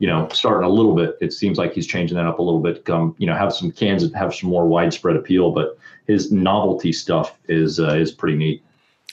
you 0.00 0.08
know, 0.08 0.28
starting 0.32 0.64
a 0.68 0.72
little 0.72 0.94
bit. 0.96 1.16
It 1.20 1.32
seems 1.32 1.58
like 1.58 1.74
he's 1.74 1.86
changing 1.86 2.16
that 2.16 2.26
up 2.26 2.40
a 2.40 2.42
little 2.42 2.60
bit. 2.60 2.74
to 2.76 2.80
Come, 2.82 3.14
you 3.18 3.26
know, 3.28 3.36
have 3.36 3.52
some 3.52 3.70
cans 3.70 4.02
that 4.02 4.16
have 4.18 4.34
some 4.34 4.50
more 4.50 4.66
widespread 4.66 5.14
appeal. 5.14 5.52
But 5.52 5.78
his 6.08 6.32
novelty 6.32 6.92
stuff 6.92 7.38
is 7.48 7.78
uh, 7.78 7.94
is 7.94 8.10
pretty 8.10 8.36
neat. 8.36 8.64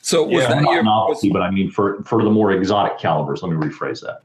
So 0.02 0.24
was 0.24 0.44
Yeah, 0.44 0.50
that 0.50 0.64
Not 0.64 0.74
your 0.74 0.84
novelty, 0.84 1.30
but 1.30 1.42
I 1.42 1.52
mean 1.52 1.70
for 1.72 2.02
for 2.04 2.24
the 2.24 2.30
more 2.30 2.52
exotic 2.52 2.98
calibers. 3.00 3.42
Let 3.44 3.52
me 3.52 3.58
rephrase 3.58 4.02
that. 4.02 4.22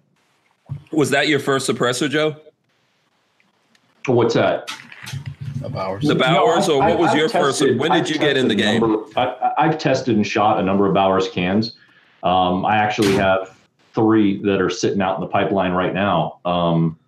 was 0.92 1.10
that 1.10 1.28
your 1.28 1.40
first 1.40 1.68
suppressor, 1.68 2.08
Joe? 2.08 2.36
What's 4.06 4.34
that? 4.34 4.70
The 5.60 5.68
Bowers. 5.70 6.04
The 6.06 6.14
Bowers, 6.14 6.68
No, 6.68 6.76
or 6.76 6.82
I- 6.82 6.88
what 6.90 6.98
was 6.98 7.10
I've 7.10 7.16
your 7.16 7.28
first? 7.28 7.60
When 7.62 7.78
did 7.78 7.92
I've 7.92 8.10
you 8.10 8.18
get 8.18 8.36
in 8.36 8.48
the 8.48 8.54
game? 8.54 8.80
number- 8.80 9.04
I, 9.18 9.52
I've 9.58 9.78
tested 9.78 10.14
and 10.16 10.26
shot 10.26 10.60
a 10.60 10.62
number 10.62 10.86
of 10.86 10.94
Bowers 10.94 11.28
cans. 11.28 11.76
Um, 12.22 12.64
I 12.66 12.76
actually 12.76 13.12
have 13.14 13.56
three 13.94 14.42
that 14.42 14.60
are 14.60 14.70
sitting 14.70 15.00
out 15.00 15.14
in 15.16 15.20
the 15.20 15.26
pipeline 15.26 15.72
right 15.72 15.94
now. 15.94 16.38
Um, 16.44 16.98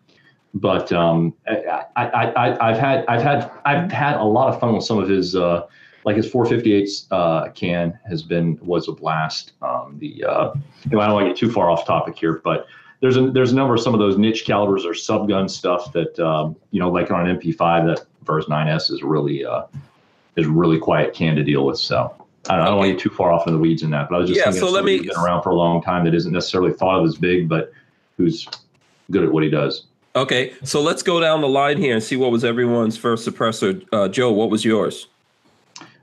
but 0.54 0.90
um, 0.92 1.34
I, 1.46 1.84
I, 1.96 2.06
I, 2.06 2.70
I've 2.70 2.78
had 2.78 3.04
I've 3.08 3.22
had 3.22 3.50
I've 3.66 3.92
had 3.92 4.16
a 4.16 4.24
lot 4.24 4.52
of 4.52 4.58
fun 4.58 4.74
with 4.74 4.84
some 4.84 4.98
of 4.98 5.06
his 5.08 5.36
uh, 5.36 5.66
like 6.06 6.16
his 6.16 6.30
458 6.30 6.88
uh, 7.10 7.48
can 7.50 7.98
has 8.08 8.22
been 8.22 8.58
was 8.62 8.88
a 8.88 8.92
blast. 8.92 9.52
Um, 9.60 9.96
the 9.98 10.24
uh, 10.24 10.52
I 10.54 10.88
don't 10.88 11.12
want 11.12 11.24
to 11.26 11.30
get 11.30 11.36
too 11.36 11.50
far 11.50 11.68
off 11.68 11.84
topic 11.84 12.16
here, 12.16 12.40
but 12.44 12.68
there's 13.00 13.16
a 13.16 13.28
there's 13.30 13.52
a 13.52 13.56
number 13.56 13.74
of 13.74 13.80
some 13.80 13.92
of 13.92 13.98
those 14.00 14.16
niche 14.16 14.44
calibers 14.46 14.86
or 14.86 14.92
subgun 14.92 15.50
stuff 15.50 15.92
that 15.92 16.18
um, 16.20 16.56
you 16.70 16.80
know 16.80 16.88
like 16.90 17.10
on 17.10 17.28
an 17.28 17.36
MP5 17.38 17.86
that 17.96 18.06
Vers 18.22 18.46
9S 18.46 18.90
is 18.92 19.02
really 19.02 19.44
uh, 19.44 19.64
is 20.36 20.46
really 20.46 20.78
quiet 20.78 21.12
can 21.12 21.34
to 21.34 21.42
deal 21.42 21.66
with. 21.66 21.78
So 21.78 22.14
I 22.48 22.54
don't, 22.56 22.62
I 22.62 22.68
don't 22.68 22.76
want 22.78 22.88
to 22.88 22.92
get 22.94 23.02
too 23.02 23.10
far 23.10 23.32
off 23.32 23.48
in 23.48 23.52
the 23.52 23.58
weeds 23.58 23.82
in 23.82 23.90
that, 23.90 24.08
but 24.08 24.14
I 24.14 24.18
was 24.20 24.28
just 24.28 24.38
Yeah, 24.38 24.44
thinking 24.44 24.60
so 24.60 24.70
let 24.70 24.84
me- 24.84 25.00
been 25.00 25.10
around 25.16 25.42
for 25.42 25.50
a 25.50 25.56
long 25.56 25.82
time 25.82 26.04
that 26.04 26.14
isn't 26.14 26.32
necessarily 26.32 26.72
thought 26.72 27.00
of 27.00 27.06
as 27.06 27.16
big, 27.16 27.48
but 27.48 27.72
who's 28.16 28.46
good 29.10 29.24
at 29.24 29.32
what 29.32 29.42
he 29.42 29.50
does. 29.50 29.86
Okay, 30.14 30.54
so 30.62 30.80
let's 30.80 31.02
go 31.02 31.20
down 31.20 31.40
the 31.42 31.48
line 31.48 31.76
here 31.78 31.94
and 31.94 32.02
see 32.02 32.16
what 32.16 32.30
was 32.30 32.44
everyone's 32.44 32.96
first 32.96 33.28
suppressor. 33.28 33.84
Uh, 33.92 34.08
Joe, 34.08 34.30
what 34.32 34.48
was 34.50 34.64
yours? 34.64 35.08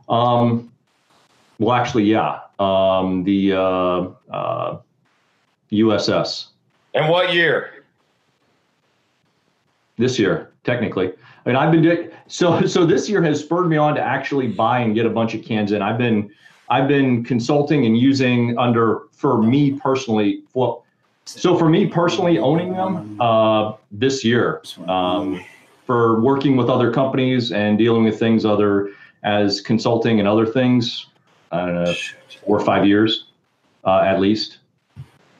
Um, 0.10 0.72
well, 1.60 1.76
actually, 1.76 2.04
yeah, 2.04 2.40
um, 2.60 3.24
the 3.24 3.54
uh, 3.54 4.08
uh, 4.32 4.78
USS 5.72 6.48
And 6.94 7.10
what 7.10 7.34
year? 7.34 7.84
this 9.98 10.18
year, 10.18 10.52
technically. 10.64 11.08
I 11.10 11.50
mean, 11.50 11.56
I've 11.56 11.72
been 11.72 11.82
doing 11.82 12.10
so. 12.28 12.66
So 12.66 12.86
this 12.86 13.10
year 13.10 13.22
has 13.22 13.40
spurred 13.40 13.68
me 13.68 13.78
on 13.78 13.96
to 13.96 14.02
actually 14.02 14.48
buy 14.48 14.80
and 14.80 14.96
get 14.96 15.06
a 15.06 15.10
bunch 15.10 15.34
of 15.34 15.44
cans 15.44 15.72
in. 15.72 15.82
I've 15.82 15.98
been, 15.98 16.32
I've 16.70 16.88
been 16.88 17.24
consulting 17.24 17.86
and 17.86 17.98
using 17.98 18.58
under 18.58 19.04
for 19.12 19.42
me 19.42 19.74
personally. 19.80 20.44
Well, 20.54 20.86
so 21.26 21.58
for 21.58 21.70
me 21.70 21.88
personally, 21.88 22.38
owning 22.38 22.74
them 22.74 23.20
uh, 23.22 23.74
this 23.92 24.26
year, 24.26 24.62
um, 24.88 25.44
for 25.86 26.22
working 26.22 26.56
with 26.56 26.70
other 26.70 26.92
companies 26.92 27.52
and 27.52 27.78
dealing 27.78 28.04
with 28.04 28.18
things 28.18 28.46
other 28.46 28.92
as 29.24 29.62
consulting 29.62 30.20
and 30.20 30.28
other 30.28 30.46
things. 30.46 31.08
I 31.52 31.66
don't 31.66 31.84
know, 31.84 31.94
four 32.46 32.60
or 32.60 32.66
five 32.66 32.86
years, 32.86 33.26
uh, 33.86 34.00
at 34.02 34.20
least. 34.20 34.58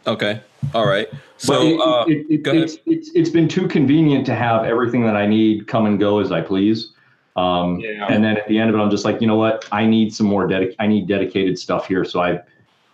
Okay, 0.06 0.42
all 0.76 0.86
right. 0.88 1.10
But 1.12 1.20
So 1.40 1.62
it- 1.64 1.80
uh, 1.80 2.06
it, 2.08 2.26
it, 2.30 2.44
go 2.44 2.52
ahead. 2.52 2.64
it's, 2.64 2.78
it's 2.86 3.10
it's 3.16 3.30
been 3.30 3.48
too 3.48 3.68
convenient 3.68 4.26
to 4.28 4.36
have 4.36 4.64
everything 4.66 5.04
that 5.06 5.16
I 5.16 5.26
need 5.26 5.68
come 5.68 5.86
and 5.88 6.00
go 6.00 6.20
as 6.20 6.32
I 6.32 6.42
please. 6.42 6.92
Um, 7.36 7.80
Yeah. 7.80 8.06
And 8.10 8.24
then 8.24 8.38
at 8.38 8.48
the 8.48 8.60
end 8.60 8.70
of 8.70 8.76
it, 8.76 8.80
I'm 8.80 8.92
just 8.92 9.06
like, 9.06 9.20
you 9.20 9.26
know 9.28 9.38
what? 9.38 9.68
I 9.72 9.88
need 9.88 10.14
some 10.14 10.28
more 10.28 10.48
dedic. 10.48 10.76
I 10.78 10.86
need 10.86 11.08
dedicated 11.08 11.58
stuff 11.58 11.88
here. 11.88 12.06
So 12.06 12.22
I've 12.22 12.42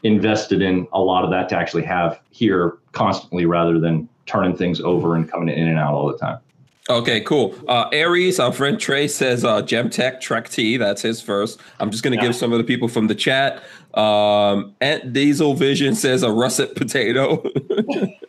invested 0.03 0.61
in 0.61 0.87
a 0.93 0.99
lot 1.01 1.25
of 1.25 1.29
that 1.31 1.49
to 1.49 1.57
actually 1.57 1.83
have 1.83 2.21
here 2.29 2.77
constantly, 2.93 3.45
rather 3.45 3.79
than 3.81 4.07
turning 4.27 4.55
things 4.55 4.79
over 4.79 5.15
and 5.17 5.29
coming 5.29 5.49
in 5.49 5.67
and 5.67 5.77
out 5.77 5.93
all 5.93 6.07
the 6.09 6.17
time. 6.17 6.39
Okay, 6.89 7.21
cool. 7.21 7.53
Uh, 7.67 7.87
Aries, 7.91 8.39
our 8.39 8.51
friend 8.51 8.79
Trey 8.79 9.07
says 9.07 9.45
uh, 9.45 9.61
Gemtech 9.61 10.19
Trek 10.21 10.49
T. 10.49 10.75
That's 10.77 11.01
his 11.03 11.21
first. 11.21 11.59
I'm 11.79 11.91
just 11.91 12.03
going 12.03 12.17
to 12.17 12.21
Yeah. 12.23 12.29
give 12.29 12.35
some 12.35 12.51
of 12.51 12.57
the 12.57 12.63
people 12.63 12.87
from 12.87 13.05
the 13.07 13.13
chat. 13.15 13.61
Um, 13.93 14.73
Ant 14.81 15.13
Diesel 15.13 15.53
Vision 15.53 15.93
says 15.95 16.23
a 16.23 16.31
russet 16.31 16.75
potato. 16.75 17.43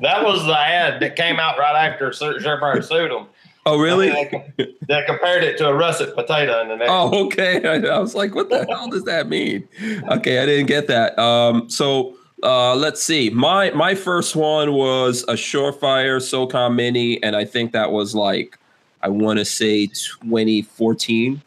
That 0.03 0.25
was 0.25 0.47
the 0.47 0.59
ad 0.59 1.01
that 1.01 1.15
came 1.17 1.39
out 1.39 1.59
right 1.59 1.87
after 1.87 2.11
Sur- 2.13 2.39
Surefire 2.39 2.83
sued 2.83 3.11
him. 3.13 3.27
oh, 3.67 3.79
really? 3.79 4.09
They, 4.09 4.75
they 4.89 5.05
compared 5.07 5.45
it 5.45 5.59
to 5.59 5.69
a 5.69 5.75
russet 5.75 6.15
potato 6.15 6.63
in 6.63 6.69
the 6.69 6.77
next. 6.77 6.91
Oh, 6.91 7.27
okay. 7.27 7.63
I, 7.69 7.75
I 7.97 7.99
was 7.99 8.15
like, 8.15 8.35
what 8.35 8.49
the 8.49 8.65
hell 8.71 8.89
does 8.89 9.05
that 9.05 9.29
mean? 9.29 9.69
Okay, 10.11 10.39
I 10.39 10.47
didn't 10.47 10.67
get 10.69 10.87
that. 10.87 11.19
Um, 11.19 11.69
so 11.69 12.17
uh, 12.43 12.75
let's 12.75 13.03
see. 13.03 13.31
My 13.31 13.71
my 13.71 13.95
first 13.95 14.35
one 14.37 14.73
was 14.73 15.23
a 15.29 15.35
Surefire 15.35 16.19
SOCOM 16.21 16.75
Mini, 16.75 17.23
and 17.23 17.35
I 17.37 17.45
think 17.45 17.73
that 17.73 17.91
was 17.93 18.15
like 18.15 18.59
I 19.03 19.09
want 19.09 19.39
to 19.39 19.45
say 19.45 19.87
2014, 19.87 21.43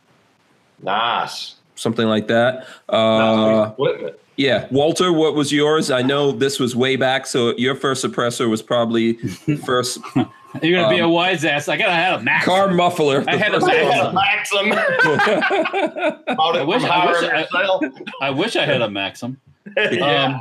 Nice. 0.82 1.56
something 1.76 2.08
like 2.08 2.28
that. 2.28 2.66
Uh, 2.90 3.70
equipment. 3.72 4.16
Yeah, 4.36 4.68
Walter, 4.72 5.14
what 5.14 5.36
was 5.36 5.52
yours? 5.52 5.92
I 5.92 6.02
know 6.02 6.32
this 6.32 6.60
was 6.60 6.76
way 6.76 6.96
back, 6.96 7.28
so 7.28 7.56
your 7.56 7.76
first 7.76 8.04
suppressor 8.04 8.50
was 8.50 8.64
probably 8.64 9.14
first 9.66 10.00
You're 10.62 10.82
gonna 10.82 10.90
be 10.96 11.00
a 11.00 11.06
Um, 11.06 11.12
wise 11.12 11.46
ass. 11.46 11.68
I 11.70 11.78
gotta 11.78 11.92
have 11.94 12.22
a 12.22 12.24
max. 12.24 12.46
car 12.46 12.70
muffler. 12.72 13.24
I 13.28 13.36
had 13.36 13.54
a 13.54 13.60
first 13.60 13.72
I 13.72 14.12
Maxim. 14.12 14.68
had 14.68 14.72
a 14.72 14.74
Maxim. 14.74 14.74
I 16.40 16.64
wish- 16.64 16.84
I 16.84 17.06
wish 17.06 17.24
I- 17.32 17.90
I 18.22 18.30
wish 18.32 18.56
I 18.56 18.66
had 18.66 18.82
a 18.82 18.90
Maxim. 18.90 19.40
yeah. 19.78 19.84
Um, 19.84 20.00
yeah, 20.02 20.40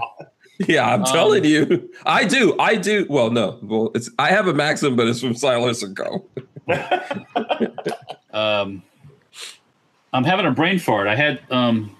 I'm 0.70 1.00
Um, 1.00 1.04
telling 1.06 1.44
you, 1.44 1.90
I 2.06 2.24
do. 2.24 2.56
I 2.58 2.76
do. 2.76 3.06
Well, 3.08 3.30
no, 3.30 3.58
well, 3.62 3.90
it's 3.94 4.10
I 4.18 4.28
have 4.30 4.46
a 4.48 4.54
Maxim, 4.54 4.96
but 4.96 5.06
it's 5.08 5.20
from 5.20 5.34
SilencerCo. 5.34 6.24
um, 8.32 8.82
I'm 10.12 10.24
having 10.24 10.46
a 10.46 10.50
brain 10.50 10.78
fart. 10.78 11.06
I 11.08 11.14
had 11.16 11.40
um, 11.50 11.96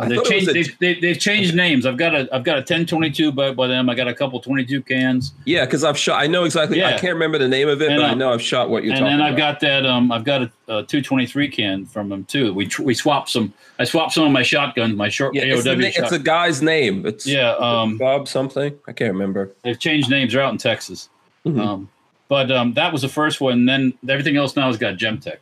I 0.00 0.06
they've 0.08 0.16
thought 0.18 0.30
it 0.30 0.34
was 0.34 0.44
changed. 0.46 0.48
a- 0.48 0.52
They've, 0.52 0.78
they, 0.78 1.00
they've 1.00 1.18
changed 1.18 1.54
names. 1.54 1.84
I've 1.86 1.96
got 1.96 2.14
a 2.14 2.28
I've 2.32 2.44
got 2.44 2.54
a 2.56 2.60
1022 2.60 3.32
by, 3.32 3.52
by 3.52 3.66
them. 3.66 3.90
I 3.90 3.94
got 3.94 4.06
a 4.06 4.14
couple 4.14 4.38
22 4.40 4.82
cans, 4.82 5.32
yeah, 5.44 5.64
because 5.64 5.82
I've 5.84 5.98
shot. 5.98 6.22
I 6.22 6.26
know 6.28 6.44
exactly. 6.44 6.84
I 6.84 6.92
can't 6.92 7.14
remember 7.14 7.38
the 7.38 7.48
name 7.48 7.68
of 7.68 7.82
it, 7.82 7.90
And, 7.90 8.00
but 8.00 8.04
I 8.06 8.10
uh, 8.10 8.14
know 8.14 8.32
I've 8.32 8.40
shot 8.42 8.70
what 8.70 8.84
you're 8.84 8.94
talking. 8.94 9.06
and 9.12 9.18
talking 9.18 9.18
then 9.18 9.26
I've 9.26 9.34
about. 9.34 9.60
got 9.60 9.82
that 9.82 9.86
um 9.86 10.12
I've 10.12 10.24
got 10.24 10.42
a, 10.42 10.50
a 10.68 10.82
223 10.84 11.48
can 11.48 11.84
from 11.86 12.08
them 12.08 12.24
too. 12.26 12.54
We 12.54 12.68
we 12.80 12.94
swapped 12.94 13.28
some. 13.30 13.52
I 13.80 13.84
swapped 13.84 14.12
some 14.12 14.24
of 14.24 14.32
my 14.32 14.42
shotguns, 14.42 14.94
my 14.96 15.08
short 15.08 15.34
yeah, 15.34 15.42
it's, 15.44 15.64
the 15.64 15.70
AOW 15.70 15.84
it's 15.84 15.96
shot- 15.96 16.12
a 16.12 16.18
guy's 16.18 16.62
name. 16.62 17.04
It's 17.06 17.26
yeah. 17.26 17.52
Um, 17.54 17.98
Bob 17.98 18.28
something. 18.28 18.78
I 18.86 18.92
can't 18.92 19.12
remember. 19.12 19.50
they've 19.64 19.78
changed 19.78 20.10
names. 20.10 20.32
They're 20.32 20.42
out 20.42 20.52
in 20.52 20.58
Texas. 20.58 21.08
Mhm. 21.46 21.60
Um, 21.60 21.88
but 22.28 22.50
um, 22.52 22.74
that 22.74 22.92
was 22.92 23.02
the 23.02 23.08
first 23.08 23.40
one. 23.40 23.64
Then 23.66 23.94
everything 24.08 24.36
else 24.36 24.54
now 24.54 24.66
has 24.66 24.76
got 24.76 24.96
Gemtech. 24.96 25.38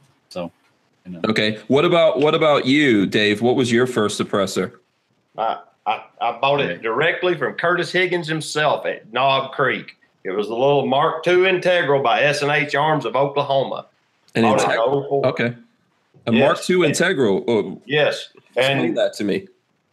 So, 1.07 1.11
you 1.11 1.16
know. 1.16 1.20
Okay. 1.30 1.59
What 1.68 1.84
about 1.84 2.20
what 2.20 2.34
about 2.34 2.66
you, 2.66 3.07
Dave? 3.07 3.42
What 3.42 3.57
was 3.57 3.70
your 3.72 3.86
first 3.86 4.20
suppressor? 4.20 4.72
I, 5.38 5.61
I, 5.86 6.04
I 6.20 6.38
bought 6.40 6.61
it 6.61 6.82
directly 6.82 7.36
from 7.36 7.54
Curtis 7.54 7.92
Higgins 7.92 8.26
himself 8.26 8.86
at 8.86 9.12
Knob 9.12 9.52
Creek. 9.52 9.96
It 10.24 10.30
was 10.30 10.48
the 10.48 10.54
little 10.54 10.86
Mark 10.86 11.26
II 11.26 11.46
Integral 11.48 12.02
by 12.02 12.22
S&H 12.22 12.74
Arms 12.74 13.04
of 13.04 13.14
Oklahoma. 13.14 13.86
An 14.34 14.42
Bought 14.42 14.61
it 14.61 14.64
in 14.64 14.70
Integ- 14.70 15.09
04. 15.09 15.26
okay. 15.26 15.54
A 16.26 16.32
Yes. 16.32 16.40
Mark 16.40 16.70
II 16.70 16.86
Integral. 16.88 17.44
Oh, 17.46 17.80
Yes. 17.86 18.30
explain 18.57 18.78
And, 18.86 18.96
that 18.98 19.12
to 19.14 19.24
me. 19.24 19.46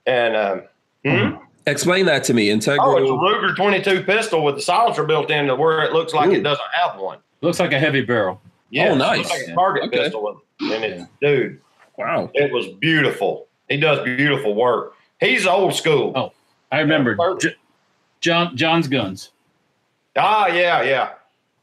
and, 0.07 0.35
um, 0.35 0.61
hmm? 1.05 1.35
Explain 1.67 2.05
that 2.07 2.23
to 2.25 2.33
me. 2.33 2.49
Integral. 2.49 2.87
Oh, 2.89 2.97
it's 2.97 3.07
a 3.09 3.13
Integral. 3.13 3.51
Ruger 3.51 3.55
22 3.55 4.03
pistol 4.05 4.43
with 4.43 4.55
the 4.55 4.61
silencer 4.61 5.03
built 5.03 5.29
in 5.29 5.45
to 5.47 5.55
where 5.55 5.83
it 5.83 5.93
looks 5.93 6.13
like 6.13 6.29
Ooh. 6.29 6.33
it 6.33 6.41
doesn't 6.43 6.65
have 6.73 6.99
one. 6.99 7.19
Looks 7.41 7.59
like 7.59 7.71
a 7.73 7.79
heavy 7.79 8.01
barrel. 8.01 8.41
Yeah, 8.73 8.89
Oh, 8.89 8.95
nice. 8.95 9.29
Like 9.29 9.49
a 9.49 9.53
target 9.53 9.83
Okay. 9.85 9.97
pistol 9.99 10.23
with, 10.23 10.71
and 10.73 10.83
it's, 10.83 11.03
dude, 11.21 11.61
wow. 11.97 12.29
it 12.33 12.51
was 12.51 12.67
beautiful. 12.79 13.47
He 13.69 13.77
does 13.77 14.03
beautiful 14.03 14.55
work. 14.55 14.93
He's 15.19 15.45
old 15.45 15.75
school. 15.75 16.11
Oh. 16.15 16.31
I 16.71 16.79
remember 16.79 17.15
J- 17.39 17.55
John 18.19 18.57
John's 18.57 18.87
guns. 18.87 19.29
Ah, 20.15 20.47
yeah, 20.47 20.81
yeah, 20.81 21.09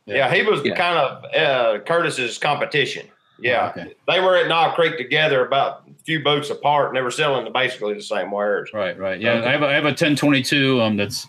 Yeah. 0.06 0.14
yeah. 0.28 0.34
he 0.34 0.42
was 0.42 0.64
Yeah. 0.64 0.76
kind 0.76 0.98
of 0.98 1.24
uh, 1.34 1.80
Curtis's 1.84 2.38
competition. 2.38 3.08
Yeah, 3.42 3.68
Okay. 3.70 3.94
they 4.08 4.20
were 4.20 4.36
at 4.36 4.48
Knob 4.48 4.74
Creek 4.74 4.96
together, 4.98 5.44
about 5.46 5.82
a 5.88 6.04
few 6.04 6.22
boats 6.22 6.50
apart, 6.50 6.88
and 6.88 6.96
they 6.96 7.02
were 7.02 7.10
selling 7.10 7.50
basically 7.52 7.94
the 7.94 8.02
same 8.02 8.30
wares. 8.30 8.70
Right, 8.72 8.98
right. 8.98 9.20
Yeah, 9.20 9.32
Okay. 9.34 9.48
I 9.48 9.52
have 9.52 9.62
a, 9.62 9.66
I 9.66 9.72
have 9.74 9.84
a 9.84 9.88
1022 9.88 10.80
um 10.80 10.96
that's 10.96 11.26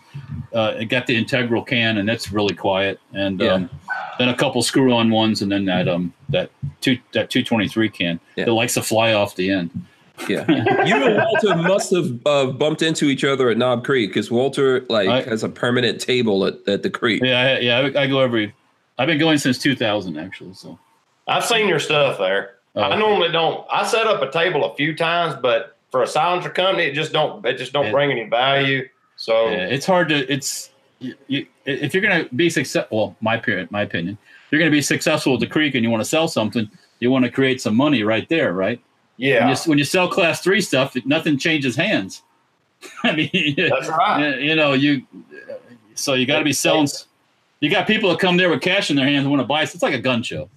uh 0.52 0.74
it 0.78 0.86
got 0.86 1.06
the 1.06 1.16
integral 1.16 1.62
can 1.62 1.96
and 1.98 2.08
that's 2.08 2.30
really 2.32 2.54
quiet 2.54 2.98
and 3.14 3.40
Yeah. 3.40 3.52
um 3.54 3.70
then 4.18 4.28
a 4.28 4.34
couple 4.36 4.62
screw 4.62 4.92
on 4.92 5.10
ones 5.10 5.40
and 5.42 5.50
then 5.50 5.64
that 5.66 5.88
um 5.88 6.12
that 6.28 6.50
two 6.82 6.98
that 7.12 7.30
223 7.30 7.88
can 7.88 8.20
Yeah. 8.36 8.44
that 8.44 8.52
likes 8.52 8.74
to 8.74 8.82
fly 8.82 9.12
off 9.14 9.34
the 9.36 9.50
end. 9.50 9.70
Yeah. 10.28 10.44
you 10.84 10.94
and 10.94 11.16
Walter 11.16 11.56
must 11.56 11.90
have 11.94 12.18
uh, 12.26 12.46
bumped 12.52 12.82
into 12.82 13.06
each 13.06 13.24
other 13.24 13.48
at 13.48 13.56
Knob 13.56 13.82
Creek 13.84 14.10
because 14.10 14.30
Walter 14.30 14.84
like 14.90 15.08
I- 15.08 15.22
has 15.22 15.42
a 15.42 15.48
permanent 15.48 16.00
table 16.00 16.44
at, 16.44 16.54
at 16.68 16.82
the 16.82 16.90
creek. 16.90 17.22
Yeah, 17.24 17.58
yeah, 17.58 17.78
I, 17.96 18.02
I 18.02 18.06
go 18.06 18.20
every 18.20 18.52
I've 18.98 19.06
been 19.08 19.18
going 19.18 19.38
since 19.38 19.58
2000 19.58 20.18
actually, 20.18 20.52
so 20.54 20.78
I've 21.26 21.44
seen 21.44 21.68
your 21.68 21.78
stuff 21.78 22.18
there. 22.18 22.56
I 22.74 22.80
uh-huh. 22.80 22.96
normally 22.96 23.30
don't. 23.30 23.66
I 23.70 23.86
set 23.86 24.06
up 24.06 24.22
a 24.22 24.30
table 24.30 24.64
a 24.64 24.74
few 24.74 24.96
times, 24.96 25.34
but 25.40 25.76
for 25.90 26.02
a 26.02 26.06
silencer 26.06 26.50
company, 26.50 26.84
it 26.84 26.94
just 26.94 27.12
don't. 27.12 27.44
It 27.44 27.58
just 27.58 27.72
don't 27.72 27.86
Yeah. 27.86 27.92
bring 27.92 28.10
any 28.10 28.24
value. 28.24 28.88
So 29.16 29.48
yeah, 29.48 29.66
it's 29.66 29.86
hard 29.86 30.08
to 30.08 30.32
it's 30.32 30.70
you, 30.98 31.14
you, 31.26 31.46
if 31.66 31.92
you're 31.92 32.02
going 32.02 32.24
to 32.24 32.34
be 32.34 32.48
successful, 32.48 32.96
well, 32.96 33.16
my 33.20 33.42
my 33.70 33.82
opinion, 33.82 34.16
you're 34.50 34.58
going 34.58 34.70
to 34.70 34.74
be 34.74 34.82
successful 34.82 35.34
at 35.34 35.40
the 35.40 35.46
creek 35.46 35.74
and 35.74 35.84
you 35.84 35.90
want 35.90 36.00
to 36.00 36.08
sell 36.08 36.28
something, 36.28 36.70
you 37.00 37.10
want 37.10 37.24
to 37.24 37.30
create 37.30 37.60
some 37.60 37.76
money 37.76 38.02
right 38.02 38.28
there, 38.28 38.52
right? 38.52 38.80
yeah, 39.18 39.46
When, 39.46 39.48
you, 39.50 39.62
when 39.66 39.78
you 39.78 39.84
sell 39.84 40.08
class 40.08 40.40
three 40.40 40.60
stuff, 40.60 40.96
nothing 41.04 41.38
changes 41.38 41.76
hands. 41.76 42.22
I 43.04 43.14
mean, 43.14 43.54
that's 43.56 43.88
right. 43.88 44.40
you, 44.40 44.50
you 44.50 44.56
know, 44.56 44.72
you 44.72 45.06
so 45.94 46.14
you 46.14 46.26
got 46.26 46.38
to 46.38 46.44
be 46.44 46.52
selling. 46.52 46.88
You 47.60 47.70
got 47.70 47.86
people 47.86 48.10
that 48.10 48.18
come 48.18 48.36
there 48.36 48.50
with 48.50 48.60
cash 48.60 48.90
in 48.90 48.96
their 48.96 49.06
hands 49.06 49.22
and 49.22 49.30
want 49.30 49.40
to 49.40 49.46
buy. 49.46 49.62
It's 49.62 49.80
like 49.82 49.94
a 49.94 50.00
gun 50.00 50.22
show. 50.22 50.50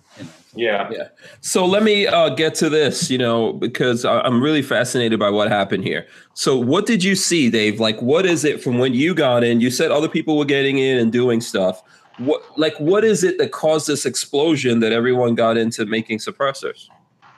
Know? 0.55 0.63
Yeah, 0.63 1.07
So 1.41 1.65
let 1.65 1.83
me 1.83 2.07
uh, 2.07 2.29
get 2.29 2.55
to 2.55 2.69
this, 2.69 3.09
you 3.09 3.17
know, 3.17 3.53
because 3.53 4.05
I'm 4.05 4.41
really 4.41 4.61
fascinated 4.61 5.19
by 5.19 5.29
what 5.29 5.49
happened 5.49 5.83
here. 5.83 6.07
So 6.33 6.57
what 6.57 6.85
did 6.85 7.03
you 7.03 7.15
see, 7.15 7.49
Dave? 7.49 7.79
Like, 7.79 8.01
what 8.01 8.25
is 8.25 8.43
it 8.45 8.61
from 8.61 8.77
when 8.77 8.93
you 8.93 9.13
got 9.13 9.43
in? 9.43 9.61
You 9.61 9.71
said 9.71 9.91
other 9.91 10.09
people 10.09 10.37
were 10.37 10.45
getting 10.45 10.77
in 10.77 10.97
and 10.97 11.11
doing 11.11 11.41
stuff. 11.41 11.81
What, 12.17 12.43
like, 12.57 12.75
what 12.79 13.03
is 13.03 13.23
it 13.23 13.37
that 13.39 13.51
caused 13.51 13.87
this 13.87 14.05
explosion 14.05 14.79
that 14.79 14.91
everyone 14.91 15.35
got 15.35 15.57
into 15.57 15.85
making 15.85 16.19
suppressors? 16.19 16.87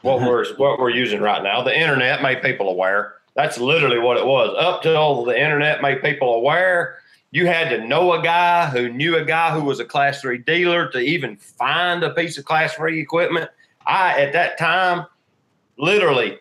what 0.01 0.21
we're 0.21 0.45
what 0.55 0.79
we're 0.79 0.89
using 0.89 1.21
right 1.21 1.43
now. 1.43 1.63
The 1.63 1.77
internet 1.77 2.21
made 2.21 2.41
people 2.41 2.69
aware. 2.69 3.15
That's 3.35 3.57
literally 3.57 3.99
what 3.99 4.17
it 4.17 4.25
was. 4.25 4.55
Up 4.57 4.81
till 4.81 5.25
the 5.25 5.39
internet 5.39 5.81
made 5.81 6.01
people 6.01 6.33
aware, 6.33 6.99
you 7.31 7.45
had 7.45 7.69
to 7.69 7.85
know 7.85 8.13
a 8.13 8.21
guy 8.21 8.67
who 8.67 8.89
knew 8.89 9.17
a 9.17 9.25
guy 9.25 9.53
who 9.53 9.63
was 9.63 9.79
a 9.79 9.85
class 9.85 10.21
three 10.21 10.37
dealer 10.37 10.89
to 10.91 10.99
even 10.99 11.37
find 11.37 12.03
a 12.03 12.13
piece 12.13 12.37
of 12.37 12.45
class 12.45 12.73
three 12.73 12.99
equipment. 12.99 13.49
I 13.85 14.21
at 14.21 14.33
that 14.33 14.57
time, 14.57 15.05
literally, 15.77 16.39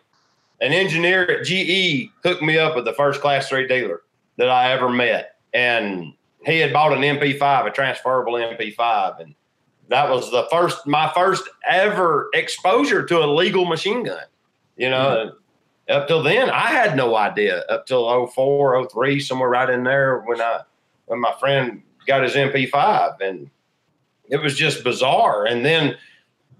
an 0.61 0.73
engineer 0.73 1.23
at 1.29 1.45
GE 1.45 2.09
hooked 2.23 2.41
me 2.41 2.57
up 2.57 2.75
with 2.75 2.85
the 2.85 2.93
first 2.93 3.21
class 3.21 3.49
three 3.49 3.67
dealer 3.67 4.01
that 4.37 4.49
I 4.49 4.71
ever 4.71 4.89
met, 4.89 5.35
and 5.53 6.13
he 6.45 6.59
had 6.59 6.71
bought 6.71 6.93
an 6.93 7.01
MP5, 7.01 7.67
a 7.67 7.71
transferable 7.71 8.33
MP5, 8.33 9.21
and 9.21 9.35
that 9.89 10.09
was 10.09 10.31
the 10.31 10.47
first 10.49 10.85
my 10.87 11.11
first 11.13 11.43
ever 11.69 12.29
exposure 12.33 13.05
to 13.05 13.23
a 13.23 13.27
legal 13.27 13.65
machine 13.65 14.03
gun 14.03 14.23
you 14.77 14.89
know? 14.89 15.21
And 15.21 15.31
up 15.89 16.07
till 16.07 16.21
then 16.23 16.49
i 16.49 16.67
had 16.67 16.95
no 16.95 17.15
idea. 17.15 17.59
Up 17.69 17.85
till 17.85 18.27
04 18.27 18.87
03 18.89 19.19
somewhere 19.19 19.49
right 19.49 19.69
in 19.69 19.83
there 19.83 20.19
when 20.21 20.39
i 20.39 20.61
when 21.07 21.19
my 21.19 21.33
friend 21.39 21.81
got 22.05 22.23
his 22.23 22.33
mp5 22.33 23.19
and 23.21 23.49
it 24.29 24.37
was 24.37 24.55
just 24.55 24.83
bizarre 24.83 25.45
and 25.45 25.65
then 25.65 25.97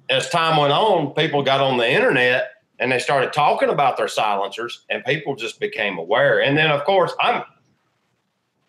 as 0.10 0.30
time 0.30 0.58
went 0.58 0.74
on 0.74 1.14
people 1.14 1.42
got 1.42 1.62
on 1.62 1.78
the 1.78 1.90
internet 1.90 2.52
and 2.80 2.92
they 2.92 3.00
started 3.00 3.32
talking 3.32 3.70
about 3.70 3.96
their 3.96 4.08
silencers 4.08 4.86
and 4.90 5.06
people 5.06 5.36
just 5.36 5.60
became 5.60 5.98
aware 5.98 6.42
and 6.42 6.58
then 6.58 6.70
of 6.70 6.84
course 6.84 7.14
i'm 7.22 7.44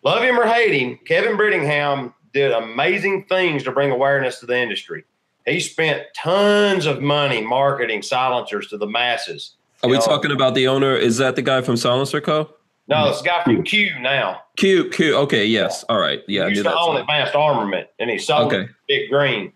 love 0.03 0.23
him 0.23 0.39
or 0.39 0.45
hate 0.45 0.73
him 0.73 0.97
kevin 1.05 1.35
brittingham 1.35 2.13
did 2.33 2.51
amazing 2.51 3.25
things 3.25 3.63
to 3.63 3.71
bring 3.71 3.91
awareness 3.91 4.39
to 4.39 4.45
the 4.45 4.57
industry. 4.57 5.03
He 5.45 5.59
spent 5.59 6.03
tons 6.15 6.85
of 6.85 7.01
money 7.01 7.41
marketing 7.41 8.01
silencers 8.01 8.67
to 8.67 8.77
the 8.77 8.85
masses. 8.85 9.55
Are 9.83 9.89
we 9.89 9.97
know, 9.97 10.05
talking 10.05 10.31
about 10.31 10.53
the 10.53 10.67
owner? 10.67 10.95
Is 10.95 11.17
that 11.17 11.35
the 11.35 11.41
guy 11.41 11.61
from 11.61 11.75
SilencerCo? 11.75 12.49
No, 12.89 13.07
this 13.07 13.21
guy 13.21 13.43
from 13.43 13.63
Q 13.63 13.99
now. 13.99 14.41
Q, 14.57 14.89
Q. 14.89 15.15
Okay, 15.15 15.45
yes. 15.45 15.85
All 15.89 15.99
right. 15.99 16.21
Yeah, 16.27 16.45
he 16.45 16.55
used 16.55 16.63
to 16.63 16.75
own 16.75 16.97
Advanced 16.97 17.35
Armament, 17.35 17.87
and 17.99 18.09
he 18.09 18.17
sold 18.17 18.51
Okay. 18.51 18.67
Big 18.87 19.09
Green. 19.11 19.53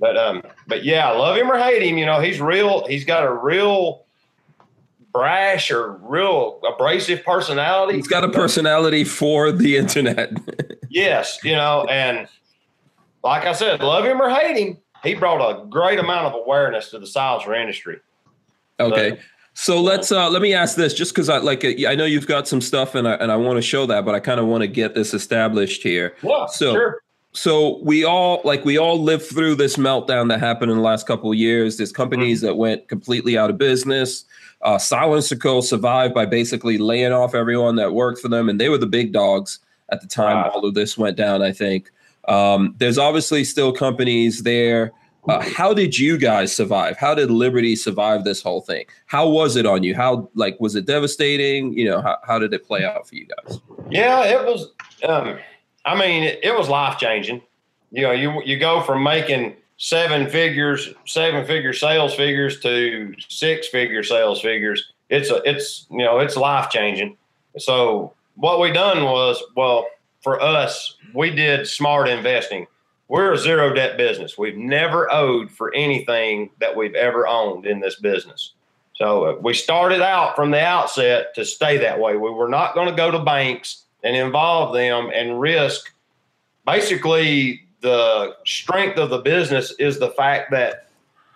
But 0.00 0.16
um, 0.16 0.42
but 0.66 0.84
yeah, 0.84 1.10
love 1.10 1.36
him 1.36 1.50
or 1.50 1.56
hate 1.56 1.80
him, 1.80 1.96
you 1.96 2.04
know, 2.04 2.20
he's 2.20 2.40
real. 2.40 2.84
He's 2.88 3.04
got 3.04 3.22
a 3.22 3.32
real 3.32 4.04
brash 5.12 5.70
or 5.70 5.92
real 6.02 6.60
abrasive 6.68 7.24
personality. 7.24 7.98
He's 7.98 8.08
got 8.08 8.24
a 8.24 8.28
personality 8.28 9.04
for 9.04 9.52
the 9.52 9.76
internet. 9.76 10.32
Yes, 10.94 11.38
you 11.42 11.52
know, 11.52 11.86
and 11.88 12.28
like 13.24 13.46
I 13.46 13.54
said, 13.54 13.80
love 13.80 14.04
him 14.04 14.20
or 14.20 14.28
hate 14.28 14.58
him, 14.58 14.76
he 15.02 15.14
brought 15.14 15.40
a 15.40 15.64
great 15.64 15.98
amount 15.98 16.26
of 16.26 16.34
awareness 16.34 16.90
to 16.90 16.98
the 16.98 17.06
silencer 17.06 17.54
industry. 17.54 18.00
Okay. 18.78 19.12
So 19.12 19.16
let's 19.82 20.10
uh 20.10 20.30
let 20.30 20.40
me 20.42 20.54
ask 20.54 20.76
this 20.76 20.94
just 20.94 21.14
cuz 21.14 21.28
I 21.28 21.38
like 21.38 21.64
uh, 21.64 21.72
I 21.88 21.94
know 21.94 22.04
you've 22.06 22.26
got 22.26 22.48
some 22.48 22.60
stuff 22.60 22.94
and 22.94 23.06
I 23.06 23.14
and 23.14 23.30
I 23.30 23.36
want 23.36 23.56
to 23.58 23.62
show 23.62 23.86
that 23.86 24.04
but 24.04 24.14
I 24.14 24.20
kind 24.20 24.40
of 24.40 24.46
want 24.46 24.62
to 24.62 24.66
get 24.68 24.94
this 24.94 25.12
established 25.14 25.82
here. 25.82 26.14
Yeah, 26.22 26.46
So- 26.46 26.72
sure. 26.74 26.98
So 27.34 27.78
we 27.82 28.04
all 28.04 28.42
like 28.44 28.62
we 28.66 28.76
all 28.76 29.02
lived 29.02 29.24
through 29.24 29.54
this 29.54 29.76
meltdown 29.76 30.28
that 30.28 30.38
happened 30.40 30.70
in 30.70 30.76
the 30.76 30.82
last 30.82 31.06
couple 31.06 31.30
of 31.32 31.38
years. 31.38 31.78
There's 31.78 31.90
companies 31.92 32.42
that 32.42 32.56
went 32.58 32.88
completely 32.88 33.38
out 33.38 33.48
of 33.48 33.56
business. 33.56 34.24
Uh 34.62 34.76
SilencerCo 34.76 35.62
survived 35.62 36.12
by 36.14 36.26
basically 36.26 36.76
laying 36.78 37.12
off 37.12 37.34
everyone 37.34 37.76
that 37.76 37.94
worked 37.94 38.20
for 38.20 38.28
them 38.28 38.48
and 38.50 38.60
they 38.60 38.68
were 38.68 38.76
the 38.78 38.86
big 38.86 39.12
dogs 39.12 39.58
at 39.90 40.00
the 40.02 40.06
time 40.06 40.36
Wow. 40.44 40.50
all 40.54 40.64
of 40.66 40.74
this 40.74 40.98
went 40.98 41.16
down, 41.16 41.40
I 41.42 41.52
think. 41.52 41.90
Um 42.28 42.74
there's 42.78 42.98
obviously 42.98 43.44
still 43.44 43.72
companies 43.72 44.42
there 44.42 44.92
uh, 45.28 45.40
how 45.40 45.72
did 45.72 45.98
you 45.98 46.18
guys 46.18 46.54
survive? 46.54 46.96
How 46.96 47.14
did 47.14 47.30
Liberty 47.30 47.76
survive 47.76 48.24
this 48.24 48.42
whole 48.42 48.60
thing? 48.60 48.86
How 49.06 49.28
was 49.28 49.56
it 49.56 49.66
on 49.66 49.82
you? 49.82 49.94
How 49.94 50.28
like 50.34 50.58
was 50.58 50.74
it 50.74 50.86
devastating? 50.86 51.72
You 51.74 51.86
know, 51.86 52.02
how, 52.02 52.18
how 52.24 52.38
did 52.38 52.52
it 52.52 52.66
play 52.66 52.84
out 52.84 53.06
for 53.06 53.14
you 53.14 53.26
guys? 53.26 53.60
Yeah, 53.90 54.24
it 54.24 54.44
was. 54.44 54.72
Um, 55.04 55.38
I 55.84 55.98
mean, 55.98 56.24
it, 56.24 56.40
it 56.42 56.56
was 56.56 56.68
life 56.68 56.98
changing. 56.98 57.42
You 57.90 58.02
know, 58.02 58.12
you 58.12 58.42
you 58.44 58.58
go 58.58 58.82
from 58.82 59.02
making 59.02 59.54
seven 59.76 60.28
figures, 60.28 60.90
seven 61.06 61.44
figure 61.44 61.72
sales 61.72 62.14
figures 62.14 62.60
to 62.60 63.14
six 63.28 63.68
figure 63.68 64.02
sales 64.02 64.40
figures. 64.40 64.92
It's 65.08 65.30
a, 65.30 65.42
it's 65.48 65.86
you 65.90 65.98
know, 65.98 66.18
it's 66.18 66.36
life 66.36 66.70
changing. 66.70 67.16
So 67.58 68.14
what 68.36 68.60
we 68.60 68.72
done 68.72 69.04
was, 69.04 69.42
well, 69.56 69.86
for 70.22 70.40
us, 70.40 70.96
we 71.14 71.30
did 71.30 71.66
smart 71.66 72.08
investing. 72.08 72.66
We're 73.08 73.32
a 73.32 73.38
zero 73.38 73.74
debt 73.74 73.96
business. 73.96 74.38
We've 74.38 74.56
never 74.56 75.12
owed 75.12 75.50
for 75.50 75.74
anything 75.74 76.50
that 76.60 76.74
we've 76.74 76.94
ever 76.94 77.26
owned 77.26 77.66
in 77.66 77.80
this 77.80 77.96
business. 77.96 78.52
So 78.94 79.24
uh, 79.24 79.36
we 79.40 79.54
started 79.54 80.02
out 80.02 80.36
from 80.36 80.50
the 80.50 80.60
outset 80.60 81.34
to 81.34 81.44
stay 81.44 81.78
that 81.78 81.98
way. 81.98 82.16
We 82.16 82.30
were 82.30 82.48
not 82.48 82.74
going 82.74 82.88
to 82.88 82.94
go 82.94 83.10
to 83.10 83.18
banks 83.18 83.84
and 84.02 84.16
involve 84.16 84.74
them 84.74 85.10
and 85.14 85.40
risk. 85.40 85.92
Basically, 86.66 87.66
the 87.80 88.36
strength 88.46 88.98
of 88.98 89.10
the 89.10 89.18
business 89.18 89.72
is 89.78 89.98
the 89.98 90.10
fact 90.10 90.50
that 90.52 90.88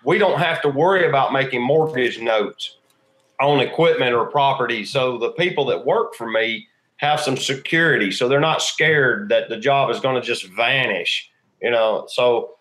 we 0.05 0.19
don't 0.19 0.39
have 0.39 0.63
to 0.63 0.69
worry 0.69 1.09
about 1.09 1.33
making 1.33 1.63
mortgage 1.63 2.21
notes 2.21 2.77
on 3.41 3.61
equipment 3.61 4.15
or 4.15 4.27
property. 4.27 4.85
So 4.85 5.19
the 5.19 5.31
people 5.33 5.65
that 5.67 5.85
work 5.85 6.15
for 6.15 6.31
me 6.31 6.69
have 6.99 7.21
some 7.21 7.37
security. 7.37 8.11
So 8.11 8.29
they're 8.29 8.41
not 8.41 8.63
scared 8.63 9.29
that 9.29 9.49
the 9.49 9.57
job 9.57 9.91
is 9.91 10.01
going 10.01 10.15
to 10.15 10.27
just 10.27 10.47
vanish. 10.47 11.31
You 11.63 11.71
know, 11.71 12.07
so 12.09 12.57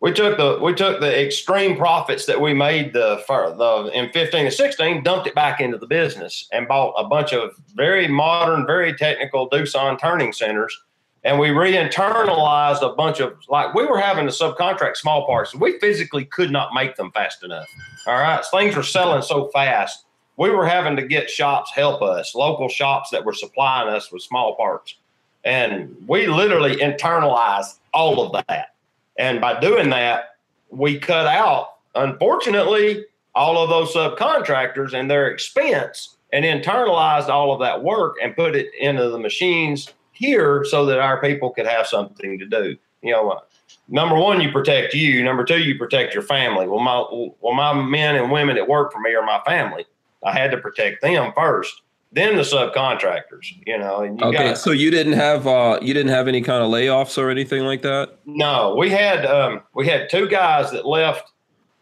we 0.00 0.12
took 0.12 0.36
the 0.36 0.58
we 0.62 0.74
took 0.74 1.00
the 1.00 1.24
extreme 1.24 1.76
profits 1.76 2.26
that 2.26 2.40
we 2.40 2.52
made 2.52 2.92
the, 2.92 3.22
the 3.26 3.90
in 3.94 4.10
15 4.12 4.46
and 4.46 4.54
16 4.54 5.02
dumped 5.02 5.26
it 5.26 5.34
back 5.34 5.60
into 5.60 5.78
the 5.78 5.86
business 5.86 6.48
and 6.52 6.68
bought 6.68 6.94
a 6.98 7.08
bunch 7.08 7.32
of 7.32 7.52
very 7.74 8.06
modern 8.06 8.66
very 8.66 8.94
technical 8.94 9.48
Doosan 9.48 9.98
turning 9.98 10.32
centers. 10.32 10.76
And 11.24 11.40
we 11.40 11.50
re-internalized 11.50 12.82
a 12.82 12.94
bunch 12.94 13.18
of 13.20 13.36
like 13.48 13.74
we 13.74 13.84
were 13.84 13.98
having 13.98 14.26
to 14.26 14.32
subcontract 14.32 14.96
small 14.96 15.26
parts. 15.26 15.54
We 15.54 15.78
physically 15.80 16.24
could 16.24 16.52
not 16.52 16.72
make 16.72 16.94
them 16.96 17.10
fast 17.10 17.42
enough. 17.42 17.66
All 18.06 18.14
right? 18.14 18.44
Things 18.44 18.76
were 18.76 18.84
selling 18.84 19.22
so 19.22 19.48
fast. 19.48 20.04
We 20.36 20.50
were 20.50 20.66
having 20.66 20.94
to 20.96 21.06
get 21.06 21.30
shops 21.30 21.72
help 21.74 22.02
us 22.02 22.34
local 22.34 22.68
shops 22.68 23.10
that 23.10 23.24
were 23.24 23.32
supplying 23.32 23.88
us 23.88 24.12
with 24.12 24.22
small 24.22 24.54
parts. 24.54 24.96
And 25.42 25.96
we 26.06 26.26
literally 26.26 26.76
internalized 26.76 27.78
all 27.96 28.20
of 28.20 28.44
that 28.46 28.76
and 29.18 29.40
by 29.40 29.58
doing 29.58 29.90
that, 29.90 30.36
we 30.70 30.98
cut 30.98 31.26
out, 31.26 31.76
unfortunately, 31.94 33.04
all 33.34 33.58
of 33.58 33.70
those 33.70 33.94
subcontractors 33.94 34.92
and 34.92 35.10
their 35.10 35.28
expense 35.28 36.16
and 36.32 36.44
internalized 36.44 37.28
all 37.28 37.52
of 37.52 37.60
that 37.60 37.82
work 37.82 38.16
and 38.22 38.36
put 38.36 38.56
it 38.56 38.68
into 38.78 39.08
the 39.08 39.18
machines 39.18 39.92
here 40.12 40.64
so 40.64 40.86
that 40.86 40.98
our 40.98 41.20
people 41.20 41.50
could 41.50 41.66
have 41.66 41.86
something 41.86 42.38
to 42.38 42.46
do. 42.46 42.76
You 43.02 43.12
know, 43.12 43.30
uh, 43.30 43.40
number 43.88 44.16
one, 44.16 44.40
you 44.40 44.50
protect 44.50 44.94
you. 44.94 45.22
Number 45.22 45.44
two, 45.44 45.60
you 45.60 45.78
protect 45.78 46.14
your 46.14 46.22
family. 46.22 46.66
Well, 46.66 46.80
my 46.80 47.04
well, 47.40 47.54
my 47.54 47.72
men 47.74 48.16
and 48.16 48.30
women 48.30 48.56
that 48.56 48.68
work 48.68 48.92
for 48.92 49.00
me 49.00 49.14
are 49.14 49.24
my 49.24 49.40
family. 49.46 49.84
I 50.24 50.32
had 50.32 50.50
to 50.50 50.56
protect 50.56 51.02
them 51.02 51.32
first 51.36 51.82
then 52.16 52.36
the 52.36 52.42
subcontractors, 52.42 53.52
you 53.66 53.76
know. 53.76 54.00
And 54.00 54.18
you 54.18 54.26
okay, 54.26 54.48
got, 54.48 54.58
so 54.58 54.70
you 54.70 54.90
didn't 54.90 55.12
have 55.12 55.46
uh, 55.46 55.78
you 55.82 55.92
didn't 55.92 56.12
have 56.12 56.28
any 56.28 56.40
kind 56.40 56.64
of 56.64 56.70
layoffs 56.70 57.18
or 57.18 57.30
anything 57.30 57.64
like 57.64 57.82
that. 57.82 58.18
No, 58.24 58.74
we 58.74 58.88
had 58.88 59.26
um, 59.26 59.62
we 59.74 59.86
had 59.86 60.08
two 60.08 60.26
guys 60.26 60.70
that 60.70 60.86
left 60.86 61.32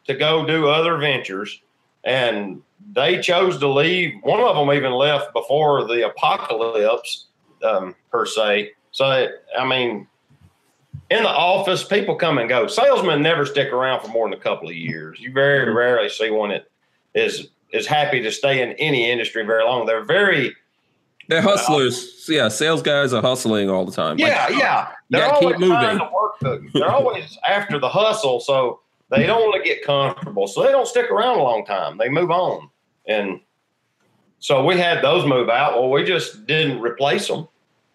to 0.07 0.15
go 0.15 0.45
do 0.45 0.67
other 0.67 0.97
ventures, 0.97 1.63
and 2.03 2.61
they 2.93 3.21
chose 3.21 3.59
to 3.59 3.69
leave. 3.69 4.15
One 4.23 4.41
of 4.41 4.57
them 4.57 4.75
even 4.75 4.93
left 4.93 5.33
before 5.33 5.87
the 5.87 6.09
apocalypse, 6.09 7.27
um, 7.63 7.95
per 8.11 8.27
se. 8.27 8.73
So 8.91 9.29
I 9.57 9.65
mean, 9.65 10.09
in 11.11 11.23
the 11.23 11.29
office, 11.29 11.85
people 11.85 12.17
come 12.17 12.39
and 12.39 12.49
go. 12.49 12.67
Salesmen 12.67 13.23
never 13.23 13.47
stick 13.47 13.73
around 13.73 14.01
for 14.01 14.09
more 14.09 14.29
than 14.29 14.37
a 14.37 14.43
couple 14.43 14.69
of 14.69 14.75
years. 14.75 15.21
You 15.21 15.33
very 15.33 15.73
rarely 15.73 16.09
see 16.09 16.31
one 16.31 16.51
that 16.51 16.67
is 17.15 17.51
is 17.73 17.87
happy 17.87 18.23
to 18.23 18.31
stay 18.31 18.63
in 18.63 18.73
any 18.73 19.11
industry 19.11 19.45
very 19.45 19.65
long. 19.65 19.87
They're 19.87 20.05
very 20.05 20.55
they're 21.29 21.43
hustlers. 21.43 22.29
Uh, 22.29 22.33
yeah, 22.33 22.49
sales 22.49 22.83
guys 22.83 23.13
are 23.13 23.23
hustling 23.23 23.71
all 23.71 23.85
the 23.85 23.93
time. 23.93 24.19
Yeah, 24.19 24.47
like, 24.49 24.59
yeah. 24.59 24.89
They're 25.11 25.31
always 25.31 25.57
to 25.59 26.11
work. 26.13 26.39
The, 26.41 26.69
they're 26.75 26.91
always 26.91 27.39
after 27.49 27.79
the 27.79 27.89
hustle, 27.89 28.41
so 28.41 28.81
they 29.11 29.27
don't 29.27 29.41
want 29.41 29.63
to 29.63 29.69
get 29.69 29.85
comfortable. 29.85 30.47
So 30.47 30.63
they 30.63 30.71
don't 30.71 30.87
stick 30.87 31.11
around 31.11 31.39
a 31.39 31.43
long 31.43 31.65
time. 31.65 31.99
They 31.99 32.09
move 32.09 32.31
on, 32.31 32.69
and 33.07 33.41
so 34.39 34.65
we 34.65 34.79
had 34.79 35.03
those 35.03 35.27
move 35.27 35.49
out. 35.49 35.75
Well, 35.75 35.91
we 35.91 36.05
just 36.05 36.47
didn't 36.47 36.81
replace 36.81 37.29
them, 37.29 37.49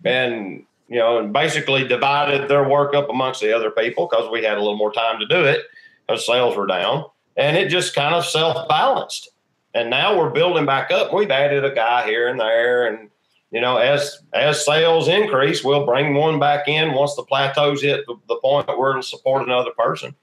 and 0.06 0.66
you 0.88 0.98
know, 0.98 1.20
and 1.20 1.32
basically 1.32 1.88
divided 1.88 2.50
their 2.50 2.68
work 2.68 2.96
up 2.96 3.10
amongst 3.10 3.42
the 3.42 3.56
other 3.56 3.70
people 3.70 4.08
because 4.10 4.30
we 4.32 4.44
had 4.44 4.58
a 4.58 4.62
little 4.62 4.78
more 4.78 4.92
time 4.92 5.20
to 5.20 5.28
do 5.28 5.44
it 5.44 5.62
because 6.08 6.26
sales 6.26 6.56
were 6.56 6.68
down, 6.68 7.06
and 7.38 7.58
it 7.58 7.70
just 7.70 7.94
kind 7.94 8.16
of 8.16 8.26
self 8.26 8.68
balanced 8.68 9.30
and 9.74 9.90
now 9.90 10.18
we're 10.18 10.30
building 10.30 10.66
back 10.66 10.92
up. 10.92 11.14
We've 11.14 11.32
added 11.32 11.64
a 11.64 11.74
guy 11.74 12.06
here 12.06 12.28
and 12.28 12.40
there, 12.40 12.88
and 12.88 13.10
you 13.52 13.62
know, 13.62 13.78
as 13.78 14.24
as 14.34 14.66
sales 14.66 15.08
increase, 15.08 15.64
we'll 15.64 15.86
bring 15.86 16.14
one 16.14 16.40
back 16.40 16.68
in 16.68 16.94
once 16.94 17.16
the 17.16 17.24
plateaus 17.24 17.82
hit 17.82 18.06
the, 18.08 18.16
the 18.28 18.38
point 18.38 18.68
that 18.68 18.78
we're 18.78 18.94
to 18.96 19.04
support 19.04 19.44
another 19.44 19.72
person. 19.78 20.16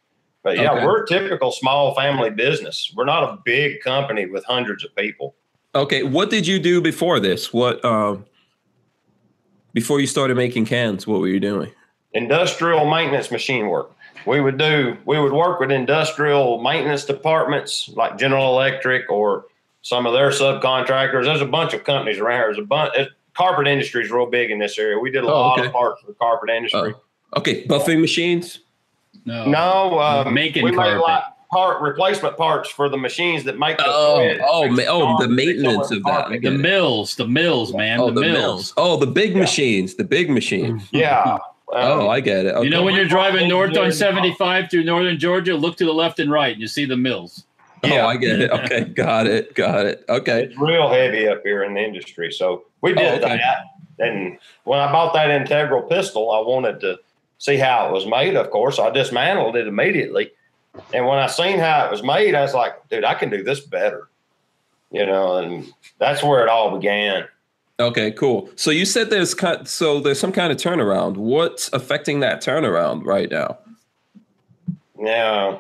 But 0.43 0.59
yeah, 0.59 0.73
okay. 0.73 0.87
we're 0.87 1.03
a 1.03 1.09
typical 1.09 1.51
small 1.51 1.95
family 1.95 2.31
business. 2.31 2.93
We're 2.97 3.05
not 3.05 3.25
a 3.25 3.39
big 3.45 3.81
company 3.81 4.27
with 4.27 4.45
hundreds 4.45 4.85
of 4.85 4.95
people. 4.95 5.35
Okay, 5.75 6.05
what 6.05 6.31
did 6.31 6.47
you 6.47 6.61
do 6.61 6.81
before 6.81 7.19
this? 7.19 7.53
What 7.53 7.85
uh, 7.85 8.19
before 9.73 10.01
you 10.01 10.07
started 10.07 10.37
making 10.37 10.67
cans? 10.67 11.07
What 11.07 11.21
were 11.21 11.29
you 11.29 11.41
doing? 11.41 11.73
Industrial 12.13 12.89
maintenance 12.89 13.31
machine 13.31 13.69
work 13.69 13.96
we 14.27 14.41
would 14.41 14.59
do 14.59 14.97
we 15.05 15.19
would 15.19 15.33
work 15.33 15.61
with 15.61 15.71
industrial 15.71 16.61
maintenance 16.61 17.05
departments 17.05 17.89
like 17.95 18.19
General 18.19 18.49
Electric 18.51 19.11
or 19.11 19.47
some 19.83 20.07
of 20.07 20.13
their 20.13 20.31
subcontractors. 20.31 21.25
There's 21.25 21.41
a 21.41 21.47
bunch 21.47 21.73
of 21.73 21.85
companies 21.85 22.19
around 22.19 22.39
here. 22.39 22.47
There's 22.47 22.59
a 22.59 22.63
bunch. 22.63 22.95
carpet 23.35 23.67
industry 23.67 24.05
is 24.05 24.11
real 24.11 24.27
big 24.27 24.51
in 24.51 24.59
this 24.59 24.79
area. 24.79 24.99
We 24.99 25.11
did 25.11 25.25
a 25.25 25.29
oh, 25.29 25.41
lot 25.41 25.59
okay. 25.59 25.69
of 25.69 25.73
parts 25.73 26.01
for 26.01 26.09
the 26.09 26.15
carpet 26.15 26.51
industry. 26.51 26.95
Uh, 26.95 27.39
okay, 27.39 27.65
buffing 27.67 28.01
machines. 28.01 28.61
No, 29.25 29.47
no, 29.47 29.99
uh, 29.99 30.31
making 30.31 30.65
we 30.65 30.73
carpet. 30.73 31.03
Made 31.07 31.23
part 31.51 31.81
replacement 31.81 32.37
parts 32.37 32.69
for 32.69 32.89
the 32.89 32.97
machines 32.97 33.45
that 33.45 33.59
make 33.59 33.79
the 33.79 33.85
oh 33.87 34.37
oh 34.49 34.69
ma- 34.69 34.83
oh 34.89 35.23
the 35.23 35.29
maintenance 35.29 35.91
of 35.91 36.03
that 36.03 36.29
the 36.43 36.51
mills 36.51 37.15
the 37.15 37.27
mills 37.27 37.73
man 37.73 38.01
oh 38.01 38.07
the, 38.09 38.15
the 38.15 38.21
mills. 38.21 38.35
mills. 38.35 38.75
oh 38.77 38.97
the 38.97 39.07
big 39.07 39.33
yeah. 39.33 39.39
machines 39.39 39.95
the 39.95 40.05
big 40.05 40.29
machines 40.29 40.89
yeah 40.91 41.39
Oh, 41.73 42.03
um, 42.03 42.09
I 42.09 42.21
get 42.21 42.47
it. 42.47 42.55
Okay. 42.55 42.65
You 42.65 42.71
know, 42.71 42.85
when 42.85 42.95
you're 42.95 43.09
driving 43.09 43.49
north 43.49 43.77
on 43.77 43.91
75 43.91 44.71
through 44.71 44.85
northern 44.85 45.19
Georgia, 45.19 45.57
look 45.57 45.77
to 45.79 45.85
the 45.85 45.93
left 45.93 46.21
and 46.21 46.31
right, 46.31 46.53
and 46.53 46.61
you 46.61 46.69
see 46.69 46.85
the 46.85 46.97
mills. 46.97 47.45
Yeah. 47.83 48.05
Oh, 48.05 48.09
I 48.09 48.17
get 48.17 48.41
it. 48.41 48.51
Okay, 48.51 48.85
got 48.95 49.27
it, 49.27 49.55
got 49.55 49.87
it. 49.87 50.05
Okay, 50.09 50.45
it's 50.45 50.59
real 50.59 50.89
heavy 50.89 51.29
up 51.29 51.43
here 51.43 51.65
in 51.65 51.75
the 51.75 51.81
industry, 51.81 52.33
so 52.33 52.65
we 52.81 52.95
did 52.95 53.23
oh, 53.23 53.27
okay. 53.27 53.37
that. 53.37 53.59
And 53.99 54.39
when 54.65 54.79
I 54.79 54.91
bought 54.93 55.15
that 55.15 55.31
integral 55.31 55.83
pistol, 55.83 56.31
I 56.31 56.41
wanted 56.41 56.81
to 56.81 56.99
see 57.39 57.57
how 57.57 57.89
it 57.89 57.93
was 57.93 58.07
made. 58.07 58.37
Of 58.37 58.51
course, 58.51 58.79
I 58.79 58.91
dismantled 58.91 59.57
it 59.57 59.67
immediately, 59.67 60.33
and 60.93 61.07
when 61.07 61.19
I 61.19 61.27
seen 61.27 61.59
how 61.59 61.87
it 61.87 61.91
was 61.91 62.03
made, 62.03 62.35
I 62.35 62.43
was 62.43 62.55
like, 62.55 62.89
"Dude, 62.89 63.05
I 63.05 63.15
can 63.15 63.31
do 63.31 63.43
this 63.43 63.61
better." 63.61 64.09
You 64.93 65.05
know, 65.05 65.37
and 65.39 65.73
that's 65.99 66.23
where 66.23 66.43
it 66.43 66.49
all 66.49 66.77
began. 66.77 67.27
Okay, 67.79 68.11
cool. 68.13 68.49
So 68.57 68.71
you 68.71 68.87
said 68.87 69.11
there's 69.11 69.35
kind, 69.35 69.69
so 69.69 70.01
there's 70.01 70.19
some 70.19 70.33
kind 70.33 70.51
of 70.51 70.59
turnaround. 70.59 71.17
What's 71.17 71.71
affecting 71.73 72.21
that 72.21 72.43
turnaround 72.43 73.05
right 73.05 73.31
now? 73.31 73.59
Yeah, 74.99 75.59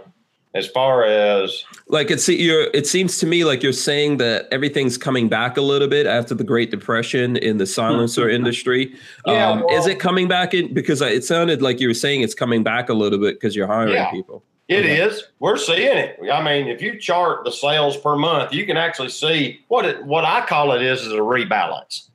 as 0.54 0.66
far 0.66 1.04
as 1.04 1.64
like 1.88 2.10
it's 2.10 2.26
you're, 2.26 2.68
it 2.72 2.86
seems 2.86 3.18
to 3.18 3.26
me 3.26 3.44
like 3.44 3.62
you're 3.62 3.72
saying 3.74 4.16
that 4.16 4.48
everything's 4.50 4.96
coming 4.96 5.28
back 5.28 5.58
a 5.58 5.60
little 5.60 5.88
bit 5.88 6.06
after 6.06 6.34
the 6.34 6.42
Great 6.42 6.70
Depression 6.70 7.36
in 7.36 7.58
the 7.58 7.66
silencer 7.66 8.30
industry. 8.30 8.94
Yeah, 9.26 9.50
um, 9.50 9.60
well, 9.60 9.78
is 9.78 9.86
it 9.86 10.00
coming 10.00 10.26
back 10.26 10.54
in? 10.54 10.72
Because 10.72 11.02
it 11.02 11.22
sounded 11.22 11.60
like 11.60 11.80
you 11.80 11.88
were 11.88 11.94
saying 11.94 12.22
it's 12.22 12.34
coming 12.34 12.62
back 12.62 12.88
a 12.88 12.94
little 12.94 13.18
bit 13.18 13.34
because 13.34 13.54
you're 13.54 13.66
hiring 13.66 13.92
yeah. 13.92 14.10
people. 14.10 14.42
It 14.68 14.84
is. 14.84 15.22
We're 15.38 15.56
seeing 15.56 15.96
it. 15.96 16.18
I 16.32 16.42
mean, 16.42 16.66
if 16.66 16.82
you 16.82 16.98
chart 16.98 17.44
the 17.44 17.52
sales 17.52 17.96
per 17.96 18.16
month, 18.16 18.52
you 18.52 18.66
can 18.66 18.76
actually 18.76 19.10
see 19.10 19.60
what 19.68 19.84
it 19.84 20.04
what 20.04 20.24
I 20.24 20.44
call 20.44 20.72
it 20.72 20.82
is 20.82 21.02
is 21.02 21.12
a 21.12 21.18
rebalance. 21.18 22.08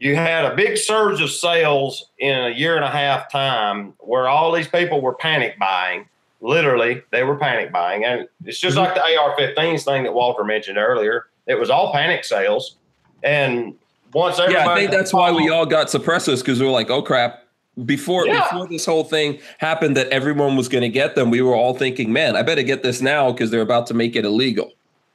You 0.00 0.16
had 0.16 0.44
a 0.44 0.54
big 0.54 0.78
surge 0.78 1.20
of 1.20 1.30
sales 1.30 2.10
in 2.18 2.38
a 2.38 2.50
year 2.50 2.76
and 2.76 2.84
a 2.84 2.90
half 2.90 3.30
time 3.30 3.94
where 3.98 4.28
all 4.28 4.52
these 4.52 4.68
people 4.68 5.00
were 5.00 5.14
panic 5.14 5.58
buying. 5.58 6.06
Literally, 6.40 7.02
they 7.10 7.24
were 7.24 7.36
panic 7.36 7.72
buying. 7.72 8.04
And 8.04 8.28
it's 8.44 8.60
just 8.60 8.76
mm-hmm. 8.76 8.86
like 8.86 8.94
the 8.94 9.02
AR 9.02 9.36
15s 9.36 9.84
thing 9.84 10.04
that 10.04 10.14
Walter 10.14 10.44
mentioned 10.44 10.78
earlier. 10.78 11.26
It 11.46 11.58
was 11.58 11.68
all 11.68 11.92
panic 11.92 12.24
sales. 12.24 12.76
And 13.24 13.74
once 14.12 14.38
everybody. 14.38 14.64
Yeah, 14.64 14.72
I 14.72 14.76
think 14.76 14.92
that's 14.92 15.12
why 15.12 15.32
we 15.32 15.50
all 15.50 15.66
got 15.66 15.88
suppressors 15.88 16.38
because 16.40 16.60
we 16.60 16.66
were 16.66 16.72
like, 16.72 16.90
oh 16.90 17.02
crap, 17.02 17.42
before 17.84 18.26
yeah. 18.26 18.42
before 18.42 18.66
this 18.68 18.84
whole 18.84 19.04
thing 19.04 19.38
happened 19.58 19.96
that 19.96 20.08
everyone 20.08 20.56
was 20.56 20.68
going 20.68 20.82
to 20.82 20.88
get 20.88 21.14
them, 21.14 21.30
we 21.30 21.42
were 21.42 21.54
all 21.54 21.74
thinking, 21.74 22.12
"Man, 22.12 22.36
I 22.36 22.42
better 22.42 22.62
get 22.62 22.82
this 22.82 23.00
now 23.00 23.32
because 23.32 23.50
they're 23.50 23.60
about 23.60 23.86
to 23.88 23.94
make 23.94 24.16
it 24.16 24.24
illegal." 24.24 24.72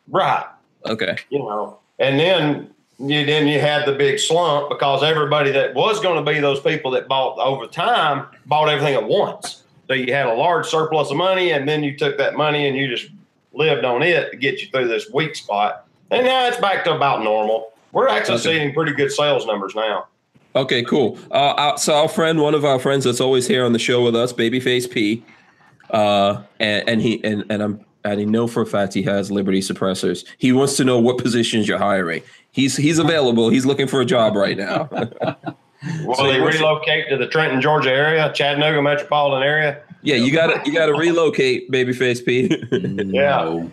Right. 0.08 0.46
Okay. 0.86 1.18
You 1.30 1.40
know, 1.40 1.78
and 2.00 2.20
then 2.20 2.70
you 3.00 3.26
then 3.26 3.48
you 3.48 3.60
had 3.60 3.86
the 3.86 3.94
big 3.94 4.20
slump 4.20 4.70
because 4.70 5.04
everybody 5.04 5.52
that 5.52 5.74
was 5.74 6.00
going 6.00 6.24
to 6.24 6.32
be 6.32 6.40
those 6.40 6.60
people 6.60 6.92
that 6.92 7.08
bought 7.08 7.38
over 7.40 7.68
time 7.68 8.28
bought 8.46 8.70
everything 8.70 8.96
at 8.96 9.08
once. 9.08 9.64
So 9.88 9.94
you 9.94 10.14
had 10.14 10.28
a 10.28 10.34
large 10.34 10.66
surplus 10.68 11.12
of 11.12 11.18
money, 11.18 11.52
and 11.52 11.68
then 11.68 11.84
you 11.84 11.98
took 11.98 12.18
that 12.18 12.36
money 12.36 12.68
and 12.68 12.78
you 12.78 12.88
just 12.88 13.12
lived 13.54 13.86
on 13.86 14.02
it 14.02 14.32
to 14.32 14.38
get 14.38 14.62
you 14.62 14.68
through 14.68 14.88
this 14.88 15.10
weak 15.14 15.36
spot. 15.36 15.86
And 16.10 16.26
now 16.26 16.48
it's 16.48 16.58
back 16.58 16.84
to 16.86 16.96
about 16.96 17.24
normal. 17.24 17.74
We're 17.92 18.08
actually 18.08 18.36
okay. 18.36 18.44
seeing 18.44 18.74
pretty 18.74 18.94
good 18.94 19.12
sales 19.12 19.46
numbers 19.46 19.76
now. 19.76 20.08
Okay, 20.56 20.84
cool. 20.84 21.18
Uh, 21.32 21.76
so 21.78 21.94
our 21.96 22.08
friend, 22.08 22.40
one 22.40 22.54
of 22.54 22.64
our 22.64 22.78
friends 22.80 23.06
that's 23.06 23.20
always 23.22 23.48
here 23.48 23.66
on 23.66 23.74
the 23.74 23.80
show 23.80 24.04
with 24.04 24.16
us, 24.16 24.32
Babyface 24.32 24.90
P, 24.90 25.24
uh, 25.90 26.44
and, 26.60 26.88
and 26.88 27.02
he 27.02 27.24
and, 27.24 27.44
and 27.50 27.62
I'm 27.64 27.86
and 28.06 28.20
I 28.20 28.24
know 28.26 28.48
for 28.48 28.62
a 28.62 28.66
fact 28.66 28.94
he 28.94 29.02
has 29.04 29.32
Liberty 29.32 29.62
suppressors. 29.62 30.26
He 30.38 30.52
wants 30.52 30.76
to 30.78 30.84
know 30.84 31.00
what 31.00 31.18
positions 31.18 31.68
you're 31.68 31.78
hiring. 31.80 32.22
He's 32.52 32.78
he's 32.78 33.00
available. 33.00 33.50
He's 33.50 33.66
looking 33.66 33.88
for 33.88 34.02
a 34.02 34.06
job 34.06 34.36
right 34.36 34.58
now. 34.58 34.90
Will 36.06 36.16
So 36.16 36.32
he 36.32 36.40
relocate 36.40 37.10
to 37.10 37.18
the 37.18 37.28
Trenton, 37.28 37.60
Georgia 37.60 37.92
area, 37.92 38.32
Chattanooga 38.34 38.82
metropolitan 38.82 39.44
area? 39.48 39.82
yeah, 40.02 40.16
you 40.16 40.32
got 40.32 40.48
to 40.48 40.70
you 40.70 40.78
got 40.78 40.86
to 40.86 40.94
relocate, 40.94 41.70
babyface 41.72 42.24
P. 42.26 42.50
No. 43.06 43.72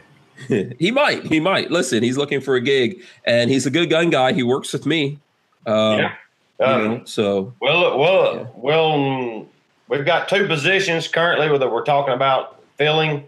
he 0.49 0.91
might. 0.91 1.25
He 1.27 1.39
might. 1.39 1.71
Listen, 1.71 2.03
he's 2.03 2.17
looking 2.17 2.41
for 2.41 2.55
a 2.57 2.61
gig, 2.63 3.03
and 3.27 3.51
he's 3.51 3.67
a 3.67 3.71
good 3.71 3.91
gun 3.91 4.09
guy. 4.11 4.33
He 4.33 4.43
works 4.43 4.73
with 4.73 4.87
me. 4.87 5.19
Um, 5.67 5.99
Yeah. 5.99 6.15
You 6.61 6.67
Um, 6.67 6.89
know, 6.89 7.01
so 7.05 7.53
Well, 7.61 7.99
well, 7.99 8.35
Yeah. 8.37 8.45
well, 8.57 8.91
mm, 8.93 9.47
we've 9.89 10.05
got 10.05 10.29
two 10.29 10.47
positions 10.47 11.09
currently 11.09 11.57
that 11.57 11.71
we're 11.73 11.85
talking 11.85 12.15
about 12.15 12.57
filling 12.77 13.25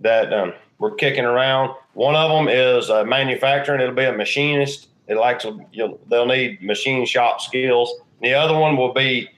that 0.00 0.32
um, 0.32 0.52
we're 0.78 0.94
kicking 0.94 1.24
around. 1.24 1.74
One 1.94 2.14
of 2.16 2.30
them 2.30 2.48
is 2.48 2.90
uh, 2.90 3.04
manufacturing. 3.04 3.80
It'll 3.80 3.94
be 3.94 4.04
a 4.04 4.12
machinist. 4.12 4.88
It'll 5.06 5.24
actually 5.24 5.64
you'll, 5.72 5.98
they'll 6.08 6.26
need 6.26 6.62
machine 6.62 7.06
shop 7.06 7.40
skills. 7.40 7.92
The 8.22 8.34
other 8.34 8.56
one 8.58 8.76
will 8.76 8.92
be 8.92 9.28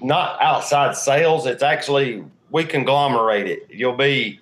not 0.00 0.40
outside 0.42 0.96
sales. 0.96 1.46
It's 1.46 1.62
actually 1.62 2.24
we 2.50 2.64
conglomerate 2.64 3.46
it. 3.46 3.66
You'll 3.70 3.96
be 3.96 4.40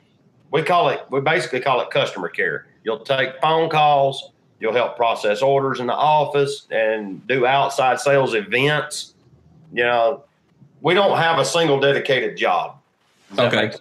we 0.51 0.63
call 0.63 0.89
it 0.89 1.01
we 1.11 1.21
basically 1.21 1.61
call 1.61 1.81
it 1.81 1.91
customer 1.91 2.29
care. 2.29 2.67
You'll 2.85 3.01
take 3.01 3.41
phone 3.41 3.69
calls. 3.69 4.31
You'll 4.65 4.73
help 4.73 4.97
process 4.97 5.43
orders 5.43 5.79
in 5.79 5.87
the 5.89 5.93
office 5.95 6.67
and 6.71 7.25
do 7.27 7.45
outside 7.45 8.01
sales 8.01 8.33
events. 8.33 9.13
You 9.75 9.83
know, 9.85 10.25
we 10.81 10.95
don't 10.95 11.19
have 11.19 11.39
a 11.39 11.45
single 11.45 11.79
dedicated 11.79 12.39
job. 12.39 12.79
Okay. 13.39 13.73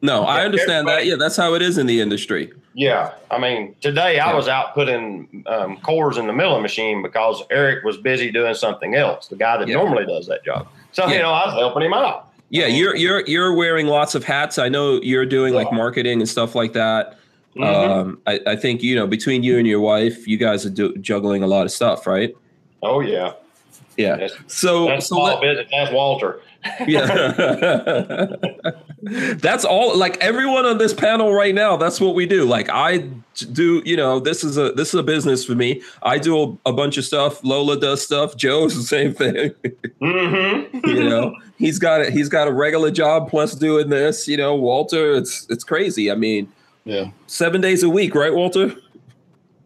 no, 0.00 0.22
I 0.24 0.46
understand 0.46 0.88
that. 0.88 1.04
Yeah, 1.04 1.16
that's 1.16 1.36
how 1.36 1.52
it 1.52 1.60
is 1.60 1.76
in 1.76 1.86
the 1.86 2.00
industry. 2.00 2.50
Yeah, 2.72 3.12
I 3.30 3.36
mean, 3.38 3.74
today 3.82 4.18
I 4.20 4.30
Yeah. 4.30 4.34
was 4.34 4.48
out 4.48 4.72
putting 4.72 5.44
um, 5.46 5.76
cores 5.82 6.16
in 6.16 6.26
the 6.26 6.32
milling 6.32 6.62
machine 6.62 7.02
because 7.02 7.42
Eric 7.50 7.84
was 7.84 7.98
busy 7.98 8.30
doing 8.30 8.54
something 8.54 8.94
else. 8.94 9.28
The 9.28 9.36
guy 9.36 9.58
that 9.58 9.68
Yeah. 9.68 9.74
normally 9.74 10.06
does 10.06 10.26
that 10.28 10.42
job. 10.46 10.66
So 10.92 11.06
you 11.08 11.18
know, 11.18 11.30
I 11.30 11.44
was 11.44 11.54
helping 11.58 11.82
him 11.82 11.92
out. 11.92 12.28
Yeah, 12.48 12.68
you're 12.68 12.96
you're 12.96 13.20
you're 13.26 13.52
wearing 13.52 13.86
lots 13.86 14.14
of 14.14 14.24
hats. 14.24 14.58
I 14.58 14.70
know 14.70 14.98
you're 15.02 15.26
doing 15.26 15.52
like 15.52 15.70
marketing 15.72 16.20
and 16.20 16.28
stuff 16.28 16.54
like 16.54 16.72
that. 16.72 17.18
Mhm. 17.56 17.64
Um, 17.64 18.18
I, 18.26 18.40
I 18.46 18.56
think 18.56 18.82
you 18.82 18.94
know 18.94 19.06
between 19.06 19.42
you 19.42 19.58
and 19.58 19.66
your 19.66 19.80
wife, 19.80 20.26
you 20.26 20.36
guys 20.38 20.64
are 20.64 20.70
do, 20.70 20.96
juggling 20.96 21.42
a 21.42 21.46
lot 21.46 21.64
of 21.66 21.72
stuff, 21.72 22.06
right? 22.06 22.34
oh 22.82 23.00
yeah, 23.00 23.32
Yeah. 23.96 24.16
that's, 24.16 24.34
So 24.48 24.86
that's 24.86 25.06
so 25.06 25.14
small 25.16 25.26
let- 25.26 25.40
business. 25.42 25.68
That's 25.70 25.92
Walter. 25.92 26.40
yeah 26.86 28.26
that's 29.02 29.64
all 29.64 29.96
like 29.96 30.16
everyone 30.18 30.64
on 30.64 30.78
this 30.78 30.94
panel 30.94 31.32
right 31.34 31.54
now 31.56 31.76
that's 31.76 32.00
what 32.00 32.14
we 32.14 32.24
do 32.24 32.44
like 32.44 32.68
i 32.70 32.98
do 33.52 33.82
you 33.84 33.96
know 33.96 34.20
this 34.20 34.44
is 34.44 34.56
a 34.56 34.70
this 34.72 34.88
is 34.88 34.94
a 34.94 35.02
business 35.02 35.44
for 35.44 35.56
me 35.56 35.82
i 36.04 36.18
do 36.18 36.40
a, 36.64 36.70
a 36.70 36.72
bunch 36.72 36.96
of 36.98 37.04
stuff 37.04 37.42
lola 37.42 37.76
does 37.80 38.00
stuff 38.00 38.36
joe's 38.36 38.76
the 38.76 38.82
same 38.84 39.12
thing 39.12 39.50
Mm-hmm. 40.00 40.86
you 40.88 41.02
know 41.08 41.34
he's 41.58 41.80
got 41.80 42.00
it 42.00 42.12
he's 42.12 42.28
got 42.28 42.46
a 42.46 42.52
regular 42.52 42.92
job 42.92 43.28
plus 43.28 43.54
doing 43.56 43.88
this 43.88 44.28
you 44.28 44.36
know 44.36 44.54
walter 44.54 45.14
it's 45.14 45.46
it's 45.50 45.64
crazy 45.64 46.10
i 46.12 46.14
mean 46.14 46.46
Yeah. 46.84 47.10
seven 47.26 47.60
days 47.60 47.82
a 47.82 47.88
week 47.88 48.14
right 48.14 48.34
walter 48.34 48.74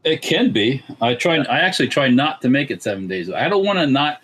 It 0.04 0.22
can 0.22 0.52
be. 0.52 0.84
I 1.00 1.14
try. 1.14 1.38
I 1.38 1.58
actually 1.58 1.88
try 1.88 2.08
not 2.08 2.40
to 2.42 2.48
make 2.48 2.70
it 2.70 2.80
seven 2.80 3.08
days. 3.08 3.28
I 3.28 3.48
don't 3.48 3.64
want 3.64 3.78
to 3.80 3.86
not. 3.88 4.20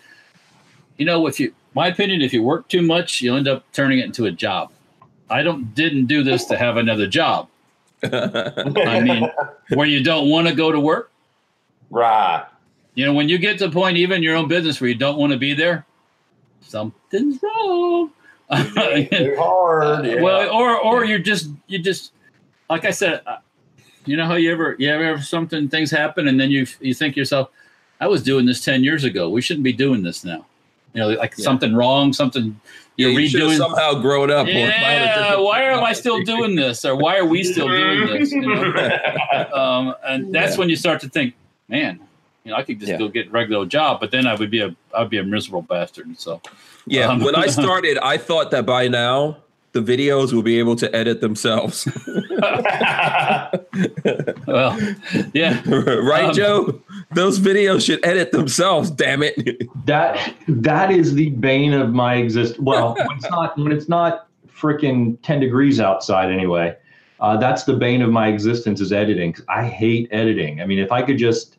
You 0.97 1.05
know, 1.05 1.27
if 1.27 1.41
you, 1.41 1.53
my 1.73 1.87
opinion, 1.87 2.21
if 2.21 2.31
you 2.31 2.41
work 2.41 2.69
too 2.69 2.81
much, 2.81 3.21
you'll 3.21 3.35
end 3.35 3.49
up 3.49 3.65
turning 3.73 3.99
it 3.99 4.05
into 4.05 4.25
a 4.27 4.31
job. 4.31 4.71
I 5.29 5.43
don't 5.43 5.75
didn't 5.75 6.05
do 6.05 6.23
this 6.23 6.45
to 6.45 6.57
have 6.57 6.77
another 6.77 7.05
job. 7.05 7.49
I 8.03 9.01
mean, 9.01 9.29
where 9.73 9.85
you 9.87 10.01
don't 10.03 10.29
want 10.29 10.47
to 10.47 10.55
go 10.55 10.71
to 10.71 10.79
work. 10.79 11.11
Right. 11.89 12.45
You 12.95 13.05
know, 13.05 13.13
when 13.13 13.27
you 13.27 13.37
get 13.37 13.57
to 13.57 13.67
the 13.67 13.73
point, 13.73 13.97
even 13.97 14.17
in 14.17 14.23
your 14.23 14.37
own 14.37 14.47
business, 14.47 14.79
where 14.79 14.89
you 14.89 14.95
don't 14.95 15.17
want 15.17 15.33
to 15.33 15.39
be 15.39 15.53
there, 15.53 15.85
something's 16.61 17.41
wrong. 17.43 18.11
Too 18.51 19.35
hard. 19.37 20.05
Yeah. 20.05 20.21
Well, 20.21 20.49
or 20.49 20.79
or 20.79 21.03
you're 21.03 21.19
just 21.19 21.49
you 21.67 21.79
just 21.79 22.13
like 22.69 22.85
I 22.85 22.91
said, 22.91 23.21
uh, 23.25 23.37
you 24.05 24.17
know 24.17 24.25
how 24.25 24.35
you 24.35 24.51
ever 24.51 24.75
you 24.79 24.89
ever 24.89 25.05
have 25.05 25.25
something 25.25 25.69
things 25.69 25.89
happen 25.91 26.27
and 26.27 26.39
then 26.39 26.51
you 26.51 26.65
you 26.81 26.93
think 26.93 27.15
to 27.15 27.21
yourself, 27.21 27.49
I 28.01 28.07
was 28.07 28.23
doing 28.23 28.45
this 28.45 28.63
ten 28.63 28.83
years 28.83 29.03
ago. 29.03 29.29
We 29.29 29.41
shouldn't 29.41 29.63
be 29.63 29.73
doing 29.73 30.03
this 30.03 30.23
now. 30.23 30.45
You 30.93 31.01
know, 31.01 31.09
like 31.09 31.35
Yeah. 31.37 31.45
something 31.45 31.73
wrong, 31.73 32.13
something 32.13 32.59
you're 32.97 33.11
you 33.11 33.19
redoing. 33.19 33.57
somehow 33.57 33.95
grown 33.95 34.29
up 34.29 34.47
or 34.47 34.51
found 34.51 35.03
a 35.03 35.07
Yeah, 35.07 35.35
why 35.37 35.63
am 35.63 35.83
I 35.83 35.93
still 35.93 36.21
doing 36.23 36.55
this, 36.55 36.85
or 36.85 36.95
why 36.95 37.17
are 37.17 37.25
we 37.25 37.43
still 37.43 37.67
doing 37.67 38.05
this? 38.07 38.31
You 38.31 38.41
know? 38.41 38.73
um, 39.53 39.95
and 40.05 40.33
that's 40.33 40.53
Yeah. 40.53 40.59
when 40.59 40.69
you 40.69 40.75
start 40.75 41.01
to 41.01 41.09
think, 41.09 41.33
man, 41.67 41.99
you 42.43 42.51
know, 42.51 42.57
I 42.57 42.63
could 42.63 42.79
just 42.79 42.91
Yeah. 42.91 42.97
go 42.99 43.07
get 43.07 43.27
a 43.27 43.29
regular 43.31 43.65
job, 43.65 43.99
but 43.99 44.11
then 44.11 44.27
I 44.27 44.35
would 44.35 44.51
be 44.51 44.59
a 44.61 44.75
I'd 44.93 45.09
be 45.09 45.17
a 45.17 45.23
miserable 45.23 45.63
bastard. 45.63 46.07
So 46.19 46.41
yeah 46.85 47.07
Um, 47.07 47.21
when 47.21 47.33
i 47.33 47.47
started 47.61 47.97
i 47.99 48.17
thought 48.17 48.51
that 48.51 48.65
by 48.65 48.89
now 48.89 49.37
the 49.71 49.79
videos 49.79 50.33
will 50.33 50.43
be 50.43 50.59
able 50.59 50.75
to 50.75 50.93
edit 50.93 51.21
themselves 51.21 51.87
well, 54.47 54.77
yeah, 55.33 55.61
right, 55.67 56.25
Um, 56.29 56.33
Joe? 56.33 56.81
Those 57.13 57.39
videos 57.39 57.85
should 57.85 58.03
edit 58.05 58.31
themselves. 58.31 58.89
Damn 58.91 59.23
it! 59.23 59.67
That 59.85 60.33
that 60.47 60.91
is 60.91 61.13
the 61.13 61.29
bane 61.31 61.73
of 61.73 61.91
my 61.93 62.15
exist. 62.15 62.57
Well, 62.59 62.95
when 62.95 63.17
it's 63.17 63.29
not 63.29 63.57
when 63.57 63.71
it's 63.73 63.89
not 63.89 64.27
freaking 64.49 65.17
ten 65.21 65.39
degrees 65.41 65.79
outside 65.81 66.31
anyway. 66.31 66.75
Uh, 67.19 67.35
that's 67.37 67.63
the 67.65 67.73
bane 67.73 68.01
of 68.01 68.09
my 68.09 68.27
existence 68.27 68.79
is 68.81 68.91
editing. 68.93 69.35
I 69.49 69.65
hate 69.65 70.07
editing. 70.11 70.61
I 70.61 70.65
mean, 70.65 70.79
if 70.79 70.91
I 70.91 71.01
could 71.01 71.17
just 71.17 71.57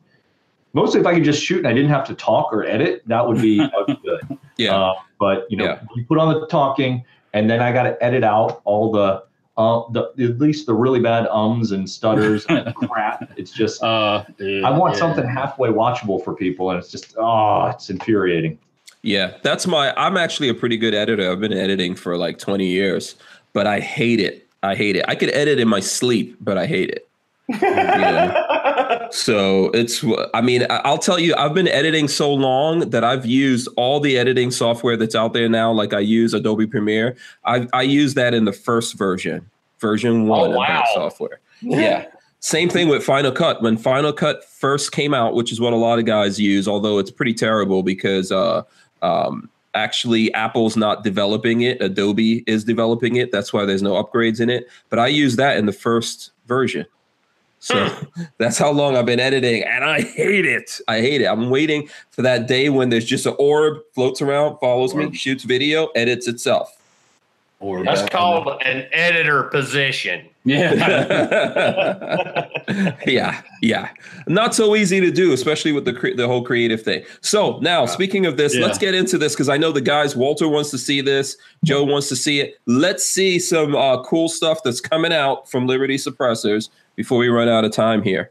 mostly 0.72 1.00
if 1.00 1.06
I 1.06 1.14
could 1.14 1.24
just 1.24 1.42
shoot 1.42 1.58
and 1.58 1.68
I 1.68 1.72
didn't 1.74 1.90
have 1.90 2.06
to 2.08 2.14
talk 2.14 2.50
or 2.52 2.64
edit, 2.64 3.02
that 3.06 3.26
would 3.26 3.40
be, 3.42 3.58
that 3.58 3.72
would 3.76 3.86
be 3.86 3.98
good. 4.02 4.38
Yeah, 4.56 4.74
Uh, 4.74 4.94
but 5.20 5.46
you 5.50 5.56
know, 5.58 5.64
Yeah. 5.64 5.80
you 5.94 6.04
put 6.06 6.18
on 6.18 6.32
the 6.34 6.46
talking, 6.48 7.04
and 7.34 7.48
then 7.50 7.60
I 7.60 7.72
got 7.72 7.82
to 7.84 8.02
edit 8.02 8.24
out 8.24 8.60
all 8.64 8.90
the, 8.90 9.22
uh, 9.56 9.82
the 9.90 10.12
at 10.18 10.38
least 10.38 10.66
the 10.66 10.74
really 10.74 11.00
bad 11.00 11.26
ums 11.28 11.72
and 11.72 11.88
stutters 11.88 12.44
and 12.48 12.74
crap. 12.90 13.32
It's 13.36 13.52
just 13.52 13.82
uh, 13.82 14.24
I 14.40 14.70
want 14.70 14.96
something 14.96 15.26
halfway 15.26 15.68
watchable 15.68 16.22
for 16.22 16.34
people, 16.34 16.70
and 16.70 16.78
it's 16.78 16.90
just 16.90 17.14
oh, 17.18 17.66
it's 17.66 17.90
infuriating. 17.90 18.58
yeah. 19.02 19.34
That's 19.42 19.66
my. 19.66 19.94
I'm 19.96 20.16
actually 20.16 20.48
a 20.48 20.54
pretty 20.54 20.76
good 20.76 20.94
editor. 20.94 21.30
I've 21.30 21.40
been 21.40 21.52
editing 21.52 21.94
for 21.94 22.16
like 22.16 22.38
20 22.38 22.66
years, 22.66 23.14
but 23.52 23.66
I 23.66 23.80
hate 23.80 24.20
it. 24.20 24.46
I 24.62 24.74
hate 24.74 24.96
it. 24.96 25.04
I 25.06 25.14
could 25.14 25.30
edit 25.30 25.58
in 25.58 25.68
my 25.68 25.80
sleep, 25.80 26.36
but 26.40 26.58
I 26.58 26.66
hate 26.66 26.90
it. 26.90 27.08
So 29.14 29.66
it's. 29.74 30.04
I 30.34 30.40
mean, 30.40 30.66
I'll 30.68 30.98
tell 30.98 31.20
you. 31.20 31.36
I've 31.36 31.54
been 31.54 31.68
editing 31.68 32.08
so 32.08 32.34
long 32.34 32.90
that 32.90 33.04
I've 33.04 33.24
used 33.24 33.68
all 33.76 34.00
the 34.00 34.18
editing 34.18 34.50
software 34.50 34.96
that's 34.96 35.14
out 35.14 35.34
there 35.34 35.48
now. 35.48 35.70
Like 35.70 35.94
I 35.94 36.00
use 36.00 36.34
Adobe 36.34 36.66
Premiere. 36.66 37.16
I 37.44 37.68
I 37.72 37.82
use 37.82 38.14
that 38.14 38.34
in 38.34 38.44
the 38.44 38.52
first 38.52 38.98
version, 38.98 39.48
version 39.78 40.26
one 40.26 40.50
of 40.50 40.56
that 40.66 40.86
software. 40.94 41.38
yeah. 41.60 42.06
Same 42.40 42.68
thing 42.68 42.88
with 42.88 43.04
Final 43.04 43.30
Cut. 43.30 43.62
When 43.62 43.76
Final 43.76 44.12
Cut 44.12 44.44
first 44.44 44.90
came 44.90 45.14
out, 45.14 45.34
which 45.34 45.52
is 45.52 45.60
what 45.60 45.72
a 45.72 45.76
lot 45.76 46.00
of 46.00 46.06
guys 46.06 46.40
use, 46.40 46.66
although 46.66 46.98
it's 46.98 47.12
pretty 47.12 47.34
terrible 47.34 47.84
because 47.84 48.32
uh, 48.32 48.64
um, 49.00 49.48
actually 49.74 50.34
Apple's 50.34 50.76
not 50.76 51.04
developing 51.04 51.60
it. 51.60 51.80
Adobe 51.80 52.42
is 52.48 52.64
developing 52.64 53.14
it. 53.14 53.30
That's 53.30 53.52
why 53.52 53.64
there's 53.64 53.80
no 53.80 53.92
upgrades 54.02 54.40
in 54.40 54.50
it. 54.50 54.68
But 54.90 54.98
I 54.98 55.06
use 55.06 55.36
that 55.36 55.56
in 55.56 55.66
the 55.66 55.72
first 55.72 56.32
version. 56.46 56.84
So 57.64 57.90
that's 58.38 58.58
how 58.58 58.70
long 58.70 58.94
I've 58.94 59.06
been 59.06 59.20
editing, 59.20 59.62
and 59.62 59.84
I 59.84 60.02
hate 60.02 60.44
it. 60.44 60.80
I 60.86 61.00
hate 61.00 61.22
it. 61.22 61.24
I'm 61.24 61.48
waiting 61.48 61.88
for 62.10 62.20
that 62.20 62.46
day 62.46 62.68
when 62.68 62.90
there's 62.90 63.06
just 63.06 63.24
an 63.24 63.34
orb 63.38 63.78
floats 63.94 64.20
around, 64.20 64.58
follows 64.58 64.94
me, 64.94 65.14
shoots 65.14 65.44
video, 65.44 65.86
edits 65.96 66.28
itself. 66.28 66.76
Or 67.60 67.82
That's 67.82 68.06
called 68.10 68.46
an 68.62 68.86
editor 68.92 69.44
position. 69.44 70.28
yeah. 70.44 70.74
yeah, 73.06 73.40
yeah. 73.62 73.88
Not 74.26 74.54
so 74.54 74.76
easy 74.76 75.00
to 75.00 75.10
do, 75.10 75.32
especially 75.32 75.72
with 75.72 75.86
the 75.86 75.94
cre- 75.94 76.14
the 76.14 76.26
whole 76.26 76.42
creative 76.44 76.82
thing. 76.82 77.02
So 77.22 77.58
now, 77.60 77.86
speaking 77.86 78.26
of 78.26 78.36
this, 78.36 78.54
Yeah. 78.54 78.66
let's 78.66 78.76
get 78.76 78.94
into 78.94 79.16
this 79.16 79.32
because 79.32 79.48
I 79.48 79.56
know 79.56 79.72
the 79.72 79.80
guys. 79.80 80.14
Walter 80.14 80.46
wants 80.48 80.70
to 80.72 80.78
see 80.78 81.00
this. 81.00 81.38
Joe 81.64 81.82
wants 81.84 82.10
to 82.10 82.16
see 82.16 82.40
it. 82.40 82.58
Let's 82.66 83.06
see 83.06 83.38
some 83.38 83.74
uh, 83.74 84.02
cool 84.02 84.28
stuff 84.28 84.58
that's 84.62 84.82
coming 84.82 85.14
out 85.14 85.50
from 85.50 85.66
Liberty 85.66 85.96
Suppressors 85.96 86.68
before 86.96 87.18
we 87.18 87.28
run 87.28 87.48
out 87.48 87.64
of 87.64 87.72
time 87.72 88.02
here. 88.02 88.30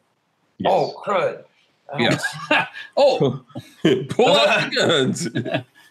Oh, 0.66 1.02
crud. 1.06 1.44
Yeah. 2.00 2.18
oh, 2.98 3.44
Pull 4.10 4.36
out 4.36 4.72
the 4.72 4.76
guns. 4.76 5.30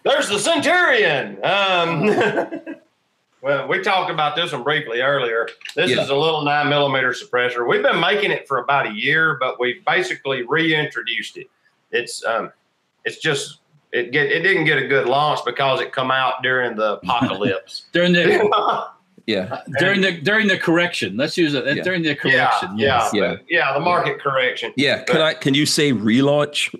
There's 0.03 0.27
the 0.27 0.37
Centurion. 0.37 1.37
Um, 1.45 2.75
well, 3.41 3.69
we 3.69 3.81
talked 3.81 4.11
about 4.11 4.35
this 4.35 4.51
one 4.51 4.63
briefly 4.63 4.99
earlier. 4.99 5.47
This 5.77 5.91
Yeah. 5.91 6.01
is 6.01 6.09
a 6.09 6.15
little 6.15 6.43
nine 6.43 6.67
millimeter 6.67 7.11
suppressor. 7.11 7.65
We've 7.65 7.81
been 7.83 8.01
making 8.01 8.31
it 8.31 8.49
for 8.49 8.57
about 8.57 8.87
a 8.87 8.91
year, 8.91 9.37
but 9.39 9.61
we 9.61 9.81
basically 9.87 10.43
reintroduced 10.45 11.37
it. 11.37 11.47
It's 11.91 12.21
um, 12.25 12.51
it's 13.05 13.19
just 13.19 13.59
it 13.93 14.11
get 14.11 14.25
it 14.29 14.41
didn't 14.41 14.65
get 14.65 14.79
a 14.79 14.87
good 14.87 15.07
launch 15.07 15.39
because 15.45 15.79
it 15.79 15.93
come 15.93 16.11
out 16.11 16.43
during 16.43 16.75
the 16.75 16.95
apocalypse. 16.97 17.85
during 17.93 18.11
the 18.11 18.92
Yeah. 19.25 19.47
Uh, 19.51 19.61
during 19.79 20.01
the 20.01 20.11
during 20.19 20.47
the 20.47 20.57
correction. 20.57 21.15
Let's 21.17 21.37
use 21.37 21.53
it 21.53 21.65
Yeah. 21.65 21.81
during 21.83 22.03
the 22.03 22.15
correction. 22.15 22.77
yeah, 22.77 23.03
yes. 23.03 23.11
Yeah. 23.13 23.35
yeah, 23.49 23.73
The 23.73 23.79
market 23.79 24.19
correction. 24.19 24.73
Yeah. 24.75 25.03
Can 25.03 25.21
I? 25.21 25.33
Can 25.33 25.53
you 25.53 25.65
say 25.65 25.91
relaunch? 25.93 26.73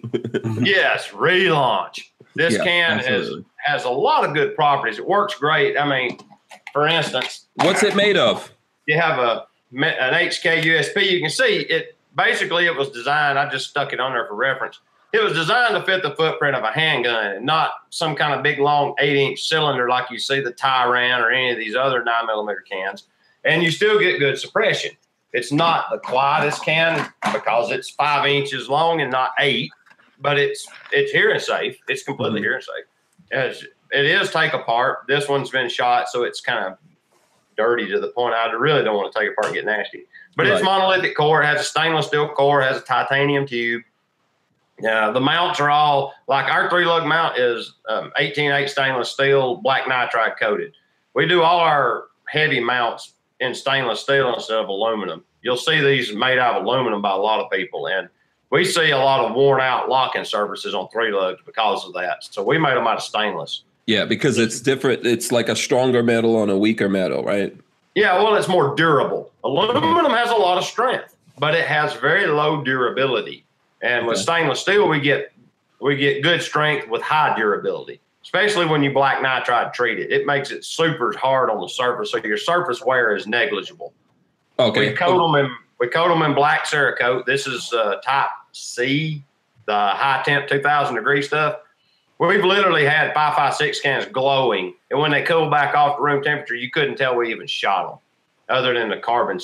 Yes, 0.65 1.09
relaunch. 1.09 1.99
This 2.35 2.55
Yeah, 2.57 2.63
can 2.63 2.99
absolutely. 2.99 3.45
has 3.57 3.81
has 3.83 3.85
a 3.85 3.89
lot 3.89 4.25
of 4.25 4.33
good 4.33 4.55
properties. 4.55 4.99
It 4.99 5.07
works 5.07 5.35
great. 5.35 5.77
I 5.77 5.85
mean, 5.87 6.17
for 6.73 6.87
instance, 6.87 7.45
What's 7.55 7.83
it 7.83 7.95
made 7.95 8.17
of? 8.17 8.51
you 8.87 8.99
have 8.99 9.19
a 9.19 9.45
an 9.71 10.13
HK 10.13 10.63
USP. 10.63 11.09
You 11.09 11.21
can 11.21 11.29
see 11.29 11.59
it. 11.61 11.95
Basically, 12.15 12.65
it 12.65 12.75
was 12.75 12.89
designed. 12.89 13.39
I 13.39 13.49
just 13.49 13.69
stuck 13.69 13.91
it 13.93 13.99
on 13.99 14.11
there 14.13 14.27
for 14.27 14.35
reference. 14.35 14.79
It 15.13 15.23
was 15.23 15.33
designed 15.33 15.75
to 15.75 15.83
fit 15.83 16.01
the 16.01 16.15
footprint 16.15 16.55
of 16.55 16.63
a 16.63 16.71
handgun, 16.71 17.27
and 17.35 17.45
not 17.45 17.71
some 17.91 18.15
kind 18.15 18.33
of 18.33 18.41
big 18.41 18.57
long 18.59 18.95
eight 18.99 19.15
inch 19.15 19.43
cylinder 19.43 19.87
like 19.87 20.09
you 20.09 20.17
see 20.17 20.41
the 20.41 20.51
Tyran 20.51 21.19
or 21.19 21.29
any 21.29 21.51
of 21.51 21.57
these 21.57 21.75
other 21.75 22.03
nine 22.03 22.25
millimeter 22.25 22.61
cans. 22.61 23.03
And 23.45 23.61
you 23.61 23.69
still 23.69 23.99
get 23.99 24.17
good 24.17 24.39
suppression. 24.39 24.91
It's 25.31 25.51
not 25.51 25.85
the 25.91 25.99
quietest 25.99 26.63
can 26.65 27.11
because 27.31 27.69
it's 27.71 27.89
five 27.91 28.25
inches 28.27 28.69
long 28.69 29.01
and 29.01 29.11
not 29.11 29.31
eight, 29.39 29.71
but 30.19 30.39
it's 30.39 30.67
it's 30.91 31.11
hearing 31.11 31.39
safe. 31.39 31.77
It's 31.87 32.01
completely 32.03 32.39
Mhm. 32.39 32.43
hearing 32.43 32.61
safe. 32.61 32.85
It's, 33.31 33.63
it 33.91 34.05
is 34.05 34.31
take 34.31 34.53
apart. 34.53 34.99
This 35.07 35.29
one's 35.29 35.51
been 35.51 35.69
shot, 35.69 36.09
so 36.09 36.23
it's 36.23 36.41
kind 36.41 36.65
of 36.65 36.77
dirty 37.55 37.87
to 37.87 37.99
the 37.99 38.07
point 38.09 38.33
I 38.33 38.49
really 38.51 38.83
don't 38.83 38.95
want 38.97 39.13
to 39.13 39.19
take 39.19 39.29
apart 39.29 39.47
and 39.47 39.55
get 39.55 39.65
nasty. 39.65 40.05
But 40.35 40.47
it's 40.47 40.63
monolithic 40.63 41.15
core. 41.15 41.43
It 41.43 41.45
has 41.45 41.61
a 41.61 41.63
stainless 41.63 42.07
steel 42.07 42.29
core. 42.29 42.61
It 42.61 42.65
has 42.65 42.77
a 42.77 42.81
titanium 42.85 43.45
tube. 43.45 43.83
Yeah, 44.83 45.11
the 45.11 45.21
mounts 45.21 45.61
are 45.61 45.69
all 45.69 46.13
like 46.27 46.51
our 46.51 46.69
three 46.69 46.83
lug 46.83 47.07
mount 47.07 47.39
is 47.39 47.75
um, 47.87 48.11
18.8 48.19 48.67
stainless 48.67 49.09
steel, 49.09 49.55
black 49.55 49.85
nitride 49.85 50.37
coated. 50.37 50.73
We 51.13 51.25
do 51.25 51.41
all 51.41 51.59
our 51.59 52.07
heavy 52.27 52.59
mounts 52.59 53.13
in 53.39 53.55
stainless 53.55 54.01
steel 54.01 54.33
instead 54.33 54.57
of 54.57 54.67
aluminum. 54.67 55.23
You'll 55.41 55.55
see 55.55 55.79
these 55.79 56.13
made 56.13 56.37
out 56.37 56.55
of 56.55 56.65
aluminum 56.65 57.01
by 57.01 57.11
a 57.11 57.17
lot 57.17 57.39
of 57.39 57.49
people, 57.49 57.87
and 57.87 58.09
we 58.49 58.65
see 58.65 58.91
a 58.91 58.97
lot 58.97 59.23
of 59.23 59.33
worn 59.33 59.61
out 59.61 59.87
locking 59.87 60.25
surfaces 60.25 60.75
on 60.75 60.89
three 60.89 61.13
lugs 61.13 61.39
because 61.45 61.85
of 61.85 61.93
that. 61.93 62.25
So 62.25 62.43
we 62.43 62.57
made 62.57 62.75
them 62.75 62.85
out 62.85 62.97
of 62.97 63.03
stainless. 63.03 63.63
Yeah, 63.85 64.03
because 64.03 64.37
it's 64.37 64.59
different. 64.59 65.05
It's 65.05 65.31
like 65.31 65.47
a 65.47 65.55
stronger 65.55 66.03
metal 66.03 66.35
on 66.35 66.49
a 66.49 66.57
weaker 66.57 66.89
metal, 66.89 67.23
right? 67.23 67.55
Yeah, 67.95 68.21
well, 68.21 68.35
it's 68.35 68.49
more 68.49 68.75
durable. 68.75 69.31
Aluminum 69.45 70.11
has 70.11 70.29
a 70.29 70.35
lot 70.35 70.57
of 70.57 70.65
strength, 70.65 71.15
but 71.39 71.55
it 71.55 71.65
has 71.67 71.93
very 71.93 72.27
low 72.27 72.61
durability. 72.65 73.45
And 73.83 74.07
with 74.07 74.17
stainless 74.17 74.61
steel, 74.61 74.87
we 74.87 75.01
get 75.01 75.33
we 75.81 75.97
get 75.97 76.23
good 76.23 76.41
strength 76.41 76.87
with 76.87 77.01
high 77.01 77.35
durability, 77.35 77.99
especially 78.23 78.65
when 78.65 78.81
you 78.81 78.93
black 78.93 79.21
nitride 79.21 79.73
treat 79.73 79.99
it. 79.99 80.09
It 80.09 80.25
makes 80.25 80.51
it 80.51 80.63
super 80.63 81.13
hard 81.17 81.49
on 81.49 81.59
the 81.59 81.67
surface, 81.67 82.11
so 82.11 82.17
your 82.19 82.37
surface 82.37 82.81
wear 82.81 83.13
is 83.13 83.27
negligible. 83.27 83.93
Okay. 84.57 84.91
We 84.91 84.95
coat 84.95 85.17
them 85.17 85.35
in 85.45 85.51
we 85.79 85.89
coat 85.89 86.07
them 86.07 86.21
in 86.21 86.33
black 86.33 86.65
Cerakote. 86.65 87.25
This 87.25 87.45
is 87.45 87.73
uh, 87.73 87.97
Type 87.97 88.29
C, 88.53 89.21
the 89.65 89.73
high 89.73 90.23
temp 90.23 90.47
2000 90.47 90.95
degree 90.95 91.21
stuff. 91.21 91.57
We've 92.19 92.45
literally 92.45 92.85
had 92.85 93.13
556 93.13 93.81
cans 93.81 94.05
glowing, 94.05 94.75
and 94.91 94.99
when 95.01 95.11
they 95.11 95.23
cool 95.23 95.49
back 95.49 95.75
off 95.75 95.97
to 95.97 96.03
room 96.03 96.23
temperature, 96.23 96.55
you 96.55 96.71
couldn't 96.71 96.95
tell 96.95 97.17
we 97.17 97.31
even 97.31 97.47
shot 97.47 97.89
them, 97.89 97.99
other 98.55 98.73
than 98.73 98.87
the 98.87 98.97
carbon 98.97 99.41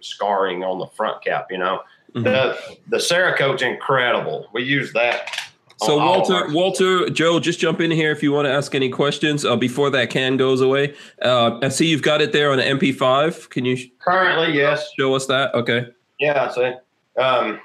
scarring 0.00 0.64
on 0.64 0.78
the 0.78 0.86
front 0.96 1.22
cap. 1.22 1.48
You 1.50 1.58
know, 1.58 1.80
Mhm. 2.14 2.24
the 2.24 2.58
the 2.88 2.96
Cerakote's 2.98 3.62
incredible. 3.62 4.48
We 4.52 4.62
use 4.62 4.92
that. 4.92 5.30
So 5.78 5.98
on 5.98 6.06
all 6.08 6.22
of 6.22 6.28
Walter. 6.30 6.52
Walter, 6.54 7.10
Joe, 7.10 7.38
just 7.38 7.58
jump 7.60 7.82
in 7.82 7.90
here 7.90 8.10
if 8.10 8.22
you 8.22 8.32
want 8.32 8.46
to 8.46 8.50
ask 8.52 8.74
any 8.74 8.88
questions 8.88 9.44
uh, 9.44 9.56
before 9.56 9.90
that 9.90 10.08
can 10.08 10.38
goes 10.38 10.62
away. 10.62 10.94
Uh, 11.20 11.58
I 11.62 11.68
see 11.68 11.86
you've 11.86 12.00
got 12.02 12.22
it 12.22 12.32
there 12.32 12.50
on 12.50 12.58
an 12.58 12.78
MP5. 12.78 13.50
Can 13.50 13.66
you 13.66 13.76
currently, 13.98 14.56
yes, 14.56 14.90
show 14.98 15.14
us 15.14 15.26
that? 15.26 15.54
Okay. 15.54 15.86
yeah, 16.18 16.48
So, 16.48 16.80
um, 17.18 17.60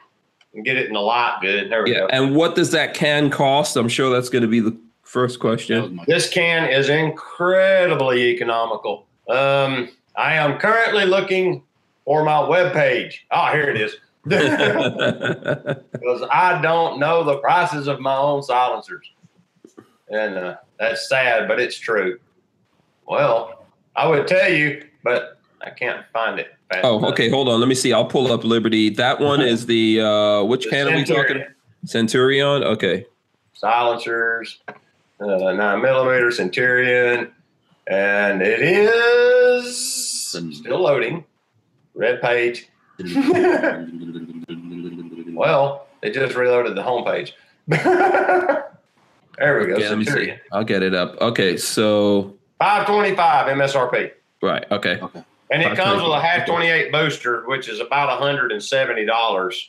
get 0.65 0.75
it 0.75 0.87
in 0.87 0.93
the 0.93 0.99
light 0.99 1.37
good. 1.41 1.71
There 1.71 1.83
we 1.83 1.93
Yeah. 1.93 1.99
go. 1.99 2.07
And 2.07 2.35
what 2.35 2.55
does 2.55 2.71
that 2.71 2.93
can 2.93 3.29
cost? 3.29 3.77
I'm 3.77 3.87
sure 3.87 4.13
that's 4.13 4.27
going 4.27 4.41
to 4.41 4.47
be 4.49 4.59
the 4.59 4.75
first 5.03 5.39
question. 5.39 6.01
This 6.05 6.27
can 6.29 6.67
is 6.69 6.89
incredibly 6.89 8.23
economical. 8.31 9.05
Um, 9.29 9.87
I 10.17 10.33
am 10.35 10.57
currently 10.57 11.05
looking 11.05 11.63
for 12.11 12.25
my 12.25 12.41
webpage. 12.41 13.19
Oh, 13.31 13.53
here 13.53 13.69
it 13.69 13.79
is. 13.79 13.95
Because 14.25 16.27
I 16.29 16.59
don't 16.61 16.99
know 16.99 17.23
the 17.23 17.37
prices 17.37 17.87
of 17.87 18.01
my 18.01 18.17
own 18.17 18.43
silencers. 18.43 19.09
And 20.09 20.35
uh, 20.35 20.55
that's 20.77 21.07
sad, 21.07 21.47
but 21.47 21.61
it's 21.61 21.79
true. 21.79 22.19
Well, 23.07 23.63
I 23.95 24.09
would 24.09 24.27
tell 24.27 24.51
you, 24.51 24.85
but 25.05 25.39
I 25.61 25.69
can't 25.69 26.05
find 26.11 26.37
it. 26.37 26.53
oh, 26.83 26.97
enough. 26.97 27.11
okay. 27.11 27.29
Hold 27.29 27.47
on. 27.47 27.61
Let 27.61 27.69
me 27.69 27.75
see. 27.75 27.93
I'll 27.93 28.03
pull 28.03 28.29
up 28.29 28.43
Liberty. 28.43 28.89
That 28.89 29.21
one 29.21 29.41
is 29.41 29.67
the 29.67 30.01
uh, 30.01 30.43
which 30.43 30.65
The 30.65 30.69
can 30.71 30.87
are 30.89 30.95
we 30.97 31.05
talking? 31.05 31.45
Centurion. 31.85 31.85
Centurion. 31.85 32.63
Okay. 32.63 33.05
Silencers, 33.53 34.59
uh, 34.67 34.73
nine 35.53 35.81
millimeter 35.81 36.29
Centurion, 36.31 37.31
and 37.87 38.41
it 38.41 38.61
is 38.61 39.77
still 39.77 40.81
loading. 40.81 41.23
Red 41.95 42.21
page. 42.21 42.67
Well, 45.33 45.87
they 46.01 46.11
just 46.11 46.35
reloaded 46.35 46.75
the 46.75 46.83
homepage. 46.83 47.31
there 47.67 49.59
we 49.59 49.65
go. 49.67 49.75
Let 49.77 49.97
me 49.97 50.05
see. 50.05 50.33
I'll 50.51 50.63
get 50.63 50.83
it 50.83 50.93
up. 50.93 51.19
Okay. 51.19 51.57
So 51.57 52.35
525 52.59 53.47
MSRP. 53.57 54.11
right. 54.41 54.65
Okay. 54.71 54.99
Okay. 55.01 55.23
And 55.49 55.61
it 55.63 55.75
comes 55.75 56.01
with 56.01 56.11
a 56.11 56.21
half 56.21 56.45
28 56.47 56.91
booster, 56.91 57.43
which 57.47 57.67
is 57.67 57.79
about 57.79 58.21
$170 58.21 59.67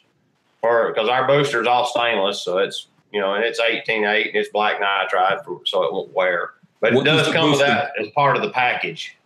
for 0.61 0.93
because 0.93 1.09
our 1.09 1.27
booster 1.27 1.61
is 1.61 1.67
all 1.67 1.87
stainless. 1.87 2.43
So 2.45 2.59
it's, 2.59 2.87
you 3.13 3.21
know, 3.21 3.35
and 3.35 3.45
it's 3.45 3.61
18.8 3.61 4.27
and 4.29 4.37
it's 4.37 4.49
black 4.51 4.81
nitride, 4.81 5.45
for, 5.45 5.61
so 5.65 5.83
it 5.85 5.93
won't 5.93 6.13
wear. 6.15 6.51
But 6.81 6.95
What 6.95 7.07
it 7.07 7.15
is 7.15 7.19
does 7.19 7.27
the 7.29 7.33
come 7.33 7.51
with 7.51 7.61
that 7.61 7.93
as 8.01 8.09
part 8.11 8.37
of 8.37 8.43
the 8.43 8.51
package. 8.51 9.17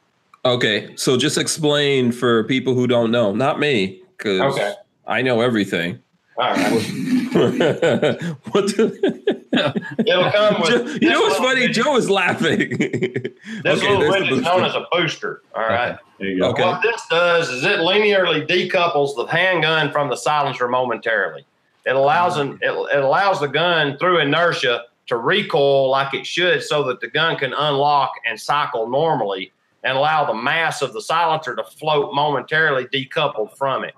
Okay. 0.47 0.95
So 0.97 1.17
just 1.17 1.39
explain 1.39 2.13
for 2.13 2.45
people 2.45 2.75
who 2.75 2.87
don't 2.87 3.11
know, 3.11 3.33
not 3.35 3.59
me, 3.59 4.03
because 4.17 4.41
Okay. 4.55 4.73
I 5.07 5.23
know 5.23 5.41
everything. 5.41 5.99
All 6.39 6.51
right. 6.53 6.73
what 7.33 8.67
the, 8.67 9.43
It'll 10.07 10.31
come 10.31 10.61
with. 10.61 10.71
Joe, 10.71 10.99
you 11.01 11.11
know 11.11 11.21
what's 11.23 11.37
funny? 11.37 11.61
bitty- 11.63 11.73
Joe 11.73 11.97
is 11.97 12.11
laughing. 12.11 12.77
This 12.79 13.33
Okay, 13.65 13.89
little 13.89 14.01
there's 14.01 14.15
widget 14.25 14.33
is 14.33 14.41
known 14.43 14.65
as 14.65 14.75
a 14.75 14.85
booster. 14.93 15.43
All 15.55 15.63
right. 15.63 15.97
There 16.19 16.29
you 16.29 16.41
go. 16.41 16.51
Okay. 16.51 16.63
What 16.63 16.83
this 16.83 17.03
does 17.09 17.49
is 17.51 17.65
it 17.65 17.79
linearly 17.81 18.47
decouples 18.47 19.17
the 19.17 19.25
handgun 19.27 19.91
from 19.93 20.11
the 20.11 20.17
silencer 20.17 20.69
momentarily. 20.69 21.45
It 21.87 21.95
allows 21.97 22.37
an, 22.37 22.59
it, 22.63 22.71
it 22.95 23.03
allows 23.03 23.41
the 23.41 23.49
gun 23.49 23.97
through 23.99 24.19
inertia 24.19 24.83
to 25.07 25.17
recoil 25.17 25.89
like 25.91 26.13
it 26.15 26.27
should, 26.27 26.63
so 26.63 26.83
that 26.85 27.01
the 27.01 27.07
gun 27.09 27.37
can 27.37 27.53
unlock 27.55 28.13
and 28.29 28.39
cycle 28.41 28.91
normally, 28.91 29.53
and 29.87 29.97
allow 29.97 30.25
the 30.25 30.35
mass 30.35 30.83
of 30.83 30.93
the 30.93 31.01
silencer 31.01 31.55
to 31.55 31.63
float 31.63 32.13
momentarily 32.13 32.87
decoupled 32.87 33.57
from 33.57 33.85
it. 33.85 33.95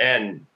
And 0.00 0.46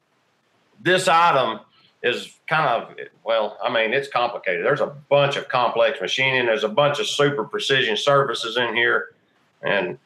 this 0.81 1.07
item 1.07 1.61
is 2.02 2.35
kind 2.48 2.66
of 2.66 2.97
well, 3.23 3.59
I 3.62 3.70
mean, 3.70 3.93
it's 3.93 4.09
complicated. 4.09 4.65
There's 4.65 4.81
a 4.81 4.97
bunch 5.11 5.36
of 5.36 5.48
complex 5.48 6.01
machining. 6.01 6.47
There's 6.47 6.65
a 6.65 6.69
bunch 6.69 6.98
of 6.98 7.07
super 7.07 7.44
precision 7.44 7.94
surfaces 7.98 8.57
in 8.57 8.74
here, 8.74 9.15
and 9.62 9.98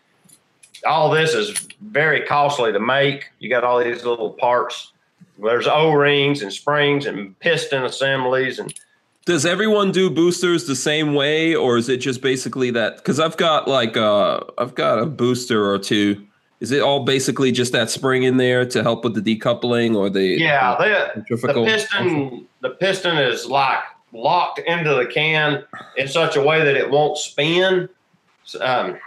all 0.84 1.08
this 1.08 1.34
is 1.34 1.50
very 1.80 2.22
costly 2.22 2.72
to 2.72 2.80
make. 2.80 3.30
You 3.38 3.48
got 3.48 3.62
all 3.62 3.82
these 3.82 4.04
little 4.04 4.30
parts. 4.30 4.92
There's 5.40 5.68
O-rings 5.68 6.42
and 6.42 6.52
springs 6.52 7.06
and 7.06 7.38
piston 7.38 7.84
assemblies 7.84 8.58
and 8.58 8.74
Does 9.26 9.46
everyone 9.46 9.90
do 9.90 10.10
boosters 10.10 10.66
the 10.66 10.76
same 10.76 11.14
way, 11.14 11.54
or 11.54 11.78
is 11.78 11.88
it 11.88 11.98
just 11.98 12.20
basically 12.20 12.70
that? 12.72 12.96
Because 12.96 13.18
I've 13.18 13.38
got 13.38 13.66
like 13.66 13.96
uh, 13.96 14.40
I've 14.58 14.74
got 14.74 14.98
a 14.98 15.06
booster 15.06 15.66
or 15.66 15.78
two. 15.78 16.26
Is 16.60 16.70
it 16.70 16.82
all 16.82 17.04
basically 17.04 17.50
just 17.50 17.72
that 17.72 17.90
spring 17.90 18.22
in 18.24 18.36
there 18.36 18.66
to 18.66 18.82
help 18.82 19.02
with 19.02 19.14
the 19.14 19.38
decoupling 19.38 19.96
or 19.96 20.10
the 20.10 20.22
yeah, 20.22 20.76
the, 20.78 20.84
the 20.84 21.10
centrifugal? 21.14 21.64
piston 21.64 22.46
the 22.60 22.70
piston 22.70 23.16
is 23.16 23.46
like 23.46 23.80
locked 24.12 24.58
into 24.60 24.94
the 24.94 25.06
can 25.06 25.64
in 25.96 26.06
such 26.06 26.36
a 26.36 26.42
way 26.42 26.62
that 26.62 26.76
it 26.76 26.90
won't 26.90 27.16
spin. 27.16 27.88
Um, 28.60 28.98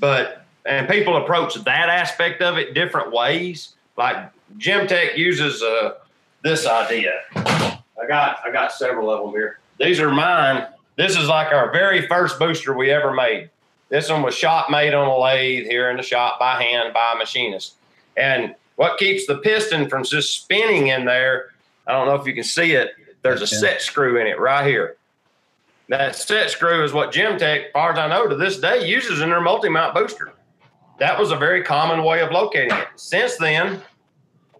but 0.00 0.44
and 0.64 0.88
people 0.88 1.16
approach 1.16 1.54
that 1.54 1.88
aspect 1.88 2.42
of 2.42 2.58
it 2.58 2.74
different 2.74 3.12
ways. 3.12 3.74
Like 3.96 4.16
Gemtech 4.58 5.16
uses 5.16 5.62
uh, 5.62 5.94
this 6.42 6.66
idea. 6.66 7.12
I 8.02 8.06
got 8.06 8.40
I 8.44 8.50
got 8.50 8.72
several 8.72 9.10
of 9.10 9.22
them 9.22 9.30
here. 9.30 9.58
These 9.78 10.00
are 10.00 10.10
mine. 10.10 10.66
This 10.96 11.16
is 11.16 11.28
like 11.28 11.52
our 11.52 11.70
very 11.72 12.06
first 12.06 12.38
booster 12.38 12.74
we 12.74 12.90
ever 12.90 13.12
made. 13.12 13.50
This 13.88 14.10
one 14.10 14.22
was 14.22 14.34
shot 14.34 14.70
made 14.70 14.94
on 14.94 15.06
a 15.06 15.16
lathe 15.16 15.66
here 15.66 15.90
in 15.90 15.96
the 15.96 16.02
shop 16.02 16.38
by 16.38 16.62
hand 16.62 16.92
by 16.92 17.12
a 17.14 17.18
machinist. 17.18 17.74
And 18.16 18.54
what 18.76 18.98
keeps 18.98 19.26
the 19.26 19.38
piston 19.38 19.88
from 19.88 20.04
just 20.04 20.42
spinning 20.42 20.88
in 20.88 21.04
there, 21.04 21.50
I 21.86 21.92
don't 21.92 22.06
know 22.06 22.14
if 22.14 22.26
you 22.26 22.34
can 22.34 22.44
see 22.44 22.72
it, 22.72 22.92
there's 23.22 23.42
a 23.42 23.46
set 23.46 23.80
screw 23.82 24.18
in 24.20 24.26
it 24.26 24.40
right 24.40 24.66
here. 24.66 24.96
That 25.88 26.16
set 26.16 26.50
screw 26.50 26.82
is 26.84 26.92
what 26.92 27.12
Gemtech, 27.12 27.66
as 27.66 27.72
far 27.72 27.92
as 27.92 27.98
I 27.98 28.08
know, 28.08 28.26
to 28.26 28.34
this 28.34 28.58
day 28.58 28.88
uses 28.88 29.20
in 29.20 29.30
their 29.30 29.40
multi-mount 29.40 29.94
booster. 29.94 30.32
that 30.98 31.18
was 31.18 31.30
a 31.30 31.36
very 31.36 31.62
common 31.62 32.02
way 32.02 32.22
of 32.22 32.32
locating 32.32 32.76
it. 32.76 32.88
Since 32.96 33.36
then, 33.36 33.82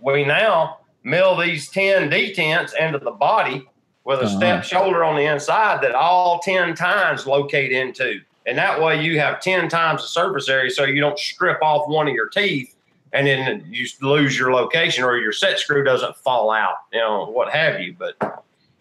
we 0.01 0.25
now 0.25 0.76
mill 1.07 1.37
these 1.37 1.69
10 1.71 2.11
detents 2.11 2.75
into 2.79 2.99
the 2.99 3.13
body 3.13 3.67
with 4.05 4.19
a 4.21 4.25
Uh-huh. 4.25 4.37
step 4.37 4.65
shoulder 4.65 5.05
on 5.05 5.17
the 5.17 5.23
inside 5.25 5.81
that 5.83 5.95
all 5.95 6.41
10 6.41 6.75
tines 6.75 7.27
locate 7.27 7.73
into. 7.73 8.21
And 8.45 8.59
that 8.59 8.81
way 8.81 9.01
you 9.03 9.19
have 9.21 9.41
10 9.41 9.69
times 9.69 10.03
the 10.03 10.09
surface 10.09 10.49
area 10.49 10.71
so 10.71 10.85
you 10.85 11.01
don't 11.01 11.19
strip 11.19 11.63
off 11.63 11.89
one 11.89 12.07
of 12.09 12.15
your 12.15 12.29
teeth 12.29 12.75
and 13.13 13.27
then 13.27 13.65
you 13.69 13.87
lose 14.03 14.39
your 14.39 14.53
location 14.53 15.05
or 15.05 15.17
your 15.17 15.33
set 15.33 15.59
screw 15.59 15.83
doesn't 15.85 16.17
fall 16.19 16.51
out, 16.51 16.75
you 16.93 16.99
know, 17.01 17.25
what 17.27 17.51
have 17.51 17.81
you. 17.81 17.95
But 17.99 18.17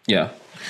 Yeah. 0.06 0.28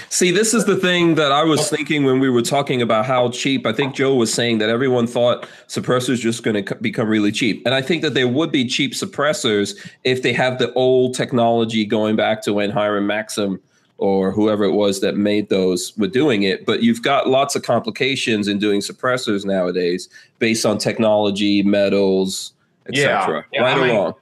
See, 0.09 0.31
this 0.31 0.55
is 0.55 0.65
the 0.65 0.77
thing 0.77 1.15
that 1.17 1.33
I 1.33 1.45
was 1.45 1.61
oh. 1.61 1.77
thinking 1.77 2.05
when 2.05 2.21
we 2.21 2.31
were 2.31 2.43
talking 2.43 2.83
about 2.83 3.07
how 3.07 3.31
cheap. 3.31 3.67
I 3.67 3.73
think 3.73 3.95
Joe 3.95 4.15
was 4.15 4.33
saying 4.33 4.59
that 4.59 4.69
everyone 4.69 5.07
thought 5.07 5.49
suppressors 5.69 6.19
just 6.19 6.43
going 6.43 6.65
to 6.65 6.75
become 6.77 7.09
really 7.09 7.33
cheap, 7.33 7.65
and 7.67 7.75
I 7.75 7.83
think 7.83 8.03
that 8.03 8.15
there 8.15 8.29
would 8.29 8.53
be 8.53 8.65
cheap 8.65 8.93
suppressors 8.93 9.77
if 10.05 10.23
they 10.23 10.33
have 10.33 10.59
the 10.59 10.73
old 10.75 11.15
technology 11.15 11.85
going 11.85 12.17
back 12.17 12.43
to 12.43 12.53
when 12.53 12.71
Hiram 12.71 13.07
Maxim 13.07 13.61
or 13.99 14.31
whoever 14.31 14.65
it 14.65 14.73
was 14.73 15.01
that 15.01 15.17
made 15.17 15.49
those 15.49 15.97
were 15.97 16.07
doing 16.07 16.43
it. 16.43 16.67
But 16.67 16.83
you've 16.83 17.03
got 17.03 17.29
lots 17.29 17.57
of 17.57 17.63
complications 17.63 18.47
in 18.47 18.59
doing 18.59 18.81
suppressors 18.81 19.45
nowadays 19.45 20.09
based 20.39 20.67
on 20.67 20.79
technology, 20.79 21.63
metals, 21.63 22.53
Yeah. 22.91 23.19
etc. 23.19 23.45
Yeah, 23.53 23.63
right 23.63 23.77
I 23.77 23.81
or 23.81 23.87
mean- 23.87 23.97
wrong? 23.97 24.15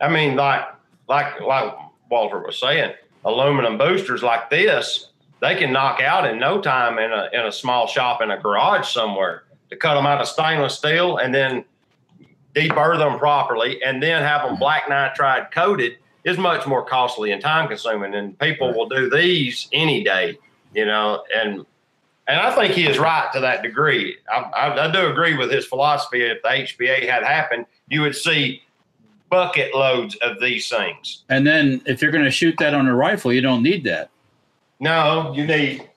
I 0.00 0.08
mean, 0.08 0.36
like 0.36 0.66
like 1.08 1.40
like 1.40 1.74
Walter 2.10 2.40
was 2.40 2.58
saying, 2.58 2.92
aluminum 3.24 3.78
boosters 3.78 4.22
like 4.22 4.50
this, 4.50 5.10
they 5.40 5.54
can 5.54 5.72
knock 5.72 6.00
out 6.00 6.28
in 6.28 6.38
no 6.38 6.60
time 6.60 6.98
in 6.98 7.12
a 7.12 7.28
in 7.32 7.46
a 7.46 7.52
small 7.52 7.86
shop 7.86 8.22
in 8.22 8.30
a 8.30 8.38
garage 8.38 8.88
somewhere. 8.88 9.44
To 9.70 9.76
cut 9.76 9.94
them 9.94 10.06
out 10.06 10.20
of 10.20 10.28
stainless 10.28 10.76
steel 10.76 11.16
and 11.16 11.34
then 11.34 11.64
deburr 12.54 12.98
them 12.98 13.18
properly, 13.18 13.82
and 13.82 14.02
then 14.02 14.22
have 14.22 14.46
them 14.46 14.56
black 14.56 14.84
nitride 14.84 15.50
coated 15.50 15.98
is 16.24 16.38
much 16.38 16.66
more 16.66 16.84
costly 16.84 17.32
and 17.32 17.42
time 17.42 17.68
consuming. 17.68 18.14
And 18.14 18.38
people 18.38 18.72
will 18.72 18.88
do 18.88 19.10
these 19.10 19.68
any 19.72 20.04
day, 20.04 20.38
you 20.74 20.86
know. 20.86 21.24
And 21.34 21.66
and 22.26 22.40
I 22.40 22.54
think 22.54 22.72
he 22.72 22.86
is 22.86 22.98
right 22.98 23.28
to 23.34 23.40
that 23.40 23.62
degree. 23.62 24.16
I, 24.30 24.38
I, 24.38 24.88
I 24.88 24.90
do 24.90 25.10
agree 25.10 25.36
with 25.36 25.50
his 25.50 25.66
philosophy. 25.66 26.22
If 26.22 26.42
the 26.42 26.48
HPA 26.48 27.08
had 27.08 27.22
happened, 27.22 27.66
you 27.88 28.00
would 28.00 28.16
see 28.16 28.62
bucket 29.34 29.74
loads 29.74 30.14
of 30.22 30.40
these 30.40 30.68
things. 30.68 31.24
And 31.28 31.44
then 31.44 31.82
if 31.86 32.00
you're 32.00 32.12
going 32.12 32.24
to 32.24 32.30
shoot 32.30 32.54
that 32.60 32.72
on 32.72 32.86
a 32.86 32.94
rifle, 32.94 33.32
you 33.32 33.40
don't 33.40 33.64
need 33.64 33.82
that. 33.84 34.10
No, 34.78 35.32
you 35.34 35.44
need 35.46 35.88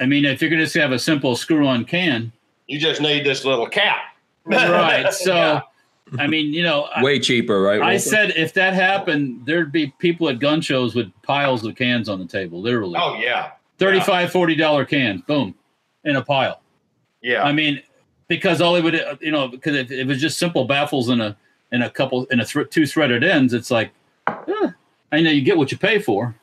I 0.00 0.06
mean, 0.06 0.24
if 0.26 0.42
you're 0.42 0.50
going 0.50 0.58
to 0.58 0.66
just 0.66 0.76
have 0.76 0.92
a 0.92 0.98
simple 0.98 1.34
screw-on 1.34 1.84
can, 1.86 2.30
you 2.66 2.78
just 2.78 3.00
need 3.00 3.24
this 3.24 3.44
little 3.44 3.66
cap. 3.66 4.16
right? 4.44 5.06
So, 5.12 5.34
Yeah. 5.34 5.62
I 6.18 6.26
mean, 6.26 6.52
you 6.52 6.62
know, 6.62 6.82
I, 6.94 7.02
Way 7.02 7.18
cheaper, 7.20 7.62
right? 7.62 7.80
I 7.80 7.84
Walter? 7.92 7.98
said 8.00 8.30
if 8.36 8.52
that 8.54 8.74
happened, 8.74 9.46
there'd 9.46 9.72
be 9.72 9.86
people 9.98 10.28
at 10.28 10.38
gun 10.38 10.60
shows 10.60 10.94
with 10.94 11.10
piles 11.22 11.64
of 11.64 11.74
cans 11.76 12.10
on 12.10 12.18
the 12.18 12.26
table, 12.26 12.60
literally. 12.60 12.98
Oh 13.00 13.14
yeah, 13.16 13.52
35 13.78 14.30
40 14.30 14.54
dollar 14.56 14.84
cans, 14.84 15.22
boom, 15.22 15.54
in 16.04 16.16
a 16.16 16.22
pile. 16.22 16.60
yeah. 17.22 17.42
I 17.42 17.52
mean, 17.52 17.82
because 18.28 18.60
all 18.60 18.76
it 18.76 18.84
would, 18.84 19.00
you 19.22 19.32
know, 19.32 19.48
because 19.48 19.74
if 19.76 19.90
it 19.90 20.06
was 20.06 20.20
just 20.20 20.38
simple 20.38 20.66
baffles 20.66 21.08
and 21.08 21.22
a 21.22 21.36
and 21.72 21.82
a 21.82 21.90
couple 21.90 22.26
and 22.30 22.40
a 22.40 22.44
thr 22.44 22.62
two 22.62 22.86
threaded 22.86 23.24
ends, 23.24 23.52
it's 23.52 23.70
like, 23.70 23.90
eh, 24.28 24.68
I 25.12 25.20
know 25.20 25.30
you 25.30 25.42
get 25.42 25.56
what 25.56 25.70
you 25.72 25.78
pay 25.78 25.98
for, 25.98 26.34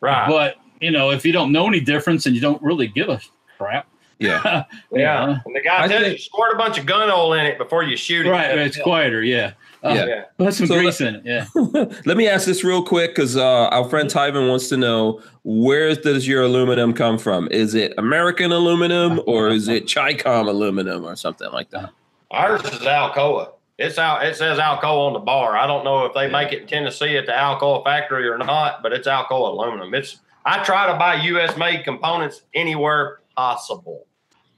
right. 0.00 0.28
but 0.28 0.56
you 0.80 0.90
know, 0.90 1.10
if 1.10 1.24
you 1.24 1.32
don't 1.32 1.52
know 1.52 1.66
any 1.66 1.80
difference 1.80 2.26
and 2.26 2.34
you 2.34 2.40
don't 2.40 2.60
really 2.62 2.86
give 2.88 3.08
a 3.08 3.20
crap, 3.58 3.86
yeah. 4.18 4.64
yeah. 4.92 5.38
And 5.46 5.56
the 5.56 5.60
guy 5.60 5.84
I 5.84 5.88
tells 5.88 6.02
think- 6.02 6.12
you 6.12 6.18
squirt 6.18 6.54
a 6.54 6.58
bunch 6.58 6.78
of 6.78 6.86
gun 6.86 7.10
oil 7.10 7.32
in 7.34 7.46
it 7.46 7.58
before 7.58 7.82
you 7.82 7.96
shoot 7.96 8.26
it. 8.26 8.30
right? 8.30 8.56
It's 8.58 8.80
quieter, 8.80 9.22
yeah. 9.22 9.52
Uh, 9.82 9.94
Yeah. 9.94 10.06
Yeah. 10.06 10.24
Put 10.36 10.52
some 10.54 10.66
So 10.66 10.74
grease 10.78 11.00
in 11.00 11.16
it, 11.16 11.22
yeah. 11.24 11.46
Let 12.04 12.18
me 12.18 12.28
ask 12.28 12.46
this 12.46 12.62
real 12.62 12.82
quick 12.84 13.14
because 13.14 13.36
uh, 13.36 13.68
our 13.68 13.88
friend 13.88 14.10
Tyven 14.10 14.48
wants 14.48 14.68
to 14.68 14.76
know 14.76 15.22
where 15.44 15.94
does 15.94 16.28
your 16.28 16.42
aluminum 16.42 16.92
come 16.92 17.16
from? 17.16 17.48
Is 17.50 17.74
it 17.74 17.94
American 17.96 18.52
aluminum 18.52 19.22
or 19.26 19.48
is 19.48 19.68
it 19.68 19.84
Chicom 19.86 20.48
aluminum 20.48 21.04
or 21.06 21.16
something 21.16 21.50
like 21.52 21.70
that? 21.70 21.90
Ours 22.30 22.62
is 22.64 22.80
Alcoa. 22.80 23.52
It's 23.80 23.98
out. 23.98 24.26
It 24.26 24.36
says 24.36 24.58
Alcoa 24.58 25.06
on 25.06 25.14
the 25.14 25.20
bar. 25.20 25.56
I 25.56 25.66
don't 25.66 25.84
know 25.84 26.04
if 26.04 26.12
they 26.12 26.30
make 26.30 26.52
it 26.52 26.62
in 26.62 26.66
Tennessee 26.66 27.16
at 27.16 27.24
the 27.24 27.32
Alcoa 27.32 27.82
factory 27.82 28.28
or 28.28 28.36
not, 28.36 28.82
but 28.82 28.92
it's 28.92 29.08
Alcoa 29.08 29.50
aluminum. 29.52 29.94
It's. 29.94 30.20
I 30.44 30.62
try 30.62 30.86
to 30.90 30.98
buy 30.98 31.14
U.S. 31.14 31.56
made 31.56 31.84
components 31.84 32.42
anywhere 32.54 33.20
possible, 33.36 34.06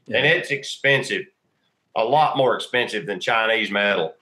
and 0.09 0.27
it's 0.27 0.51
expensive, 0.51 1.23
a 1.97 2.05
lot 2.05 2.36
more 2.36 2.57
expensive 2.57 3.07
than 3.07 3.20
Chinese 3.20 3.70
metal. 3.70 4.15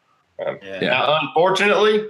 Um, 0.47 0.59
yeah. 0.62 0.78
Yeah. 0.82 0.90
Now, 0.90 1.18
unfortunately, 1.22 2.06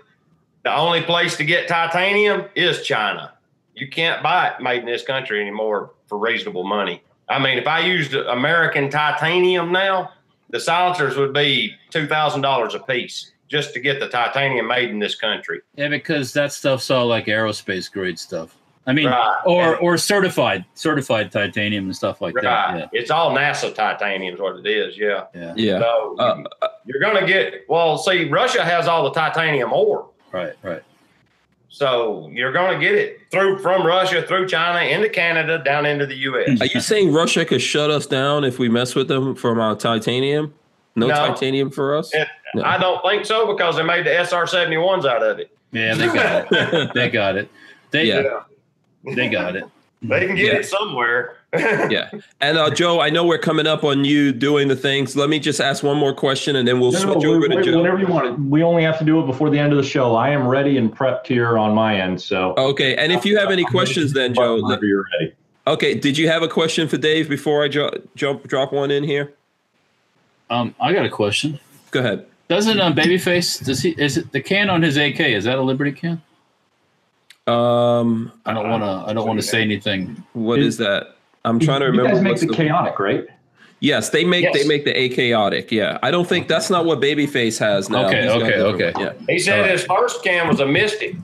the 0.65 0.75
only 0.75 1.03
place 1.03 1.37
to 1.37 1.45
get 1.45 1.69
titanium 1.69 2.47
is 2.57 2.83
China. 2.83 3.35
You 3.75 3.89
can't 3.89 4.21
buy 4.21 4.49
it 4.49 4.61
made 4.61 4.81
in 4.81 4.87
this 4.87 5.05
country 5.05 5.41
anymore 5.41 5.93
for 6.09 6.19
reasonable 6.19 6.65
money. 6.65 7.03
I 7.29 7.39
mean, 7.39 7.57
if 7.57 7.69
I 7.69 7.81
used 7.81 8.15
American 8.15 8.91
titanium 8.91 9.71
now, 9.71 10.11
the 10.51 10.61
silencers 10.61 11.17
would 11.17 11.33
be 11.33 11.75
two 11.91 12.07
thousand 12.07 12.43
dollars 12.43 12.75
a 12.75 12.81
piece 12.81 13.33
just 13.49 13.75
to 13.75 13.81
get 13.81 13.99
the 14.01 14.09
titanium 14.09 14.67
made 14.69 14.91
in 14.91 14.99
this 14.99 15.15
country. 15.17 15.61
Yeah, 15.77 15.89
because 15.89 16.33
that 16.35 16.53
stuff's 16.53 16.91
all 16.91 17.07
like 17.07 17.27
aerospace 17.27 17.91
grade 17.91 18.19
stuff. 18.19 18.57
I 18.87 18.93
mean, 18.93 19.07
Right. 19.07 19.43
or 19.45 19.77
or 19.77 19.99
certified 19.99 20.65
certified 20.75 21.31
titanium 21.31 21.85
and 21.85 21.95
stuff 21.97 22.21
like 22.21 22.35
Right. 22.35 22.43
that. 22.45 22.91
It's 22.93 23.11
all 23.11 23.31
NASA 23.33 23.75
titanium 23.75 24.35
is 24.35 24.41
what 24.41 24.57
it 24.57 24.67
is. 24.67 24.97
Yeah. 24.97 25.25
Yeah, 25.35 25.53
yeah, 25.57 25.73
Yeah. 25.73 25.79
So 25.81 26.17
Uh, 26.19 26.69
you're 26.87 27.01
going 27.01 27.21
to 27.21 27.27
get, 27.27 27.65
well, 27.69 27.99
see, 27.99 28.25
Russia 28.29 28.65
has 28.65 28.89
all 28.89 29.05
the 29.05 29.11
titanium 29.13 29.73
ore. 29.73 30.09
right, 30.33 30.55
right. 30.63 30.83
So 31.73 32.29
you're 32.33 32.53
going 32.53 32.79
to 32.79 32.85
get 32.85 32.97
it 32.97 33.21
through 33.31 33.59
from 33.61 33.87
Russia, 33.87 34.23
through 34.23 34.49
China, 34.49 34.85
into 34.85 35.09
Canada, 35.09 35.63
down 35.65 35.87
into 35.87 36.05
the 36.05 36.17
U.S. 36.17 36.61
are 36.61 36.67
you 36.67 36.81
saying 36.81 37.13
Russia 37.13 37.45
could 37.45 37.63
shut 37.63 37.91
us 37.91 38.07
down 38.07 38.43
if 38.45 38.59
we 38.59 38.69
mess 38.69 38.97
with 38.97 39.07
them 39.07 39.37
from 39.37 39.61
our 39.61 39.77
titanium? 39.77 40.53
No, 40.97 41.07
No. 41.07 41.15
titanium 41.15 41.71
for 41.71 41.97
us? 41.97 42.13
It- 42.13 42.29
No. 42.57 42.65
I 42.65 42.77
don't 42.79 43.01
think 43.09 43.25
so 43.25 43.47
because 43.47 43.77
they 43.77 43.85
made 43.85 44.05
the 44.05 44.11
SR 44.13 44.45
71s 44.45 45.05
out 45.07 45.23
of 45.23 45.39
it. 45.39 45.53
Yeah, 45.71 45.95
they 45.95 46.07
got 46.07 46.49
it. 46.51 46.91
they 46.95 47.09
got 47.09 47.37
it. 47.37 47.49
They 47.93 48.05
Yeah. 48.07 48.41
they 49.15 49.29
got 49.29 49.55
it. 49.55 49.65
They 50.03 50.27
can 50.27 50.35
get 50.35 50.47
Yeah. 50.55 50.59
it 50.59 50.67
somewhere. 50.67 51.37
Yeah. 51.53 52.11
And 52.41 52.57
uh, 52.57 52.71
Joe, 52.71 53.01
I 53.01 53.11
know 53.11 53.27
we're 53.27 53.39
coming 53.39 53.67
up 53.67 53.85
on 53.85 54.05
you 54.05 54.33
doing 54.33 54.69
the 54.69 54.77
things. 54.77 55.15
Let 55.17 55.29
me 55.29 55.39
just 55.39 55.61
ask 55.61 55.83
one 55.83 55.97
more 55.97 56.15
question 56.15 56.57
and 56.57 56.67
then 56.67 56.81
we'll 56.81 56.93
No, 56.93 56.99
no, 57.05 57.13
switch 57.13 57.25
no, 57.25 57.35
over 57.35 57.49
to 57.49 57.57
wait, 57.57 57.65
Joe. 57.65 57.77
whenever 57.79 57.99
you 57.99 58.07
want 58.07 58.27
it. 58.27 58.39
We 58.39 58.63
only 58.63 58.83
have 58.85 58.99
to 59.01 59.05
do 59.05 59.21
it 59.21 59.27
before 59.27 59.51
the 59.51 59.59
end 59.59 59.73
of 59.73 59.77
the 59.77 59.85
show. 59.85 60.15
I 60.17 60.31
am 60.31 60.47
ready 60.47 60.77
and 60.79 60.95
prepped 60.95 61.27
here 61.27 61.59
on 61.59 61.75
my 61.75 62.01
end. 62.01 62.21
So 62.21 62.55
Okay. 62.57 62.95
And 62.97 63.13
if 63.13 63.25
you 63.25 63.37
have 63.39 63.51
any 63.51 63.65
questions, 63.65 64.13
then 64.13 64.33
Joe. 64.35 64.63
whenever 64.63 64.85
you're 64.87 65.05
ready. 65.19 65.35
Okay. 65.67 65.95
Did 65.95 66.17
you 66.17 66.29
have 66.29 66.43
a 66.43 66.49
question 66.49 66.89
for 66.89 66.97
Dave 66.97 67.29
before 67.29 67.63
I 67.65 67.69
jo- 67.69 67.91
jump 68.17 68.47
drop 68.49 68.73
one 68.73 68.91
in 68.91 69.05
here? 69.05 69.33
Um, 70.51 70.75
I 70.81 70.93
got 70.93 71.05
a 71.05 71.11
question. 71.11 71.61
Go 71.91 72.01
ahead. 72.01 72.27
Doesn't 72.49 72.81
um, 72.81 72.95
Babyface 72.95 73.65
does 73.65 73.81
he 73.83 73.91
is 73.91 74.17
it 74.17 74.33
the 74.33 74.41
can 74.41 74.71
on 74.71 74.83
his 74.83 74.97
AK? 74.97 75.21
Is 75.21 75.45
that 75.45 75.59
a 75.59 75.63
Liberty 75.63 75.93
can? 75.93 76.21
Um, 77.47 78.33
I 78.47 78.53
don't 78.55 78.69
want 78.69 78.83
to. 78.83 79.11
I 79.11 79.13
don't 79.13 79.27
want 79.27 79.39
to 79.41 79.47
say 79.47 79.63
anything. 79.63 80.23
what 80.33 80.59
is 80.59 80.77
that? 80.79 81.17
I'm 81.45 81.59
trying 81.59 81.81
to 81.81 81.87
You 81.87 81.91
remember. 81.93 82.13
guys 82.13 82.23
make 82.23 82.31
what's 82.33 82.41
the 82.43 82.49
the- 82.49 82.55
chaotic, 82.55 82.99
right? 82.99 83.27
yes, 83.81 84.11
they 84.11 84.25
make 84.25 84.45
Yes. 84.45 84.55
they 84.55 84.69
make 84.69 84.85
the 84.85 84.97
a 84.99 85.09
chaotic. 85.09 85.73
Yeah, 85.73 85.99
I 86.03 86.11
don't 86.11 86.29
think 86.29 86.49
that's 86.49 86.69
not 86.71 86.85
what 86.85 87.01
Babyface 87.01 87.59
has 87.59 87.89
now. 87.89 88.07
Okay, 88.07 88.23
He's 88.23 88.27
got 88.33 88.43
okay, 88.43 88.47
different- 88.51 88.75
okay. 88.75 88.93
Yeah. 89.01 89.13
He 89.29 89.39
said 89.39 89.55
Alright. 89.61 89.71
his 89.73 89.83
first 89.85 90.23
can 90.23 90.49
was 90.49 90.61
a 90.61 90.67
Mystic. 90.67 91.17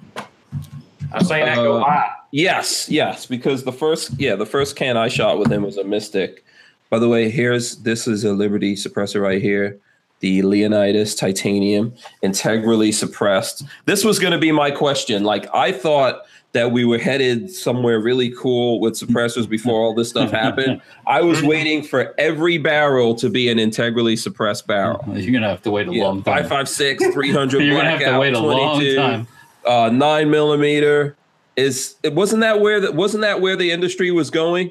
I 1.13 1.23
seen 1.23 1.41
that 1.41 1.57
go 1.57 1.77
Uh, 1.79 1.81
by. 1.85 2.07
Yes, 2.33 2.89
yes, 2.91 3.27
because 3.27 3.63
the 3.65 3.73
first 3.73 4.13
yeah, 4.19 4.35
the 4.35 4.47
first 4.47 4.75
can 4.77 4.97
I 4.97 5.09
shot 5.09 5.39
with 5.39 5.51
him 5.53 5.63
was 5.63 5.77
a 5.77 5.85
Mystic. 5.85 6.45
By 6.91 6.99
the 6.99 7.09
way, 7.09 7.31
here's 7.31 7.77
this 7.77 8.07
is 8.09 8.25
a 8.25 8.33
Liberty 8.33 8.75
suppressor 8.75 9.21
right 9.23 9.41
here. 9.43 9.79
The 10.21 10.41
Leonidas 10.43 11.15
titanium 11.15 11.93
integrally 12.23 12.91
suppressed. 12.91 13.65
This 13.85 14.03
was 14.05 14.19
going 14.19 14.33
to 14.33 14.39
be 14.39 14.51
my 14.51 14.71
question. 14.71 15.25
Like 15.25 15.47
I 15.55 15.73
thought 15.73 16.23
that 16.57 16.73
we 16.73 16.87
were 16.87 16.97
headed 16.97 17.51
somewhere 17.51 18.01
really 18.01 18.31
cool 18.31 18.81
with 18.81 18.95
suppressors 18.95 19.47
before 19.47 19.75
all 19.83 19.95
this 19.95 20.09
stuff 20.09 20.31
happened. 20.31 20.81
I 21.07 21.21
was 21.21 21.43
waiting 21.43 21.83
for 21.83 22.15
every 22.17 22.57
barrel 22.57 23.15
to 23.17 23.29
be 23.29 23.51
an 23.51 23.59
integrally 23.59 24.17
suppressed 24.17 24.67
barrel. 24.67 25.05
You're 25.15 25.35
gonna 25.35 25.51
have 25.51 25.61
to 25.63 25.71
wait 25.71 25.87
a 25.87 25.93
Yeah, 25.93 26.05
long 26.05 26.23
time. 26.23 26.45
556, 26.45 27.09
300 27.13 27.63
You're 27.63 27.77
gonna 27.77 27.91
have 27.91 28.01
to 28.01 28.19
wait 28.19 28.33
a 28.33 28.39
long 28.41 28.79
22 28.81 28.97
time. 28.97 29.29
uh, 29.67 29.91
nine 29.93 30.31
millimeter. 30.31 31.15
Is 31.57 31.97
it 32.03 32.15
wasn't 32.15 32.41
that 32.41 32.61
where 32.61 32.81
that 32.81 32.95
wasn't 32.95 33.21
that 33.21 33.43
where 33.43 33.57
the 33.57 33.71
industry 33.71 34.11
was 34.11 34.31
going? 34.31 34.71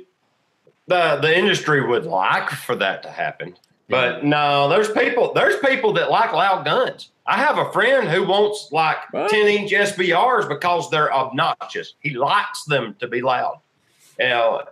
The 0.87 1.17
the 1.21 1.37
industry 1.37 1.85
would 1.85 2.05
like 2.05 2.49
for 2.49 2.75
that 2.77 3.03
to 3.03 3.09
happen. 3.11 3.55
But 3.89 4.23
no, 4.23 4.69
there's 4.69 4.89
people 4.89 5.33
there's 5.35 5.55
people 5.59 5.93
that 5.93 6.09
like 6.09 6.33
loud 6.33 6.65
guns. 6.65 7.11
I 7.27 7.37
have 7.37 7.57
a 7.57 7.71
friend 7.71 8.07
who 8.07 8.23
wants 8.27 8.69
like 8.71 8.97
What? 9.11 9.29
10 9.31 9.47
inch 9.47 9.71
SBRs 9.71 10.47
because 10.47 10.89
they're 10.91 11.11
obnoxious. 11.13 11.95
He 12.01 12.11
likes 12.11 12.63
them 12.65 12.95
to 12.99 13.07
be 13.07 13.21
loud. 13.21 13.59
You 14.19 14.27
know, 14.29 14.63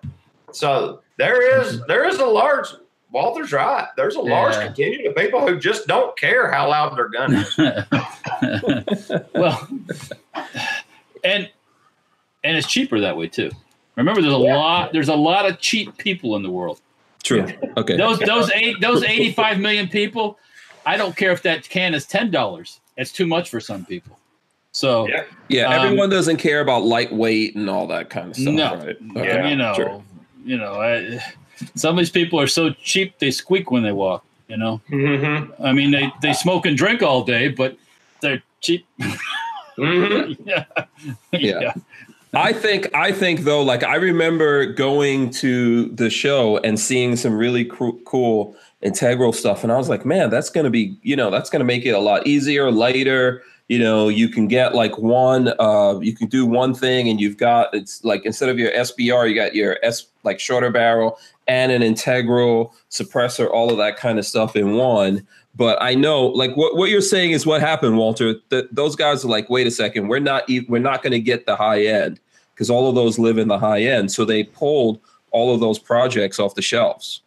so 0.51 1.01
there 1.17 1.59
is 1.61 1.81
there 1.88 2.05
is 2.07 2.19
a 2.19 2.25
large 2.25 2.67
Walter's 3.11 3.51
right. 3.51 3.88
There's 3.95 4.15
a 4.15 4.21
large 4.21 4.55
Yeah. 4.55 4.65
contingent 4.67 5.07
of 5.07 5.15
people 5.15 5.45
who 5.47 5.59
just 5.59 5.85
don't 5.88 6.17
care 6.17 6.51
how 6.51 6.69
loud 6.69 6.97
their 6.97 7.09
gun 7.09 7.34
is. 7.35 7.57
well, 9.35 9.67
and 11.23 11.49
and 12.43 12.57
it's 12.57 12.67
cheaper 12.67 12.99
that 13.01 13.15
way 13.17 13.27
too. 13.27 13.51
Remember, 13.95 14.21
there's 14.21 14.34
a 14.34 14.38
Yeah. 14.38 14.55
lot. 14.57 14.93
There's 14.93 15.09
a 15.09 15.15
lot 15.15 15.47
of 15.49 15.59
cheap 15.59 15.95
people 15.97 16.35
in 16.35 16.43
the 16.43 16.49
world. 16.51 16.81
True. 17.23 17.47
Okay. 17.77 17.97
Those 17.97 18.19
those 18.19 18.51
eight 18.51 18.80
those 18.81 19.03
85 19.03 19.59
million 19.59 19.88
people. 19.88 20.38
I 20.85 20.97
don't 20.97 21.15
care 21.15 21.31
if 21.31 21.41
that 21.43 21.68
can 21.69 21.93
is 21.93 22.05
ten 22.05 22.31
dollars. 22.31 22.80
It's 22.97 23.11
too 23.11 23.26
much 23.27 23.49
for 23.49 23.60
some 23.60 23.85
people. 23.85 24.18
So 24.72 25.07
Yeah. 25.07 25.23
Yeah, 25.49 25.68
Um, 25.68 25.85
everyone 25.85 26.10
doesn't 26.10 26.38
care 26.38 26.61
about 26.61 26.84
lightweight 26.84 27.55
and 27.55 27.69
all 27.69 27.88
that 27.88 28.10
kind 28.10 28.30
of 28.31 28.35
stuff, 28.35 28.53
No. 28.53 28.76
right? 28.76 28.97
Yeah, 29.15 29.47
you 29.47 29.55
know, 29.55 29.73
sure. 29.76 30.03
you 30.45 30.57
know, 30.57 30.73
I, 30.81 31.19
some 31.76 31.91
of 31.95 31.99
these 31.99 32.10
people 32.10 32.39
are 32.39 32.47
so 32.47 32.72
cheap 32.72 33.19
they 33.19 33.30
squeak 33.31 33.69
when 33.72 33.84
they 33.84 33.91
walk. 33.91 34.26
You 34.47 34.57
know, 34.57 34.81
Mm-hmm. 34.91 35.64
I 35.64 35.72
mean, 35.73 35.91
they 35.91 36.11
they 36.22 36.34
smoke 36.34 36.65
and 36.65 36.77
drink 36.77 37.01
all 37.01 37.23
day, 37.23 37.47
but 37.49 37.77
they're 38.22 38.41
cheap. 38.61 38.85
Mm-hmm. 39.77 40.47
yeah. 40.47 40.65
Yeah. 41.31 41.73
I 42.35 42.53
think 42.53 42.93
I 42.95 43.11
think 43.11 43.41
though, 43.41 43.61
like 43.64 43.84
I 43.84 43.95
remember 43.95 44.65
going 44.65 45.30
to 45.41 45.85
the 45.89 46.10
show 46.10 46.57
and 46.60 46.80
seeing 46.80 47.15
some 47.15 47.34
really 47.35 47.65
coo- 47.65 47.99
cool 48.05 48.55
integral 48.84 49.34
stuff, 49.34 49.64
and 49.64 49.72
I 49.72 49.77
was 49.77 49.89
like, 49.89 50.05
man, 50.05 50.30
that's 50.30 50.49
gonna 50.49 50.69
be, 50.69 50.97
you 51.01 51.15
know, 51.15 51.31
that's 51.31 51.49
gonna 51.49 51.64
make 51.64 51.85
it 51.85 51.91
a 51.91 51.99
lot 51.99 52.27
easier, 52.27 52.72
lighter. 52.72 53.43
You 53.69 53.80
know, 53.80 54.10
you 54.10 54.27
can 54.27 54.47
get 54.47 54.76
like 54.76 54.97
one, 54.97 55.53
uh, 55.57 55.97
you 55.99 56.14
can 56.14 56.27
do 56.27 56.45
one 56.45 56.73
thing, 56.73 57.10
and 57.10 57.19
you've 57.19 57.38
got 57.38 57.73
it's 57.73 58.03
like 58.03 58.26
instead 58.26 58.49
of 58.49 58.60
your 58.60 58.72
SBR, 58.72 59.30
you 59.30 59.35
got 59.35 59.55
your 59.55 59.77
S 59.84 60.07
like 60.23 60.39
shorter 60.39 60.69
barrel 60.69 61.18
and 61.47 61.72
an 61.72 61.81
integral 61.81 62.73
suppressor, 62.89 63.49
all 63.49 63.72
of 63.72 63.77
that 63.77 63.97
kind 63.97 64.19
of 64.19 64.26
stuff 64.26 64.55
in 64.55 64.73
one. 64.73 65.26
But 65.55 65.77
I 65.81 65.93
know, 65.93 66.27
like 66.27 66.55
what, 66.55 66.76
what 66.76 66.89
you're 66.89 67.01
saying 67.01 67.31
is 67.31 67.45
what 67.45 67.61
happened, 67.61 67.97
Walter. 67.97 68.35
Those 68.72 68.95
guys 68.95 69.23
are 69.23 69.27
like, 69.30 69.49
wait 69.49 69.68
a 69.68 69.72
second, 69.72 70.07
we're 70.07 70.19
not 70.19 70.49
e- 70.49 70.65
we're 70.68 70.80
not 70.80 71.03
going 71.03 71.11
to 71.11 71.19
get 71.19 71.45
the 71.45 71.55
high 71.55 71.85
end 71.85 72.19
because 72.53 72.69
all 72.69 72.89
of 72.89 72.95
those 72.95 73.19
live 73.19 73.38
in 73.38 73.47
the 73.47 73.60
high 73.60 73.81
end. 73.81 74.11
So 74.11 74.26
they 74.26 74.43
pulled 74.43 74.99
all 75.31 75.53
of 75.53 75.60
those 75.60 75.80
projects 75.80 76.39
off 76.39 76.55
the 76.55 76.61
shelves. 76.61 77.22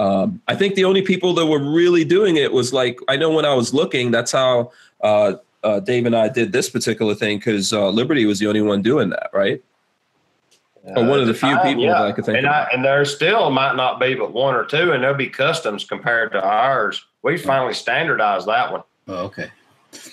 Um, 0.00 0.40
I 0.48 0.54
think 0.54 0.76
the 0.76 0.84
only 0.84 1.02
people 1.02 1.34
that 1.34 1.44
were 1.44 1.58
really 1.58 2.04
doing 2.04 2.36
it 2.36 2.50
was 2.50 2.72
like 2.72 2.98
I 3.06 3.16
know 3.16 3.30
when 3.30 3.44
I 3.44 3.52
was 3.52 3.74
looking, 3.74 4.10
that's 4.10 4.32
how 4.32 4.72
uh, 5.02 5.34
uh, 5.62 5.80
Dave 5.80 6.06
and 6.06 6.16
I 6.16 6.30
did 6.30 6.52
this 6.52 6.70
particular 6.70 7.14
thing 7.14 7.36
because 7.36 7.70
uh, 7.70 7.90
Liberty 7.90 8.24
was 8.24 8.38
the 8.38 8.46
only 8.46 8.62
one 8.62 8.80
doing 8.80 9.10
that, 9.10 9.28
right? 9.34 9.62
Or 10.84 11.04
one 11.04 11.20
of 11.20 11.26
the 11.26 11.34
few 11.34 11.54
people 11.58 11.86
that 11.86 12.00
I 12.00 12.12
could 12.12 12.24
think 12.24 12.38
and, 12.38 12.46
of. 12.46 12.52
I, 12.52 12.68
and 12.72 12.82
there 12.82 13.04
still 13.04 13.50
might 13.50 13.76
not 13.76 14.00
be 14.00 14.14
but 14.14 14.32
one 14.32 14.54
or 14.54 14.64
two, 14.64 14.92
and 14.92 15.02
there'll 15.02 15.14
be 15.14 15.28
customs 15.28 15.84
compared 15.84 16.32
to 16.32 16.42
ours. 16.42 17.04
We 17.20 17.36
finally 17.36 17.74
standardized 17.74 18.46
that 18.46 18.72
one. 18.72 18.82
Oh, 19.06 19.26
okay. 19.26 19.50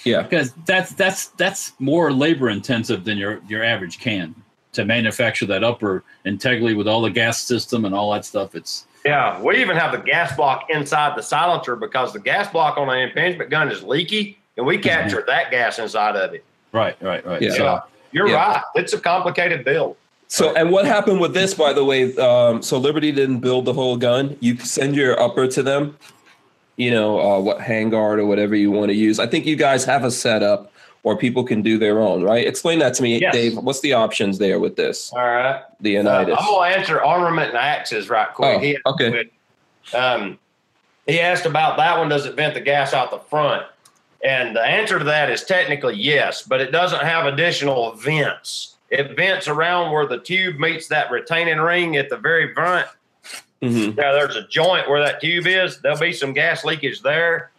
Yeah. 0.03 0.23
Because 0.23 0.51
that's 0.65 0.91
that's 0.91 1.27
that's 1.30 1.72
more 1.80 2.11
labor 2.11 2.49
intensive 2.49 3.05
than 3.05 3.18
your 3.18 3.39
your 3.47 3.64
average 3.64 3.99
can 3.99 4.35
to 4.73 4.84
manufacture 4.84 5.45
that 5.45 5.64
upper 5.64 6.03
integrally 6.26 6.73
with 6.73 6.89
all 6.89 7.01
the 7.01 7.09
gas 7.09 7.41
system 7.41 7.85
and 7.85 7.95
all 7.95 8.11
that 8.11 8.26
stuff. 8.26 8.53
It's 8.53 8.86
Yeah, 9.06 9.41
we 9.41 9.61
even 9.61 9.78
have 9.78 9.91
the 9.91 9.99
gas 9.99 10.36
block 10.36 10.65
inside 10.69 11.18
the 11.18 11.22
silencer 11.22 11.76
because 11.76 12.11
the 12.14 12.19
gas 12.19 12.52
block 12.52 12.78
on 12.78 12.88
the 12.88 12.94
impingement 12.99 13.49
gun 13.49 13.72
is 13.72 13.84
leaky, 13.84 14.38
and 14.57 14.65
we 14.65 14.78
capture 14.78 15.24
that 15.28 15.52
gas 15.52 15.80
inside 15.80 16.15
of 16.15 16.34
it. 16.34 16.44
right, 16.74 17.02
right, 17.02 17.26
right. 17.26 17.41
Yeah. 17.41 17.52
So, 17.52 17.64
Yeah, 17.64 17.80
you're 18.11 18.28
Yeah. 18.30 18.36
right. 18.36 18.61
It's 18.76 18.94
a 18.94 18.99
complicated 18.99 19.64
build. 19.64 19.95
So, 20.28 20.53
and 20.56 20.72
what 20.72 20.86
happened 20.86 21.22
with 21.22 21.34
this, 21.34 21.53
by 21.53 21.72
the 21.72 21.86
way? 21.86 22.14
Um, 22.18 22.61
so 22.61 22.78
Liberty 22.78 23.14
didn't 23.14 23.40
build 23.40 23.64
the 23.64 23.74
whole 23.74 23.95
gun. 23.95 24.36
You 24.41 24.57
send 24.57 24.95
your 24.95 25.18
upper 25.19 25.48
to 25.48 25.64
them, 25.64 25.98
you 26.76 26.91
know, 26.91 27.19
uh, 27.19 27.40
what 27.40 27.60
handguard 27.60 28.18
or 28.19 28.26
whatever 28.26 28.53
you 28.56 28.69
want 28.69 28.90
to 28.90 28.95
use. 28.95 29.19
I 29.19 29.28
think 29.28 29.45
you 29.45 29.56
guys 29.56 29.86
have 29.86 30.03
a 30.03 30.11
setup, 30.11 30.74
or 31.07 31.15
people 31.15 31.41
can 31.45 31.61
do 31.61 31.77
their 31.77 32.01
own, 32.01 32.21
right? 32.21 32.45
Explain 32.45 32.79
that 32.79 32.93
to 32.95 33.01
me, 33.01 33.17
Yes. 33.21 33.34
Dave. 33.34 33.57
What's 33.57 33.79
the 33.79 33.93
options 33.93 34.39
there 34.39 34.59
with 34.59 34.75
this? 34.75 35.09
All 35.13 35.19
right. 35.19 35.63
The 35.79 35.99
Uh, 35.99 36.01
I'm 36.01 36.25
going 36.27 36.35
to 36.73 36.77
answer 36.77 37.01
armament 37.01 37.47
and 37.49 37.57
axes 37.57 38.09
right 38.09 38.27
quick. 38.34 38.57
Oh, 38.57 38.59
He- 38.59 38.77
okay. 38.85 39.29
Um, 39.93 40.38
he 41.05 41.21
asked 41.21 41.45
about 41.45 41.77
that 41.77 41.97
one. 41.97 42.09
Does 42.09 42.25
it 42.25 42.34
vent 42.35 42.55
the 42.55 42.59
gas 42.59 42.93
out 42.93 43.09
the 43.09 43.19
front? 43.19 43.65
And 44.21 44.53
the 44.53 44.61
answer 44.61 44.99
to 44.99 45.05
that 45.05 45.29
is 45.29 45.45
technically 45.45 45.95
yes, 45.95 46.41
but 46.41 46.59
it 46.59 46.71
doesn't 46.73 47.01
have 47.03 47.25
additional 47.25 47.93
vents. 47.93 48.75
It 48.89 49.15
vents 49.15 49.47
around 49.47 49.93
where 49.93 50.05
the 50.07 50.17
tube 50.19 50.59
meets 50.59 50.88
that 50.89 51.09
retaining 51.09 51.59
ring 51.59 51.95
at 51.95 52.09
the 52.09 52.17
very 52.17 52.53
front. 52.53 52.85
hmm 53.61 53.91
Now 53.91 54.11
there's 54.11 54.35
a 54.35 54.45
joint 54.49 54.89
where 54.89 54.99
that 55.01 55.21
tube 55.21 55.47
is. 55.47 55.79
There'll 55.79 55.97
be 55.97 56.11
some 56.11 56.34
gas 56.34 56.65
leakage 56.65 57.01
there. 57.01 57.51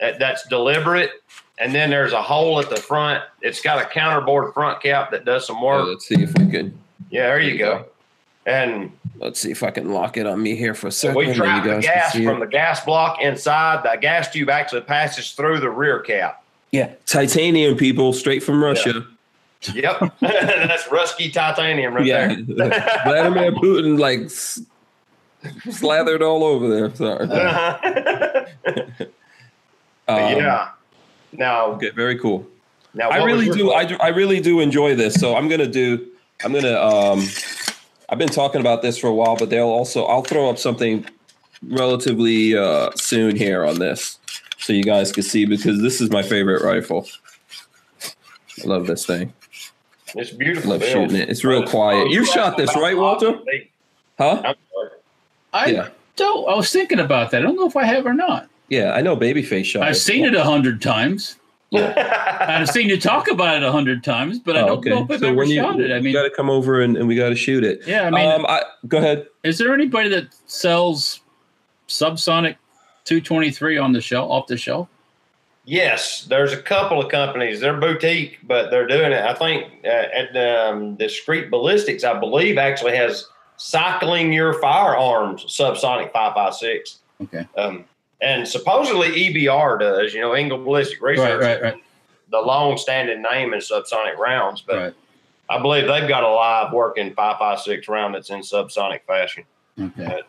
That, 0.00 0.20
that's 0.20 0.46
deliberate. 0.46 1.10
And 1.60 1.74
then 1.74 1.90
there's 1.90 2.12
a 2.12 2.22
hole 2.22 2.58
at 2.58 2.70
the 2.70 2.76
front. 2.76 3.22
It's 3.42 3.60
got 3.60 3.82
a 3.82 3.84
counterbored 3.86 4.54
front 4.54 4.82
cap 4.82 5.10
that 5.10 5.24
does 5.26 5.46
some 5.46 5.60
work. 5.62 5.86
let's 5.86 6.06
see 6.08 6.22
if 6.22 6.32
we 6.38 6.50
can. 6.50 6.78
Yeah, 7.10 7.26
there 7.26 7.40
you 7.40 7.58
go. 7.58 7.84
And 8.46 8.90
Let's 9.16 9.38
see 9.38 9.50
if 9.50 9.62
I 9.62 9.70
can 9.70 9.90
lock 9.92 10.16
it 10.16 10.26
on 10.26 10.42
me 10.42 10.56
here 10.56 10.72
for 10.74 10.86
a 10.86 10.92
second. 10.92 11.16
we 11.16 11.32
trap 11.34 11.64
you 11.66 11.74
the 11.74 11.80
gas 11.82 12.12
from 12.14 12.36
it. 12.36 12.40
the 12.40 12.46
gas 12.46 12.82
block 12.84 13.20
inside. 13.20 13.82
The 13.84 13.98
gas 14.00 14.30
tube 14.32 14.48
actually 14.48 14.80
passes 14.80 15.32
through 15.32 15.60
the 15.60 15.68
rear 15.68 16.00
cap. 16.00 16.42
yeah, 16.72 16.94
titanium 17.04 17.76
people 17.76 18.14
straight 18.14 18.42
from 18.42 18.64
Russia. 18.64 19.04
Yep, 19.74 20.14
that's 20.20 20.84
Rusky 20.84 21.30
titanium 21.30 21.92
right 21.92 22.06
Yeah, 22.06 22.28
there. 22.48 23.00
Vladimir 23.04 23.52
Putin 23.52 23.98
like 23.98 24.30
slathered 25.74 26.22
all 26.22 26.42
over 26.42 26.66
there. 26.68 26.94
Sorry. 26.94 27.26
Um, 30.08 30.18
yeah. 30.18 30.70
Now, 31.32 31.72
Okay, 31.72 31.90
very 31.90 32.18
cool. 32.18 32.46
now 32.94 33.08
I 33.10 33.22
really 33.24 33.48
do. 33.50 33.72
I. 33.72 33.82
I 34.00 34.08
really 34.08 34.40
do 34.40 34.60
enjoy 34.60 34.94
this. 34.96 35.14
So 35.14 35.36
I'm 35.36 35.48
gonna 35.48 35.66
do. 35.66 36.06
I'm 36.44 36.52
gonna. 36.52 36.78
Um, 36.80 37.24
I've 38.08 38.18
been 38.18 38.28
talking 38.28 38.60
about 38.60 38.82
this 38.82 38.98
for 38.98 39.06
a 39.06 39.14
while, 39.14 39.36
but 39.36 39.50
they'll 39.50 39.68
also. 39.68 40.04
I'll 40.06 40.22
throw 40.22 40.50
up 40.50 40.58
something 40.58 41.06
relatively 41.62 42.56
uh, 42.56 42.90
soon 42.96 43.36
here 43.36 43.64
on 43.64 43.78
this, 43.78 44.18
so 44.58 44.72
you 44.72 44.82
guys 44.82 45.12
can 45.12 45.22
see 45.22 45.44
because 45.44 45.80
this 45.80 46.00
is 46.00 46.10
my 46.10 46.22
favorite 46.22 46.62
rifle. 46.62 47.06
I 48.62 48.66
love 48.66 48.86
this 48.86 49.06
thing. 49.06 49.32
It's 50.16 50.30
beautiful. 50.30 50.34
I 50.34 50.40
beautiful. 50.40 50.70
love 50.72 50.80
build. 50.80 50.90
shooting 51.10 51.16
it. 51.16 51.28
It's 51.30 51.44
real 51.44 51.64
quiet. 51.66 52.10
You 52.10 52.24
shot 52.24 52.56
this, 52.56 52.74
right, 52.76 52.96
Walter? 52.96 53.38
Huh? 54.18 54.42
I'm 54.44 54.54
sorry. 54.74 54.90
I 55.52 55.66
Yeah. 55.66 55.88
don't. 56.16 56.48
I 56.50 56.56
was 56.56 56.70
thinking 56.72 56.98
about 56.98 57.30
that. 57.30 57.38
I 57.42 57.44
don't 57.44 57.54
know 57.54 57.66
if 57.68 57.76
I 57.76 57.84
have 57.84 58.04
or 58.04 58.12
not. 58.14 58.49
Yeah, 58.70 58.92
I 58.92 59.02
know 59.02 59.16
Babyface 59.16 59.64
shot. 59.66 59.82
I've 59.82 59.96
seen 59.98 60.24
it 60.24 60.34
a 60.34 60.44
hundred 60.44 60.80
times. 60.80 61.36
Yeah. 61.72 62.36
I've 62.60 62.68
seen 62.68 62.88
you 62.88 62.98
talk 62.98 63.30
about 63.30 63.58
it 63.58 63.62
a 63.62 63.70
hundred 63.70 64.02
times, 64.02 64.40
but 64.40 64.56
I 64.56 64.62
Oh, 64.62 64.66
don't 64.66 64.78
okay. 64.78 64.90
know 64.90 65.04
if 65.04 65.10
I've 65.12 65.20
So 65.20 65.26
ever 65.28 65.36
when 65.36 65.48
you, 65.50 65.60
shot 65.62 65.78
it. 65.80 65.92
I 65.92 65.98
you 65.98 66.02
mean, 66.02 66.12
got 66.12 66.24
to 66.24 66.30
come 66.30 66.50
over 66.50 66.80
and, 66.80 66.96
and 66.96 67.06
we 67.06 67.14
got 67.14 67.28
to 67.28 67.36
shoot 67.36 67.62
it. 67.62 67.82
yeah. 67.86 68.08
I 68.08 68.10
mean, 68.10 68.28
um, 68.28 68.44
I, 68.48 68.62
go 68.88 68.98
ahead. 68.98 69.28
is 69.44 69.56
there 69.58 69.72
anybody 69.72 70.08
that 70.08 70.34
sells 70.46 71.20
subsonic 71.86 72.56
223 73.04 73.78
on 73.78 73.92
the 73.92 74.00
shelf 74.00 74.28
off 74.32 74.48
the 74.48 74.56
shelf? 74.56 74.88
Yes, 75.64 76.24
there's 76.24 76.52
a 76.52 76.60
couple 76.60 77.00
of 77.00 77.08
companies. 77.08 77.60
They're 77.60 77.78
boutique, 77.78 78.38
but 78.42 78.70
they're 78.72 78.88
doing 78.88 79.12
it. 79.12 79.22
I 79.22 79.34
think 79.34 79.84
uh, 79.84 79.88
at 79.88 80.36
um, 80.36 80.96
Discreet 80.96 81.50
Ballistics, 81.52 82.02
I 82.02 82.18
believe, 82.18 82.58
actually 82.58 82.96
has 82.96 83.26
cycling 83.58 84.32
your 84.32 84.54
firearms 84.54 85.44
subsonic 85.44 86.10
556. 86.12 86.98
Okay. 87.22 87.46
Um, 87.56 87.84
and 88.22 88.46
supposedly 88.46 89.08
EBR 89.08 89.80
does, 89.80 90.14
you 90.14 90.20
know, 90.20 90.32
Engel 90.32 90.58
Ballistic 90.62 91.00
Research, 91.02 91.40
Right, 91.40 91.60
right, 91.60 91.74
right, 91.74 91.82
the 92.30 92.40
long 92.40 92.76
standing 92.78 93.22
name 93.22 93.54
in 93.54 93.60
subsonic 93.60 94.16
rounds. 94.18 94.60
But 94.60 94.76
right. 94.76 94.94
I 95.48 95.60
believe 95.60 95.86
they've 95.88 96.08
got 96.08 96.22
a 96.22 96.28
live 96.28 96.72
working 96.72 97.12
556 97.14 97.88
round 97.88 98.14
that's 98.14 98.30
in 98.30 98.40
subsonic 98.40 99.02
fashion. 99.06 99.44
Okay. 99.80 100.22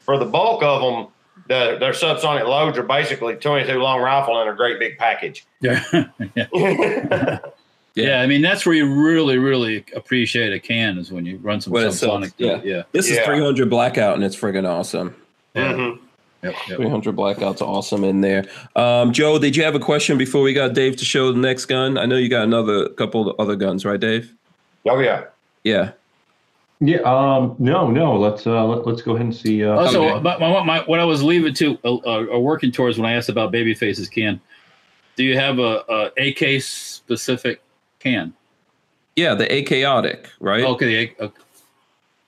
For 0.00 0.18
the 0.18 0.26
bulk 0.26 0.62
of 0.62 0.82
them, 0.82 1.12
the, 1.48 1.78
their 1.78 1.92
subsonic 1.92 2.46
loads 2.46 2.76
are 2.76 2.82
basically 2.82 3.36
22 3.36 3.78
long 3.78 4.00
rifle 4.00 4.40
in 4.42 4.48
a 4.48 4.54
great 4.54 4.78
big 4.78 4.98
package. 4.98 5.46
Yeah. 5.60 5.82
yeah. 6.34 7.38
Yeah. 7.94 8.20
I 8.20 8.28
mean, 8.28 8.42
that's 8.42 8.64
where 8.64 8.76
you 8.76 8.86
really, 8.94 9.38
really 9.38 9.84
appreciate 9.96 10.52
a 10.52 10.60
can 10.60 10.98
is 10.98 11.10
when 11.10 11.26
you 11.26 11.38
run 11.38 11.60
some 11.60 11.72
When 11.72 11.84
it 11.84 11.92
sells, 11.92 12.22
subsonic. 12.26 12.36
to 12.36 12.54
it. 12.54 12.64
Yeah. 12.64 12.82
This 12.92 13.10
is 13.10 13.18
300 13.18 13.68
blackout 13.68 14.14
and 14.14 14.22
it's 14.22 14.36
friggin' 14.36 14.68
awesome. 14.68 15.16
Yeah. 15.54 15.94
Yep, 16.42 16.54
yep. 16.68 16.76
300 16.76 17.16
blackouts 17.16 17.60
awesome 17.60 18.04
in 18.04 18.20
there. 18.20 18.44
Um, 18.76 19.12
Joe, 19.12 19.38
did 19.38 19.56
you 19.56 19.64
have 19.64 19.74
a 19.74 19.80
question 19.80 20.16
before 20.16 20.42
we 20.42 20.52
got 20.52 20.72
Dave 20.72 20.96
to 20.96 21.04
show 21.04 21.32
the 21.32 21.38
next 21.38 21.64
gun? 21.66 21.98
I 21.98 22.06
know 22.06 22.16
you 22.16 22.28
got 22.28 22.44
another 22.44 22.88
couple 22.90 23.28
of 23.28 23.38
other 23.40 23.56
guns, 23.56 23.84
right, 23.84 23.98
Dave? 23.98 24.32
Oh, 24.88 25.00
yeah. 25.00 25.24
Yeah. 25.64 25.92
Yeah. 26.80 26.98
Um. 26.98 27.56
No. 27.58 27.90
No. 27.90 28.16
Let's 28.16 28.46
uh. 28.46 28.64
Let, 28.64 28.86
let's 28.86 29.02
go 29.02 29.14
ahead 29.16 29.26
and 29.26 29.34
see. 29.34 29.64
Uh, 29.64 29.72
Also, 29.80 30.04
Okay. 30.04 30.20
my, 30.22 30.38
my, 30.38 30.62
my, 30.62 30.78
what 30.84 31.00
I 31.00 31.04
was 31.04 31.24
leaving 31.24 31.52
to 31.54 31.76
uh, 31.84 31.96
uh, 31.96 32.38
working 32.38 32.70
towards 32.70 32.98
when 32.98 33.10
I 33.10 33.14
asked 33.16 33.28
about 33.28 33.50
baby 33.50 33.74
faces 33.74 34.08
can, 34.08 34.40
do 35.16 35.24
you 35.24 35.36
have 35.36 35.58
a, 35.58 35.82
a 36.16 36.28
AK 36.28 36.62
specific 36.62 37.60
can? 37.98 38.32
Yeah, 39.16 39.34
the 39.34 39.52
Achaotic, 39.52 40.28
right? 40.38 40.62
Okay, 40.62 40.86
the 40.86 40.96
A- 41.18 41.24
okay. 41.24 41.42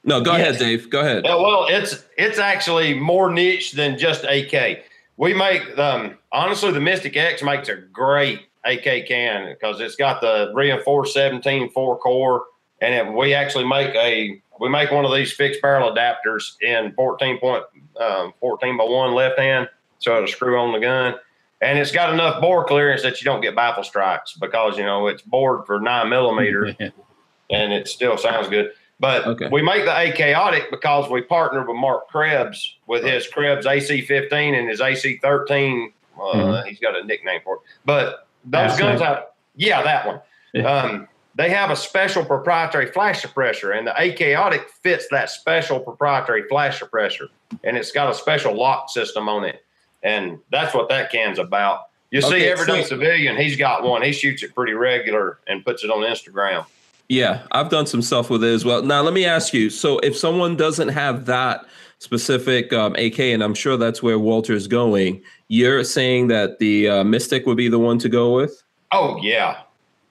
No, 0.05 0.20
go 0.20 0.32
Yes. 0.36 0.56
ahead, 0.56 0.59
Dave. 0.59 0.90
Go 0.90 1.01
ahead. 1.01 1.24
Yeah, 1.24 1.35
well, 1.36 1.66
it's 1.68 2.05
it's 2.16 2.39
actually 2.39 2.94
more 2.94 3.31
niche 3.31 3.72
than 3.72 3.98
just 3.98 4.24
AK. 4.24 4.85
We 5.16 5.35
make 5.35 5.78
um 5.78 6.16
honestly 6.32 6.72
the 6.72 6.81
Mystic 6.81 7.16
X 7.16 7.43
makes 7.43 7.68
a 7.68 7.77
great 7.77 8.40
AK 8.64 9.06
can 9.06 9.52
because 9.52 9.81
it's 9.81 9.97
got 9.97 10.20
the 10.20 10.52
reinforced 10.55 11.12
17 11.14 11.70
four 11.70 11.98
core, 11.98 12.44
and 12.81 12.94
it, 12.94 13.12
we 13.12 13.35
actually 13.35 13.66
make 13.66 13.94
a 13.94 14.40
we 14.59 14.68
make 14.68 14.90
one 14.90 15.05
of 15.05 15.12
these 15.14 15.32
fixed 15.32 15.60
barrel 15.62 15.90
adapters 15.93 16.56
in 16.62 16.93
14 16.94 17.39
point 17.39 17.64
um, 18.01 18.32
14 18.40 18.77
by 18.78 18.85
one 18.85 19.12
left 19.14 19.39
hand, 19.39 19.68
so 19.98 20.16
it'll 20.16 20.28
screw 20.28 20.59
on 20.59 20.72
the 20.72 20.81
gun. 20.81 21.14
And 21.62 21.78
it's 21.78 21.93
got 21.93 22.12
enough 22.14 22.40
bore 22.40 22.64
clearance 22.64 23.02
that 23.02 23.20
you 23.20 23.27
don't 23.27 23.43
get 23.43 23.55
baffle 23.55 23.85
strikes 23.85 24.32
because 24.32 24.78
you 24.78 24.85
know 24.85 25.09
it's 25.09 25.20
bored 25.20 25.66
for 25.66 25.78
nine 25.78 26.09
millimeter 26.09 26.74
and 27.51 27.72
it 27.72 27.86
still 27.86 28.16
sounds 28.16 28.48
good. 28.48 28.72
But 29.01 29.27
Okay. 29.27 29.48
we 29.51 29.62
make 29.62 29.86
the 29.86 29.97
achaotic 29.97 30.70
because 30.70 31.09
we 31.10 31.22
partner 31.22 31.64
with 31.66 31.77
Mark 31.77 32.09
Krebs 32.09 32.77
with 32.86 33.02
his 33.02 33.27
Krebs 33.27 33.66
AC15 33.66 34.55
and 34.55 34.68
his 34.68 34.81
AC13. 34.82 35.93
Uh, 36.18 36.22
Mhm. 36.35 36.66
He's 36.66 36.78
got 36.78 36.94
a 36.97 37.02
nickname 37.05 37.40
for 37.43 37.56
it. 37.56 37.60
But 37.86 38.27
those 38.44 38.72
Assnet. 38.72 38.78
guns 38.78 39.01
have, 39.01 39.27
yeah, 39.56 39.82
that 39.82 40.06
one. 40.06 40.20
Yeah. 40.52 40.70
Um, 40.70 41.09
they 41.35 41.48
have 41.48 41.70
a 41.70 41.77
special 41.77 42.24
proprietary 42.24 42.86
flash 42.86 43.22
suppressor, 43.24 43.74
and 43.77 43.86
the 43.86 43.98
achaotic 43.98 44.68
fits 44.82 45.09
that 45.10 45.31
special 45.31 45.81
proprietary 45.81 46.43
flash 46.48 46.78
suppressor, 46.81 47.28
and 47.64 47.78
it's 47.78 47.93
got 47.93 48.10
a 48.10 48.14
special 48.14 48.52
lock 48.55 48.90
system 48.90 49.28
on 49.31 49.44
it, 49.44 49.64
and 50.02 50.39
that's 50.51 50.74
what 50.74 50.90
that 50.90 51.10
can's 51.10 51.39
about. 51.39 51.86
You 52.10 52.20
see, 52.20 52.27
Okay, 52.35 52.51
everyday 52.52 52.82
so- 52.82 52.89
civilian, 52.89 53.36
he's 53.39 53.56
got 53.56 53.82
one. 53.85 54.02
He 54.02 54.12
shoots 54.12 54.43
it 54.43 54.55
pretty 54.55 54.74
regular 54.74 55.39
and 55.47 55.64
puts 55.64 55.85
it 55.85 55.90
on 55.90 56.01
Instagram. 56.01 56.66
Yeah, 57.10 57.42
I've 57.50 57.70
done 57.70 57.86
some 57.86 58.02
stuff 58.02 58.30
with 58.30 58.44
it 58.44 58.54
as 58.54 58.64
well. 58.64 58.82
Now, 58.82 59.02
let 59.02 59.12
me 59.12 59.24
ask 59.24 59.52
you. 59.52 59.68
So, 59.68 59.98
if 59.98 60.16
someone 60.16 60.56
doesn't 60.56 60.90
have 60.90 61.26
that 61.26 61.66
specific 61.98 62.72
um, 62.72 62.94
AK, 62.94 63.18
and 63.18 63.42
I'm 63.42 63.52
sure 63.52 63.76
that's 63.76 64.00
where 64.00 64.16
Walter's 64.16 64.68
going, 64.68 65.20
you're 65.48 65.82
saying 65.82 66.28
that 66.28 66.60
the 66.60 66.88
uh, 66.88 67.04
Mystic 67.04 67.46
would 67.46 67.56
be 67.56 67.68
the 67.68 67.80
one 67.80 67.98
to 67.98 68.08
go 68.08 68.32
with? 68.36 68.62
Oh 68.92 69.18
yeah, 69.22 69.62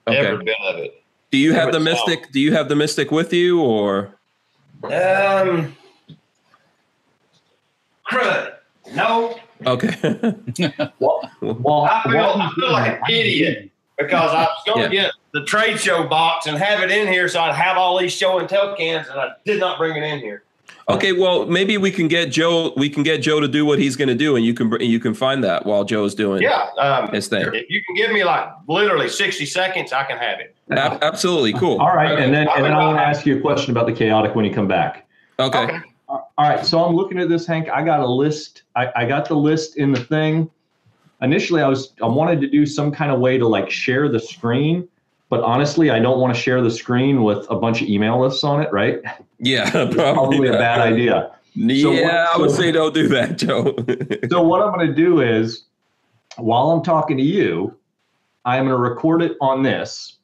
Okay. 0.06 0.18
every 0.18 0.44
bit 0.44 0.56
of 0.62 0.76
it. 0.76 1.02
Do 1.30 1.38
you 1.38 1.54
have 1.54 1.68
the 1.68 1.72
sound. 1.74 1.84
Mystic? 1.84 2.32
Do 2.32 2.38
you 2.40 2.52
have 2.52 2.68
the 2.68 2.76
Mystic 2.76 3.10
with 3.10 3.32
you, 3.32 3.62
or 3.62 4.18
Um, 4.84 5.74
crud. 8.10 8.56
No, 8.92 9.38
okay? 9.66 9.94
Well, 10.98 11.30
well, 11.40 11.84
I 11.84 12.02
feel 12.02 12.20
I 12.20 12.50
feel 12.54 12.72
like 12.72 12.92
an 12.98 13.10
idiot 13.10 13.70
because 13.98 14.32
I 14.32 14.42
was 14.42 14.62
going 14.66 14.90
to 14.90 14.94
Yeah. 14.94 15.02
get 15.04 15.12
the 15.32 15.44
trade 15.44 15.78
show 15.78 16.06
box 16.06 16.46
and 16.46 16.56
have 16.58 16.82
it 16.82 16.90
in 16.90 17.06
here, 17.08 17.28
so 17.28 17.40
I'd 17.40 17.54
have 17.54 17.76
all 17.76 17.98
these 17.98 18.12
show 18.12 18.38
and 18.38 18.48
tell 18.48 18.74
cans, 18.76 19.08
and 19.08 19.18
I 19.20 19.30
did 19.44 19.60
not 19.60 19.78
bring 19.78 19.96
it 19.96 20.02
in 20.02 20.18
here. 20.18 20.42
okay, 20.88 21.12
well, 21.12 21.46
maybe 21.46 21.78
we 21.78 21.90
can 21.90 22.08
get 22.08 22.30
Joe. 22.32 22.72
We 22.76 22.88
can 22.90 23.02
get 23.02 23.18
Joe 23.22 23.38
to 23.40 23.46
do 23.48 23.64
what 23.64 23.78
he's 23.78 23.94
going 23.96 24.08
to 24.08 24.14
do, 24.14 24.34
and 24.36 24.44
you 24.44 24.54
can 24.54 24.70
br- 24.70 24.82
you 24.82 24.98
can 24.98 25.14
find 25.14 25.42
that 25.44 25.64
while 25.66 25.84
Joe's 25.84 26.14
doing 26.14 26.42
Yeah, 26.42 26.66
um, 26.78 27.12
his 27.12 27.28
thing. 27.28 27.42
if 27.54 27.70
you 27.70 27.80
can 27.84 27.94
give 27.94 28.10
me 28.12 28.24
like 28.24 28.48
literally 28.68 29.08
sixty 29.08 29.46
seconds, 29.46 29.92
I 29.92 30.04
can 30.04 30.18
have 30.18 30.40
it. 30.40 30.54
Ab- 30.70 30.98
absolutely, 31.02 31.52
cool. 31.52 31.78
all 31.80 31.94
right, 31.94 32.18
and 32.18 32.34
then 32.34 32.48
and 32.48 32.64
then 32.64 32.72
I 32.72 32.84
want 32.84 32.98
to 32.98 33.02
ask 33.02 33.24
you 33.26 33.38
a 33.38 33.40
question 33.40 33.70
about 33.70 33.86
the 33.86 33.92
chaotic 33.92 34.34
when 34.34 34.44
you 34.44 34.52
come 34.52 34.68
back. 34.68 35.06
Okay. 35.38 35.58
Okay. 35.64 35.78
All 36.08 36.26
right, 36.38 36.64
so 36.66 36.82
I'm 36.82 36.96
looking 36.96 37.20
at 37.20 37.28
this, 37.28 37.46
Hank. 37.46 37.68
I 37.68 37.84
got 37.84 38.00
a 38.00 38.06
list. 38.06 38.62
I, 38.74 38.90
I 38.96 39.04
got 39.04 39.28
the 39.28 39.36
list 39.36 39.76
in 39.76 39.92
the 39.92 40.00
thing. 40.00 40.50
Initially, 41.22 41.62
I 41.62 41.68
was 41.68 41.92
I 42.02 42.06
wanted 42.06 42.40
to 42.40 42.48
do 42.48 42.66
some 42.66 42.90
kind 42.90 43.12
of 43.12 43.20
way 43.20 43.38
to 43.38 43.46
like 43.46 43.70
share 43.70 44.08
the 44.08 44.18
screen, 44.18 44.88
but 45.30 45.40
honestly, 45.42 45.88
I 45.90 45.98
don't 46.00 46.20
want 46.20 46.34
to 46.34 46.40
share 46.40 46.60
the 46.60 46.70
screen 46.70 47.22
with 47.22 47.46
a 47.50 47.56
bunch 47.56 47.80
of 47.80 47.88
email 47.88 48.20
lists 48.20 48.44
on 48.44 48.60
it. 48.60 48.70
Right? 48.72 49.00
Yeah, 49.38 49.70
probably, 49.70 49.94
Probably 49.94 50.48
a 50.48 50.52
bad 50.52 50.80
idea. 50.80 51.30
So 51.56 51.62
yeah, 51.62 52.02
what- 52.04 52.14
I 52.14 52.38
would 52.38 52.50
so- 52.50 52.56
say 52.56 52.72
don't 52.72 52.92
do 52.92 53.08
that, 53.08 53.38
Joe. 53.38 53.74
So 54.30 54.42
what 54.42 54.60
I'm 54.60 54.74
going 54.74 54.86
to 54.86 54.94
do 54.94 55.20
is, 55.22 55.64
while 56.36 56.70
I'm 56.70 56.82
talking 56.82 57.16
to 57.16 57.22
you, 57.22 57.74
I'm 58.44 58.66
going 58.66 58.76
to 58.76 58.76
record 58.76 59.22
it 59.22 59.36
on 59.40 59.62
this, 59.62 60.18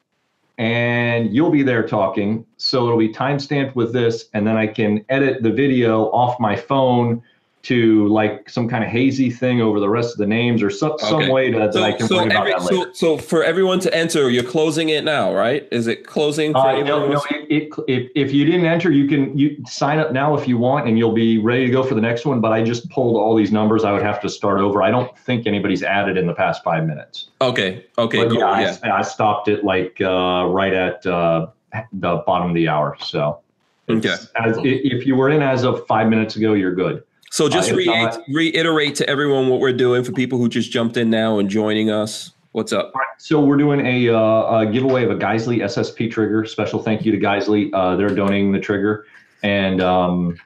and 0.57 1.33
you'll 1.35 1.51
be 1.51 1.63
there 1.63 1.85
talking. 1.87 2.45
So 2.57 2.85
it'll 2.85 2.97
be 2.97 3.09
timestamped 3.13 3.75
with 3.75 3.93
this, 3.93 4.29
and 4.33 4.45
then 4.47 4.55
I 4.57 4.67
can 4.67 5.03
edit 5.09 5.43
the 5.43 5.51
video 5.51 6.05
off 6.11 6.39
my 6.39 6.55
phone 6.55 7.21
to 7.63 8.07
like 8.07 8.49
some 8.49 8.69
kind 8.69 8.83
of 8.83 8.89
hazy 8.89 9.29
thing 9.29 9.61
over 9.61 9.79
the 9.79 9.89
rest 9.89 10.13
of 10.13 10.19
the 10.19 10.25
names 10.27 10.63
or 10.63 10.69
some 10.69 10.93
some 10.99 11.15
Okay. 11.23 11.31
way 11.31 11.51
that, 11.51 11.73
that 11.73 11.83
I 11.83 11.91
can 11.91 12.07
so, 12.07 12.17
worry 12.17 12.27
about 12.27 12.45
that 12.45 12.61
later. 12.61 12.93
so, 12.93 12.93
so 12.93 13.17
for 13.17 13.43
everyone 13.43 13.79
to 13.81 13.93
enter, 13.93 14.29
you're 14.29 14.43
closing 14.43 14.89
it 14.89 15.03
now, 15.03 15.33
right? 15.33 15.67
Is 15.71 15.87
it 15.87 16.05
closing 16.05 16.53
for 16.53 16.59
Uh, 16.59 16.81
no, 16.83 17.09
no, 17.09 17.21
it, 17.29 17.47
it, 17.49 17.69
if, 17.87 18.11
if 18.15 18.31
you 18.33 18.45
didn't 18.45 18.65
enter, 18.65 18.91
you 18.91 19.07
can 19.07 19.37
you 19.37 19.57
sign 19.67 19.99
up 19.99 20.13
now 20.13 20.35
if 20.37 20.47
you 20.47 20.57
want, 20.57 20.87
and 20.87 20.97
you'll 20.97 21.11
be 21.13 21.39
ready 21.39 21.65
to 21.65 21.71
go 21.71 21.83
for 21.83 21.95
the 21.95 22.01
next 22.01 22.25
one. 22.25 22.39
But 22.39 22.53
I 22.53 22.63
just 22.63 22.89
pulled 22.89 23.17
all 23.17 23.35
these 23.35 23.51
numbers. 23.51 23.83
I 23.83 23.91
would 23.91 24.03
have 24.03 24.21
to 24.21 24.29
start 24.29 24.59
over. 24.61 24.81
I 24.81 24.91
don't 24.91 25.17
think 25.19 25.45
anybody's 25.45 25.83
added 25.83 26.15
in 26.15 26.25
the 26.27 26.33
past 26.35 26.63
five 26.63 26.85
minutes. 26.85 27.29
Okay, 27.41 27.83
okay, 27.97 28.19
But 28.23 28.29
cool. 28.29 28.39
yeah, 28.39 28.61
Yeah, 28.83 28.93
I, 28.93 28.99
I 28.99 29.01
stopped 29.01 29.47
it 29.49 29.63
like 29.65 29.99
uh, 29.99 30.45
right 30.47 30.73
at 30.73 31.05
uh, 31.05 31.47
the 31.91 32.23
bottom 32.25 32.49
of 32.49 32.55
the 32.55 32.69
hour. 32.69 32.95
So, 33.01 33.39
it's- 33.87 34.27
as, 34.37 34.57
if 34.63 35.05
you 35.05 35.15
were 35.15 35.29
in 35.31 35.41
as 35.41 35.63
of 35.63 35.85
five 35.87 36.07
minutes 36.07 36.35
ago, 36.37 36.53
you're 36.53 36.75
good. 36.75 37.03
So 37.31 37.49
just 37.49 37.71
Uh, 37.71 37.75
re- 37.75 37.85
not- 37.85 38.21
reiterate 38.29 38.95
to 38.95 39.09
everyone 39.09 39.49
what 39.49 39.59
we're 39.59 39.73
doing 39.73 40.03
for 40.03 40.11
people 40.11 40.37
who 40.37 40.47
just 40.47 40.71
jumped 40.71 40.97
in 40.97 41.09
now 41.09 41.39
and 41.39 41.49
joining 41.49 41.89
us. 41.89 42.31
What's 42.53 42.73
up? 42.73 42.91
Right, 42.95 43.05
so 43.17 43.39
we're 43.41 43.57
doing 43.57 43.85
a, 43.85 44.09
uh, 44.09 44.59
a 44.61 44.65
giveaway 44.65 45.03
of 45.03 45.11
a 45.11 45.15
Geissele 45.15 45.61
SSP 45.61 46.09
trigger. 46.09 46.45
Special 46.45 46.81
thank 46.81 47.05
you 47.05 47.11
to 47.11 47.17
Geissele. 47.19 47.69
Uh, 47.73 47.95
they're 47.95 48.09
donating 48.09 48.51
the 48.51 48.59
trigger, 48.59 49.05
and 49.43 49.79
um, 49.81 50.37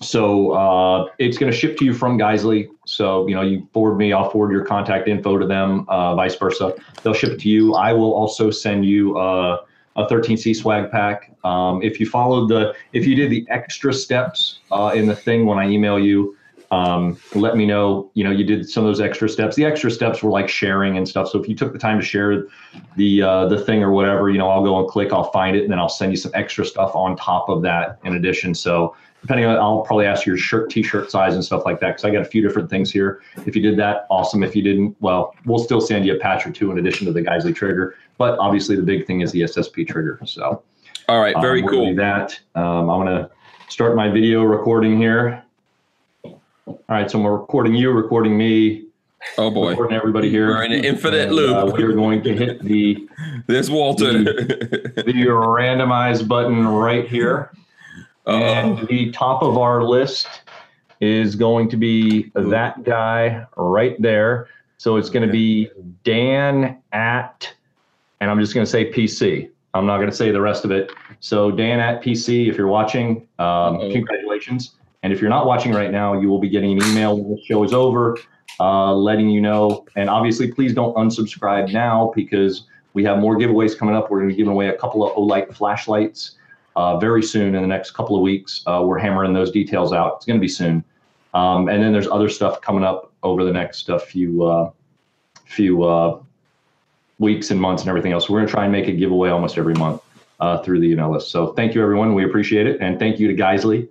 so 0.00 0.52
uh, 0.52 1.06
it's 1.18 1.36
going 1.36 1.52
to 1.52 1.58
ship 1.58 1.76
to 1.78 1.84
you 1.84 1.92
from 1.92 2.16
Geissele. 2.18 2.68
So 2.86 3.26
you 3.26 3.34
know, 3.34 3.42
you 3.42 3.68
forward 3.74 3.96
me, 3.96 4.12
I'll 4.14 4.30
forward 4.30 4.52
your 4.52 4.64
contact 4.64 5.06
info 5.06 5.36
to 5.36 5.46
them. 5.46 5.84
Uh, 5.88 6.14
vice 6.14 6.36
versa, 6.36 6.72
they'll 7.02 7.12
ship 7.12 7.32
it 7.32 7.40
to 7.40 7.48
you. 7.50 7.74
I 7.74 7.92
will 7.92 8.14
also 8.14 8.50
send 8.50 8.86
you 8.86 9.18
uh, 9.18 9.58
a 9.96 10.06
13C 10.06 10.56
swag 10.56 10.90
pack. 10.90 11.32
Um, 11.44 11.82
if 11.82 12.00
you 12.00 12.06
followed 12.06 12.48
the, 12.48 12.74
if 12.92 13.06
you 13.06 13.14
did 13.14 13.30
the 13.30 13.46
extra 13.50 13.92
steps 13.92 14.60
uh, 14.70 14.92
in 14.94 15.06
the 15.06 15.16
thing 15.16 15.46
when 15.46 15.58
I 15.58 15.68
email 15.68 15.98
you, 15.98 16.36
um, 16.72 17.18
let 17.34 17.54
me 17.54 17.66
know. 17.66 18.10
You 18.14 18.24
know, 18.24 18.30
you 18.30 18.44
did 18.44 18.66
some 18.66 18.82
of 18.82 18.88
those 18.88 19.00
extra 19.00 19.28
steps. 19.28 19.56
The 19.56 19.64
extra 19.66 19.90
steps 19.90 20.22
were 20.22 20.30
like 20.30 20.48
sharing 20.48 20.96
and 20.96 21.06
stuff. 21.06 21.28
So 21.28 21.38
if 21.38 21.46
you 21.46 21.54
took 21.54 21.74
the 21.74 21.78
time 21.78 22.00
to 22.00 22.04
share 22.04 22.46
the 22.96 23.20
uh, 23.20 23.46
the 23.46 23.60
thing 23.60 23.82
or 23.82 23.92
whatever, 23.92 24.30
you 24.30 24.38
know, 24.38 24.48
I'll 24.48 24.64
go 24.64 24.78
and 24.78 24.88
click, 24.88 25.12
I'll 25.12 25.30
find 25.32 25.54
it, 25.54 25.64
and 25.64 25.70
then 25.70 25.78
I'll 25.78 25.90
send 25.90 26.12
you 26.12 26.16
some 26.16 26.32
extra 26.34 26.64
stuff 26.64 26.94
on 26.94 27.14
top 27.16 27.50
of 27.50 27.60
that 27.62 27.98
in 28.04 28.16
addition. 28.16 28.54
So 28.54 28.96
depending 29.22 29.46
on, 29.46 29.56
I'll 29.56 29.80
probably 29.80 30.04
ask 30.06 30.26
your 30.26 30.36
shirt, 30.36 30.68
t-shirt 30.70 31.10
size 31.10 31.34
and 31.34 31.42
stuff 31.44 31.64
like 31.64 31.80
that 31.80 31.88
because 31.88 32.04
I 32.04 32.10
got 32.10 32.20
a 32.22 32.26
few 32.26 32.42
different 32.42 32.68
things 32.68 32.90
here. 32.92 33.22
If 33.46 33.56
you 33.56 33.62
did 33.62 33.78
that, 33.78 34.06
awesome. 34.10 34.42
If 34.42 34.54
you 34.54 34.62
didn't, 34.62 34.96
well, 35.00 35.34
we'll 35.46 35.58
still 35.58 35.80
send 35.80 36.04
you 36.04 36.14
a 36.16 36.18
patch 36.18 36.46
or 36.46 36.50
two 36.52 36.70
in 36.72 36.78
addition 36.78 37.06
to 37.06 37.12
the 37.12 37.22
Geissele 37.22 37.54
trigger. 37.54 37.94
But 38.18 38.38
obviously, 38.38 38.76
the 38.76 38.82
big 38.82 39.06
thing 39.06 39.20
is 39.22 39.32
the 39.32 39.42
SSP 39.42 39.88
trigger. 39.88 40.20
So 40.26 40.62
All 41.08 41.20
right, 41.20 41.34
very 41.40 41.62
um, 41.62 41.68
cool. 41.68 41.94
that. 41.96 42.38
Um, 42.54 42.90
I'm 42.90 43.00
gonna 43.04 43.30
start 43.68 43.96
my 43.96 44.08
video 44.10 44.42
recording 44.42 44.96
here. 44.98 45.42
All 46.24 46.40
right, 46.88 47.10
so 47.10 47.18
I'm 47.18 47.26
recording 47.26 47.74
you, 47.74 47.90
recording 47.90 48.36
me, 48.36 48.84
Oh 49.38 49.50
boy, 49.50 49.70
recording 49.70 49.96
everybody 49.96 50.30
here. 50.30 50.48
we're 50.48 50.64
in 50.64 50.72
an 50.72 50.84
infinite 50.84 51.28
And, 51.28 51.38
uh, 51.38 51.64
loop. 51.64 51.74
we're 51.78 51.92
going 51.92 52.22
to 52.24 52.34
hit 52.36 52.60
the 52.62 53.08
There's 53.46 53.70
Walter. 53.70 54.12
the 54.24 55.02
randomize 55.28 56.26
button 56.26 56.66
right 56.66 57.06
here. 57.08 57.50
Uh-oh. 58.26 58.36
And 58.36 58.88
the 58.88 59.10
top 59.12 59.42
of 59.42 59.58
our 59.58 59.82
list 59.82 60.28
is 61.00 61.34
going 61.34 61.68
to 61.68 61.76
be 61.76 62.30
that 62.34 62.84
guy 62.84 63.44
right 63.56 64.00
there. 64.00 64.48
So 64.78 64.96
it's 64.96 65.10
going 65.10 65.26
to 65.26 65.32
be 65.32 65.68
Dan 66.04 66.80
at, 66.92 67.52
and 68.20 68.30
I'm 68.30 68.38
just 68.40 68.54
going 68.54 68.64
to 68.64 68.70
say 68.70 68.90
PC. 68.90 69.50
I'm 69.74 69.86
not 69.86 69.96
going 69.96 70.10
to 70.10 70.16
say 70.16 70.30
the 70.30 70.40
rest 70.40 70.64
of 70.64 70.70
it. 70.70 70.92
So 71.20 71.50
Dan 71.50 71.80
at 71.80 72.02
PC, 72.02 72.48
if 72.48 72.56
you're 72.56 72.68
watching, 72.68 73.26
um, 73.38 73.78
congratulations. 73.90 74.76
And 75.02 75.12
if 75.12 75.20
you're 75.20 75.30
not 75.30 75.46
watching 75.46 75.72
right 75.72 75.90
now, 75.90 76.20
you 76.20 76.28
will 76.28 76.38
be 76.38 76.48
getting 76.48 76.80
an 76.80 76.86
email 76.88 77.18
when 77.18 77.34
the 77.34 77.42
show 77.42 77.64
is 77.64 77.72
over, 77.72 78.16
uh, 78.60 78.94
letting 78.94 79.28
you 79.28 79.40
know. 79.40 79.84
And 79.96 80.08
obviously, 80.08 80.52
please 80.52 80.72
don't 80.74 80.94
unsubscribe 80.94 81.72
now 81.72 82.12
because 82.14 82.64
we 82.92 83.02
have 83.04 83.18
more 83.18 83.36
giveaways 83.36 83.76
coming 83.76 83.96
up. 83.96 84.10
We're 84.10 84.18
going 84.18 84.28
to 84.28 84.34
be 84.34 84.36
giving 84.36 84.52
away 84.52 84.68
a 84.68 84.76
couple 84.76 85.04
of 85.04 85.16
Olight 85.16 85.52
flashlights 85.54 86.36
uh, 86.76 86.98
very 86.98 87.22
soon 87.22 87.54
in 87.54 87.62
the 87.62 87.68
next 87.68 87.92
couple 87.92 88.16
of 88.16 88.22
weeks. 88.22 88.62
Uh, 88.66 88.82
we're 88.84 88.98
hammering 88.98 89.32
those 89.32 89.50
details 89.50 89.92
out. 89.92 90.16
It's 90.16 90.26
going 90.26 90.38
to 90.38 90.40
be 90.40 90.48
soon. 90.48 90.84
Um, 91.34 91.68
and 91.68 91.82
then 91.82 91.92
there's 91.92 92.08
other 92.08 92.28
stuff 92.28 92.60
coming 92.60 92.84
up 92.84 93.12
over 93.22 93.44
the 93.44 93.52
next 93.52 93.88
uh, 93.88 93.98
few 93.98 94.44
uh, 94.44 94.70
few 95.46 95.82
uh, 95.82 96.20
weeks 97.18 97.50
and 97.50 97.60
months 97.60 97.82
and 97.82 97.88
everything 97.88 98.12
else. 98.12 98.28
We're 98.28 98.38
going 98.38 98.48
to 98.48 98.52
try 98.52 98.64
and 98.64 98.72
make 98.72 98.88
a 98.88 98.92
giveaway 98.92 99.30
almost 99.30 99.58
every 99.58 99.74
month 99.74 100.02
uh, 100.40 100.62
through 100.62 100.80
the 100.80 100.90
email 100.90 101.10
list. 101.10 101.30
So 101.30 101.52
thank 101.52 101.74
you, 101.74 101.82
everyone. 101.82 102.14
We 102.14 102.24
appreciate 102.24 102.66
it. 102.66 102.80
And 102.80 102.98
thank 102.98 103.18
you 103.18 103.28
to 103.28 103.34
Geissele. 103.34 103.88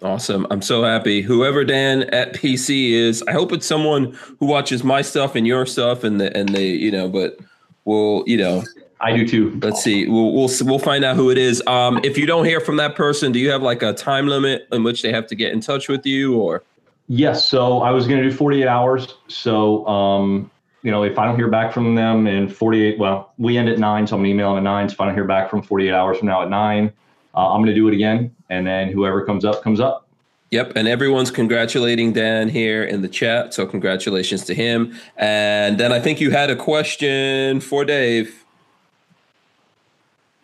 Awesome. 0.00 0.46
I'm 0.50 0.62
so 0.62 0.84
happy. 0.84 1.22
Whoever 1.22 1.64
Dan 1.64 2.02
at 2.14 2.34
PC 2.34 2.92
is, 2.92 3.22
I 3.26 3.32
hope 3.32 3.52
it's 3.52 3.66
someone 3.66 4.16
who 4.38 4.46
watches 4.46 4.84
my 4.84 5.02
stuff 5.02 5.34
and 5.34 5.46
your 5.46 5.66
stuff 5.66 6.04
and 6.04 6.20
the 6.20 6.36
and 6.36 6.48
the, 6.50 6.62
you 6.62 6.92
know, 6.92 7.08
but 7.08 7.38
we'll, 7.84 8.22
you 8.26 8.36
know, 8.36 8.62
I 9.00 9.16
do 9.16 9.26
too. 9.26 9.58
Let's 9.62 9.82
see. 9.82 10.08
We'll, 10.08 10.32
we'll 10.32 10.50
we'll 10.62 10.78
find 10.78 11.04
out 11.04 11.16
who 11.16 11.30
it 11.30 11.38
is. 11.38 11.62
Um, 11.66 12.00
if 12.02 12.18
you 12.18 12.26
don't 12.26 12.44
hear 12.44 12.60
from 12.60 12.76
that 12.76 12.96
person, 12.96 13.30
do 13.32 13.38
you 13.38 13.50
have 13.50 13.62
like 13.62 13.82
a 13.82 13.92
time 13.92 14.26
limit 14.26 14.66
in 14.72 14.82
which 14.82 15.02
they 15.02 15.12
have 15.12 15.26
to 15.28 15.34
get 15.34 15.52
in 15.52 15.60
touch 15.60 15.88
with 15.88 16.04
you, 16.04 16.36
or? 16.36 16.64
Yes. 17.08 17.46
So 17.46 17.80
I 17.80 17.90
was 17.90 18.06
going 18.06 18.22
to 18.22 18.28
do 18.28 18.34
48 18.34 18.66
hours. 18.66 19.14
So, 19.28 19.86
um, 19.86 20.50
you 20.82 20.90
know, 20.90 21.04
if 21.04 21.18
I 21.18 21.24
don't 21.24 21.36
hear 21.36 21.48
back 21.48 21.72
from 21.72 21.94
them 21.94 22.26
in 22.26 22.48
48, 22.48 22.98
well, 22.98 23.32
we 23.38 23.56
end 23.56 23.68
at 23.68 23.78
nine. 23.78 24.06
So 24.06 24.14
I'm 24.14 24.20
going 24.20 24.30
to 24.30 24.34
email 24.34 24.54
them 24.54 24.58
at 24.58 24.70
nine. 24.70 24.88
So 24.88 24.94
if 24.94 25.00
I 25.00 25.06
don't 25.06 25.14
hear 25.14 25.24
back 25.24 25.48
from 25.48 25.62
48 25.62 25.92
hours 25.92 26.18
from 26.18 26.28
now 26.28 26.42
at 26.42 26.50
nine, 26.50 26.92
uh, 27.34 27.52
I'm 27.52 27.60
going 27.60 27.74
to 27.74 27.74
do 27.74 27.88
it 27.88 27.94
again. 27.94 28.34
And 28.50 28.66
then 28.66 28.92
whoever 28.92 29.24
comes 29.24 29.44
up, 29.44 29.62
comes 29.62 29.80
up. 29.80 30.06
Yep, 30.50 30.72
and 30.76 30.88
everyone's 30.88 31.30
congratulating 31.30 32.14
Dan 32.14 32.48
here 32.48 32.82
in 32.82 33.02
the 33.02 33.08
chat. 33.08 33.52
So 33.52 33.66
congratulations 33.66 34.44
to 34.46 34.54
him. 34.54 34.94
And 35.16 35.78
then 35.78 35.92
I 35.92 36.00
think 36.00 36.20
you 36.22 36.30
had 36.30 36.48
a 36.48 36.56
question 36.56 37.60
for 37.60 37.84
Dave. 37.84 38.44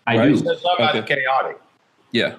I 0.07 0.19
Right. 0.19 0.29
do. 0.29 0.37
Said 0.37 0.45
something 0.59 0.71
about 0.77 0.91
Okay. 0.97 1.01
the 1.01 1.07
chaotic. 1.07 1.61
Yeah. 2.13 2.35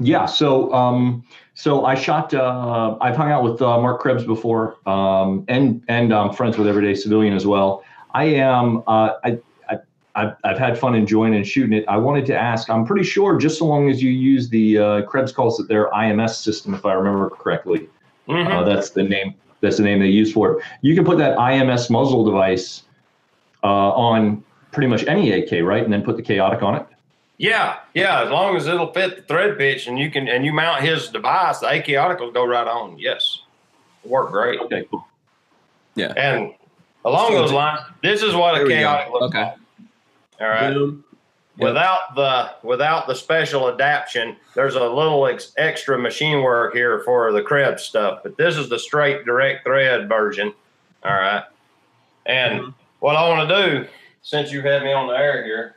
Yeah. 0.00 0.26
So, 0.26 0.72
um, 0.74 1.22
so 1.54 1.84
I 1.84 1.94
shot. 1.94 2.34
Uh, 2.34 2.96
I've 3.00 3.16
hung 3.16 3.30
out 3.30 3.44
with 3.44 3.62
uh, 3.62 3.80
Mark 3.80 4.00
Krebs 4.00 4.24
before, 4.24 4.76
um, 4.86 5.44
and 5.48 5.82
and 5.88 6.12
I'm 6.12 6.32
friends 6.32 6.58
with 6.58 6.66
Everyday 6.66 6.94
Civilian 6.94 7.32
as 7.34 7.46
well. 7.46 7.82
I 8.12 8.24
am. 8.24 8.78
Uh, 8.88 9.10
I, 9.24 9.38
I 9.70 9.78
I've, 10.16 10.34
I've 10.44 10.58
had 10.58 10.76
fun 10.78 10.94
enjoying 10.96 11.34
and 11.36 11.46
shooting 11.46 11.72
it. 11.72 11.84
I 11.86 11.96
wanted 11.96 12.26
to 12.26 12.36
ask. 12.36 12.68
I'm 12.70 12.84
pretty 12.84 13.04
sure, 13.04 13.36
just 13.38 13.58
so 13.58 13.66
long 13.66 13.88
as 13.88 14.02
you 14.02 14.10
use 14.10 14.48
the 14.48 14.78
uh, 14.78 15.02
Krebs 15.02 15.30
calls 15.32 15.60
it 15.60 15.68
their 15.68 15.88
IMS 15.90 16.36
system, 16.42 16.74
if 16.74 16.84
I 16.84 16.92
remember 16.94 17.30
correctly. 17.30 17.88
Mhm. 18.28 18.50
Uh, 18.50 18.64
that's 18.64 18.90
the 18.90 19.02
name. 19.04 19.34
That's 19.60 19.76
the 19.76 19.82
name 19.84 20.00
they 20.00 20.08
use 20.08 20.32
for 20.32 20.52
it. 20.58 20.64
You 20.82 20.94
can 20.96 21.04
put 21.04 21.18
that 21.18 21.38
IMS 21.38 21.88
muzzle 21.88 22.24
device 22.24 22.82
uh, 23.62 23.66
on 23.92 24.42
pretty 24.72 24.88
much 24.88 25.04
any 25.06 25.30
AK, 25.32 25.62
right? 25.62 25.82
And 25.84 25.92
then 25.92 26.02
put 26.02 26.16
the 26.16 26.22
chaotic 26.22 26.62
on 26.62 26.74
it. 26.76 26.86
Yeah, 27.36 27.78
yeah. 27.94 28.22
As 28.22 28.30
long 28.30 28.56
as 28.56 28.66
it'll 28.68 28.92
fit 28.92 29.16
the 29.16 29.22
thread 29.22 29.58
pitch, 29.58 29.86
and 29.88 29.98
you 29.98 30.10
can 30.10 30.28
and 30.28 30.44
you 30.44 30.52
mount 30.52 30.82
his 30.82 31.08
device, 31.08 31.58
the 31.58 31.82
chaotic 31.84 32.20
will 32.20 32.30
go 32.30 32.44
right 32.46 32.66
on. 32.66 32.96
Yes, 32.98 33.42
work 34.04 34.30
great. 34.30 34.60
Okay, 34.60 34.84
cool. 34.90 35.04
Yeah, 35.96 36.12
and 36.16 36.54
along 37.04 37.32
So 37.32 37.38
those 37.40 37.52
lines, 37.52 37.80
this 38.02 38.22
is 38.22 38.34
what 38.34 38.60
a 38.60 38.66
chaotic 38.66 39.12
looks 39.12 39.24
Okay. 39.36 39.42
like. 39.44 39.56
All 40.40 40.48
right. 40.48 40.72
Boom. 40.74 41.04
Yep. 41.56 41.68
Without 41.68 42.14
the 42.16 42.50
without 42.66 43.06
the 43.08 43.14
special 43.14 43.68
adaptation, 43.68 44.36
there's 44.54 44.74
a 44.76 44.80
little 44.88 45.26
ex- 45.26 45.52
extra 45.56 45.96
machine 45.98 46.42
work 46.42 46.74
here 46.74 47.00
for 47.04 47.30
the 47.32 47.42
Krebs 47.42 47.82
stuff. 47.84 48.20
But 48.24 48.36
this 48.36 48.56
is 48.56 48.68
the 48.68 48.78
straight 48.78 49.24
direct 49.24 49.64
thread 49.64 50.08
version. 50.08 50.52
All 51.04 51.12
right. 51.14 51.44
And 52.26 52.60
Mm-hmm. 52.60 52.70
what 53.00 53.14
I 53.16 53.28
want 53.28 53.48
to 53.48 53.66
do, 53.82 53.88
since 54.22 54.50
you've 54.52 54.64
had 54.64 54.82
me 54.82 54.92
on 54.92 55.06
the 55.06 55.14
air 55.14 55.44
here, 55.44 55.76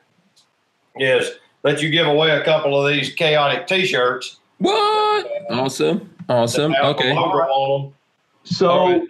is 1.00 1.34
let 1.64 1.82
you 1.82 1.90
give 1.90 2.08
away 2.08 2.32
a 2.32 2.44
couple 2.44 2.80
of 2.80 2.92
these 2.92 3.14
chaotic 3.14 3.68
T-shirts. 3.68 4.40
What? 4.60 5.28
Awesome. 5.50 6.14
Awesome. 6.30 6.74
Okay. 6.76 7.10
the 7.10 7.16
logo 7.16 7.38
on 7.38 7.82
them. 7.84 7.94
So. 8.44 9.08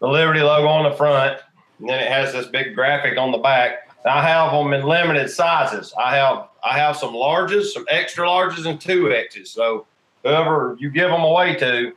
The 0.00 0.08
Liberty 0.08 0.40
logo 0.40 0.68
on 0.68 0.90
the 0.90 0.96
front, 0.96 1.40
and 1.80 1.88
then 1.88 2.00
it 2.00 2.10
has 2.10 2.32
this 2.32 2.46
big 2.46 2.74
graphic 2.74 3.18
on 3.18 3.32
the 3.32 3.38
back. 3.38 3.90
I 4.04 4.22
have 4.22 4.52
them 4.52 4.72
in 4.72 4.84
limited 4.84 5.30
sizes. 5.30 5.92
I 5.98 6.14
have 6.16 6.48
I 6.62 6.78
have 6.78 6.96
some 6.96 7.12
larges, 7.12 7.72
some 7.72 7.86
extra 7.88 8.26
larges, 8.26 8.66
and 8.66 8.80
two 8.80 9.12
X's. 9.12 9.50
So 9.50 9.86
whoever 10.22 10.76
you 10.78 10.90
give 10.90 11.10
them 11.10 11.22
away 11.22 11.56
to, 11.56 11.92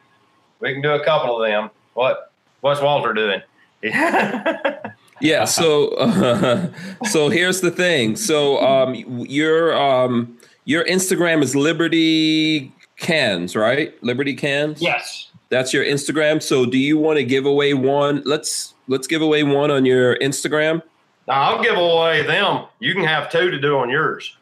we 0.60 0.74
can 0.74 0.82
do 0.82 0.92
a 0.92 1.04
couple 1.04 1.40
of 1.42 1.48
them. 1.48 1.70
What 1.94 2.32
what's 2.62 2.82
Walter 2.82 3.14
doing? 3.14 3.42
Yeah. 5.22 5.46
So, 5.46 5.90
uh, 5.90 6.70
so 7.10 7.30
here's 7.30 7.62
the 7.62 7.72
thing. 7.72 8.16
So, 8.16 8.60
um, 8.62 8.96
your 8.96 9.74
um, 9.76 10.38
your 10.66 10.84
Instagram 10.86 11.42
is 11.42 11.56
Liberty 11.56 12.72
Cans, 12.98 13.56
right? 13.56 14.02
Liberty 14.04 14.36
Cans. 14.36 14.82
yes. 14.82 15.26
That's 15.50 15.74
your 15.74 15.84
Instagram. 15.84 16.44
So, 16.44 16.66
do 16.68 16.78
you 16.78 16.98
want 17.00 17.18
to 17.18 17.24
give 17.24 17.46
away 17.48 17.74
one? 17.74 18.22
Let's 18.24 18.76
let's 18.88 19.08
give 19.08 19.22
away 19.24 19.42
one 19.42 19.72
on 19.72 19.84
your 19.86 20.16
Instagram. 20.18 20.84
Now 21.28 21.42
I'll 21.54 21.64
give 21.64 21.76
away 21.76 22.22
them. 22.26 22.66
You 22.80 22.94
can 22.94 23.04
have 23.04 23.32
two 23.32 23.50
to 23.50 23.60
do 23.60 23.78
on 23.80 23.90
yours. 23.90 24.38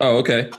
Oh, 0.00 0.18
okay. 0.18 0.50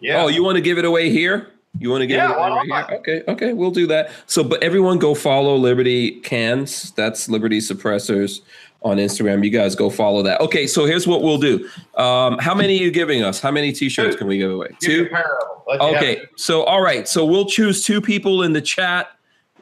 Yeah. 0.00 0.22
Oh, 0.22 0.26
you 0.28 0.42
want 0.42 0.56
to 0.56 0.60
give 0.62 0.78
it 0.78 0.84
away 0.84 1.10
here? 1.10 1.51
You 1.78 1.90
want 1.90 2.02
to 2.02 2.06
get 2.06 2.16
Yeah, 2.16 2.32
it 2.32 2.36
right 2.36 2.68
not? 2.68 2.90
here? 2.90 2.98
Okay, 2.98 3.22
okay, 3.28 3.52
we'll 3.54 3.70
do 3.70 3.86
that. 3.86 4.10
So, 4.26 4.44
but 4.44 4.62
everyone 4.62 4.98
go 4.98 5.14
follow 5.14 5.56
Liberty 5.56 6.20
Cans. 6.20 6.92
That's 6.92 7.28
Liberty 7.28 7.58
Suppressors 7.60 8.40
on 8.82 8.98
Instagram. 8.98 9.42
You 9.44 9.50
guys 9.50 9.74
go 9.74 9.88
follow 9.88 10.22
that. 10.22 10.40
Okay, 10.40 10.66
so 10.66 10.84
here's 10.84 11.06
what 11.06 11.22
we'll 11.22 11.38
do. 11.38 11.68
Um, 11.96 12.38
how 12.38 12.54
many 12.54 12.78
are 12.78 12.82
you 12.82 12.90
giving 12.90 13.22
us? 13.22 13.40
How 13.40 13.50
many 13.50 13.72
T-shirts 13.72 14.14
Two. 14.14 14.18
can 14.18 14.26
we 14.26 14.38
give 14.38 14.50
away? 14.50 14.68
Give 14.80 14.90
Two. 14.90 15.04
a 15.06 15.08
pair 15.08 15.20
of 15.22 15.40
them. 15.40 15.48
Let 15.66 15.80
you 15.80 15.94
have 15.94 15.96
Okay, 16.02 16.22
so 16.36 16.62
all 16.64 16.82
right, 16.82 17.08
so 17.08 17.24
we'll 17.24 17.46
choose 17.46 17.84
two 17.84 18.00
people 18.00 18.42
in 18.42 18.52
the 18.52 18.60
chat. 18.62 19.08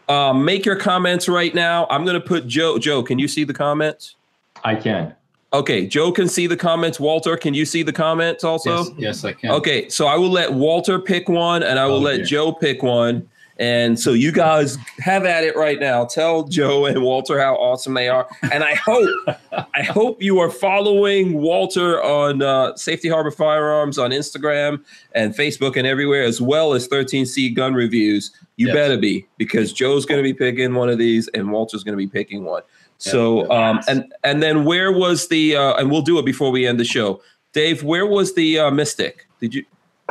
Um, 0.08 0.44
make 0.44 0.64
your 0.66 0.76
comments 0.76 1.28
right 1.28 1.54
now. 1.54 1.86
I'm 1.90 2.04
gonna 2.04 2.20
put 2.20 2.48
Joe. 2.48 2.78
Joe, 2.78 3.02
can 3.04 3.18
you 3.20 3.28
see 3.28 3.44
the 3.44 3.54
comments? 3.54 4.16
I 4.64 4.74
can. 4.74 5.14
Okay, 5.52 5.86
Joe 5.86 6.12
can 6.12 6.28
see 6.28 6.46
the 6.46 6.56
comments. 6.56 7.00
Walter, 7.00 7.36
can 7.36 7.54
you 7.54 7.64
see 7.64 7.82
the 7.82 7.92
comments 7.92 8.44
also? 8.44 8.84
yes, 8.84 8.90
yes, 8.98 9.24
I 9.24 9.32
can. 9.32 9.50
Okay, 9.50 9.88
so 9.88 10.06
I 10.06 10.16
will 10.16 10.30
let 10.30 10.52
Walter 10.52 10.98
pick 11.00 11.28
one 11.28 11.62
and 11.64 11.78
I 11.78 11.86
will 11.86 11.94
Oh, 11.96 12.00
let 12.00 12.16
dear. 12.18 12.24
Joe 12.26 12.52
pick 12.52 12.82
one. 12.84 13.28
And 13.58 14.00
so 14.00 14.12
you 14.12 14.32
guys 14.32 14.78
have 15.00 15.26
at 15.26 15.44
it 15.44 15.54
right 15.54 15.78
now. 15.78 16.06
Tell 16.06 16.44
Joe 16.44 16.86
and 16.86 17.02
Walter 17.02 17.38
how 17.38 17.56
awesome 17.56 17.92
they 17.92 18.08
are. 18.08 18.26
And 18.52 18.64
I 18.64 18.74
hope 18.74 19.06
I 19.74 19.82
hope 19.82 20.22
you 20.22 20.38
are 20.38 20.48
following 20.50 21.34
Walter 21.34 22.02
on 22.02 22.40
uh, 22.40 22.74
Safety 22.76 23.08
Harbor 23.10 23.30
Firearms 23.30 23.98
on 23.98 24.12
Instagram 24.12 24.82
and 25.14 25.34
Facebook 25.34 25.76
and 25.76 25.86
everywhere, 25.86 26.22
as 26.22 26.40
well 26.40 26.72
as 26.72 26.88
13C 26.88 27.54
Gun 27.54 27.74
Reviews. 27.74 28.30
You 28.56 28.68
Yes. 28.68 28.76
better 28.76 28.96
be 28.98 29.26
because 29.36 29.72
Joe's 29.74 30.06
going 30.06 30.18
to 30.18 30.22
be 30.22 30.32
picking 30.34 30.74
one 30.74 30.88
of 30.88 30.96
these 30.98 31.28
and 31.28 31.50
Walter's 31.52 31.82
going 31.82 31.92
to 31.98 32.02
be 32.02 32.06
picking 32.08 32.44
one. 32.44 32.62
So 33.00 33.50
um, 33.50 33.80
and 33.88 34.12
and 34.22 34.42
then 34.42 34.64
where 34.64 34.92
was 34.92 35.28
the 35.28 35.56
uh, 35.56 35.74
and 35.74 35.90
we'll 35.90 36.02
do 36.02 36.18
it 36.18 36.24
before 36.24 36.50
we 36.50 36.66
end 36.66 36.78
the 36.78 36.84
show. 36.84 37.22
Dave, 37.52 37.82
where 37.82 38.06
was 38.06 38.34
the 38.34 38.58
uh, 38.58 38.70
Mystic? 38.70 39.26
Did 39.40 39.54
you? 39.54 39.64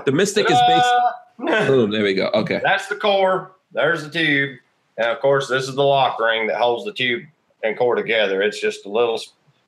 The 0.06 0.12
Mystic 0.12 0.46
is 0.46 0.58
based. 0.68 0.86
Uh, 0.86 1.12
Boom. 1.68 1.92
There 1.92 2.04
we 2.04 2.14
go. 2.14 2.30
Okay. 2.34 2.60
That's 2.64 2.88
the 2.88 2.96
core. 2.96 3.52
There's 3.72 4.04
the 4.04 4.10
tube. 4.10 4.58
And 4.98 5.08
of 5.08 5.20
course, 5.20 5.48
this 5.48 5.70
is 5.70 5.76
the 5.76 5.84
lock 5.84 6.20
ring 6.20 6.48
that 6.48 6.58
holds 6.58 6.84
the 6.84 6.92
tube 6.92 7.24
and 7.64 7.78
core 7.78 7.96
together. 7.96 8.42
It's 8.42 8.60
just 8.60 8.86
a 8.86 8.90
little. 8.90 9.22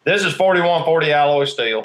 This 0.03 0.23
is 0.23 0.34
4140 0.34 1.11
alloy 1.14 1.45
steel. 1.45 1.84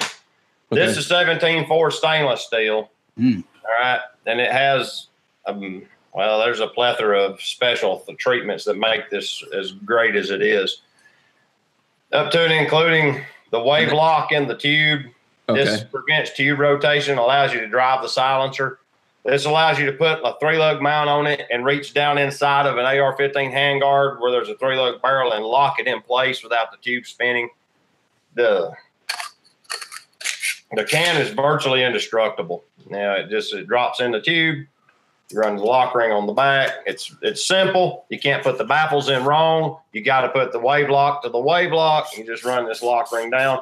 This 0.69 0.97
is 0.97 1.09
174 1.09 1.91
stainless 1.91 2.41
steel. 2.41 2.89
Mm. 3.17 3.43
All 3.63 3.71
right. 3.79 4.01
And 4.25 4.41
it 4.41 4.51
has, 4.51 5.07
um, 5.45 5.83
well, 6.13 6.39
there's 6.39 6.59
a 6.59 6.67
plethora 6.67 7.21
of 7.21 7.41
special 7.41 7.99
th- 7.99 8.17
treatments 8.17 8.65
that 8.65 8.75
make 8.75 9.09
this 9.09 9.43
as 9.55 9.71
great 9.71 10.15
as 10.15 10.29
it 10.29 10.41
is. 10.41 10.81
Up 12.13 12.31
to 12.31 12.43
and 12.43 12.53
including 12.53 13.21
the 13.51 13.61
wave 13.61 13.91
lock 13.91 14.31
in 14.31 14.47
the 14.47 14.55
tube. 14.55 15.03
This 15.47 15.83
prevents 15.83 16.33
tube 16.33 16.59
rotation, 16.59 17.17
allows 17.17 17.53
you 17.53 17.61
to 17.61 17.67
drive 17.67 18.01
the 18.01 18.09
silencer. 18.09 18.79
This 19.23 19.45
allows 19.45 19.77
you 19.77 19.85
to 19.85 19.91
put 19.91 20.19
a 20.23 20.35
three 20.39 20.57
lug 20.57 20.81
mount 20.81 21.09
on 21.09 21.27
it 21.27 21.45
and 21.51 21.65
reach 21.65 21.93
down 21.93 22.17
inside 22.17 22.65
of 22.65 22.77
an 22.77 22.85
AR 22.85 23.15
15 23.17 23.51
handguard 23.51 24.21
where 24.21 24.31
there's 24.31 24.47
a 24.47 24.55
three 24.55 24.77
lug 24.77 25.01
barrel 25.01 25.33
and 25.33 25.43
lock 25.43 25.79
it 25.79 25.87
in 25.87 26.01
place 26.01 26.43
without 26.43 26.71
the 26.71 26.77
tube 26.77 27.05
spinning. 27.05 27.49
The 28.35 28.71
the 30.73 30.83
can 30.83 31.19
is 31.19 31.29
virtually 31.33 31.83
indestructible. 31.83 32.63
Now 32.89 33.13
it 33.13 33.29
just 33.29 33.53
it 33.53 33.67
drops 33.67 33.99
in 33.99 34.11
the 34.11 34.21
tube. 34.21 34.65
You 35.29 35.39
run 35.39 35.57
the 35.57 35.63
lock 35.63 35.93
ring 35.93 36.11
on 36.11 36.25
the 36.25 36.33
back. 36.33 36.71
It's 36.85 37.13
it's 37.21 37.45
simple. 37.45 38.05
You 38.09 38.17
can't 38.17 38.43
put 38.43 38.57
the 38.57 38.63
baffles 38.63 39.09
in 39.09 39.25
wrong. 39.25 39.77
You 39.91 40.01
got 40.01 40.21
to 40.21 40.29
put 40.29 40.53
the 40.53 40.59
wave 40.59 40.89
lock 40.89 41.23
to 41.23 41.29
the 41.29 41.39
wave 41.39 41.73
lock. 41.73 42.17
You 42.17 42.25
just 42.25 42.45
run 42.45 42.65
this 42.65 42.81
lock 42.81 43.11
ring 43.11 43.29
down. 43.29 43.59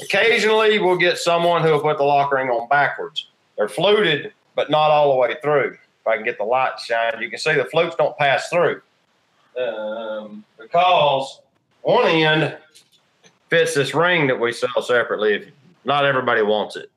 Occasionally, 0.00 0.78
we'll 0.78 0.96
get 0.96 1.18
someone 1.18 1.62
who 1.62 1.70
will 1.70 1.80
put 1.80 1.98
the 1.98 2.04
lock 2.04 2.32
ring 2.32 2.48
on 2.48 2.68
backwards. 2.68 3.28
They're 3.56 3.68
fluted, 3.68 4.32
but 4.54 4.70
not 4.70 4.90
all 4.90 5.12
the 5.12 5.18
way 5.18 5.36
through. 5.42 5.76
If 6.00 6.06
I 6.06 6.16
can 6.16 6.24
get 6.24 6.38
the 6.38 6.44
light 6.44 6.78
shined, 6.78 7.20
you 7.20 7.30
can 7.30 7.38
see 7.38 7.54
the 7.54 7.64
flutes 7.64 7.96
don't 7.96 8.16
pass 8.18 8.48
through 8.48 8.80
um, 9.60 10.44
because 10.58 11.40
one 11.82 12.06
end 12.06 12.56
fits 13.48 13.74
this 13.74 13.94
ring 13.94 14.26
that 14.26 14.38
we 14.38 14.52
sell 14.52 14.82
separately. 14.82 15.34
If 15.34 15.46
not 15.84 16.04
everybody 16.04 16.42
wants 16.42 16.76
it. 16.76 16.90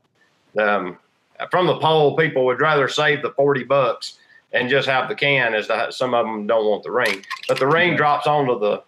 Um, 0.60 0.98
from 1.52 1.68
the 1.68 1.78
poll, 1.78 2.16
people 2.16 2.46
would 2.46 2.60
rather 2.62 2.88
save 2.88 3.22
the 3.22 3.32
forty 3.32 3.64
bucks 3.64 4.18
and 4.54 4.70
just 4.70 4.88
have 4.88 5.10
the 5.10 5.16
can, 5.16 5.54
as 5.54 5.68
the, 5.68 5.92
some 5.92 6.14
of 6.14 6.26
them 6.26 6.48
don't 6.48 6.66
want 6.66 6.84
the 6.84 6.92
ring. 6.92 7.24
But 7.48 7.60
the 7.60 7.68
ring 7.68 7.96
drops 7.98 8.28
onto 8.28 8.58
the 8.60 8.82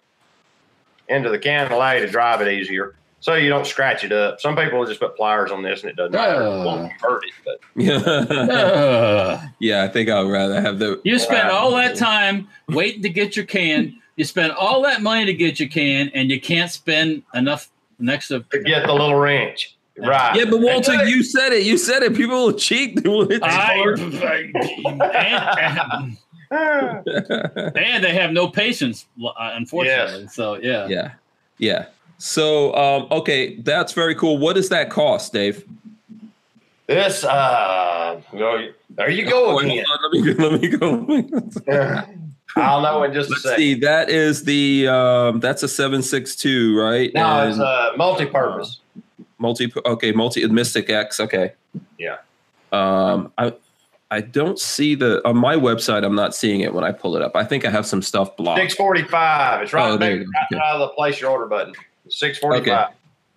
end 1.08 1.26
of 1.26 1.32
the 1.32 1.38
can, 1.38 1.70
allow 1.70 1.92
you 1.92 2.00
to 2.00 2.10
drive 2.10 2.40
it 2.40 2.48
easier, 2.48 2.94
so 3.20 3.34
you 3.34 3.48
don't 3.50 3.66
scratch 3.66 4.02
it 4.02 4.12
up. 4.12 4.40
Some 4.40 4.56
people 4.56 4.78
will 4.78 4.86
just 4.86 5.00
put 5.00 5.16
pliers 5.16 5.50
on 5.50 5.62
this, 5.62 5.82
and 5.82 5.90
it 5.90 5.96
doesn't 5.96 6.12
matter. 6.12 6.42
It 6.42 6.64
won't 6.64 6.92
hurt 6.92 7.22
it, 7.24 7.32
but 7.44 7.60
Yeah. 7.76 7.96
Uh, 7.96 9.42
yeah. 9.58 9.84
I 9.84 9.88
think 9.88 10.08
I 10.08 10.22
would 10.22 10.30
rather 10.30 10.60
have 10.60 10.78
the. 10.78 11.00
you 11.04 11.18
spend 11.18 11.48
all 11.50 11.72
that 11.76 11.96
time 11.96 12.48
waiting 12.68 13.02
to 13.02 13.10
get 13.10 13.36
your 13.36 13.44
can. 13.44 13.96
You 14.16 14.24
spend 14.24 14.52
all 14.52 14.82
that 14.82 15.02
money 15.02 15.24
to 15.26 15.34
get 15.34 15.60
your 15.60 15.68
can, 15.68 16.10
and 16.14 16.30
you 16.30 16.40
can't 16.40 16.70
spend 16.70 17.22
enough 17.34 17.70
next 17.98 18.28
to 18.28 18.40
to 18.40 18.62
get 18.62 18.86
the 18.86 18.92
little 18.92 19.14
wrench. 19.14 19.76
Right. 20.00 20.36
Yeah, 20.36 20.44
but 20.46 20.60
Walter, 20.60 21.04
you 21.04 21.22
said 21.22 21.52
it. 21.52 21.64
You 21.64 21.76
said 21.78 22.02
it. 22.02 22.14
People 22.14 22.46
will 22.46 22.52
cheat. 22.52 22.98
I, 23.42 23.84
and, 25.60 26.16
and 27.76 28.04
they 28.04 28.12
have 28.14 28.32
no 28.32 28.48
patience, 28.48 29.06
uh, 29.24 29.30
unfortunately. 29.54 30.26
So 30.28 30.54
yeah. 30.56 30.86
yeah, 30.88 31.12
yeah. 31.58 31.86
So, 32.18 32.74
um, 32.74 33.06
okay, 33.10 33.56
that's 33.56 33.92
very 33.92 34.14
cool. 34.14 34.36
What 34.38 34.54
does 34.56 34.68
that 34.68 34.90
cost, 34.90 35.32
Dave? 35.32 35.64
This, 36.86 37.24
uh, 37.24 38.20
go- 38.36 38.68
there 38.90 39.08
you 39.10 39.24
go 39.24 39.54
Oh, 39.54 39.58
again. 39.60 39.84
Let 40.02 40.12
me 40.12 40.68
go. 40.68 40.88
Let 40.88 41.08
me 41.08 41.22
go. 41.22 42.02
I'll 42.56 42.80
know 42.80 43.04
in 43.04 43.12
just 43.12 43.28
a 43.30 43.32
Let's 43.32 43.42
second. 43.44 43.58
see. 43.58 43.74
That 43.74 44.10
is 44.10 44.42
the 44.42 44.88
um, 44.88 45.38
that's 45.38 45.62
a 45.62 45.68
seven 45.68 46.02
six 46.02 46.34
two, 46.34 46.76
right? 46.76 47.14
No, 47.14 47.46
it's 47.46 47.54
And 47.56 47.62
uh, 47.64 47.92
multi-purpose. 47.96 48.79
Multi. 49.40 49.72
Okay, 49.86 50.12
multi 50.12 50.46
Mystic 50.46 50.90
X. 50.90 51.18
Okay. 51.20 51.52
Yeah. 51.98 52.18
Um, 52.72 53.32
I 53.38 53.52
I 54.12 54.20
don't 54.20 54.58
see 54.58 54.94
the 54.94 55.26
on 55.26 55.36
my 55.36 55.56
website. 55.56 56.04
I'm 56.04 56.14
not 56.14 56.34
seeing 56.34 56.60
it 56.60 56.72
when 56.74 56.84
I 56.84 56.92
pull 56.92 57.16
it 57.16 57.22
up. 57.22 57.34
I 57.34 57.44
think 57.44 57.64
I 57.64 57.70
have 57.70 57.86
some 57.86 58.02
stuff 58.02 58.36
blocked. 58.36 58.60
Six 58.60 58.74
forty-five. 58.74 59.62
It's 59.62 59.72
right, 59.72 59.88
Oh, 59.90 59.96
there 59.96 60.18
there, 60.18 60.18
right 60.26 60.46
Okay. 60.52 60.60
out 60.62 60.74
of 60.76 60.80
the 60.80 60.88
place 60.94 61.20
your 61.20 61.30
order 61.30 61.46
button. 61.46 61.74
Six 62.08 62.38
forty-five. 62.38 62.88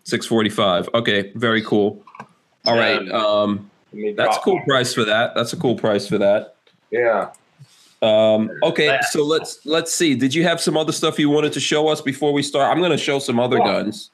Six 0.04 0.26
forty 0.26 0.50
five. 0.50 0.90
Okay, 0.94 1.32
very 1.36 1.62
cool. 1.64 2.04
All 2.66 2.78
right. 2.78 3.10
Um, 3.12 3.70
that's 4.16 4.38
a 4.38 4.40
cool 4.42 4.60
price 4.68 4.94
for 4.94 5.06
that. 5.06 5.36
That's 5.36 5.54
a 5.54 5.58
cool 5.58 5.76
price 5.76 6.08
for 6.08 6.18
that. 6.18 6.56
Yeah. 6.92 7.30
Um, 8.02 8.50
okay, 8.64 8.88
That. 8.88 9.06
so 9.06 9.24
let's 9.24 9.66
let's 9.66 9.94
see. 9.94 10.14
Did 10.16 10.34
you 10.36 10.44
have 10.44 10.60
some 10.60 10.76
other 10.76 10.92
stuff 10.92 11.18
you 11.18 11.30
wanted 11.30 11.54
to 11.54 11.62
show 11.62 11.88
us 11.88 12.02
before 12.02 12.34
we 12.34 12.44
start? 12.44 12.70
I'm 12.70 12.80
going 12.80 12.92
to 12.92 12.98
show 12.98 13.18
some 13.20 13.40
other 13.40 13.58
Yeah. 13.60 13.64
guns. 13.66 14.10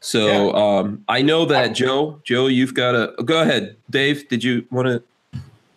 So 0.00 0.54
um, 0.54 1.04
I 1.08 1.22
know 1.22 1.44
that 1.46 1.74
Joe, 1.74 2.20
Joe, 2.24 2.46
you've 2.46 2.74
got 2.74 2.94
a. 2.94 3.22
Go 3.22 3.42
ahead, 3.42 3.76
Dave. 3.90 4.28
Did 4.28 4.42
you 4.42 4.66
want 4.70 4.88
to? 4.88 5.02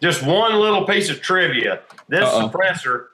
Just 0.02 0.24
one 0.24 0.54
little 0.56 0.86
piece 0.86 1.10
of 1.10 1.22
trivia. 1.22 1.82
This 2.08 2.24
Uh-oh. 2.24 2.50
suppressor 2.50 3.06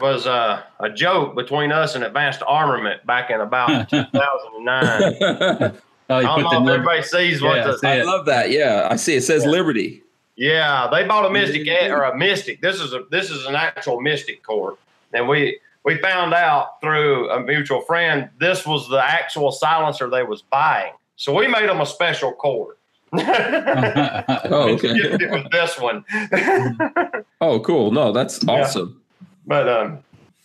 was 0.00 0.26
uh, 0.26 0.62
a 0.80 0.90
joke 0.90 1.34
between 1.36 1.70
us 1.72 1.94
and 1.94 2.02
Advanced 2.04 2.42
Armament 2.46 3.04
back 3.06 3.30
in 3.30 3.40
about 3.40 3.88
2009. 3.90 5.78
Oh, 6.10 6.16
I 6.16 6.22
don't 6.22 6.40
know 6.42 6.46
if 6.48 6.52
number. 6.52 6.72
everybody 6.72 7.02
sees 7.02 7.40
what 7.40 7.56
Yeah, 7.56 7.66
the 7.68 7.78
see 7.78 7.86
I 7.86 7.94
it. 8.00 8.06
love 8.06 8.26
that. 8.26 8.50
Yeah, 8.50 8.88
I 8.90 8.96
see. 8.96 9.14
It 9.16 9.22
says 9.22 9.44
Yeah. 9.44 9.50
Liberty. 9.50 10.02
Yeah, 10.36 10.88
they 10.92 11.04
bought 11.06 11.24
a 11.26 11.30
Mystic 11.30 11.66
or 11.90 12.02
a 12.02 12.16
Mystic. 12.16 12.60
This 12.60 12.80
is 12.80 12.92
a 12.92 13.04
this 13.10 13.30
is 13.30 13.46
an 13.46 13.54
actual 13.54 14.00
Mystic 14.00 14.42
core, 14.42 14.76
and 15.12 15.28
we 15.28 15.58
we 15.84 15.98
found 15.98 16.34
out 16.34 16.80
through 16.80 17.30
a 17.30 17.40
mutual 17.40 17.82
friend 17.82 18.28
this 18.40 18.66
was 18.66 18.88
the 18.88 19.02
actual 19.02 19.52
silencer 19.52 20.08
they 20.08 20.22
was 20.22 20.42
buying. 20.42 20.92
So 21.16 21.32
we 21.34 21.46
made 21.46 21.68
them 21.68 21.80
a 21.80 21.86
special 21.86 22.32
core. 22.32 22.76
Oh, 23.16 24.70
okay. 24.74 24.88
it 24.88 25.30
was 25.30 25.46
this 25.52 25.78
one. 25.78 26.04
Oh, 27.40 27.60
cool. 27.60 27.90
No, 27.92 28.10
that's 28.10 28.46
awesome. 28.48 29.00
but 29.46 29.68
um, 29.68 29.98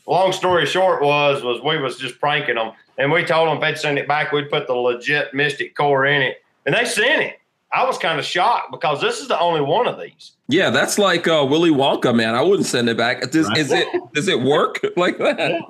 long 0.06 0.34
story 0.34 0.66
short 0.66 1.02
was 1.02 1.41
was 1.41 1.61
we 1.61 1.78
was 1.78 1.98
just 1.98 2.20
pranking 2.20 2.56
them, 2.56 2.74
and 2.98 3.10
we 3.11 3.24
told 3.24 3.48
them 3.48 3.56
if 3.57 3.61
they'd 3.61 3.78
send 3.78 3.98
it 3.98 4.07
back, 4.07 4.34
we'd 4.34 4.49
put 4.49 4.68
the 4.68 4.74
legit 4.74 5.34
Mystic 5.34 5.76
core 5.76 6.06
in 6.06 6.22
it, 6.22 6.44
and 6.66 6.76
they 6.76 6.84
sent 6.84 7.22
it. 7.22 7.40
I 7.72 7.86
was 7.86 7.98
kind 7.98 8.20
of 8.20 8.26
shocked 8.26 8.72
because 8.72 8.99
this 8.99 9.20
is 9.20 9.30
the 9.30 9.40
only 9.40 9.61
one 9.61 9.88
of 9.88 9.99
these. 9.99 10.34
Yeah, 10.50 10.72
that's 10.72 10.98
like 10.98 11.28
uh, 11.28 11.46
Willy 11.48 11.70
Wonka, 11.70 12.14
man. 12.14 12.34
I 12.36 12.42
wouldn't 12.42 12.66
send 12.68 12.90
it 12.90 12.98
back. 12.98 13.22
Does, 13.32 13.50
Is 13.56 13.72
it? 13.72 13.88
Does 14.14 14.28
it 14.28 14.42
work 14.42 14.80
like 14.98 15.20
that? 15.20 15.62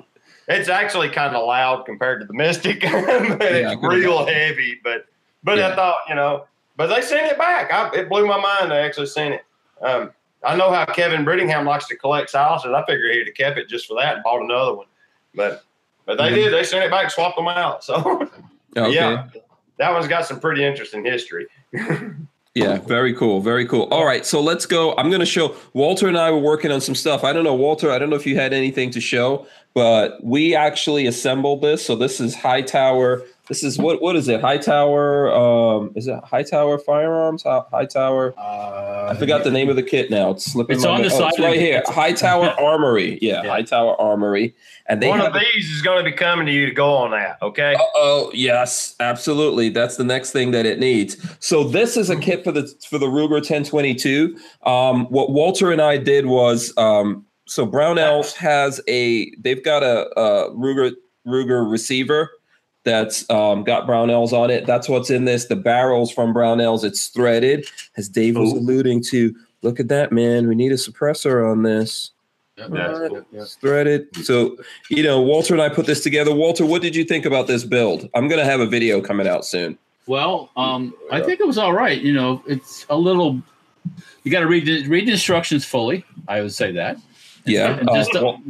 It's 0.48 0.68
actually 0.70 1.10
kind 1.10 1.36
of 1.36 1.46
loud 1.46 1.84
compared 1.84 2.20
to 2.22 2.26
the 2.26 2.32
Mystic, 2.32 2.80
but 2.82 2.92
I 2.92 3.72
it's 3.72 3.80
can 3.80 3.88
real 3.90 4.24
heavy. 4.26 4.80
But 4.82 5.04
but 5.44 5.58
Yeah. 5.58 5.68
I 5.68 5.76
thought 5.76 5.98
you 6.08 6.14
know, 6.14 6.46
but 6.76 6.86
they 6.86 7.02
sent 7.02 7.30
it 7.30 7.36
back. 7.38 7.70
I, 7.72 7.94
it 7.94 8.08
blew 8.08 8.26
my 8.26 8.40
mind. 8.40 8.70
They 8.72 8.78
actually 8.78 9.06
sent 9.06 9.34
it. 9.34 9.44
Um, 9.82 10.12
I 10.42 10.56
know 10.56 10.72
how 10.72 10.86
Kevin 10.86 11.24
Brittingham 11.26 11.66
likes 11.66 11.86
to 11.88 11.96
collect 11.96 12.30
silencers. 12.30 12.72
I 12.74 12.82
figured 12.86 13.14
he'd 13.14 13.26
have 13.26 13.34
kept 13.34 13.58
it 13.58 13.68
just 13.68 13.86
for 13.86 14.00
that 14.00 14.14
and 14.16 14.24
bought 14.24 14.40
another 14.42 14.74
one. 14.74 14.86
But 15.34 15.62
but 16.06 16.16
they 16.16 16.30
Mhm. 16.30 16.34
did. 16.36 16.52
They 16.54 16.64
sent 16.64 16.84
it 16.84 16.90
back, 16.90 17.10
swapped 17.10 17.36
them 17.36 17.48
out. 17.48 17.84
So 17.84 18.26
Okay. 18.76 18.92
yeah, 18.94 19.26
that 19.76 19.92
one's 19.92 20.08
got 20.08 20.24
some 20.24 20.40
pretty 20.40 20.64
interesting 20.64 21.04
history. 21.04 21.46
Yeah, 22.54 22.78
very 22.78 23.14
cool. 23.14 23.40
Very 23.40 23.64
cool. 23.64 23.82
All 23.92 24.04
right, 24.04 24.26
so 24.26 24.40
let's 24.40 24.66
go. 24.66 24.96
I'm 24.96 25.08
going 25.08 25.20
to 25.20 25.26
show 25.26 25.54
Walter 25.72 26.08
and 26.08 26.18
I 26.18 26.32
were 26.32 26.38
working 26.38 26.72
on 26.72 26.80
some 26.80 26.96
stuff. 26.96 27.22
I 27.22 27.32
don't 27.32 27.44
know, 27.44 27.54
Walter, 27.54 27.92
I 27.92 27.98
don't 27.98 28.10
know 28.10 28.16
if 28.16 28.26
you 28.26 28.34
had 28.36 28.52
anything 28.52 28.90
to 28.90 29.00
show, 29.00 29.46
but 29.72 30.22
we 30.24 30.56
actually 30.56 31.06
assembled 31.06 31.62
this. 31.62 31.86
So 31.86 31.94
this 31.94 32.20
is 32.20 32.34
High 32.34 32.62
Tower. 32.62 33.22
This 33.48 33.64
is 33.64 33.78
what 33.78 34.00
what 34.00 34.14
is 34.16 34.28
it? 34.28 34.40
High 34.40 34.58
Tower 34.58 35.32
um 35.32 35.90
is 35.96 36.06
it 36.06 36.22
High 36.22 36.42
Tower 36.44 36.78
Firearms? 36.78 37.42
Hi- 37.42 37.62
High 37.70 37.86
Tower 37.86 38.32
I 38.38 39.16
forgot 39.18 39.42
the 39.42 39.50
name 39.50 39.68
of 39.68 39.74
the 39.76 39.82
kit 39.82 40.08
now. 40.10 40.30
It's 40.30 40.44
slipping. 40.52 40.76
It's 40.76 40.84
on 40.84 41.02
the 41.02 41.08
mind. 41.08 41.12
Oh, 41.14 41.18
side 41.18 41.28
it's 41.30 41.38
of 41.38 41.42
the- 41.42 41.48
right 41.48 41.58
here. 41.60 41.78
it's- 41.78 41.92
High 41.94 42.12
Tower 42.12 42.46
Armory. 42.60 43.18
Yeah, 43.20 43.42
Yeah. 43.42 43.50
High 43.50 43.62
Tower 43.62 44.00
Armory. 44.00 44.54
And 44.86 45.02
they 45.02 45.08
one 45.08 45.18
have 45.20 45.34
of 45.34 45.40
these 45.40 45.70
is 45.70 45.82
going 45.82 46.04
to 46.04 46.08
be 46.08 46.16
coming 46.16 46.46
to 46.46 46.52
you 46.52 46.66
to 46.66 46.72
go 46.72 46.94
on 46.94 47.10
that. 47.10 47.38
Okay. 47.42 47.74
Oh 47.96 48.30
yes, 48.34 48.94
absolutely. 49.00 49.68
That's 49.70 49.96
the 49.96 50.04
next 50.04 50.30
thing 50.30 50.52
that 50.52 50.64
it 50.66 50.78
needs. 50.78 51.16
So 51.40 51.64
this 51.64 51.96
is 51.96 52.08
a 52.10 52.16
kit 52.16 52.44
for 52.44 52.52
the 52.52 52.72
for 52.88 52.98
the 52.98 53.06
Ruger 53.06 53.32
1022. 53.40 54.36
Um, 54.64 55.06
what 55.06 55.30
Walter 55.30 55.72
and 55.72 55.80
I 55.82 55.96
did 55.96 56.26
was 56.26 56.72
um, 56.76 57.24
so 57.46 57.66
Brownells 57.66 58.34
has 58.36 58.80
a 58.88 59.32
they've 59.40 59.64
got 59.64 59.82
a, 59.82 60.08
a 60.18 60.50
Ruger 60.52 60.92
Ruger 61.26 61.68
receiver 61.70 62.30
that's 62.84 63.28
um, 63.30 63.64
got 63.64 63.86
Brownells 63.86 64.32
on 64.32 64.50
it. 64.50 64.66
That's 64.66 64.88
what's 64.88 65.10
in 65.10 65.24
this. 65.24 65.46
The 65.46 65.56
barrels 65.56 66.10
from 66.10 66.32
Brownells. 66.32 66.84
It's 66.84 67.08
threaded, 67.08 67.66
as 67.96 68.08
Dave 68.08 68.36
was 68.36 68.52
Ooh. 68.52 68.58
alluding 68.58 69.02
to. 69.04 69.34
Look 69.62 69.78
at 69.78 69.88
that, 69.88 70.10
man. 70.10 70.48
We 70.48 70.54
need 70.54 70.72
a 70.72 70.76
suppressor 70.76 71.50
on 71.50 71.62
this. 71.62 72.12
That's 72.56 72.70
cool. 73.08 73.26
Yeah. 73.30 73.42
It's 73.42 73.54
threaded. 73.56 74.08
So, 74.24 74.56
you 74.90 75.02
know, 75.02 75.20
Walter 75.20 75.54
and 75.54 75.62
I 75.62 75.68
put 75.68 75.86
this 75.86 76.02
together. 76.02 76.34
Walter, 76.34 76.64
what 76.64 76.82
did 76.82 76.96
you 76.96 77.04
think 77.04 77.26
about 77.26 77.46
this 77.46 77.64
build? 77.64 78.08
I'm 78.14 78.28
going 78.28 78.38
to 78.38 78.44
have 78.44 78.60
a 78.60 78.66
video 78.66 79.00
coming 79.00 79.26
out 79.26 79.44
soon. 79.44 79.78
Well, 80.06 80.50
um, 80.56 80.94
I 81.12 81.20
think 81.20 81.40
it 81.40 81.46
was 81.46 81.58
all 81.58 81.72
right. 81.72 82.00
You 82.00 82.12
know, 82.12 82.42
it's 82.46 82.86
a 82.90 82.96
little. 82.96 83.40
You 84.24 84.30
got 84.32 84.40
to 84.40 84.46
read 84.46 84.66
the, 84.66 84.86
read 84.88 85.06
the 85.06 85.12
instructions 85.12 85.64
fully. 85.64 86.04
I 86.28 86.40
would 86.40 86.52
say 86.52 86.72
that. 86.72 86.98
Yeah. 87.44 87.78
And 87.78 87.88
Uh, 87.88 87.94
just 87.94 88.14
well, 88.14 88.40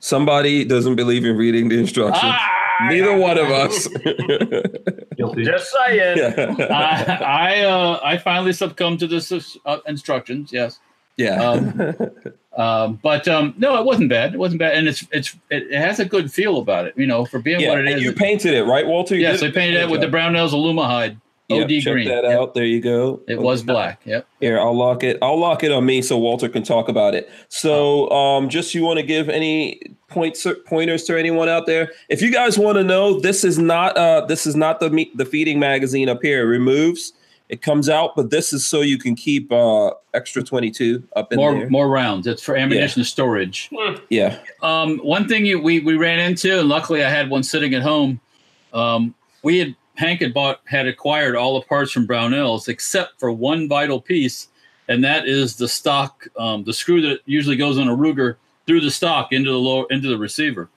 somebody 0.00 0.64
doesn't 0.64 0.96
believe 0.96 1.24
in 1.24 1.36
reading 1.36 1.68
the 1.68 1.78
instructions. 1.80 2.20
Ah, 2.24 2.63
Neither 2.82 3.16
one 3.16 3.38
of 3.38 3.50
us. 3.50 3.88
Just 5.44 5.72
saying. 5.72 6.18
yeah. 6.18 6.54
I 6.70 7.18
I, 7.24 7.60
uh, 7.60 8.00
I 8.02 8.18
finally 8.18 8.52
succumbed 8.52 9.00
to 9.00 9.06
the 9.06 9.60
uh, 9.64 9.78
instructions. 9.86 10.52
Yes. 10.52 10.80
yeah. 11.16 11.42
Um, 11.42 12.10
Um, 12.56 13.00
but 13.02 13.26
um, 13.26 13.54
no, 13.58 13.76
it 13.78 13.84
wasn't 13.84 14.08
bad. 14.08 14.34
It 14.34 14.38
wasn't 14.38 14.60
bad, 14.60 14.76
and 14.76 14.86
it's 14.86 15.04
it's 15.10 15.36
it 15.50 15.76
has 15.76 15.98
a 15.98 16.04
good 16.04 16.32
feel 16.32 16.58
about 16.58 16.86
it. 16.86 16.94
You 16.96 17.06
know, 17.06 17.24
for 17.24 17.40
being 17.40 17.60
yeah. 17.60 17.70
what 17.70 17.78
it 17.78 17.88
and 17.88 17.96
is. 17.96 18.02
you 18.04 18.12
painted 18.12 18.54
it, 18.54 18.64
right, 18.64 18.86
Walter? 18.86 19.16
You 19.16 19.22
yes, 19.22 19.40
did 19.40 19.46
I 19.46 19.50
a 19.50 19.52
painted 19.52 19.80
it 19.82 19.90
with 19.90 20.00
the 20.00 20.06
job. 20.06 20.14
Brownells 20.14 20.50
Aluma-Hyde 20.50 21.20
Yeah, 21.48 21.64
OD 21.64 21.80
check 21.82 21.92
green. 21.92 22.08
that 22.08 22.24
Yep. 22.24 22.38
out. 22.38 22.54
There 22.54 22.64
you 22.64 22.80
go. 22.80 23.20
It 23.28 23.38
was 23.40 23.62
black. 23.62 24.00
Yep. 24.06 24.26
Here, 24.40 24.58
I'll 24.58 24.76
lock 24.76 25.02
it. 25.04 25.18
I'll 25.20 25.38
lock 25.38 25.62
it 25.62 25.70
on 25.72 25.84
me 25.84 26.00
so 26.00 26.16
Walter 26.16 26.48
can 26.48 26.62
talk 26.62 26.88
about 26.88 27.14
it. 27.14 27.28
So, 27.50 28.08
um, 28.10 28.48
just 28.48 28.74
you 28.74 28.82
want 28.82 28.98
to 28.98 29.02
give 29.04 29.28
any 29.28 29.80
points 30.08 30.46
pointers 30.66 31.04
to 31.04 31.18
anyone 31.18 31.48
out 31.50 31.66
there? 31.66 31.90
If 32.08 32.22
you 32.22 32.30
guys 32.32 32.58
want 32.58 32.78
to 32.78 32.84
know, 32.84 33.20
this 33.20 33.44
is 33.44 33.58
not 33.58 33.96
uh 33.98 34.24
this 34.26 34.46
is 34.46 34.56
not 34.56 34.80
the 34.80 34.88
me- 34.90 35.10
the 35.14 35.26
feeding 35.26 35.58
magazine 35.58 36.08
up 36.08 36.20
here. 36.22 36.40
It 36.42 36.46
removes. 36.46 37.12
It 37.50 37.60
comes 37.60 37.90
out, 37.90 38.16
but 38.16 38.30
this 38.30 38.54
is 38.54 38.66
so 38.66 38.80
you 38.80 38.96
can 38.96 39.14
keep 39.14 39.52
uh 39.52 39.90
extra 40.14 40.42
22 40.42 41.02
up 41.14 41.30
in 41.30 41.36
More 41.36 41.52
there. 41.54 41.68
more 41.68 41.88
rounds. 41.90 42.26
It's 42.26 42.42
for 42.42 42.56
ammunition 42.56 43.04
storage. 43.04 43.68
Yeah. 44.08 44.38
Um, 44.62 44.96
one 45.00 45.28
thing 45.28 45.44
you, 45.44 45.60
we 45.60 45.80
we 45.80 45.94
ran 45.96 46.20
into, 46.20 46.58
and 46.58 46.70
luckily 46.70 47.04
I 47.04 47.10
had 47.10 47.28
one 47.28 47.42
sitting 47.42 47.74
at 47.74 47.82
home. 47.82 48.18
Um, 48.72 49.14
we 49.42 49.58
had 49.58 49.74
Hank 49.96 50.20
had 50.20 50.34
bought 50.34 50.60
had 50.64 50.86
acquired 50.86 51.36
all 51.36 51.58
the 51.60 51.66
parts 51.66 51.92
from 51.92 52.06
Brownells 52.06 52.68
except 52.68 53.18
for 53.20 53.30
one 53.32 53.68
vital 53.68 54.00
piece, 54.00 54.48
and 54.88 55.02
that 55.04 55.26
is 55.28 55.56
the 55.56 55.68
stock, 55.68 56.26
um, 56.38 56.64
the 56.64 56.72
screw 56.72 57.00
that 57.02 57.20
usually 57.26 57.56
goes 57.56 57.78
on 57.78 57.88
a 57.88 57.96
Ruger 57.96 58.36
through 58.66 58.80
the 58.80 58.90
stock 58.90 59.32
into 59.32 59.50
the 59.50 59.58
lower 59.58 59.84
into 59.90 60.08
the 60.08 60.18
receiver. 60.18 60.68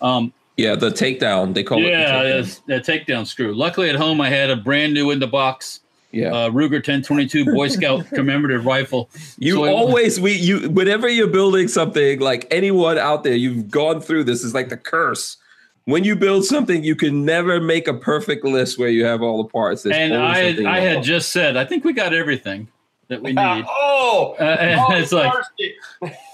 Um, 0.00 0.32
Yeah, 0.56 0.76
the 0.76 0.90
takedown. 0.90 1.52
They 1.54 1.64
call 1.64 1.78
it. 1.84 1.88
yeah, 1.88 2.22
it. 2.22 2.42
the 2.42 2.42
takedown. 2.44 2.60
that 2.66 2.84
takedown 2.86 3.26
screw. 3.26 3.54
Luckily 3.54 3.88
at 3.90 3.96
home 3.96 4.20
I 4.20 4.28
had 4.30 4.50
a 4.50 4.56
brand 4.56 4.94
new 4.94 5.10
in 5.10 5.18
the 5.18 5.26
box 5.26 5.80
Yeah. 6.12 6.28
uh, 6.32 6.50
Ruger 6.50 6.74
1022 6.74 7.46
Boy 7.46 7.66
Scout 7.68 8.06
commemorative 8.14 8.64
rifle. 8.66 9.10
You 9.38 9.54
So 9.54 9.64
always 9.64 10.20
we 10.20 10.32
you 10.34 10.68
whenever 10.70 11.08
you're 11.08 11.26
building 11.26 11.66
something 11.66 12.20
like 12.20 12.46
anyone 12.52 12.98
out 12.98 13.24
there, 13.24 13.34
you've 13.34 13.68
gone 13.70 14.00
through 14.00 14.24
this 14.24 14.44
is 14.44 14.54
like 14.54 14.68
the 14.68 14.76
curse. 14.76 15.38
When 15.86 16.02
you 16.02 16.16
build 16.16 16.44
something, 16.44 16.82
you 16.82 16.96
can 16.96 17.24
never 17.24 17.60
make 17.60 17.88
a 17.88 17.94
perfect 17.94 18.44
list 18.44 18.78
where 18.78 18.88
you 18.88 19.04
have 19.04 19.22
all 19.22 19.42
the 19.42 19.48
parts. 19.48 19.82
There's 19.82 19.96
and 19.96 20.14
I 20.14 20.38
had, 20.38 20.64
I 20.64 20.80
had 20.80 20.94
wrong. 20.94 21.02
just 21.02 21.30
said 21.30 21.56
I 21.56 21.64
think 21.64 21.84
we 21.84 21.92
got 21.92 22.14
everything 22.14 22.68
that 23.08 23.20
we 23.22 23.32
need. 23.32 23.64
oh, 23.68 24.34
Uh, 24.40 24.44
and 24.44 24.80
oh, 24.80 24.94
it's 24.94 25.12
like 25.12 25.32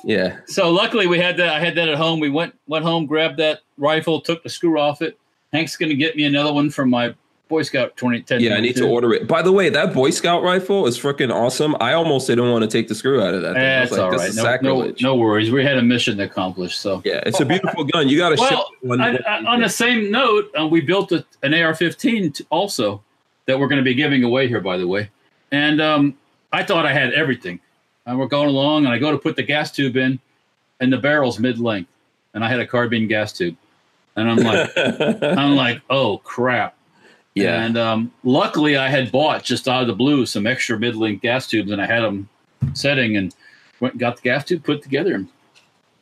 yeah. 0.05 0.39
so. 0.47 0.71
Luckily, 0.71 1.07
we 1.07 1.19
had 1.19 1.37
that. 1.39 1.49
I 1.49 1.61
had 1.61 1.75
that 1.75 1.89
at 1.89 1.97
home. 1.97 2.21
We 2.21 2.31
went 2.31 2.55
went 2.69 2.85
home, 2.85 3.07
grabbed 3.07 3.39
that 3.39 3.61
rifle, 3.77 4.21
took 4.21 4.43
the 4.43 4.49
screw 4.49 4.79
off 4.79 5.03
it. 5.03 5.19
Hank's 5.53 5.77
going 5.77 5.91
to 5.91 5.97
get 5.97 6.17
me 6.17 6.25
another 6.25 6.53
one 6.53 6.71
from 6.71 6.91
my 6.91 7.15
Boy 7.51 7.63
Scout 7.63 7.97
2010. 7.97 8.41
Yeah, 8.41 8.55
I 8.55 8.61
need 8.61 8.77
to 8.77 8.89
order 8.89 9.13
it. 9.13 9.27
By 9.27 9.43
the 9.43 9.51
way, 9.51 9.69
that 9.69 9.93
Boy 9.93 10.11
Scout 10.11 10.43
rifle 10.43 10.87
is 10.87 10.99
freaking 10.99 11.35
awesome. 11.35 11.77
I 11.81 11.93
almost 11.93 12.29
didn't 12.29 12.49
want 12.49 12.63
to 12.63 12.71
take 12.71 12.87
the 12.89 12.95
screw 12.95 13.21
out 13.21 13.35
of 13.35 13.43
that. 13.43 13.55
Thing. 13.55 13.81
Was 13.81 13.91
That's 13.91 14.01
all 14.01 14.11
this 14.13 14.21
right. 14.21 14.35
No, 14.35 14.43
no, 14.43 14.49
sacrilege. 14.49 15.03
no 15.03 15.17
worries. 15.17 15.51
We 15.51 15.65
had 15.65 15.77
a 15.77 15.83
mission 15.83 16.21
accomplished. 16.21 16.81
So, 16.81 17.03
Yeah, 17.05 17.21
it's 17.27 17.41
a 17.41 17.45
beautiful 17.45 17.85
gun. 17.85 18.09
You 18.09 18.17
got 18.17 18.31
to 18.31 18.37
ship 18.37 18.51
well, 18.53 18.71
one. 18.83 19.01
I, 19.01 19.17
I, 19.17 19.45
on 19.45 19.61
the 19.61 19.69
same 19.69 20.13
note, 20.13 20.51
uh, 20.59 20.67
we 20.67 20.81
built 20.81 21.11
a, 21.11 21.25
an 21.43 21.53
AR-15 21.53 22.35
t- 22.37 22.47
also 22.51 23.03
that 23.47 23.59
we're 23.59 23.69
going 23.69 23.81
to 23.81 23.85
be 23.85 23.95
giving 23.95 24.23
away 24.23 24.47
here, 24.47 24.61
by 24.61 24.77
the 24.77 24.87
way. 24.87 25.11
And 25.51 25.81
um, 25.81 26.17
I 26.53 26.63
thought 26.63 26.87
I 26.87 26.93
had 26.93 27.13
everything. 27.13 27.59
And 28.07 28.17
we're 28.17 28.27
going 28.27 28.49
along, 28.49 28.85
and 28.85 28.95
I 28.95 28.99
go 28.99 29.11
to 29.11 29.19
put 29.19 29.35
the 29.35 29.43
gas 29.43 29.73
tube 29.73 29.97
in, 29.97 30.21
and 30.79 30.93
the 30.93 30.99
barrel's 30.99 31.41
mid-length, 31.41 31.91
and 32.33 32.45
I 32.45 32.49
had 32.49 32.61
a 32.61 32.67
carbine 32.67 33.09
gas 33.09 33.33
tube, 33.33 33.57
and 34.15 34.31
I'm 34.31 34.39
like, 34.39 34.71
I'm 35.23 35.57
like, 35.57 35.83
oh 35.91 36.19
crap. 36.19 36.77
Yeah, 37.35 37.63
And 37.65 37.77
um, 37.77 38.13
luckily, 38.25 38.77
I 38.77 38.89
had 38.89 39.13
bought 39.13 39.45
just 39.45 39.69
out 39.69 39.83
of 39.83 39.89
the 39.89 39.95
blue 39.95 40.27
some 40.27 40.47
extra 40.47 40.79
mid-length 40.79 41.23
gas 41.23 41.47
tubes, 41.47 41.71
and 41.71 41.81
I 41.81 41.87
had 41.87 42.01
them 42.03 42.29
setting, 42.75 43.17
and 43.17 43.35
went 43.81 43.95
and 43.95 44.01
got 44.01 44.17
the 44.17 44.23
gas 44.23 44.45
tube 44.45 44.65
put 44.65 44.83
together, 44.83 45.15
and 45.15 45.29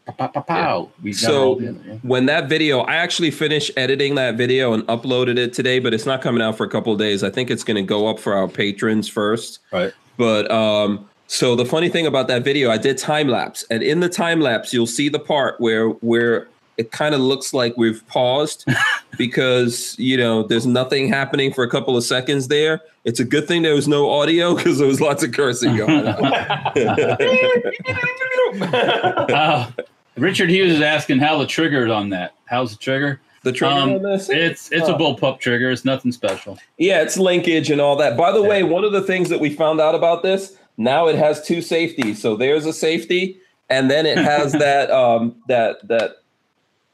pow, 0.07 0.15
pow, 0.15 0.27
pow, 0.29 0.41
pow. 0.41 0.91
We 1.03 1.11
got 1.13 1.17
it 1.17 1.21
So- 1.21 1.55
together, 1.57 1.79
yeah. 1.87 1.95
when 2.03 2.27
that 2.27 2.49
video, 2.49 2.81
I 2.81 2.97
actually 2.97 3.31
finished 3.31 3.71
editing 3.77 4.15
that 4.15 4.37
video 4.37 4.73
and 4.73 4.83
uploaded 4.85 5.37
it 5.39 5.53
today, 5.53 5.79
but 5.79 5.93
it's 5.93 6.07
not 6.07 6.23
coming 6.23 6.43
out 6.43 6.57
for 6.57 6.65
a 6.65 6.71
couple 6.71 6.93
of 6.93 6.99
days. 6.99 7.23
I 7.23 7.31
think 7.31 7.51
it's 7.51 7.65
going 7.65 7.77
to 7.77 7.83
go 7.83 8.07
up 8.09 8.19
for 8.19 8.35
our 8.35 8.49
patrons 8.49 9.09
first. 9.09 9.59
Right. 9.71 9.93
But 10.17 10.51
um, 10.51 11.09
so 11.27 11.55
the 11.55 11.67
funny 11.67 11.89
thing 11.91 12.07
about 12.07 12.27
that 12.29 12.43
video, 12.43 12.71
I 12.71 12.79
did 12.79 12.97
time 12.99 13.29
lapse, 13.29 13.65
and 13.71 13.83
in 13.83 14.01
the 14.01 14.09
time 14.09 14.41
lapse, 14.41 14.73
you'll 14.73 14.87
see 14.87 15.09
the 15.11 15.21
part 15.21 15.61
where 15.61 15.91
where 15.91 16.49
it 16.79 16.93
kind 16.93 17.15
of 17.15 17.21
looks 17.21 17.53
like 17.53 17.77
we've 17.77 18.07
paused 18.07 18.65
because 19.19 19.95
you 19.99 20.17
know 20.17 20.43
there's 20.45 20.67
nothing 20.67 21.09
happening 21.09 21.53
for 21.53 21.65
a 21.65 21.69
couple 21.71 21.97
of 21.97 22.05
seconds 22.05 22.49
there. 22.49 22.81
It's 23.05 23.21
a 23.21 23.25
good 23.25 23.47
thing 23.49 23.63
there 23.63 23.75
was 23.75 23.89
no 23.89 24.09
audio 24.11 24.55
because 24.55 24.79
there 24.79 24.87
was 24.89 25.01
lots 25.01 25.23
of 25.23 25.33
cursing 25.33 25.77
going 25.77 26.07
on. 26.09 26.33
Uh, 28.63 29.71
Richard 30.17 30.51
Hughes 30.51 30.73
is 30.73 30.81
asking 30.81 31.19
how 31.19 31.39
the 31.39 31.47
trigger 31.47 31.87
is 31.87 31.93
on 31.93 32.09
that. 32.11 32.35
How's 32.47 32.73
the 32.73 32.79
trigger? 32.79 33.21
the 33.45 33.53
trigger 33.53 33.73
Um, 33.75 33.91
on 33.95 34.03
this? 34.03 34.29
It's 34.29 34.71
it's 34.73 34.89
a 34.89 34.95
Oh. 34.95 34.99
bullpup 34.99 35.39
trigger. 35.39 35.71
It's 35.71 35.85
nothing 35.85 36.11
special. 36.13 36.59
Yeah, 36.77 37.03
it's 37.03 37.17
linkage 37.17 37.71
and 37.71 37.81
all 37.81 37.95
that. 37.97 38.17
By 38.17 38.33
the 38.33 38.43
way, 38.43 38.63
one 38.65 38.85
of 38.85 38.93
the 38.93 39.03
things 39.03 39.29
that 39.29 39.39
we 39.39 39.51
found 39.51 39.81
out 39.81 39.95
about 39.95 40.23
this, 40.23 40.57
now 40.77 41.07
it 41.07 41.15
has 41.17 41.41
two 41.47 41.63
safeties. 41.63 42.21
So 42.21 42.35
there's 42.37 42.67
a 42.67 42.73
safety, 42.73 43.39
and 43.71 43.89
then 43.91 44.07
it 44.07 44.19
has 44.19 44.53
that 44.65 44.91
um 44.91 45.37
that 45.47 45.87
that 45.89 46.17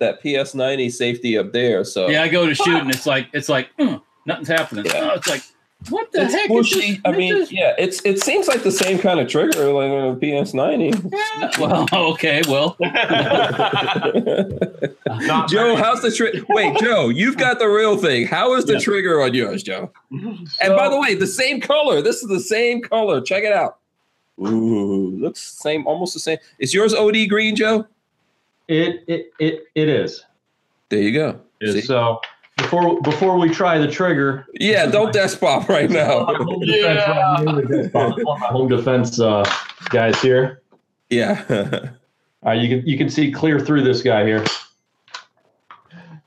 that 0.05 0.23
PS90 0.23 0.91
safety 0.93 1.37
up 1.39 1.53
there. 1.53 1.85
So 1.85 2.09
Yeah, 2.09 2.23
I 2.23 2.29
go 2.29 2.47
to 2.47 2.55
shoot 2.55 2.77
and 2.81 2.91
it's 2.91 3.07
like 3.07 3.29
it's 3.33 3.49
like 3.49 3.69
mm, 3.79 4.01
nothing's 4.27 4.49
happening. 4.49 4.85
Yeah. 4.87 5.11
Oh, 5.13 5.15
it's 5.17 5.29
like 5.29 5.43
what 5.91 6.11
the 6.13 6.23
it's 6.23 6.33
heck? 6.33 6.49
bushy. 6.49 6.79
Is 6.79 6.87
this? 6.97 7.01
I 7.05 7.13
mean, 7.13 7.37
is 7.37 7.53
yeah, 7.53 7.75
it's 7.79 8.01
it 8.07 8.23
seems 8.23 8.49
like 8.49 8.63
the 8.63 8.71
same 8.73 8.99
kind 8.99 9.21
of 9.21 9.29
trigger 9.29 9.71
like 9.73 9.91
on 9.91 10.15
a 10.15 10.17
PS90. 10.17 11.11
this? 11.11 11.59
well, 11.59 11.87
okay, 12.13 12.41
well, 12.49 12.77
Joe, 15.49 15.77
how's 15.77 16.01
the 16.03 16.13
trigger? 16.15 16.45
Wait, 16.49 16.77
Joe, 16.79 17.09
you've 17.11 17.37
got 17.37 17.59
the 17.59 17.67
real 17.69 17.97
thing. 17.99 18.27
How 18.27 18.55
is 18.55 18.65
the 18.65 18.75
Yeah. 18.75 18.79
trigger 18.81 19.21
on 19.23 19.35
yours, 19.35 19.63
Joe? 19.63 19.91
and 20.11 20.77
by 20.77 20.89
the 20.89 20.99
way, 20.99 21.15
the 21.15 21.27
same 21.27 21.61
color. 21.61 22.01
This 22.03 22.23
is 22.23 22.29
the 22.29 22.41
same 22.41 22.81
color. 22.81 23.21
Check 23.21 23.45
it 23.45 23.53
out. 23.53 23.79
Ooh, 24.41 25.11
looks 25.19 25.41
same, 25.41 25.87
almost 25.87 26.15
the 26.15 26.21
same. 26.21 26.39
Is 26.59 26.75
yours 26.75 26.93
OD 26.95 27.29
green, 27.29 27.55
Joe? 27.57 27.87
It 28.69 29.05
it 29.07 29.33
it 29.39 29.65
it 29.75 29.89
is. 29.89 30.25
There 30.89 31.01
you 31.01 31.13
go. 31.13 31.41
So 31.83 32.21
before 32.57 33.01
before 33.03 33.39
we 33.39 33.49
try 33.49 33.79
the 33.79 33.89
trigger, 33.89 34.47
Yeah, 34.55 34.87
don't 34.87 35.13
desk 35.13 35.41
pop 35.41 35.69
right 35.69 35.91
now. 35.91 36.25
my 36.25 36.35
home 36.35 36.61
defense, 36.61 37.95
right 37.95 38.17
my 38.25 38.47
home 38.47 38.69
defense 38.69 39.21
uh, 39.21 39.45
guys 39.91 40.21
here. 40.21 40.63
Yeah. 41.11 41.45
All 41.51 42.51
right, 42.51 42.61
you 42.61 42.69
can 42.69 42.87
you 42.87 42.99
can 42.99 43.09
see 43.09 43.31
clear 43.33 43.59
through 43.59 43.83
this 43.83 44.03
guy 44.03 44.25
here. 44.25 44.45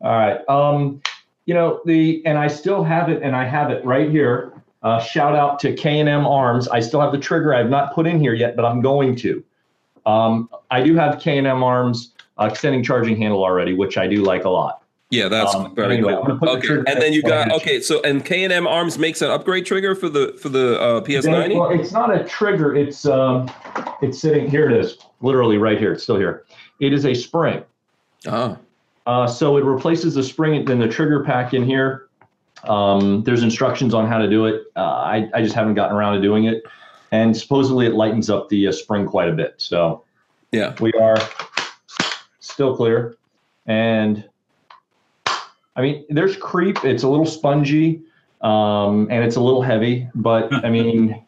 All 0.01 0.11
right. 0.11 0.47
Um, 0.49 1.01
you 1.45 1.53
know 1.53 1.81
the 1.85 2.21
and 2.25 2.37
I 2.37 2.47
still 2.47 2.83
have 2.83 3.09
it, 3.09 3.21
and 3.23 3.35
I 3.35 3.45
have 3.45 3.71
it 3.71 3.83
right 3.85 4.09
here. 4.09 4.53
Uh, 4.83 4.99
shout 4.99 5.35
out 5.35 5.59
to 5.59 5.73
K 5.73 5.99
and 5.99 6.09
M 6.09 6.25
Arms. 6.25 6.67
I 6.67 6.79
still 6.81 7.01
have 7.01 7.11
the 7.11 7.17
trigger. 7.17 7.53
I 7.53 7.59
have 7.59 7.69
not 7.69 7.93
put 7.93 8.05
in 8.05 8.19
here 8.19 8.33
yet, 8.33 8.55
but 8.55 8.65
I'm 8.65 8.81
going 8.81 9.15
to. 9.17 9.43
Um, 10.05 10.49
I 10.71 10.81
do 10.83 10.95
have 10.95 11.19
K 11.19 11.37
and 11.37 11.47
M 11.47 11.63
Arms 11.63 12.13
uh, 12.16 12.16
extending 12.39 12.83
charging 12.83 13.17
handle 13.17 13.43
already, 13.43 13.73
which 13.73 13.97
I 13.97 14.07
do 14.07 14.23
like 14.23 14.45
a 14.45 14.49
lot. 14.49 14.83
yeah, 15.09 15.27
that's 15.29 15.55
Um, 15.55 15.73
very 15.73 15.95
anyway, 15.95 16.13
cool. 16.25 16.37
put 16.37 16.61
the 16.61 16.83
and 16.87 17.01
then 17.01 17.13
you 17.13 17.21
got 17.21 17.51
okay. 17.53 17.79
So 17.79 18.01
and 18.01 18.23
K 18.25 18.43
and 18.43 18.51
M 18.51 18.67
Arms 18.67 18.97
makes 18.97 19.21
an 19.21 19.31
upgrade 19.31 19.65
trigger 19.65 19.95
for 19.95 20.09
the 20.09 20.37
for 20.41 20.49
the 20.49 20.79
uh, 20.81 21.01
PS90. 21.01 21.55
Well, 21.57 21.79
it's 21.79 21.91
not 21.91 22.13
a 22.13 22.23
trigger. 22.25 22.75
It's 22.75 23.05
um, 23.05 23.49
it's 24.01 24.19
sitting 24.19 24.49
here. 24.49 24.69
It 24.69 24.77
is 24.77 24.97
literally 25.21 25.57
right 25.57 25.79
here. 25.79 25.93
It's 25.93 26.03
still 26.03 26.17
here. 26.17 26.43
It 26.79 26.93
is 26.93 27.05
a 27.05 27.13
spring. 27.13 27.63
Oh, 28.27 28.57
Uh, 29.05 29.25
so 29.27 29.57
it 29.57 29.63
replaces 29.63 30.13
the 30.15 30.23
spring 30.23 30.67
in 30.69 30.79
the 30.79 30.87
trigger 30.87 31.23
pack 31.23 31.53
in 31.53 31.63
here. 31.63 32.07
Um, 32.65 33.23
there's 33.23 33.43
instructions 33.43 33.93
on 33.93 34.07
how 34.07 34.17
to 34.17 34.29
do 34.29 34.45
it. 34.47 34.63
Uh, 34.75 34.81
I, 34.81 35.29
I 35.33 35.41
just 35.41 35.55
haven't 35.55 35.75
gotten 35.75 35.95
around 35.95 36.15
to 36.15 36.21
doing 36.21 36.45
it. 36.45 36.63
And 37.11 37.35
supposedly 37.37 37.85
it 37.85 37.93
lightens 37.93 38.29
up 38.29 38.49
the 38.49 38.67
uh, 38.67 38.71
spring 38.73 39.05
quite 39.05 39.29
a 39.29 39.31
bit. 39.31 39.53
So 39.57 40.03
yeah. 40.51 40.75
we 40.81 40.91
are 40.93 41.17
still 42.57 42.75
clear. 42.75 43.15
And 43.67 44.27
I 45.75 45.81
mean, 45.83 46.05
there's 46.09 46.35
creep. 46.37 46.83
It's 46.83 47.03
a 47.03 47.07
little 47.07 47.27
spongy 47.27 48.01
um, 48.41 49.07
and 49.11 49.23
it's 49.23 49.35
a 49.35 49.39
little 49.41 49.61
heavy, 49.61 50.09
but 50.15 50.51
I 50.65 50.69
mean, 50.71 51.23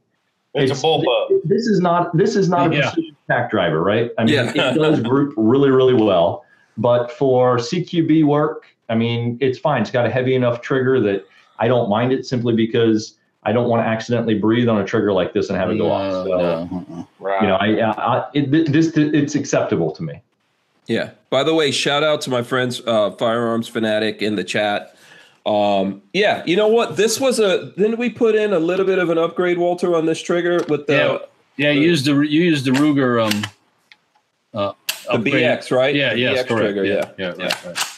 It's, 0.55 0.71
It's- 0.71 0.79
a 0.79 0.83
bullpup. 0.83 1.41
this 1.43 1.67
is 1.67 1.79
not 1.79 2.17
this 2.17 2.35
is 2.35 2.49
not 2.49 2.71
a 2.71 2.75
Yeah. 2.75 2.81
precision 2.89 3.15
pack 3.27 3.51
driver, 3.51 3.83
right? 3.83 4.09
I 4.17 4.23
mean, 4.23 4.33
Yeah. 4.33 4.71
it 4.71 4.73
does 4.73 5.01
group 5.01 5.35
really, 5.37 5.69
really 5.69 5.93
well. 5.93 6.43
But 6.77 7.11
for 7.11 7.57
CQB 7.59 8.23
work, 8.23 8.65
I 8.89 8.95
mean, 8.95 9.37
it's 9.39 9.59
fine. 9.59 9.83
It's 9.83 9.91
got 9.91 10.07
a 10.07 10.09
heavy 10.09 10.33
enough 10.33 10.61
trigger 10.61 10.99
that 11.01 11.27
I 11.59 11.67
don't 11.67 11.89
mind 11.89 12.11
it 12.11 12.25
simply 12.25 12.55
because 12.55 13.17
I 13.43 13.51
don't 13.51 13.69
want 13.69 13.83
to 13.83 13.87
accidentally 13.87 14.33
breathe 14.39 14.67
on 14.67 14.79
a 14.81 14.83
trigger 14.83 15.13
like 15.13 15.33
this 15.33 15.49
and 15.49 15.59
have 15.59 15.69
it 15.69 15.77
go 15.77 15.91
off. 15.91 16.11
So, 16.11 16.23
no, 16.25 16.39
uh-uh. 16.39 17.03
Right. 17.19 17.41
you 17.43 17.47
know, 17.49 17.55
I, 17.55 17.67
I 17.91 18.25
it, 18.33 18.71
this 18.73 18.97
it's 18.97 19.35
acceptable 19.35 19.91
to 19.91 20.01
me. 20.01 20.23
Yeah. 20.89 21.11
By 21.29 21.43
the 21.43 21.53
way, 21.53 21.69
shout 21.71 22.03
out 22.03 22.19
to 22.21 22.29
my 22.31 22.41
friends, 22.41 22.81
uh, 22.85 23.11
Firearms 23.11 23.67
Fanatic 23.67 24.21
in 24.23 24.35
the 24.35 24.43
chat. 24.43 24.95
Um, 25.45 26.01
yeah, 26.13 26.43
you 26.45 26.55
know 26.57 26.67
what? 26.67 26.97
This 26.97 27.19
was 27.19 27.39
a. 27.39 27.71
Didn't 27.77 27.97
we 27.99 28.09
put 28.09 28.35
in 28.35 28.51
a 28.53 28.59
little 28.59 28.85
bit 28.85 28.99
of 28.99 29.09
an 29.09 29.17
upgrade, 29.17 29.57
Walter, 29.57 29.95
on 29.95 30.05
this 30.05 30.21
trigger 30.21 30.63
with 30.67 30.87
the 30.87 30.93
Yeah, 31.57 31.67
yeah. 31.67 31.71
You 31.71 31.81
used 31.81 32.05
the 32.05 32.13
you 32.15 32.41
used 32.41 32.65
the 32.65 32.71
Ruger 32.71 33.23
um, 33.23 33.43
uh, 34.53 34.73
the 35.05 35.11
upgrade. 35.11 35.33
BX, 35.35 35.71
right? 35.71 35.95
Yeah, 35.95 36.13
The 36.13 36.21
BX 36.21 36.33
correct. 36.47 36.49
trigger, 36.49 36.83
yeah, 36.85 37.11
yeah. 37.17 37.33
yeah, 37.37 37.45
right, 37.45 37.65
right. 37.65 37.88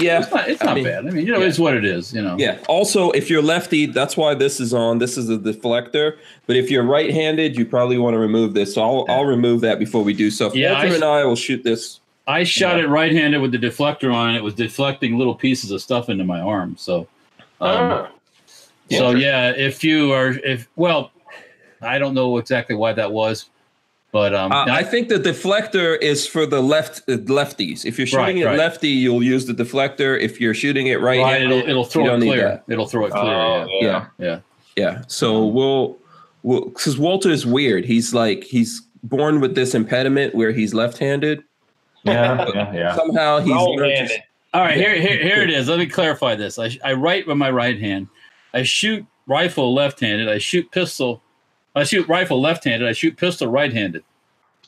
Yeah. 0.00 0.22
It's 0.22 0.30
not, 0.32 0.48
it's 0.48 0.64
I 0.64 0.74
mean, 0.74 0.84
bad. 0.84 1.06
I 1.06 1.10
mean, 1.10 1.24
you 1.26 1.32
know, 1.32 1.38
yeah. 1.38 1.46
it's 1.46 1.58
what 1.58 1.74
it 1.74 1.84
is. 1.84 2.12
You 2.12 2.22
know. 2.22 2.36
Yeah. 2.38 2.58
Also, 2.68 3.10
if 3.12 3.30
you're 3.30 3.42
lefty, 3.42 3.86
that's 3.86 4.16
why 4.16 4.34
this 4.34 4.58
is 4.58 4.74
on. 4.74 4.98
This 4.98 5.16
is 5.16 5.30
a 5.30 5.38
deflector. 5.38 6.16
But 6.46 6.56
if 6.56 6.70
you're 6.70 6.82
right-handed, 6.82 7.56
you 7.56 7.64
probably 7.64 7.98
want 7.98 8.14
to 8.14 8.18
remove 8.18 8.54
this. 8.54 8.74
So 8.74 8.82
I'll 8.82 9.06
I'll 9.08 9.24
remove 9.24 9.60
that 9.60 9.78
before 9.78 10.02
we 10.02 10.12
do 10.12 10.30
so. 10.30 10.52
Yeah, 10.52 10.72
Walter 10.72 10.88
I- 10.88 10.94
and 10.94 11.04
I 11.04 11.24
will 11.24 11.36
shoot 11.36 11.62
this. 11.62 12.00
I 12.26 12.42
shot 12.42 12.80
it 12.80 12.88
right-handed 12.88 13.40
with 13.42 13.52
the 13.52 13.58
deflector 13.58 14.12
on, 14.12 14.28
and 14.28 14.36
it 14.36 14.42
was 14.42 14.54
deflecting 14.54 15.18
little 15.18 15.34
pieces 15.34 15.70
of 15.70 15.82
stuff 15.82 16.08
into 16.08 16.24
my 16.24 16.40
arm. 16.40 16.74
So, 16.78 17.00
um, 17.00 17.06
Ah. 17.60 18.08
so 18.90 19.10
yeah, 19.10 19.50
if 19.50 19.84
you 19.84 20.10
are, 20.12 20.30
if 20.42 20.66
well, 20.74 21.12
I 21.82 21.98
don't 21.98 22.14
know 22.14 22.38
exactly 22.38 22.76
why 22.76 22.94
that 22.94 23.12
was, 23.12 23.50
but 24.14 24.32
um, 24.32 24.52
Uh, 24.52 24.64
now- 24.66 24.74
I 24.76 24.84
think 24.84 25.08
the 25.08 25.18
deflector 25.18 26.00
is 26.00 26.24
for 26.24 26.46
the 26.46 26.60
left 26.62 27.02
uh, 27.08 27.16
lefties. 27.38 27.84
If 27.84 27.98
you're 27.98 28.06
shooting 28.06 28.36
Right, 28.36 28.36
it 28.36 28.46
right. 28.46 28.58
lefty, 28.58 28.88
you'll 28.88 29.24
use 29.24 29.44
the 29.46 29.52
deflector. 29.52 30.18
If 30.18 30.40
you're 30.40 30.54
shooting 30.54 30.86
it 30.86 31.00
right, 31.00 31.20
right, 31.20 31.42
it'll 31.42 31.68
it'll 31.70 31.84
throw 31.84 32.14
it 32.14 32.20
clear. 32.20 32.62
It'll 32.68 32.86
throw 32.86 33.06
it 33.06 33.10
clear. 33.10 33.24
Oh, 33.24 33.66
yeah. 33.80 33.86
yeah, 33.88 34.06
yeah. 34.26 34.38
yeah. 34.76 35.02
So 35.08 35.44
we'll 35.44 35.98
we'll 36.44 36.66
because 36.66 36.96
Walter 36.96 37.28
is 37.28 37.44
weird. 37.44 37.84
He's 37.84 38.14
like 38.14 38.44
he's 38.44 38.82
born 39.02 39.40
with 39.40 39.56
this 39.56 39.74
impediment 39.74 40.32
where 40.32 40.52
he's 40.52 40.72
left-handed. 40.74 41.42
Yeah, 42.04 42.46
yeah, 42.54 42.72
yeah. 42.72 42.94
Somehow 42.94 43.40
he's 43.40 43.52
Wrong-handed. 43.52 44.22
All 44.54 44.60
right, 44.62 44.76
here, 44.76 44.94
here, 44.94 45.20
here 45.20 45.42
it 45.42 45.50
is. 45.50 45.68
Let 45.68 45.80
me 45.80 45.86
clarify 45.86 46.36
this. 46.36 46.60
I, 46.60 46.78
I 46.84 46.92
write 46.92 47.26
with 47.26 47.36
my 47.36 47.50
right 47.50 47.80
hand. 47.80 48.06
I 48.52 48.62
shoot 48.62 49.04
rifle 49.26 49.74
left-handed. 49.74 50.28
I 50.28 50.38
shoot 50.38 50.70
pistol. 50.70 51.23
I 51.74 51.84
shoot 51.84 52.06
rifle 52.08 52.40
left-handed. 52.40 52.88
I 52.88 52.92
shoot 52.92 53.16
pistol 53.16 53.48
right-handed. 53.48 54.02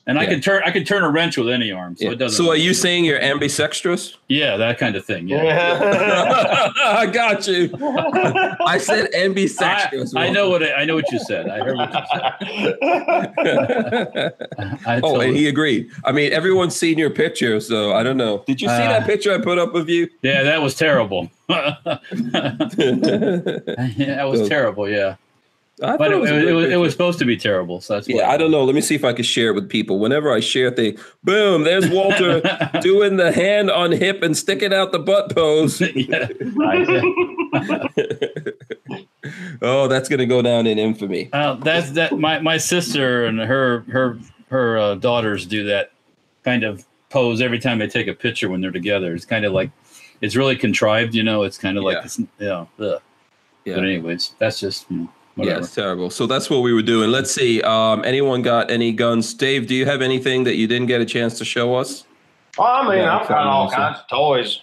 and 0.09 0.21
I 0.21 0.27
can 0.27 0.41
turn 0.41 0.63
I 0.65 0.71
can 0.71 0.85
turn 0.85 1.03
a 1.03 1.11
wrench 1.11 1.37
with 1.37 1.49
any 1.49 1.73
arm, 1.73 1.97
so 1.97 2.05
Yeah. 2.05 2.13
it 2.13 2.19
doesn't. 2.19 2.45
So 2.45 2.51
are 2.53 2.57
you 2.57 2.73
saying 2.75 3.05
you're 3.05 3.21
ambidextrous? 3.21 4.17
Yeah, 4.29 4.57
that 4.57 4.79
kind 4.79 4.95
of 4.95 5.05
thing. 5.05 5.27
Yeah. 5.27 5.43
Yeah. 5.43 6.71
I 7.03 7.07
got 7.07 7.49
you. 7.49 7.71
I 8.75 8.79
said 8.79 9.09
I, 9.13 9.25
ambidextrous. 9.25 10.15
I 10.15 10.31
know 10.31 10.49
what 10.49 10.63
I, 10.63 10.75
I 10.75 10.85
know 10.85 10.95
what 10.95 11.11
you 11.11 11.19
said. 11.19 11.49
I 11.49 11.59
heard 11.59 11.77
what 11.77 11.93
you 11.93 12.01
said. 12.13 12.77
Oh, 15.03 15.19
and 15.21 15.35
he 15.37 15.49
agreed. 15.49 15.91
I 16.05 16.13
mean, 16.13 16.33
everyone's 16.33 16.77
seen 16.77 16.99
your 16.99 17.11
picture, 17.11 17.59
so 17.61 17.93
I 17.93 18.03
don't 18.05 18.17
know. 18.17 18.45
Did 18.47 18.61
you 18.61 18.69
see 18.69 18.75
Uh, 18.75 18.79
that 18.99 19.07
picture 19.07 19.35
I 19.35 19.39
put 19.43 19.59
up 19.59 19.75
of 19.75 19.89
you? 19.89 20.09
yeah, 20.23 20.45
that 20.45 20.63
was 20.63 20.75
terrible. 20.77 21.29
that 21.49 22.01
was 24.31 24.41
So- 24.41 24.49
terrible. 24.49 24.89
Yeah, 24.89 25.17
I 25.83 25.97
but 25.99 26.11
it, 26.11 26.17
was, 26.17 26.31
it, 26.31 26.55
was, 26.55 26.71
it 26.71 26.77
was 26.77 26.93
supposed 26.93 27.19
to 27.19 27.27
be 27.27 27.37
terrible. 27.37 27.83
So 27.83 27.95
that's 27.95 28.09
Yeah, 28.09 28.31
I 28.31 28.39
don't 28.39 28.51
know. 28.51 28.65
Let 28.65 28.75
me 28.75 28.81
see 28.81 28.95
if 28.95 29.05
I 29.05 29.13
can 29.13 29.25
share 29.25 29.51
it 29.51 29.55
with 29.55 29.69
people. 29.69 29.99
Whenever 29.99 30.33
I 30.33 30.41
share 30.41 30.69
a 30.69 30.71
thing, 30.71 30.97
boom, 31.23 31.65
there's 31.65 31.87
Walter 31.91 32.41
doing 32.81 33.17
the 33.17 33.31
hand 33.31 33.71
on 33.71 33.93
hip 33.93 34.23
and 34.23 34.35
sticking 34.35 34.73
out 34.73 34.93
the 34.93 34.99
butt 34.99 35.35
pose. 35.35 35.83
oh, 39.63 39.87
that's 39.89 40.09
gonna 40.09 40.25
go 40.27 40.41
down 40.41 40.67
in 40.67 40.79
infamy. 40.79 41.29
Uh, 41.33 41.57
that's 41.57 41.91
that. 41.91 42.19
My 42.19 42.39
my 42.39 42.57
sister 42.57 43.27
and 43.27 43.39
her 43.39 43.81
her 43.91 44.19
her 44.49 44.79
uh, 44.79 44.95
daughters 44.95 45.45
do 45.45 45.65
that 45.65 45.93
kind 46.43 46.65
of 46.65 46.87
pose 47.11 47.43
every 47.43 47.59
time 47.59 47.79
they 47.79 47.89
take 47.89 48.07
a 48.07 48.15
picture 48.15 48.49
when 48.49 48.63
they're 48.63 48.71
together. 48.71 49.15
It's 49.15 49.27
kind 49.27 49.45
of 49.45 49.53
like 49.53 49.71
it's 50.23 50.37
really 50.37 50.57
contrived, 50.57 51.15
you 51.15 51.23
know. 51.23 51.43
It's 51.43 51.59
kind 51.59 51.77
of 51.77 51.85
like 51.85 51.97
Yeah. 51.97 52.05
it's, 52.05 52.19
you 52.19 52.29
know. 52.39 52.69
Yeah. 52.79 53.75
But 53.75 53.85
anyways, 53.85 54.35
that's 54.39 54.61
just 54.61 54.91
you 54.91 54.97
know, 54.99 55.09
Yeah, 55.37 55.59
it's 55.59 55.75
terrible. 55.75 56.09
So 56.11 56.27
that's 56.27 56.49
what 56.49 56.61
we 56.63 56.73
were 56.73 56.83
doing. 56.83 57.11
Let's 57.11 57.31
see. 57.31 57.61
Um, 57.63 58.03
anyone 58.05 58.41
got 58.43 58.71
any 58.71 58.91
guns? 58.93 59.35
Dave, 59.35 59.67
do 59.67 59.75
you 59.75 59.85
have 59.85 60.01
anything 60.01 60.45
that 60.45 60.57
you 60.57 60.67
didn't 60.67 60.87
get 60.87 61.01
a 61.01 61.05
chance 61.05 61.37
to 61.39 61.45
show 61.45 61.75
us? 61.75 62.05
Well, 62.57 62.69
I 62.69 62.89
mean, 62.89 62.99
Yeah, 62.99 63.19
I've 63.19 63.29
got 63.29 63.47
all 63.47 63.71
kinds 63.71 63.99
of 64.01 64.09
toys. 64.09 64.63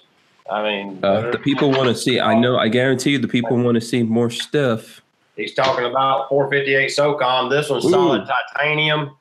I 0.50 0.64
mean, 0.64 1.00
Uh, 1.04 1.30
the 1.32 1.38
people 1.38 1.70
want 1.70 1.90
to 1.90 1.95
see. 1.95 2.20
I 2.20 2.34
know. 2.40 2.58
I 2.58 2.68
guarantee 2.70 3.12
you, 3.12 3.20
the 3.20 3.28
people 3.28 3.56
want 3.58 3.76
to 3.76 3.82
see 3.82 4.02
more 4.04 4.30
stuff. 4.32 5.02
he's 5.36 5.54
talking 5.54 5.86
about 5.86 6.28
458 6.30 6.90
SOCOM. 6.91 7.50
This 7.50 7.70
one's 7.70 7.86
Ooh. 7.86 7.90
solid 7.91 8.28
titanium. 8.56 9.12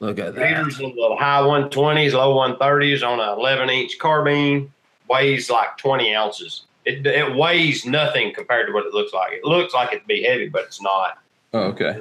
Look 0.00 0.18
at 0.18 0.34
that. 0.34 0.58
Meters 0.58 0.80
in 0.80 0.94
the 0.96 1.16
high 1.18 1.40
120s, 1.42 2.12
low 2.12 2.34
130s 2.34 3.02
on 3.06 3.20
a 3.20 3.34
11 3.38 3.68
inch 3.68 3.98
carbine. 3.98 4.72
Weighs 5.08 5.50
like 5.50 5.76
20 5.76 6.14
ounces. 6.14 6.62
It, 6.90 7.06
it 7.06 7.36
weighs 7.36 7.86
nothing 7.86 8.34
compared 8.34 8.66
to 8.66 8.72
what 8.72 8.86
it 8.86 8.92
looks 8.92 9.12
like. 9.12 9.32
It 9.32 9.44
looks 9.44 9.72
like 9.74 9.92
it'd 9.92 10.06
be 10.06 10.22
heavy, 10.22 10.48
but 10.48 10.64
it's 10.64 10.82
not. 10.82 11.18
Oh, 11.52 11.60
okay. 11.64 12.00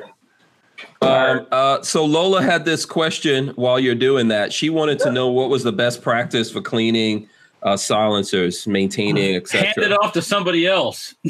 Um, 1.02 1.48
uh, 1.52 1.82
so 1.82 2.06
Lola 2.06 2.42
had 2.42 2.66
this 2.66 2.86
question 2.86 3.50
while 3.50 3.80
you're 3.80 3.96
doing 3.96 4.30
that. 4.30 4.52
She 4.52 4.70
wanted 4.70 5.00
to 5.00 5.12
know 5.12 5.28
what 5.28 5.50
was 5.50 5.64
the 5.64 5.72
best 5.72 6.02
practice 6.02 6.52
for 6.52 6.62
cleaning 6.62 7.30
uh, 7.64 7.78
silencers, 7.78 8.66
maintaining, 8.66 9.36
etc. 9.36 9.68
Hand 9.68 9.78
it 9.78 9.92
off 9.92 10.14
to 10.14 10.22
somebody 10.22 10.66
else. 10.66 11.16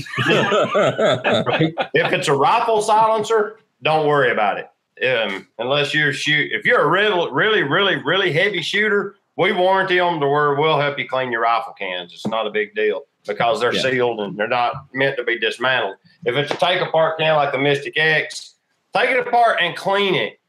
If 1.94 2.14
it's 2.14 2.27
a 2.27 2.34
rifle 2.34 2.81
silencer, 2.81 3.60
don't 3.84 4.07
worry 4.07 4.31
about 4.31 4.57
it. 4.57 4.69
Um, 5.06 5.48
unless 5.57 5.94
you're 5.94 6.14
shoot, 6.14 6.52
if 6.52 6.65
you're 6.65 6.81
a 6.81 6.88
really, 6.88 7.31
really, 7.31 7.64
really, 7.64 7.95
really 7.98 8.31
heavy 8.31 8.61
shooter, 8.61 9.15
we 9.38 9.52
warranty 9.52 9.98
them 9.98 10.19
to 10.19 10.27
where 10.27 10.56
we'll 10.56 10.80
help 10.80 10.99
you 10.99 11.07
clean 11.07 11.31
your 11.31 11.41
rifle 11.41 11.73
cans. 11.73 12.14
It's 12.14 12.27
not 12.27 12.45
a 12.45 12.52
big 12.52 12.76
deal 12.76 13.06
because 13.30 13.61
they're 13.61 13.73
Yeah. 13.73 13.81
sealed 13.81 14.19
and 14.19 14.38
they're 14.38 14.47
not 14.47 14.73
meant 14.93 15.15
to 15.18 15.23
be 15.23 15.39
dismantled. 15.39 15.95
If 16.26 16.35
it's 16.35 16.51
a 16.51 16.57
take 16.57 16.81
apart 16.81 17.18
can 17.18 17.35
like 17.35 17.53
the 17.53 17.57
Mystic 17.57 17.97
X, 17.97 18.56
take 18.93 19.10
it 19.10 19.26
apart 19.26 19.60
and 19.61 19.76
clean 19.76 20.15
it. 20.15 20.39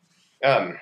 Um, 0.45 0.81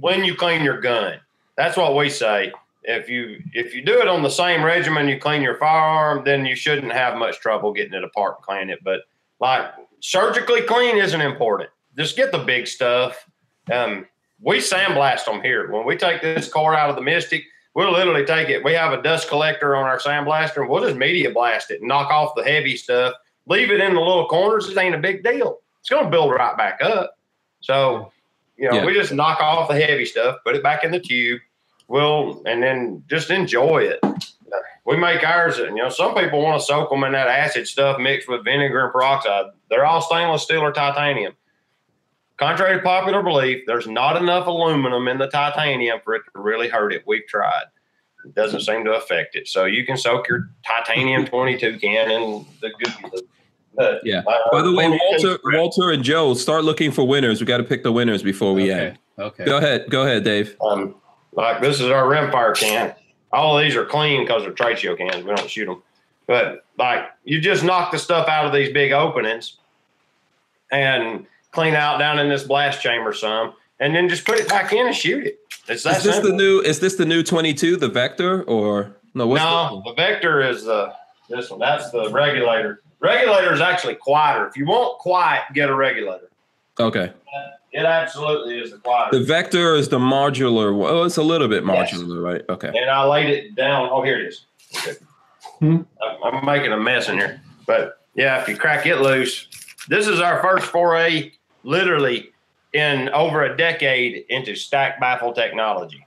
when 0.00 0.24
you 0.24 0.34
clean 0.34 0.62
your 0.62 0.80
gun, 0.80 1.20
that's 1.56 1.76
what 1.76 1.96
we 1.96 2.10
say. 2.10 2.52
If 2.82 3.08
you 3.08 3.42
if 3.54 3.74
you 3.74 3.82
do 3.82 4.00
it 4.00 4.08
on 4.08 4.22
the 4.22 4.30
same 4.30 4.62
regimen 4.62 5.08
you 5.08 5.18
clean 5.18 5.42
your 5.42 5.56
firearm, 5.56 6.24
then 6.24 6.44
you 6.46 6.56
shouldn't 6.56 6.92
have 6.92 7.16
much 7.16 7.38
trouble 7.40 7.72
getting 7.72 7.94
it 7.94 8.04
apart 8.04 8.36
and 8.38 8.44
cleaning 8.44 8.70
it. 8.70 8.84
But 8.84 9.00
like 9.40 9.64
surgically 10.00 10.62
clean 10.62 10.96
isn't 10.96 11.20
important. 11.20 11.70
Just 11.96 12.16
get 12.16 12.32
the 12.32 12.38
big 12.38 12.66
stuff. 12.66 13.26
Um, 13.70 14.06
we 14.40 14.58
sandblast 14.58 15.26
them 15.26 15.42
here. 15.42 15.70
When 15.70 15.84
we 15.84 15.96
take 15.96 16.22
this 16.22 16.48
car 16.50 16.74
out 16.74 16.88
of 16.88 16.96
the 16.96 17.02
Mystic, 17.02 17.44
we'll 17.74 17.92
literally 17.92 18.24
take 18.24 18.48
it. 18.48 18.64
We 18.64 18.72
have 18.74 18.92
a 18.92 19.02
dust 19.02 19.28
collector 19.28 19.76
on 19.76 19.84
our 19.84 19.98
sandblaster, 19.98 20.58
and 20.62 20.68
we'll 20.68 20.84
just 20.84 20.96
media 20.96 21.30
blast 21.30 21.70
it 21.70 21.80
and 21.80 21.88
knock 21.88 22.10
off 22.10 22.34
the 22.36 22.44
heavy 22.44 22.76
stuff. 22.76 23.14
Leave 23.46 23.70
it 23.70 23.80
in 23.80 23.94
the 23.94 24.00
little 24.00 24.26
corners. 24.26 24.68
It 24.68 24.76
ain't 24.78 24.94
a 24.94 24.98
big 24.98 25.22
deal. 25.24 25.58
It's 25.80 25.88
going 25.88 26.04
to 26.04 26.10
build 26.10 26.30
right 26.32 26.56
back 26.56 26.80
up. 26.82 27.18
So, 27.60 28.12
you 28.56 28.68
know, 28.70 28.76
Yeah. 28.76 28.86
we 28.86 28.94
just 28.94 29.12
knock 29.12 29.40
off 29.40 29.68
the 29.68 29.80
heavy 29.80 30.04
stuff, 30.04 30.38
put 30.44 30.54
it 30.56 30.62
back 30.62 30.84
in 30.84 30.90
the 30.90 31.00
tube. 31.00 31.40
We'll 31.88 32.42
and 32.46 32.62
then 32.62 33.02
just 33.08 33.30
enjoy 33.30 33.78
it. 33.78 33.98
We 34.86 34.96
make 34.96 35.24
ours, 35.24 35.58
and 35.58 35.76
you 35.76 35.82
know, 35.82 35.88
some 35.88 36.14
people 36.14 36.40
want 36.42 36.60
to 36.60 36.64
soak 36.64 36.90
them 36.90 37.04
in 37.04 37.12
that 37.12 37.28
acid 37.28 37.68
stuff 37.68 37.98
mixed 37.98 38.28
with 38.28 38.44
vinegar 38.44 38.84
and 38.84 38.92
peroxide. 38.92 39.46
They're 39.68 39.84
all 39.84 40.00
stainless 40.00 40.42
steel 40.42 40.60
or 40.60 40.72
titanium. 40.72 41.34
Contrary 42.40 42.78
to 42.78 42.82
popular 42.82 43.22
belief, 43.22 43.64
there's 43.66 43.86
not 43.86 44.16
enough 44.16 44.46
aluminum 44.46 45.06
in 45.08 45.18
the 45.18 45.26
titanium 45.26 46.00
for 46.02 46.14
it 46.14 46.22
to 46.34 46.40
really 46.40 46.70
hurt 46.70 46.90
it. 46.90 47.02
We've 47.06 47.26
tried. 47.28 47.64
It 48.24 48.34
doesn't 48.34 48.60
seem 48.62 48.82
to 48.86 48.92
affect 48.92 49.36
it. 49.36 49.46
So 49.46 49.66
you 49.66 49.84
can 49.84 49.98
soak 49.98 50.26
your 50.26 50.50
titanium 50.66 51.26
22 51.26 51.78
can 51.78 52.10
in 52.10 52.46
the 52.62 52.70
good. 52.82 53.22
But, 53.74 54.00
Yeah. 54.04 54.22
uh, 54.26 54.38
By 54.50 54.62
the 54.62 54.72
way, 54.72 54.88
Walter, 54.88 55.38
Walter 55.44 55.90
and 55.90 56.02
Joe, 56.02 56.32
start 56.32 56.64
looking 56.64 56.90
for 56.90 57.06
winners. 57.06 57.40
We 57.40 57.46
got 57.46 57.58
to 57.58 57.64
pick 57.64 57.82
the 57.82 57.92
winners 57.92 58.22
before 58.22 58.54
we 58.54 58.72
okay. 58.72 58.86
end. 58.86 58.98
Okay. 59.18 59.44
Go 59.44 59.58
ahead. 59.58 59.90
Go 59.90 60.02
ahead, 60.02 60.24
Dave. 60.24 60.56
Um, 60.62 60.94
like 61.32 61.60
this 61.60 61.78
is 61.78 61.90
our 61.90 62.04
rimfire 62.04 62.56
can. 62.56 62.94
All 63.32 63.58
of 63.58 63.62
these 63.62 63.76
are 63.76 63.84
clean 63.84 64.24
because 64.24 64.42
they're 64.44 64.52
trade 64.52 64.78
cans. 64.78 65.24
We 65.24 65.34
don't 65.34 65.48
shoot 65.48 65.66
them. 65.66 65.82
But 66.26 66.64
like 66.78 67.04
you 67.24 67.38
just 67.38 67.62
knock 67.64 67.92
the 67.92 67.98
stuff 67.98 68.28
out 68.28 68.46
of 68.46 68.52
these 68.52 68.72
big 68.72 68.92
openings 68.92 69.58
and 70.72 71.26
clean 71.52 71.74
out 71.74 71.98
down 71.98 72.18
in 72.18 72.28
this 72.28 72.44
blast 72.44 72.80
chamber 72.82 73.12
some, 73.12 73.54
and 73.78 73.94
then 73.94 74.08
just 74.08 74.24
put 74.24 74.38
it 74.38 74.48
back 74.48 74.72
in 74.72 74.86
and 74.86 74.94
shoot 74.94 75.26
it. 75.26 75.38
It's 75.68 75.82
that 75.84 75.98
Is 75.98 76.02
this 76.04 76.14
simple. 76.16 76.30
the 76.32 76.36
new? 76.36 76.60
Is 76.60 76.80
this 76.80 76.96
the 76.96 77.04
new 77.04 77.22
22, 77.22 77.76
the 77.76 77.88
Vector, 77.88 78.42
or 78.44 78.96
no? 79.14 79.26
What's 79.26 79.42
no, 79.42 79.82
the 79.84 79.94
Vector 79.94 80.40
is 80.42 80.64
the 80.64 80.92
this 81.28 81.50
one. 81.50 81.60
That's 81.60 81.90
the 81.90 82.10
regulator. 82.10 82.82
Regulator 83.00 83.52
is 83.52 83.60
actually 83.60 83.94
quieter. 83.94 84.46
If 84.46 84.56
you 84.56 84.66
want 84.66 84.98
quiet, 84.98 85.42
get 85.54 85.70
a 85.70 85.74
regulator. 85.74 86.28
okay. 86.78 87.12
It 87.72 87.84
absolutely 87.84 88.58
is 88.58 88.72
the 88.72 88.78
quieter. 88.78 89.16
The 89.16 89.24
Vector 89.24 89.76
is 89.76 89.88
the 89.88 89.98
modular. 90.00 90.76
one. 90.76 90.90
Oh, 90.90 91.04
it's 91.04 91.18
a 91.18 91.22
little 91.22 91.46
bit 91.46 91.64
Yes. 91.64 91.92
modular, 91.92 92.20
right? 92.20 92.42
Okay. 92.48 92.66
and 92.68 92.90
I 92.90 93.04
laid 93.06 93.30
it 93.30 93.54
down. 93.54 93.88
Oh, 93.92 94.02
here 94.02 94.18
it 94.18 94.26
is. 94.26 94.44
Okay. 94.76 94.98
Hmm. 95.60 95.76
I'm, 96.02 96.34
I'm 96.34 96.44
making 96.44 96.72
a 96.72 96.76
mess 96.76 97.08
in 97.08 97.16
here, 97.18 97.40
but 97.66 98.00
yeah, 98.14 98.40
if 98.42 98.48
you 98.48 98.56
crack 98.56 98.86
it 98.86 98.96
loose, 98.96 99.46
this 99.88 100.08
is 100.08 100.18
our 100.20 100.42
first 100.42 100.66
foray, 100.66 101.30
literally 101.62 102.32
in 102.72 103.08
over 103.10 103.44
a 103.44 103.56
decade 103.56 104.24
into 104.28 104.54
stack 104.54 105.00
baffle 105.00 105.32
technology. 105.32 106.06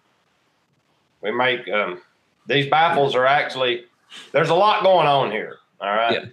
We 1.22 1.32
make 1.32 1.68
um, 1.70 2.02
these 2.48 2.70
baffles 2.70 3.16
are 3.16 3.26
actually 3.26 3.86
there's 4.32 4.50
a 4.50 4.56
lot 4.56 4.84
going 4.84 5.08
on 5.08 5.32
here. 5.32 5.58
All 5.82 5.90
right. 5.90 6.14
Yeah. 6.14 6.26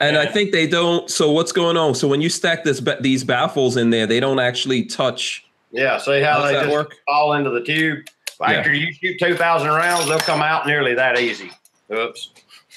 And 0.00 0.18
I 0.18 0.26
think 0.26 0.52
they 0.52 0.66
don't. 0.66 1.08
So 1.08 1.30
what's 1.30 1.52
going 1.52 1.76
on? 1.76 1.94
So 1.94 2.08
when 2.08 2.20
you 2.20 2.28
stack 2.28 2.64
this 2.64 2.82
these 3.00 3.24
baffles 3.24 3.76
in 3.76 3.90
there, 3.90 4.06
they 4.06 4.20
don't 4.20 4.40
actually 4.40 4.84
touch. 4.84 5.46
Yeah. 5.70 5.98
See 5.98 6.20
how 6.20 6.42
they 6.42 6.52
just 6.52 6.70
work? 6.70 6.94
fall 7.06 7.34
into 7.34 7.50
the 7.50 7.62
tube. 7.62 8.06
After 8.40 8.74
you 8.74 8.92
shoot 8.92 9.18
two 9.18 9.36
thousand 9.36 9.68
rounds, 9.68 10.08
they'll 10.08 10.18
come 10.18 10.42
out 10.42 10.66
nearly 10.66 10.94
that 10.94 11.18
easy. 11.18 11.50
Oops. 11.92 12.30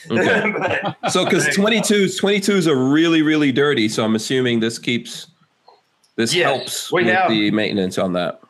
Okay. 0.09 0.53
But- 0.57 0.95
So 1.11 1.25
because 1.25 1.47
22s 1.47 2.21
22s 2.21 2.67
are 2.67 2.75
really 2.75 3.23
really 3.23 3.51
dirty, 3.51 3.89
so 3.89 4.05
I'm 4.05 4.15
assuming 4.15 4.59
this 4.59 4.77
keeps 4.77 5.27
this 6.17 6.33
Yes, 6.33 6.45
helps 6.45 6.91
with 6.91 7.05
have- 7.05 7.29
the 7.29 7.51
maintenance 7.51 7.97
on 7.97 8.13
that. 8.13 8.41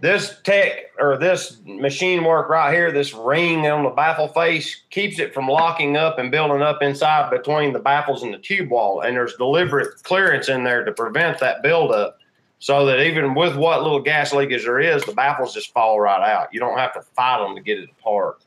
this 0.00 0.38
tech 0.44 0.92
or 0.98 1.16
this 1.16 1.60
machine 1.64 2.24
work 2.24 2.50
right 2.50 2.74
here, 2.74 2.92
this 2.92 3.14
ring 3.14 3.66
on 3.66 3.84
the 3.84 3.90
baffle 3.90 4.28
face, 4.28 4.82
keeps 4.90 5.18
it 5.18 5.32
from 5.32 5.48
locking 5.48 5.96
up 5.96 6.18
and 6.18 6.30
building 6.30 6.60
up 6.60 6.82
inside 6.82 7.30
between 7.30 7.72
the 7.72 7.78
baffles 7.78 8.22
and 8.22 8.32
the 8.32 8.38
tube 8.38 8.70
wall. 8.70 9.00
And 9.00 9.16
there's 9.16 9.34
deliberate 9.36 10.02
clearance 10.02 10.48
in 10.48 10.62
there 10.62 10.84
to 10.84 10.92
prevent 10.92 11.38
that 11.40 11.62
buildup. 11.62 12.18
So 12.58 12.86
that 12.86 13.00
even 13.00 13.34
with 13.34 13.56
what 13.56 13.82
little 13.82 14.00
gas 14.00 14.32
leakage 14.32 14.64
there 14.64 14.80
is, 14.80 15.04
the 15.04 15.12
baffles 15.12 15.52
just 15.54 15.72
fall 15.72 16.00
right 16.00 16.22
out. 16.22 16.48
You 16.52 16.60
don't 16.60 16.78
have 16.78 16.94
to 16.94 17.02
fight 17.02 17.38
them 17.38 17.56
to 17.56 17.62
get 17.62 17.78
it 17.78 17.90
apart. 17.98 18.42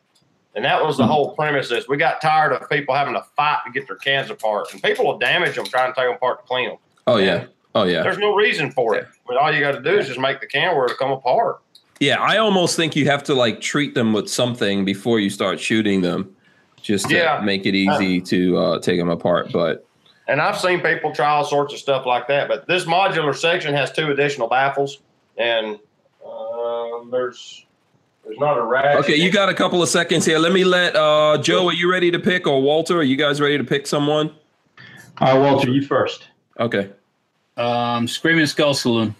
And 0.55 0.65
that 0.65 0.83
was 0.83 0.97
the 0.97 1.05
hmm. 1.05 1.11
whole 1.11 1.35
premise. 1.35 1.69
Is 1.71 1.87
we 1.87 1.97
got 1.97 2.21
tired 2.21 2.51
of 2.51 2.67
people 2.69 2.95
having 2.95 3.13
to 3.13 3.23
fight 3.35 3.59
to 3.65 3.71
get 3.71 3.87
their 3.87 3.97
cans 3.97 4.31
apart, 4.31 4.73
and 4.73 4.81
people 4.81 5.05
will 5.05 5.19
damage 5.19 5.55
them 5.55 5.65
trying 5.65 5.93
to 5.93 5.95
take 5.95 6.07
them 6.07 6.15
apart 6.15 6.39
to 6.41 6.47
clean 6.47 6.69
them. 6.69 6.77
Oh 7.05 7.17
yeah. 7.17 7.45
Oh 7.77 7.83
yeah. 7.83 8.01
There's 8.03 8.17
no 8.17 8.33
reason 8.35 8.71
for 8.71 8.95
it. 8.95 9.07
But 9.27 9.37
all 9.37 9.53
you 9.53 9.59
got 9.59 9.73
to 9.73 9.81
do 9.81 9.97
is 9.97 10.07
just 10.07 10.19
make 10.19 10.39
the 10.39 10.47
can 10.47 10.75
where 10.75 10.87
come 10.89 11.11
apart. 11.11 11.59
Yeah, 11.99 12.19
I 12.19 12.37
almost 12.37 12.75
think 12.75 12.95
you 12.95 13.05
have 13.05 13.23
to 13.25 13.33
like 13.33 13.61
treat 13.61 13.93
them 13.93 14.13
with 14.13 14.29
something 14.29 14.85
before 14.85 15.19
you 15.19 15.29
start 15.29 15.59
shooting 15.59 16.01
them, 16.01 16.35
just 16.81 17.09
to 17.09 17.15
Yeah. 17.15 17.41
make 17.43 17.65
it 17.65 17.75
easy 17.75 18.21
to 18.21 18.57
uh, 18.57 18.79
take 18.79 18.99
them 18.99 19.09
apart. 19.09 19.51
But 19.51 19.85
And 20.27 20.41
I've 20.41 20.59
seen 20.59 20.81
people 20.81 21.11
try 21.13 21.27
all 21.27 21.43
sorts 21.45 21.73
of 21.73 21.79
stuff 21.79 22.05
like 22.05 22.27
that. 22.27 22.47
But 22.47 22.67
this 22.67 22.85
modular 22.85 23.35
section 23.35 23.73
has 23.73 23.91
two 23.91 24.11
additional 24.11 24.47
baffles, 24.47 24.99
and 25.37 25.79
uh, 26.25 26.29
Um, 26.97 27.11
there's 27.11 27.65
there's 28.23 28.39
not 28.39 28.57
a 28.57 28.63
ratchet. 28.63 29.05
Okay, 29.05 29.15
you 29.15 29.31
got 29.31 29.49
a 29.49 29.53
couple 29.53 29.81
of 29.81 29.89
seconds 29.89 30.25
here. 30.25 30.37
Let 30.39 30.51
me 30.51 30.63
let 30.63 30.95
uh, 30.95 31.37
Joe. 31.41 31.67
Are 31.67 31.73
you 31.73 31.89
ready 31.89 32.11
to 32.11 32.19
pick, 32.19 32.45
or 32.47 32.61
Walter? 32.61 32.97
Are 32.97 33.03
you 33.03 33.15
guys 33.15 33.39
ready 33.39 33.57
to 33.57 33.63
pick 33.63 33.87
someone? 33.87 34.31
All 35.19 35.39
right, 35.39 35.51
Walter, 35.51 35.69
you 35.71 35.81
first. 35.85 36.27
Okay. 36.59 36.89
Um, 37.57 38.07
Screaming 38.07 38.45
Skull 38.45 38.73
Saloon. 38.73 39.15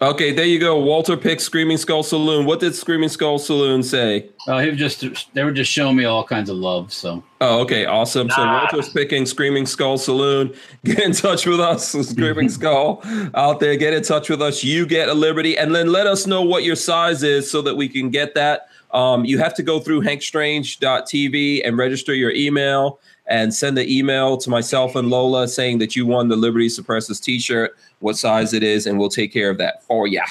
Okay, 0.00 0.30
there 0.30 0.44
you 0.44 0.60
go. 0.60 0.78
Walter 0.78 1.16
picked 1.16 1.40
Screaming 1.42 1.76
Skull 1.76 2.04
Saloon. 2.04 2.46
What 2.46 2.60
did 2.60 2.72
Screaming 2.76 3.08
Skull 3.08 3.36
Saloon 3.36 3.82
say? 3.82 4.28
Uh, 4.46 4.60
he 4.60 4.70
was 4.70 4.78
just 4.78 5.34
they 5.34 5.42
were 5.42 5.50
just 5.50 5.72
showing 5.72 5.96
me 5.96 6.04
all 6.04 6.22
kinds 6.22 6.48
of 6.48 6.56
love. 6.56 6.92
So 6.92 7.24
Oh, 7.40 7.60
okay, 7.62 7.84
awesome. 7.84 8.30
So 8.30 8.44
Walter's 8.44 8.90
picking 8.90 9.26
Screaming 9.26 9.66
Skull 9.66 9.98
Saloon. 9.98 10.54
Get 10.84 11.00
in 11.00 11.12
touch 11.12 11.46
with 11.46 11.58
us, 11.58 11.90
Screaming 11.90 12.48
Skull 12.48 13.02
out 13.34 13.58
there. 13.58 13.74
Get 13.76 13.92
in 13.92 14.04
touch 14.04 14.28
with 14.28 14.40
us. 14.40 14.62
You 14.62 14.86
get 14.86 15.08
a 15.08 15.14
Liberty, 15.14 15.58
and 15.58 15.74
then 15.74 15.90
let 15.90 16.06
us 16.06 16.28
know 16.28 16.42
what 16.42 16.62
your 16.62 16.76
size 16.76 17.24
is 17.24 17.50
so 17.50 17.60
that 17.62 17.74
we 17.74 17.88
can 17.88 18.10
get 18.10 18.36
that. 18.36 18.68
Um, 18.92 19.24
you 19.24 19.38
have 19.38 19.54
to 19.54 19.64
go 19.64 19.80
through 19.80 20.02
hankstrange.tv 20.02 21.62
and 21.66 21.76
register 21.76 22.14
your 22.14 22.30
email 22.30 23.00
and 23.28 23.54
send 23.54 23.76
the 23.76 23.86
email 23.96 24.36
to 24.38 24.50
myself 24.50 24.96
and 24.96 25.10
Lola 25.10 25.46
saying 25.46 25.78
that 25.78 25.94
you 25.94 26.06
won 26.06 26.28
the 26.28 26.36
Liberty 26.36 26.68
Suppressors 26.68 27.22
T-shirt, 27.22 27.76
what 28.00 28.16
size 28.16 28.54
it 28.54 28.62
is, 28.62 28.86
and 28.86 28.98
we'll 28.98 29.10
take 29.10 29.32
care 29.32 29.50
of 29.50 29.58
that 29.58 29.82
for 29.84 30.06
ya. 30.06 30.24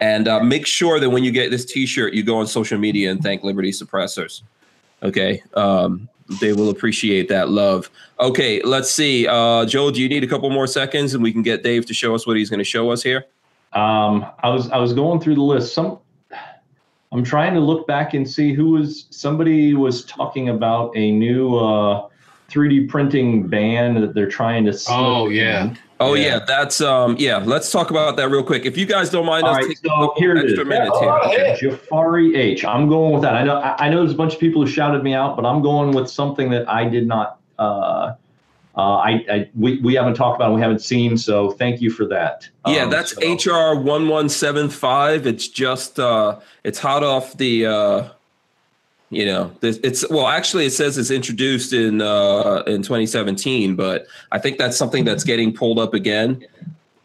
And 0.00 0.28
uh, 0.28 0.40
make 0.40 0.66
sure 0.66 1.00
that 1.00 1.08
when 1.08 1.24
you 1.24 1.30
get 1.30 1.50
this 1.50 1.64
T-shirt, 1.64 2.12
you 2.12 2.22
go 2.22 2.38
on 2.38 2.46
social 2.46 2.78
media 2.78 3.10
and 3.10 3.22
thank 3.22 3.44
Liberty 3.44 3.70
Suppressors. 3.70 4.42
Okay, 5.02 5.42
um, 5.54 6.08
they 6.40 6.52
will 6.52 6.70
appreciate 6.70 7.28
that 7.28 7.48
love. 7.48 7.88
Okay, 8.18 8.60
let's 8.62 8.90
see. 8.90 9.26
Uh, 9.26 9.64
Joe, 9.64 9.90
do 9.90 10.02
you 10.02 10.08
need 10.08 10.24
a 10.24 10.26
couple 10.26 10.50
more 10.50 10.66
seconds, 10.66 11.14
and 11.14 11.22
we 11.22 11.32
can 11.32 11.42
get 11.42 11.62
Dave 11.62 11.86
to 11.86 11.94
show 11.94 12.14
us 12.14 12.26
what 12.26 12.36
he's 12.36 12.50
going 12.50 12.58
to 12.58 12.64
show 12.64 12.90
us 12.90 13.02
here? 13.02 13.24
Um, 13.72 14.26
I 14.42 14.48
was 14.48 14.70
I 14.70 14.78
was 14.78 14.92
going 14.92 15.20
through 15.20 15.36
the 15.36 15.42
list. 15.42 15.74
Some 15.74 15.98
I'm 17.12 17.22
trying 17.22 17.54
to 17.54 17.60
look 17.60 17.86
back 17.86 18.14
and 18.14 18.28
see 18.28 18.52
who 18.52 18.70
was 18.70 19.06
somebody 19.10 19.74
was 19.74 20.04
talking 20.04 20.48
about 20.48 20.96
a 20.96 21.12
new 21.12 21.56
uh, 21.56 22.08
3D 22.50 22.88
printing 22.88 23.46
ban 23.46 24.00
that 24.00 24.14
they're 24.14 24.28
trying 24.28 24.64
to. 24.66 24.78
Oh, 24.88 25.28
yeah. 25.28 25.64
in. 25.66 25.78
Oh 25.98 26.12
yeah, 26.12 26.26
Yeah. 26.26 26.38
that's 26.46 26.82
um 26.82 27.16
yeah. 27.18 27.38
Let's 27.38 27.72
talk 27.72 27.90
about 27.90 28.16
that 28.18 28.28
real 28.28 28.42
quick. 28.42 28.66
If 28.66 28.76
you 28.76 28.84
guys 28.84 29.08
don't 29.08 29.24
mind 29.24 29.44
All 29.44 29.50
us 29.52 29.56
right, 29.56 29.62
taking 29.62 29.76
a 29.86 29.88
so 29.88 30.08
couple 30.08 30.14
here 30.18 30.36
it 30.36 30.44
extra 30.44 30.62
is. 30.62 30.68
minutes 30.68 30.90
Yeah, 31.00 31.00
here. 31.00 31.10
all 31.10 31.18
right. 31.20 31.58
Jafari 31.58 32.36
H. 32.36 32.64
I'm 32.66 32.86
going 32.88 33.12
with 33.14 33.22
that. 33.22 33.34
I 33.34 33.42
know 33.44 33.56
I 33.56 33.86
I 33.86 33.88
know 33.88 34.00
there's 34.00 34.12
a 34.12 34.16
bunch 34.16 34.34
of 34.34 34.38
people 34.40 34.60
who 34.62 34.68
shouted 34.70 35.02
me 35.02 35.14
out, 35.14 35.36
but 35.36 35.46
I'm 35.46 35.62
going 35.62 35.92
with 35.92 36.10
something 36.10 36.50
that 36.50 36.68
I 36.68 36.84
did 36.86 37.06
not. 37.06 37.38
Uh, 37.58 38.12
uh, 38.76 38.80
I, 38.98 39.10
I 39.30 39.50
we, 39.58 39.80
we 39.80 39.94
haven't 39.94 40.16
talked 40.16 40.36
about, 40.36 40.54
we 40.54 40.60
haven't 40.60 40.80
seen. 40.82 41.16
So 41.16 41.52
thank 41.52 41.80
you 41.80 41.88
for 41.88 42.04
that. 42.08 42.46
Yeah, 42.66 42.82
Um, 42.84 42.90
that's 42.90 43.14
so- 43.14 43.72
HR 43.72 43.80
one 43.80 44.06
one 44.08 44.28
seven 44.28 44.68
five. 44.68 45.26
It's 45.26 45.48
just 45.48 45.98
uh 45.98 46.40
it's 46.62 46.78
hot 46.78 47.04
off 47.04 47.38
the 47.38 47.64
uh 47.64 48.08
you 49.10 49.24
know, 49.24 49.52
it's 49.62 50.08
well 50.10 50.26
actually 50.26 50.66
it 50.66 50.72
says 50.72 50.98
it's 50.98 51.10
introduced 51.10 51.72
in 51.72 52.02
uh 52.02 52.62
in 52.66 52.82
2017, 52.82 53.76
but 53.76 54.06
I 54.32 54.38
think 54.38 54.58
that's 54.58 54.76
something 54.76 55.04
that's 55.04 55.24
getting 55.24 55.52
pulled 55.52 55.78
up 55.78 55.94
again. 55.94 56.44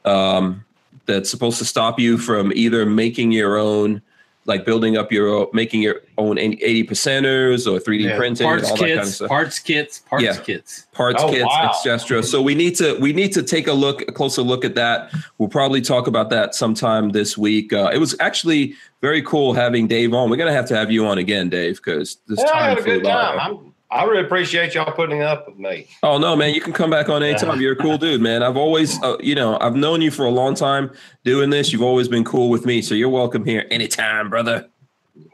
Um 0.05 0.65
that's 1.05 1.29
supposed 1.29 1.57
to 1.59 1.65
stop 1.65 1.99
you 1.99 2.17
from 2.17 2.51
either 2.55 2.85
making 2.85 3.31
your 3.31 3.57
own 3.57 4.01
like 4.45 4.65
building 4.65 4.97
up 4.97 5.11
your 5.11 5.47
making 5.53 5.81
your 5.81 6.01
own 6.17 6.37
80 6.39 6.83
percenters 6.85 7.71
or 7.71 7.79
3D 7.79 8.05
Yeah. 8.05 8.17
printing 8.17 8.47
parts 8.47 8.69
all 8.71 8.75
that 8.77 8.79
kind 8.79 8.91
of 8.93 8.99
kits, 9.05 9.15
stuff. 9.15 9.29
parts 9.29 9.59
kits, 9.59 9.99
parts 9.99 10.23
Yeah. 10.23 10.35
kits. 10.37 10.87
parts 10.93 11.21
Oh, 11.23 11.29
kits, 11.29 11.45
wow. 11.45 11.69
etc. 11.69 12.23
So 12.23 12.41
we 12.41 12.55
need 12.55 12.75
to 12.77 12.97
we 12.99 13.13
need 13.13 13.31
to 13.33 13.43
take 13.43 13.67
a 13.67 13.73
look, 13.73 14.01
a 14.03 14.11
closer 14.11 14.41
look 14.41 14.65
at 14.65 14.75
that. 14.75 15.11
We'll 15.37 15.49
probably 15.49 15.81
talk 15.81 16.07
about 16.07 16.29
that 16.31 16.55
sometime 16.55 17.09
this 17.11 17.37
week. 17.37 17.71
Uh, 17.71 17.91
it 17.93 17.99
was 17.99 18.15
actually 18.19 18.73
very 19.01 19.21
cool 19.21 19.53
having 19.53 19.87
Dave 19.87 20.13
on. 20.13 20.29
We're 20.29 20.37
gonna 20.37 20.53
have 20.53 20.67
to 20.69 20.75
have 20.75 20.91
you 20.91 21.05
on 21.05 21.17
again, 21.19 21.49
Dave, 21.49 21.75
because 21.77 22.17
this 22.27 22.39
Yeah, 22.39 22.51
I 22.53 22.69
had 22.69 22.79
a 22.79 22.81
flew 22.81 22.93
good 22.95 23.03
by. 23.03 23.11
time. 23.35 23.70
I'm, 23.91 24.09
really 24.09 24.23
appreciate 24.23 24.73
y'all 24.73 24.91
putting 24.91 25.21
up 25.21 25.47
with 25.47 25.57
me. 25.57 25.87
Oh 26.01 26.17
no, 26.17 26.35
man, 26.35 26.53
you 26.53 26.61
can 26.61 26.73
come 26.73 26.89
back 26.89 27.09
on 27.09 27.23
anytime. 27.23 27.59
You're 27.59 27.73
a 27.73 27.75
cool 27.77 27.97
dude, 27.97 28.21
man. 28.21 28.41
I've 28.41 28.57
always, 28.57 29.01
uh, 29.03 29.17
you 29.19 29.35
know, 29.35 29.57
I've 29.59 29.75
known 29.75 30.01
you 30.01 30.11
for 30.11 30.25
a 30.25 30.29
long 30.29 30.55
time 30.55 30.91
doing 31.23 31.49
this. 31.49 31.71
You've 31.73 31.81
always 31.81 32.07
been 32.07 32.23
cool 32.23 32.49
with 32.49 32.65
me, 32.65 32.81
so 32.81 32.95
you're 32.95 33.09
welcome 33.09 33.45
here 33.45 33.65
anytime, 33.69 34.29
brother. 34.29 34.69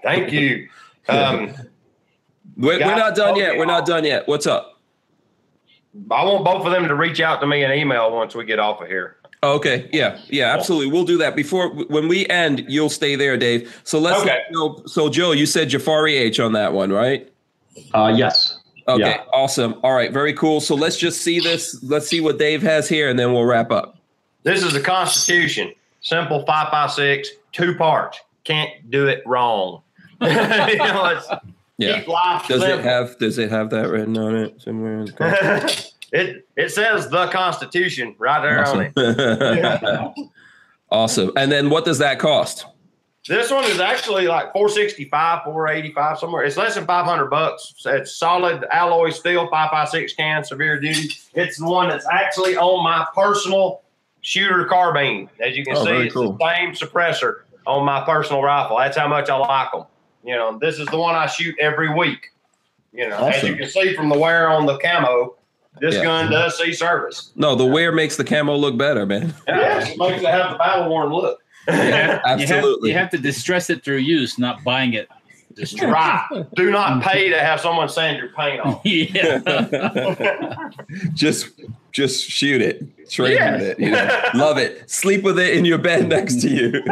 Thank 0.03 0.31
you. 0.31 0.67
Um, 1.07 1.53
We're, 2.57 2.79
we're 2.79 2.95
not 2.95 3.15
done 3.15 3.35
yet. 3.35 3.55
We're 3.57 3.65
not 3.65 3.85
done 3.85 4.03
yet. 4.03 4.27
What's 4.27 4.47
up? 4.47 4.81
I 6.09 6.23
want 6.23 6.43
both 6.43 6.65
of 6.65 6.71
them 6.71 6.87
to 6.87 6.95
reach 6.95 7.21
out 7.21 7.39
to 7.41 7.47
me 7.47 7.63
in 7.63 7.71
email 7.71 8.11
once 8.11 8.33
we 8.33 8.45
get 8.45 8.57
off 8.57 8.81
of 8.81 8.87
here. 8.87 9.17
Okay. 9.43 9.87
Yeah. 9.93 10.19
Yeah. 10.27 10.55
Absolutely. 10.55 10.91
We'll 10.91 11.05
do 11.05 11.19
that 11.19 11.35
before 11.35 11.69
when 11.69 12.07
we 12.07 12.25
end. 12.27 12.65
You'll 12.67 12.89
stay 12.89 13.15
there, 13.15 13.37
Dave. 13.37 13.79
So 13.83 13.99
let's. 13.99 14.21
Okay. 14.21 14.39
So, 14.53 14.81
so 14.87 15.09
Joe, 15.09 15.31
you 15.33 15.45
said 15.45 15.69
Jafari 15.69 16.19
H 16.19 16.39
on 16.39 16.53
that 16.53 16.73
one, 16.73 16.91
right? 16.91 17.31
Uh, 17.93 18.13
yes. 18.15 18.59
Okay. 18.87 19.01
Yeah. 19.01 19.23
Awesome. 19.33 19.75
All 19.83 19.93
right. 19.93 20.11
Very 20.11 20.33
cool. 20.33 20.61
So 20.61 20.75
let's 20.75 20.97
just 20.97 21.21
see 21.21 21.39
this. 21.39 21.81
Let's 21.83 22.07
see 22.07 22.21
what 22.21 22.39
Dave 22.39 22.61
has 22.63 22.87
here, 22.87 23.09
and 23.09 23.19
then 23.19 23.33
we'll 23.33 23.45
wrap 23.45 23.71
up. 23.71 23.97
This 24.43 24.63
is 24.63 24.73
the 24.73 24.79
Constitution. 24.81 25.73
Simple 26.01 26.45
five 26.45 26.71
by 26.71 26.87
six, 26.87 27.29
two 27.51 27.75
parts. 27.75 28.19
Can't 28.45 28.89
do 28.89 29.07
it 29.07 29.23
wrong. 29.25 29.81
you 30.21 30.27
know, 30.27 31.05
it's 31.05 31.27
Yeah. 31.77 31.99
keep 31.99 32.07
life 32.07 32.47
Does 32.47 32.63
it 32.63 32.79
have? 32.79 33.17
Does 33.17 33.37
it 33.37 33.51
have 33.51 33.69
that 33.71 33.89
written 33.89 34.17
on 34.17 34.35
it 34.35 34.61
somewhere? 34.61 34.99
in 34.99 35.05
the 35.05 35.91
it 36.13 36.47
it 36.55 36.71
says 36.71 37.09
the 37.09 37.27
Constitution 37.27 38.15
right 38.17 38.41
there 38.41 38.65
on 38.65 38.81
it. 38.81 38.93
Awesome. 38.97 40.29
awesome. 40.91 41.31
And 41.35 41.51
then 41.51 41.69
what 41.69 41.83
does 41.83 41.97
that 41.97 42.19
cost? 42.19 42.65
This 43.27 43.51
one 43.51 43.65
is 43.65 43.79
actually 43.79 44.27
like 44.27 44.53
465, 44.53 45.43
485, 45.43 46.17
somewhere. 46.19 46.43
It's 46.43 46.55
less 46.57 46.75
than 46.75 46.85
500 46.85 47.25
bucks. 47.29 47.73
It's 47.85 48.13
solid 48.15 48.65
alloy 48.71 49.09
steel, 49.09 49.47
556 49.49 50.13
can, 50.13 50.43
severe 50.43 50.79
duty. 50.79 51.09
It's 51.33 51.57
the 51.57 51.65
one 51.65 51.89
that's 51.89 52.07
actually 52.11 52.55
on 52.57 52.83
my 52.83 53.05
personal 53.13 53.81
shooter 54.21 54.65
carbine. 54.65 55.29
As 55.39 55.57
you 55.57 55.65
can 55.65 55.75
Oh, 55.77 55.85
see, 55.85 55.91
it's 56.05 56.13
cool. 56.13 56.33
the 56.33 56.55
same 56.55 56.71
suppressor 56.73 57.41
on 57.65 57.85
my 57.85 58.03
personal 58.05 58.41
rifle. 58.41 58.77
That's 58.77 58.97
how 58.97 59.07
much 59.07 59.29
I 59.29 59.35
like 59.35 59.71
them. 59.71 59.83
You 60.23 60.35
know, 60.35 60.57
this 60.57 60.79
is 60.79 60.87
the 60.87 60.97
one 60.97 61.15
I 61.15 61.25
shoot 61.27 61.55
every 61.59 61.93
week. 61.93 62.31
You 62.93 63.09
know, 63.09 63.17
as 63.27 63.43
you 63.43 63.55
can 63.55 63.69
see 63.69 63.93
from 63.95 64.09
the 64.09 64.17
wear 64.17 64.49
on 64.49 64.65
the 64.65 64.77
camo, 64.79 65.35
this 65.79 65.95
Yeah. 65.95 66.03
gun 66.03 66.31
does 66.31 66.57
see 66.57 66.73
service. 66.73 67.31
No, 67.35 67.55
the 67.55 67.65
wear 67.65 67.91
makes 67.91 68.15
the 68.15 68.23
camo 68.23 68.55
look 68.55 68.77
better, 68.77 69.05
man. 69.05 69.33
Yeah, 69.47 69.85
it 69.87 69.97
makes 69.97 70.21
it 70.23 70.27
have 70.29 70.51
the 70.53 70.57
battle 70.57 70.89
worn 70.89 71.09
look. 71.13 71.39
You 71.73 71.73
have, 71.73 72.21
Absolutely. 72.25 72.89
You 72.91 72.97
have 72.97 73.09
to 73.11 73.17
distress 73.17 73.69
it 73.69 73.83
through 73.83 73.97
use, 73.97 74.39
not 74.39 74.63
buying 74.63 74.93
it. 74.93 75.09
Distress. 75.53 75.83
Right. 76.31 76.45
Do 76.55 76.69
not 76.71 77.01
pay 77.03 77.29
to 77.29 77.39
have 77.39 77.59
someone 77.59 77.89
sand 77.89 78.19
your 78.19 78.29
paint 78.29 78.61
off. 78.61 78.81
yeah. 78.85 79.39
just 81.13 81.49
just 81.91 82.23
shoot 82.29 82.61
it 82.61 82.85
train 83.09 83.33
Yeah. 83.37 83.53
with 83.53 83.61
it 83.63 83.79
you 83.79 83.89
know 83.89 84.21
love 84.35 84.57
it 84.59 84.87
sleep 84.89 85.23
with 85.23 85.39
it 85.39 85.55
in 85.57 85.65
your 85.65 85.77
bed 85.79 86.07
next 86.07 86.41
to 86.41 86.49
you 86.49 86.83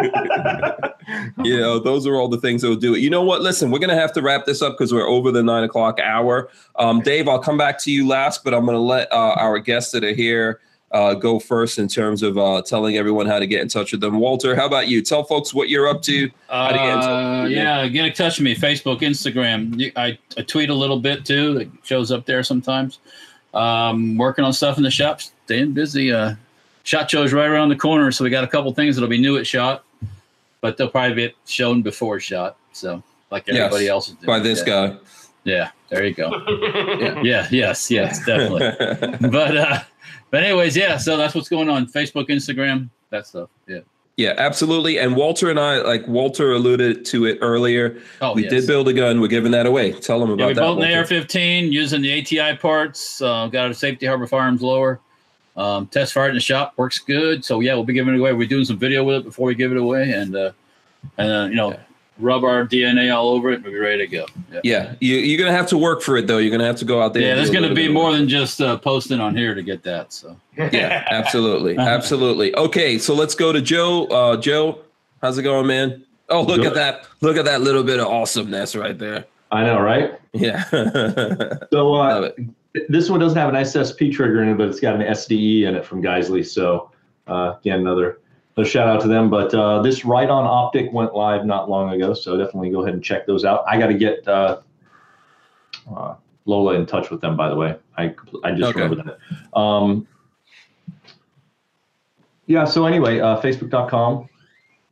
you 1.43 1.59
know 1.59 1.77
those 1.77 2.07
are 2.07 2.15
all 2.15 2.27
the 2.27 2.39
things 2.39 2.61
that 2.63 2.69
will 2.69 2.75
do 2.75 2.95
it 2.95 2.99
you 3.01 3.09
know 3.09 3.21
what 3.21 3.41
listen 3.41 3.69
we're 3.69 3.77
gonna 3.79 3.93
have 3.93 4.13
to 4.13 4.21
wrap 4.21 4.45
this 4.45 4.61
up 4.63 4.73
because 4.73 4.91
we're 4.93 5.05
over 5.07 5.31
the 5.31 5.43
nine 5.43 5.63
o'clock 5.63 5.99
hour 5.99 6.49
um, 6.77 7.01
dave 7.01 7.27
i'll 7.27 7.37
come 7.37 7.57
back 7.57 7.77
to 7.79 7.91
you 7.91 8.07
last 8.07 8.43
but 8.43 8.53
i'm 8.53 8.65
gonna 8.65 8.79
let 8.79 9.11
uh, 9.11 9.35
our 9.37 9.59
guests 9.59 9.91
that 9.91 10.03
are 10.03 10.13
here 10.15 10.59
uh, 10.91 11.13
go 11.13 11.39
first 11.39 11.77
in 11.79 11.87
terms 11.87 12.23
of 12.23 12.37
uh, 12.37 12.61
telling 12.61 12.95
everyone 12.97 13.25
how 13.25 13.39
to 13.39 13.47
get 13.47 13.61
in 13.61 13.67
touch 13.67 13.91
with 13.91 13.99
them 14.01 14.17
walter 14.19 14.55
how 14.55 14.65
about 14.65 14.87
you 14.87 15.01
tell 15.01 15.23
folks 15.23 15.53
what 15.53 15.67
you're 15.69 15.87
up 15.87 16.01
to 16.03 16.29
How 16.47 16.69
to 16.69 16.73
get 16.77 16.89
in 16.89 16.95
touch 16.95 17.05
Uh, 17.05 17.41
with 17.43 17.51
you? 17.51 17.57
yeah, 17.57 17.87
get 17.87 18.05
in 18.05 18.13
touch 18.13 18.37
with 18.39 18.45
me. 18.45 18.55
Facebook, 18.55 19.01
Instagram. 19.01 19.91
I, 19.97 20.17
I 20.37 20.41
tweet 20.43 20.69
a 20.69 20.73
little 20.73 20.99
bit 20.99 21.25
too. 21.25 21.57
It 21.57 21.69
shows 21.83 22.11
up 22.11 22.25
there 22.25 22.43
sometimes. 22.43 22.99
Um, 23.53 24.17
working 24.17 24.45
on 24.45 24.53
stuff 24.53 24.77
in 24.77 24.83
the 24.83 24.91
shop, 24.91 25.21
staying 25.21 25.73
busy. 25.73 26.11
Uh, 26.11 26.35
shot 26.83 27.09
show's 27.09 27.33
right 27.33 27.47
around 27.49 27.69
the 27.69 27.75
corner, 27.75 28.11
so 28.11 28.23
we 28.23 28.29
got 28.29 28.43
a 28.43 28.47
couple 28.47 28.71
things 28.73 28.95
that'll 28.95 29.09
be 29.09 29.17
new 29.19 29.37
at 29.37 29.47
shot, 29.47 29.83
but 30.61 30.77
they'll 30.77 30.89
probably 30.89 31.15
be 31.29 31.33
shown 31.45 31.81
before 31.81 32.19
shot. 32.19 32.57
So 32.73 33.01
like 33.31 33.47
Yes, 33.47 33.57
everybody 33.57 33.87
else 33.87 34.09
is 34.09 34.15
doing. 34.15 34.27
by 34.27 34.39
this 34.39 34.59
yeah. 34.65 34.87
guy 34.89 34.97
Yeah, 35.45 35.71
there 35.89 36.05
you 36.05 36.13
go. 36.13 36.29
Yeah, 37.23 37.47
yes, 37.51 37.89
yes, 37.89 38.23
definitely. 38.25 39.29
but 39.29 39.57
uh, 39.57 39.79
but 40.35 40.43
anyways, 40.43 40.75
yeah. 40.75 40.97
So 40.97 41.15
that's 41.15 41.33
what's 41.33 41.47
going 41.47 41.69
on. 41.69 41.87
Facebook, 41.87 42.27
Instagram, 42.27 42.89
that 43.09 43.25
stuff. 43.25 43.49
Yeah. 43.67 43.79
Yeah, 44.17 44.33
absolutely. 44.37 44.99
And 44.99 45.15
Walter 45.15 45.49
and 45.49 45.57
I, 45.57 45.77
like 45.77 46.05
Walter 46.09 46.51
alluded 46.51 47.05
to 47.05 47.25
it 47.25 47.37
earlier, 47.41 48.01
Oh, 48.21 48.33
we 48.33 48.43
yes. 48.43 48.49
did 48.51 48.67
build 48.67 48.89
a 48.89 48.93
gun. 48.93 49.21
We're 49.21 49.27
giving 49.27 49.51
that 49.53 49.65
away. 49.65 49.93
Tell 49.93 50.19
them 50.19 50.29
about 50.31 50.41
Yeah, 50.43 50.47
we 50.47 50.53
that. 50.55 50.59
built 50.61 50.79
an 50.83 50.91
Walter. 50.91 51.15
AR-15 51.15 51.71
using 51.71 52.01
the 52.01 52.19
ATI 52.21 52.57
parts. 52.57 53.21
Uh, 53.21 53.47
got 53.47 53.69
a 53.71 53.73
Safety 53.73 54.05
Harbor 54.05 54.27
Firearms 54.27 54.61
lower. 54.61 54.99
Um, 55.55 55.87
test 55.87 56.11
fired 56.13 56.29
in 56.29 56.35
the 56.35 56.41
shop 56.41 56.73
works 56.75 56.99
good. 56.99 57.45
So 57.45 57.61
yeah, 57.61 57.73
we'll 57.75 57.85
be 57.85 57.93
giving 57.93 58.13
it 58.13 58.19
away. 58.19 58.33
We're 58.33 58.45
doing 58.47 58.65
some 58.65 58.77
video 58.77 59.05
with 59.05 59.15
it 59.17 59.23
before 59.23 59.47
we 59.47 59.55
give 59.55 59.71
it 59.71 59.77
away, 59.77 60.11
and 60.11 60.35
uh, 60.35 60.51
and 61.17 61.31
uh, 61.31 61.47
you 61.49 61.55
know, 61.55 61.71
Yeah. 61.71 61.79
Rub 62.17 62.43
our 62.45 62.65
DNA 62.65 63.13
all 63.13 63.29
over 63.29 63.51
it. 63.51 63.55
and 63.55 63.63
We'll 63.63 63.73
be 63.73 63.79
ready 63.79 63.99
to 63.99 64.07
go. 64.07 64.25
Yeah, 64.51 64.59
Yeah, 64.63 64.93
you, 65.01 65.15
you're 65.17 65.37
gonna 65.37 65.55
have 65.57 65.67
to 65.67 65.77
work 65.77 66.01
for 66.01 66.15
it 66.17 66.27
though. 66.27 66.37
You're 66.37 66.51
gonna 66.51 66.65
have 66.65 66.77
to 66.77 66.85
go 66.85 67.01
out 67.01 67.13
there. 67.13 67.23
yeah 67.23 67.29
and 67.31 67.39
there's 67.39 67.49
going 67.49 67.67
to 67.67 67.75
be 67.75 67.87
more 67.89 68.11
than 68.13 68.27
just 68.29 68.61
uh, 68.61 68.77
posting 68.77 69.19
on 69.19 69.35
here 69.35 69.53
to 69.53 69.61
get 69.61 69.83
that. 69.83 70.13
So 70.13 70.37
Yeah, 70.57 71.05
absolutely, 71.11 71.77
absolutely. 71.77 72.55
Okay, 72.55 72.97
so 72.97 73.13
let's 73.13 73.35
go 73.35 73.51
to 73.51 73.61
Joe. 73.61 74.05
Uh, 74.05 74.37
Joe, 74.37 74.79
how's 75.21 75.37
it 75.37 75.43
going, 75.43 75.67
man? 75.67 76.05
Oh, 76.29 76.41
look 76.41 76.57
Good. 76.57 76.67
at 76.67 76.73
that! 76.75 77.07
Look 77.21 77.37
at 77.37 77.45
that 77.45 77.61
little 77.61 77.83
bit 77.83 77.99
of 77.99 78.07
awesomeness 78.07 78.75
right 78.75 78.97
there. 78.97 79.25
I 79.51 79.63
know, 79.63 79.79
right? 79.79 80.19
Yeah. 80.33 80.63
So 81.71 81.91
Love 81.91 82.23
uh, 82.23 82.29
it. 82.73 82.89
this 82.91 83.09
one 83.09 83.19
doesn't 83.19 83.37
have 83.37 83.49
an 83.49 83.55
SSP 83.55 84.11
trigger 84.13 84.41
in 84.41 84.49
it, 84.49 84.57
but 84.57 84.67
it's 84.69 84.79
got 84.79 84.95
an 84.95 85.01
SDE 85.01 85.63
in 85.63 85.75
it 85.75 85.85
from 85.85 86.01
Geissele. 86.01 86.45
So 86.45 86.91
uh, 87.27 87.55
again, 87.59 87.81
another 87.81 88.19
another 88.55 88.69
shout 88.69 88.87
out 88.87 89.01
to 89.01 89.07
them. 89.07 89.29
But 89.29 89.53
uh, 89.53 89.81
this 89.81 90.05
Riton 90.05 90.45
Optic 90.45 90.91
went 90.91 91.13
live 91.13 91.45
not 91.45 91.69
long 91.69 91.91
ago, 91.93 92.13
so 92.13 92.37
definitely 92.37 92.69
go 92.69 92.81
ahead 92.81 92.93
and 92.93 93.03
check 93.03 93.25
those 93.25 93.45
out. 93.45 93.63
I 93.67 93.77
got 93.77 93.87
to 93.87 93.93
get 93.93 94.27
uh, 94.27 94.59
uh, 95.95 96.15
Lola 96.45 96.75
in 96.75 96.85
touch 96.85 97.09
with 97.09 97.21
them. 97.21 97.35
By 97.35 97.49
the 97.49 97.55
way, 97.55 97.75
I 97.97 98.13
I 98.43 98.51
just 98.51 98.71
Okay. 98.71 98.81
remembered 98.81 99.05
that. 99.53 99.57
Um, 99.57 100.07
yeah. 102.47 102.65
So 102.65 102.85
anyway, 102.85 103.19
uh, 103.19 103.39
Facebook.com 103.41 104.29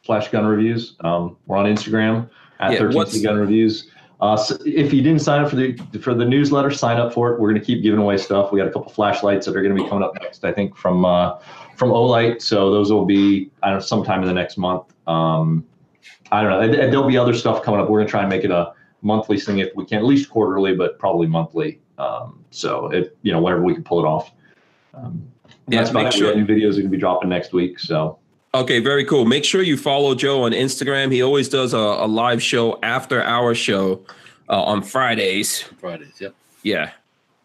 slash 0.03 0.30
Gun 0.30 0.45
Reviews. 0.45 0.95
Um, 1.02 1.38
we're 1.45 1.57
on 1.57 1.65
Instagram 1.65 2.30
at 2.60 2.73
Yeah, 2.73 2.80
13 2.91 3.23
Gun 3.23 3.38
Reviews. 3.38 3.90
Uh, 4.22 4.38
so 4.38 4.56
if 4.65 4.94
you 4.94 5.02
didn't 5.02 5.19
sign 5.19 5.44
up 5.44 5.49
for 5.49 5.57
the 5.57 5.76
for 6.02 6.14
the 6.14 6.23
newsletter, 6.23 6.72
sign 6.72 6.98
up 6.98 7.14
for 7.14 7.34
it. 7.34 7.41
We're 7.41 7.49
going 7.49 7.60
to 7.60 7.65
keep 7.65 7.84
giving 7.84 7.99
away 7.99 8.15
stuff. 8.18 8.53
We 8.53 8.57
got 8.60 8.68
a 8.68 8.72
couple 8.72 8.90
flashlights 8.90 9.45
that 9.45 9.56
are 9.56 9.61
going 9.61 9.76
to 9.76 9.84
be 9.84 9.88
coming 9.90 10.03
up 10.03 10.14
next, 10.22 10.45
I 10.45 10.53
think, 10.53 10.77
from 10.77 11.03
uh, 11.03 11.40
from 11.75 11.89
Olight. 11.89 12.41
So 12.41 12.71
those 12.71 12.91
will 12.91 13.05
be 13.05 13.49
I 13.61 13.69
don't 13.69 13.79
know 13.79 13.85
sometime 13.85 14.21
in 14.21 14.27
the 14.27 14.33
next 14.33 14.57
month. 14.57 14.93
Um, 15.07 15.65
I 16.31 16.41
don't 16.41 16.51
know. 16.51 16.59
And, 16.61 16.73
and 16.75 16.91
there'll 16.91 17.07
be 17.07 17.17
other 17.17 17.33
stuff 17.33 17.61
coming 17.63 17.79
up. 17.79 17.89
We're 17.89 17.99
going 17.99 18.07
to 18.07 18.11
try 18.11 18.21
and 18.21 18.29
make 18.29 18.43
it 18.43 18.51
a 18.51 18.73
monthly 19.01 19.39
thing 19.39 19.59
if 19.59 19.69
we 19.75 19.85
can, 19.85 19.97
at 19.99 20.05
least 20.05 20.29
quarterly, 20.29 20.75
but 20.75 20.97
probably 20.97 21.27
monthly. 21.27 21.79
Um, 21.97 22.43
so 22.51 22.91
if 22.91 23.09
you 23.21 23.31
know 23.31 23.41
whenever 23.41 23.61
we 23.63 23.73
can 23.73 23.83
pull 23.83 23.99
it 23.99 24.07
off. 24.07 24.31
Um, 24.93 25.27
Yeah, 25.67 25.79
that's 25.79 25.91
about 25.91 26.05
make 26.05 26.13
it. 26.13 26.17
sure- 26.17 26.35
new 26.35 26.45
videos 26.45 26.71
are 26.71 26.81
going 26.81 26.83
to 26.85 26.89
be 26.89 26.97
dropping 26.97 27.29
next 27.29 27.53
week. 27.53 27.79
So 27.79 28.17
Okay, 28.55 28.79
very 28.79 29.03
cool. 29.05 29.25
Make 29.25 29.43
sure 29.45 29.63
you 29.63 29.75
follow 29.77 30.13
Joe 30.13 30.43
on 30.43 30.51
Instagram. 30.51 31.11
He 31.11 31.23
always 31.23 31.49
does 31.49 31.73
a, 31.73 31.77
a 31.77 32.05
live 32.07 32.41
show 32.41 32.77
after 32.83 33.21
our 33.23 33.55
show 33.55 34.05
uh, 34.47 34.61
on 34.61 34.83
Fridays. 34.83 35.63
Fridays. 35.79 36.13
Yep. 36.21 36.35
Yeah, 36.61 36.91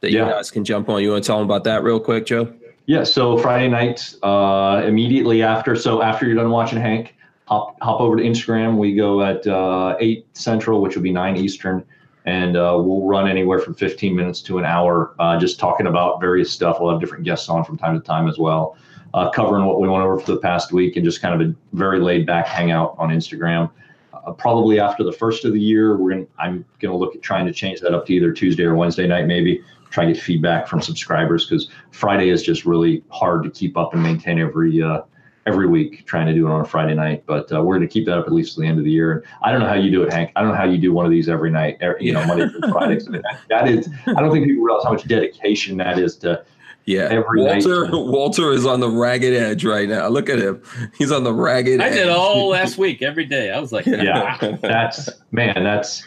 that 0.01 0.11
Yeah. 0.13 0.27
you 0.27 0.33
guys 0.33 0.51
can 0.51 0.65
jump 0.65 0.89
on. 0.91 1.03
You 1.03 1.13
want 1.13 1.25
to 1.25 1.27
tell 1.27 1.39
them 1.39 1.47
about 1.47 1.65
that 1.65 1.83
real 1.83 1.99
quick, 1.99 2.27
Joe? 2.27 2.53
Yeah, 2.89 3.05
so 3.05 3.37
Friday 3.37 3.69
night, 3.69 4.15
uh, 4.23 4.83
immediately 4.87 5.43
after, 5.43 5.77
so 5.77 6.01
after 6.01 6.25
you're 6.25 6.37
done 6.37 6.49
watching 6.49 6.81
Hank, 6.81 7.17
hop 7.45 7.77
hop 7.83 8.01
over 8.01 8.17
to 8.17 8.23
Instagram. 8.23 8.79
We 8.79 8.95
go 8.95 9.21
at 9.21 9.47
uh, 9.47 9.99
eight 10.01 10.27
central, 10.35 10.81
which 10.81 10.97
will 10.97 11.03
be 11.03 11.13
nine 11.13 11.37
eastern, 11.37 11.85
and 12.25 12.57
uh, 12.57 12.81
we'll 12.81 13.07
run 13.07 13.29
anywhere 13.29 13.59
from 13.59 13.75
15 13.75 14.17
minutes 14.17 14.41
to 14.41 14.57
an 14.57 14.65
hour, 14.65 15.15
uh, 15.19 15.39
just 15.39 15.61
talking 15.61 15.87
about 15.87 16.19
various 16.19 16.51
stuff. 16.51 16.79
We'll 16.81 16.91
have 16.91 16.99
different 16.99 17.25
guests 17.25 17.51
on 17.51 17.63
from 17.63 17.77
time 17.77 17.93
to 17.95 18.01
time 18.01 18.27
as 18.27 18.39
well, 18.39 18.79
uh, 19.13 19.29
covering 19.33 19.67
what 19.67 19.83
we 19.83 19.87
went 19.87 20.03
over 20.03 20.19
for 20.19 20.33
the 20.33 20.41
past 20.41 20.73
week, 20.73 20.97
and 20.97 21.05
just 21.05 21.21
kind 21.21 21.39
of 21.39 21.47
a 21.47 21.55
very 21.75 22.01
laid 22.01 22.25
back 22.25 22.47
hangout 22.47 22.97
on 22.97 23.11
Instagram. 23.11 23.71
Uh, 24.15 24.33
probably 24.33 24.81
after 24.81 25.05
the 25.05 25.13
first 25.13 25.45
of 25.45 25.53
the 25.53 25.61
year, 25.61 25.99
we're 25.99 26.13
gonna, 26.13 26.27
I'm 26.39 26.65
gonna 26.81 26.97
look 26.97 27.15
at 27.15 27.21
trying 27.21 27.45
to 27.45 27.53
change 27.53 27.81
that 27.81 27.93
up 27.93 28.07
to 28.07 28.15
either 28.15 28.33
Tuesday 28.33 28.63
or 28.63 28.77
Wednesday 28.77 29.07
night, 29.07 29.27
maybe 29.27 29.63
try 29.91 30.05
and 30.05 30.15
get 30.15 30.23
feedback 30.23 30.69
from 30.69 30.81
subscribers 30.83 31.47
because 31.47 31.69
Friday 31.91 32.29
is 32.31 32.43
just 32.43 32.65
really 32.65 33.03
hard 33.11 33.43
to 33.45 33.51
keep 33.51 33.77
up 33.77 33.95
and 33.95 34.03
maintain 34.03 34.39
every 34.39 34.83
uh, 34.83 35.01
every 35.47 35.67
week. 35.67 36.05
Trying 36.07 36.27
to 36.27 36.35
do 36.35 36.47
it 36.47 36.51
on 36.51 36.61
a 36.61 36.65
Friday 36.65 36.95
night, 36.95 37.25
but 37.27 37.51
uh, 37.53 37.63
we're 37.63 37.77
going 37.77 37.89
to 37.89 37.93
keep 37.93 38.05
that 38.07 38.19
up 38.19 38.27
at 38.27 38.33
least 38.33 38.55
to 38.55 38.61
the 38.61 38.67
end 38.67 38.79
of 38.79 38.85
the 38.85 38.91
year. 38.91 39.13
And 39.13 39.23
I 39.43 39.51
don't 39.51 39.61
know 39.61 39.69
how 39.69 39.75
you 39.75 39.91
do 39.91 40.03
it, 40.03 40.13
Hank. 40.13 40.31
I 40.37 40.43
don't 40.43 40.51
know 40.51 40.57
how 40.57 40.65
you 40.67 40.79
do 40.79 40.93
one 40.93 41.05
of 41.07 41.11
these 41.11 41.29
every 41.29 41.51
night. 41.51 41.79
every- 41.81 42.05
You 42.05 42.13
know, 42.13 42.27
Monday 42.27 42.49
through 42.49 42.71
Friday. 42.71 42.99
So 43.01 43.11
that, 43.13 43.41
that 43.49 43.69
is. 43.69 43.89
I 44.07 44.21
don't 44.21 44.31
think 44.33 44.47
people 44.47 44.63
realize 44.65 44.85
how 44.85 44.93
much 44.93 45.07
dedication 45.09 45.77
that 45.79 45.99
is 45.99 46.17
to. 46.19 46.45
Yeah. 46.85 47.09
Every 47.11 47.45
night. 47.45 47.65
Walter 47.67 47.89
Walter 47.93 48.51
is 48.53 48.65
on 48.65 48.81
the 48.81 48.89
ragged 48.89 49.35
edge 49.35 49.63
right 49.63 49.87
now. 49.89 50.09
Look 50.09 50.31
at 50.31 50.39
him. 50.39 50.63
He's 50.97 51.13
on 51.13 51.23
the 51.23 51.35
ragged 51.35 51.83
I 51.83 51.89
edge. 51.89 51.95
did 51.95 52.09
all 52.09 52.49
last 52.51 52.79
week, 52.79 53.03
every 53.03 53.27
day. 53.27 53.51
I 53.51 53.61
was 53.61 53.73
like, 53.73 53.85
Yeah, 53.85 54.39
that's 54.63 55.09
man. 55.31 55.65
That's. 55.65 56.03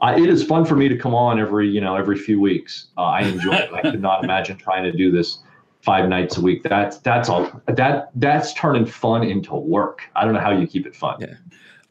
I, 0.00 0.20
it 0.20 0.28
is 0.28 0.44
fun 0.44 0.64
for 0.64 0.76
me 0.76 0.88
to 0.88 0.96
come 0.96 1.14
on 1.14 1.38
every 1.40 1.68
you 1.68 1.80
know 1.80 1.96
every 1.96 2.18
few 2.18 2.40
weeks. 2.40 2.88
Uh, 2.96 3.02
I 3.02 3.20
enjoy 3.22 3.54
it. 3.54 3.72
I 3.72 3.82
could 3.82 4.02
not 4.02 4.24
imagine 4.24 4.56
trying 4.56 4.84
to 4.84 4.92
do 4.92 5.10
this 5.10 5.38
five 5.82 6.08
nights 6.08 6.36
a 6.36 6.40
week. 6.40 6.62
That's 6.62 6.98
that's 6.98 7.28
all. 7.28 7.62
That 7.66 8.10
that's 8.14 8.52
turning 8.54 8.86
fun 8.86 9.22
into 9.22 9.54
work. 9.54 10.02
I 10.16 10.24
don't 10.24 10.34
know 10.34 10.40
how 10.40 10.52
you 10.52 10.66
keep 10.66 10.86
it 10.86 10.96
fun. 10.96 11.20
Yeah. 11.20 11.34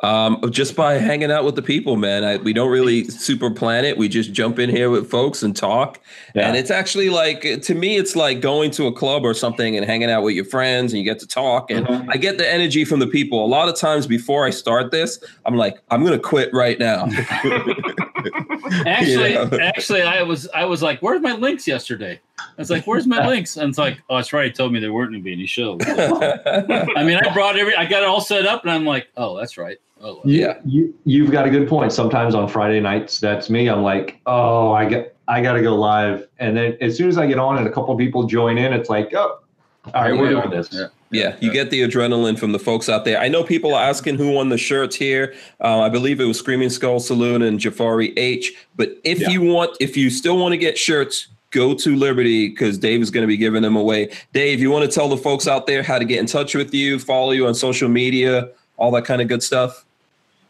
Um, 0.03 0.41
just 0.51 0.75
by 0.75 0.95
hanging 0.95 1.31
out 1.31 1.45
with 1.45 1.55
the 1.55 1.61
people, 1.61 1.95
man. 1.95 2.25
I, 2.25 2.35
we 2.35 2.51
don't 2.51 2.69
really 2.69 3.05
super 3.05 3.49
plan 3.49 3.85
it. 3.85 3.97
We 3.97 4.09
just 4.09 4.33
jump 4.33 4.59
in 4.59 4.69
here 4.69 4.89
with 4.89 5.09
folks 5.09 5.41
and 5.41 5.55
talk. 5.55 5.99
Yeah. 6.35 6.45
And 6.47 6.57
it's 6.57 6.69
actually 6.69 7.09
like 7.09 7.41
to 7.61 7.73
me, 7.73 7.95
it's 7.95 8.13
like 8.15 8.41
going 8.41 8.69
to 8.71 8.87
a 8.87 8.91
club 8.93 9.23
or 9.25 9.33
something 9.33 9.77
and 9.77 9.85
hanging 9.85 10.11
out 10.11 10.21
with 10.23 10.35
your 10.35 10.43
friends 10.43 10.91
and 10.91 10.99
you 11.01 11.05
get 11.05 11.19
to 11.19 11.27
talk. 11.27 11.71
And 11.71 11.87
Mhm. 11.87 12.07
I 12.09 12.17
get 12.17 12.37
the 12.37 12.47
energy 12.51 12.83
from 12.83 12.99
the 12.99 13.07
people. 13.07 13.45
A 13.45 13.47
lot 13.47 13.69
of 13.69 13.75
times 13.77 14.05
before 14.05 14.45
I 14.45 14.49
start 14.49 14.91
this, 14.91 15.23
I'm 15.45 15.55
like, 15.55 15.77
I'm 15.89 16.03
gonna 16.03 16.19
quit 16.19 16.53
right 16.53 16.77
now. 16.77 17.07
Actually, 18.85 19.33
You 19.33 19.45
know? 19.45 19.57
actually, 19.61 20.01
I 20.01 20.21
was 20.23 20.47
I 20.53 20.65
was 20.65 20.81
like, 20.81 20.99
"Where's 21.01 21.21
my 21.21 21.33
links 21.33 21.67
yesterday?" 21.67 22.19
I 22.39 22.43
was 22.57 22.69
like, 22.69 22.85
"Where's 22.87 23.05
my 23.07 23.27
links?" 23.27 23.57
And 23.57 23.69
it's 23.69 23.77
like, 23.77 24.01
"Oh, 24.09 24.15
that's 24.17 24.33
right. 24.33 24.45
He 24.45 24.51
told 24.51 24.73
me 24.73 24.79
there 24.79 24.91
weren't 24.93 25.11
going 25.11 25.21
to 25.21 25.23
be 25.23 25.33
any 25.33 25.45
shows." 25.45 25.79
I 25.87 27.03
mean, 27.03 27.17
I 27.17 27.33
brought 27.33 27.57
every, 27.57 27.75
I 27.75 27.85
got 27.85 28.03
it 28.03 28.09
all 28.09 28.21
set 28.21 28.45
up, 28.45 28.63
and 28.63 28.71
I'm 28.71 28.85
like, 28.85 29.07
"Oh, 29.17 29.37
that's 29.37 29.57
right." 29.57 29.77
Oh, 30.01 30.15
well. 30.15 30.21
Yeah. 30.25 30.59
You 30.65 30.93
you've 31.05 31.31
got 31.31 31.45
a 31.47 31.49
good 31.49 31.67
point. 31.67 31.93
Sometimes 31.93 32.35
on 32.35 32.47
Friday 32.49 32.79
nights, 32.79 33.19
that's 33.19 33.49
me. 33.49 33.67
I'm 33.69 33.83
like, 33.83 34.19
oh, 34.25 34.71
I 34.71 34.85
get 34.85 35.15
I 35.27 35.41
got 35.41 35.53
to 35.53 35.61
go 35.61 35.75
live, 35.75 36.27
and 36.39 36.57
then 36.57 36.77
as 36.81 36.97
soon 36.97 37.07
as 37.07 37.17
I 37.17 37.25
get 37.27 37.39
on 37.39 37.57
and 37.57 37.67
a 37.67 37.71
couple 37.71 37.95
people 37.95 38.23
join 38.23 38.57
in, 38.57 38.73
it's 38.73 38.89
like, 38.89 39.13
oh, 39.13 39.39
all 39.93 40.01
right, 40.03 40.17
we're 40.17 40.29
doing 40.29 40.49
this. 40.49 40.69
Yeah. 40.71 40.87
Yeah, 41.11 41.35
you 41.39 41.51
get 41.53 41.69
the 41.69 41.81
adrenaline 41.83 42.39
from 42.39 42.53
the 42.53 42.59
folks 42.59 42.89
out 42.89 43.05
there. 43.05 43.19
I 43.19 43.27
know 43.27 43.43
people 43.43 43.75
are 43.75 43.83
asking 43.83 44.15
who 44.15 44.31
won 44.31 44.49
the 44.49 44.57
shirts 44.57 44.95
here. 44.95 45.35
Uh, 45.63 45.81
I 45.81 45.89
believe 45.89 46.19
it 46.19 46.25
was 46.25 46.39
Screaming 46.39 46.71
Skull 46.71 46.99
Saloon 46.99 47.43
and 47.43 47.59
Jafari 47.59 48.13
H. 48.17 48.51
But 48.75 48.97
if 49.03 49.19
Yeah. 49.19 49.29
you 49.29 49.43
want, 49.43 49.77
if 49.79 49.95
you 49.95 50.09
still 50.09 50.39
want 50.39 50.53
to 50.53 50.57
get 50.57 50.75
shirts, 50.75 51.27
go 51.53 51.73
to 51.73 51.95
Liberty 51.95 52.49
because 52.49 52.77
Dave 52.77 53.01
is 53.01 53.09
going 53.09 53.21
to 53.21 53.27
be 53.27 53.37
giving 53.37 53.61
them 53.61 53.77
away. 53.77 54.11
Dave, 54.33 54.59
you 54.59 54.69
want 54.69 54.83
to 54.83 54.93
tell 54.93 55.07
the 55.07 55.17
folks 55.17 55.47
out 55.47 55.67
there 55.67 55.83
how 55.83 55.97
to 55.97 56.03
get 56.03 56.19
in 56.19 56.25
touch 56.25 56.53
with 56.55 56.73
you, 56.73 56.99
follow 56.99 57.31
you 57.31 57.47
on 57.47 57.55
social 57.55 57.87
media, 57.87 58.49
all 58.75 58.91
that 58.91 59.05
kind 59.05 59.21
of 59.21 59.29
good 59.29 59.41
stuff? 59.41 59.85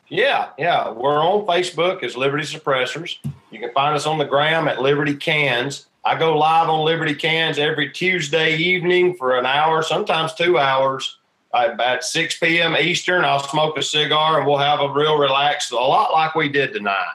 Yeah, 0.07 0.49
yeah. 0.57 0.91
We're 0.91 1.23
on 1.23 1.45
Facebook 1.45 2.03
as 2.03 2.15
Liberty 2.15 2.43
Suppressors. 2.43 3.17
You 3.51 3.59
can 3.59 3.71
find 3.73 3.95
us 3.95 4.05
on 4.05 4.17
the 4.17 4.25
gram 4.25 4.67
at 4.67 4.81
Liberty 4.81 5.15
Cans. 5.15 5.87
I 6.05 6.17
go 6.17 6.37
live 6.37 6.69
on 6.69 6.85
Liberty 6.85 7.15
Cans 7.15 7.57
every 7.57 7.89
Tuesday 7.91 8.55
evening 8.57 9.15
for 9.15 9.37
an 9.37 9.45
hour, 9.45 9.83
sometimes 9.83 10.33
two 10.33 10.57
hours. 10.57 11.17
At 11.53 12.03
6 12.03 12.39
p.m. 12.39 12.75
Eastern, 12.75 13.23
I'll 13.23 13.47
smoke 13.47 13.77
a 13.77 13.83
cigar 13.83 14.39
and 14.39 14.47
we'll 14.47 14.57
have 14.57 14.79
a 14.79 14.91
real 14.91 15.19
relaxed, 15.19 15.71
a 15.71 15.75
lot 15.75 16.11
like 16.11 16.33
we 16.33 16.49
did 16.49 16.73
tonight. 16.73 17.13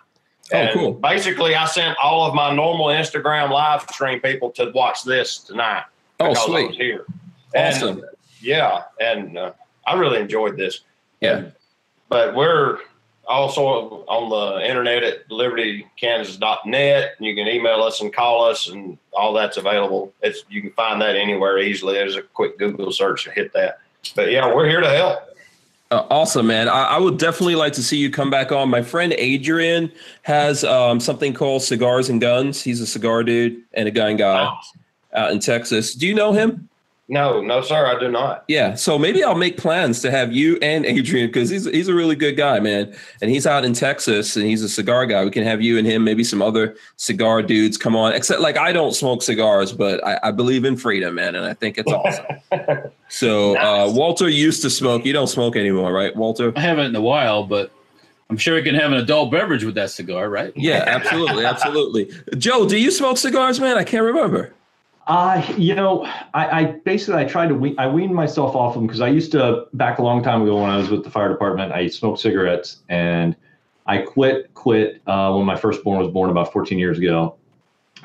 Oh, 0.52 0.56
And 0.56 0.70
cool. 0.78 0.92
Basically, 0.94 1.54
I 1.54 1.66
sent 1.66 1.96
all 2.02 2.26
of 2.26 2.34
my 2.34 2.54
normal 2.54 2.86
Instagram 2.86 3.50
live 3.50 3.82
stream 3.92 4.20
people 4.20 4.50
to 4.52 4.70
watch 4.74 5.04
this 5.04 5.38
tonight. 5.38 5.84
Oh, 6.20 6.28
because 6.30 6.38
I 6.38 6.46
sweet. 6.46 6.68
was 6.68 6.76
here. 6.76 7.04
And, 7.54 7.74
Awesome. 7.74 8.02
yeah, 8.40 8.82
and 9.00 9.36
uh, 9.38 9.52
I 9.86 9.94
really 9.94 10.20
enjoyed 10.20 10.56
this. 10.56 10.80
Yeah. 11.20 11.46
But 12.08 12.34
we're 12.34 12.78
also 13.26 13.62
on 14.06 14.30
the 14.30 14.66
internet 14.66 15.02
at 15.02 15.28
libertykansas.net. 15.28 17.16
You 17.20 17.34
can 17.34 17.46
email 17.48 17.82
us 17.82 18.00
and 18.00 18.12
call 18.12 18.44
us, 18.44 18.68
and 18.68 18.98
all 19.12 19.32
that's 19.32 19.56
available. 19.56 20.12
It's 20.22 20.44
you 20.48 20.62
can 20.62 20.70
find 20.72 21.00
that 21.02 21.16
anywhere 21.16 21.58
easily. 21.58 21.94
There's 21.94 22.16
a 22.16 22.22
quick 22.22 22.58
Google 22.58 22.90
search 22.92 23.24
to 23.24 23.30
hit 23.30 23.52
that. 23.52 23.80
But 24.14 24.30
yeah, 24.30 24.52
we're 24.54 24.68
here 24.68 24.80
to 24.80 24.88
help. 24.88 25.18
Uh, 25.90 26.06
awesome, 26.10 26.46
man. 26.46 26.68
I, 26.68 26.84
I 26.84 26.98
would 26.98 27.18
definitely 27.18 27.54
like 27.54 27.72
to 27.74 27.82
see 27.82 27.96
you 27.96 28.10
come 28.10 28.28
back 28.28 28.52
on. 28.52 28.68
My 28.68 28.82
friend 28.82 29.14
Adrian 29.16 29.90
has 30.22 30.62
um, 30.62 31.00
something 31.00 31.32
called 31.32 31.62
Cigars 31.62 32.10
and 32.10 32.20
Guns. 32.20 32.62
He's 32.62 32.82
a 32.82 32.86
cigar 32.86 33.24
dude 33.24 33.62
and 33.72 33.88
a 33.88 33.90
gun 33.90 34.16
guy 34.16 34.52
out 35.14 35.30
in 35.32 35.40
Texas. 35.40 35.94
Do 35.94 36.06
you 36.06 36.14
know 36.14 36.32
him? 36.32 36.67
No, 37.10 37.40
no, 37.40 37.62
sir, 37.62 37.86
I 37.86 37.98
do 37.98 38.10
not. 38.10 38.44
Yeah. 38.48 38.74
So 38.74 38.98
maybe 38.98 39.24
I'll 39.24 39.34
make 39.34 39.56
plans 39.56 40.02
to 40.02 40.10
have 40.10 40.30
you 40.30 40.58
and 40.60 40.84
Adrian 40.84 41.28
because 41.28 41.48
he's 41.48 41.64
he's 41.64 41.88
a 41.88 41.94
really 41.94 42.14
good 42.14 42.36
guy, 42.36 42.60
man. 42.60 42.94
And 43.22 43.30
he's 43.30 43.46
out 43.46 43.64
in 43.64 43.72
Texas 43.72 44.36
and 44.36 44.44
he's 44.44 44.62
a 44.62 44.68
cigar 44.68 45.06
guy. 45.06 45.24
We 45.24 45.30
can 45.30 45.42
have 45.42 45.62
you 45.62 45.78
and 45.78 45.86
him, 45.86 46.04
maybe 46.04 46.22
some 46.22 46.42
other 46.42 46.76
cigar 46.96 47.42
dudes 47.42 47.78
come 47.78 47.96
on. 47.96 48.12
Except 48.12 48.42
like 48.42 48.58
I 48.58 48.72
don't 48.72 48.92
smoke 48.92 49.22
cigars, 49.22 49.72
but 49.72 50.04
I, 50.06 50.20
I 50.24 50.30
believe 50.32 50.66
in 50.66 50.76
freedom, 50.76 51.14
man, 51.14 51.34
and 51.34 51.46
I 51.46 51.54
think 51.54 51.78
it's 51.78 51.90
awesome. 51.92 52.26
so 53.08 53.56
uh, 53.56 53.90
Walter 53.90 54.28
used 54.28 54.60
to 54.62 54.70
smoke. 54.70 55.06
You 55.06 55.14
don't 55.14 55.28
smoke 55.28 55.56
anymore, 55.56 55.90
right, 55.94 56.14
Walter? 56.14 56.52
I 56.56 56.60
haven't 56.60 56.86
in 56.86 56.96
a 56.96 57.00
while, 57.00 57.44
but 57.44 57.72
I'm 58.28 58.36
sure 58.36 58.54
we 58.54 58.62
can 58.62 58.74
have 58.74 58.92
an 58.92 58.98
adult 58.98 59.30
beverage 59.30 59.64
with 59.64 59.76
that 59.76 59.90
cigar, 59.90 60.28
right? 60.28 60.52
Yeah, 60.54 60.84
absolutely, 60.86 61.46
absolutely. 61.46 62.10
Joe, 62.36 62.68
do 62.68 62.76
you 62.76 62.90
smoke 62.90 63.16
cigars, 63.16 63.58
man? 63.58 63.78
I 63.78 63.84
can't 63.84 64.04
remember. 64.04 64.52
Uh, 65.08 65.42
you 65.56 65.74
know, 65.74 66.04
I, 66.34 66.60
I 66.60 66.64
basically 66.84 67.22
I 67.22 67.24
tried 67.24 67.48
to 67.48 67.54
we, 67.54 67.76
I 67.78 67.86
weaned 67.86 68.14
myself 68.14 68.54
off 68.54 68.74
of 68.74 68.74
them 68.74 68.86
because 68.86 69.00
I 69.00 69.08
used 69.08 69.32
to 69.32 69.66
back 69.72 69.98
a 69.98 70.02
long 70.02 70.22
time 70.22 70.42
ago 70.42 70.60
when 70.60 70.68
I 70.68 70.76
was 70.76 70.90
with 70.90 71.02
the 71.02 71.10
fire 71.10 71.30
department. 71.30 71.72
I 71.72 71.88
smoked 71.88 72.20
cigarettes 72.20 72.80
and 72.90 73.34
I 73.86 73.98
quit 73.98 74.52
quit 74.52 75.00
uh, 75.06 75.32
when 75.32 75.46
my 75.46 75.56
firstborn 75.56 75.98
was 75.98 76.08
born 76.08 76.28
about 76.28 76.52
14 76.52 76.78
years 76.78 76.98
ago, 76.98 77.36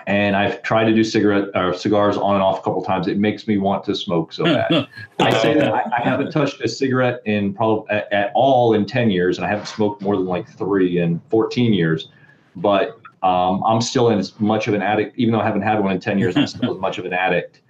and 0.07 0.33
I've 0.33 0.63
tried 0.63 0.85
to 0.85 0.93
do 0.93 1.03
cigarette 1.03 1.49
or 1.55 1.73
cigars 1.73 2.15
on 2.15 2.35
and 2.35 2.43
off 2.43 2.59
a 2.59 2.61
couple 2.61 2.81
times. 2.81 3.09
It 3.09 3.17
makes 3.17 3.49
me 3.49 3.57
want 3.57 3.83
to 3.83 3.95
smoke 3.95 4.31
so 4.31 4.45
bad. 4.45 4.87
I 5.19 5.37
say 5.41 5.55
that 5.55 5.73
I, 5.73 5.83
I 5.97 6.01
haven't 6.01 6.31
touched 6.31 6.61
a 6.61 6.69
cigarette 6.69 7.21
in 7.25 7.53
probably 7.53 7.89
at, 7.89 8.13
at 8.13 8.31
all 8.33 8.75
in 8.75 8.85
10 8.85 9.11
years, 9.11 9.37
and 9.37 9.45
I 9.45 9.49
haven't 9.49 9.67
smoked 9.67 10.01
more 10.01 10.15
than 10.15 10.25
like 10.25 10.47
three 10.47 10.99
in 10.99 11.19
14 11.29 11.73
years. 11.73 12.07
But 12.55 12.97
um, 13.23 13.63
I'm 13.63 13.81
still 13.81 14.09
in 14.09 14.19
as 14.19 14.37
much 14.39 14.67
of 14.67 14.73
an 14.73 14.81
addict, 14.81 15.17
even 15.17 15.31
though 15.31 15.39
I 15.39 15.45
haven't 15.45 15.61
had 15.61 15.79
one 15.79 15.93
in 15.93 15.99
10 15.99 16.19
years, 16.19 16.35
I'm 16.35 16.45
still 16.45 16.75
as 16.75 16.79
much 16.79 16.97
of 16.97 17.05
an 17.05 17.13
addict 17.13 17.61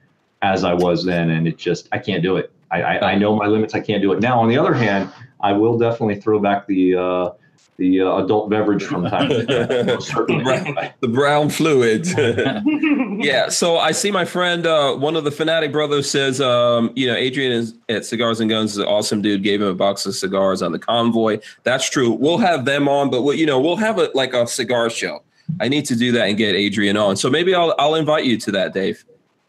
as 0.42 0.64
I 0.64 0.74
was 0.74 1.06
then. 1.06 1.30
And 1.30 1.48
it 1.48 1.58
just, 1.58 1.88
I 1.92 2.00
can't 2.00 2.24
do 2.24 2.38
it. 2.38 2.52
I, 2.72 2.82
I, 2.82 3.12
I 3.12 3.16
know 3.16 3.36
my 3.36 3.46
limits. 3.46 3.76
I 3.76 3.80
can't 3.80 4.02
do 4.02 4.12
it. 4.14 4.20
Now, 4.20 4.40
on 4.42 4.50
the 4.50 4.58
other 4.58 4.74
hand, 4.74 5.12
I 5.42 5.52
will 5.52 5.78
definitely 5.78 6.20
throw 6.20 6.40
back 6.40 6.66
the, 6.66 6.96
uh, 6.96 7.30
the 7.78 8.02
uh, 8.02 8.24
adult 8.24 8.50
beverage 8.50 8.84
from 8.84 9.04
time 9.04 9.30
to 9.30 9.46
time. 9.46 10.94
The 11.00 11.08
brown 11.08 11.50
fluid. 11.50 12.08
yeah. 13.24 13.50
So 13.50 13.78
I 13.78 13.92
see 13.92 14.10
my 14.10 14.26
friend, 14.26 14.66
uh, 14.66 14.96
one 14.96 15.16
of 15.16 15.24
the 15.24 15.32
fanatic 15.32 15.72
brothers 15.72 16.10
says, 16.10 16.42
um, 16.42 16.92
you 16.96 17.06
know, 17.06 17.16
Adrian 17.16 17.52
is 17.52 17.76
at 17.90 18.06
Cigars 18.06 18.40
and 18.40 18.50
Guns 18.50 18.72
is 18.72 18.78
an 18.80 18.86
awesome 18.86 19.22
dude. 19.22 19.44
Gave 19.44 19.62
him 19.62 19.68
a 19.68 19.76
box 19.76 20.08
of 20.08 20.16
cigars 20.16 20.64
on 20.64 20.72
the 20.72 20.80
convoy. 20.80 21.40
That's 21.62 21.88
true. 21.88 22.12
We'll 22.12 22.40
have 22.40 22.66
them 22.66 22.88
on, 22.88 23.12
but 23.12 23.22
we'll, 23.22 23.36
you 23.36 23.46
know, 23.46 23.60
we'll 23.60 23.76
have 23.76 24.00
a 24.00 24.10
like 24.16 24.34
a 24.34 24.48
cigar 24.48 24.90
show. 24.90 25.22
I 25.60 25.68
need 25.68 25.86
to 25.86 25.96
do 25.96 26.12
that 26.14 26.28
and 26.28 26.38
get 26.38 26.56
Adrian 26.56 26.98
on. 26.98 27.16
So 27.16 27.30
maybe 27.30 27.54
I'll 27.54 27.76
I'll 27.78 27.96
invite 27.96 28.26
you 28.26 28.38
to 28.40 28.52
that, 28.52 28.74
Dave. 28.74 29.04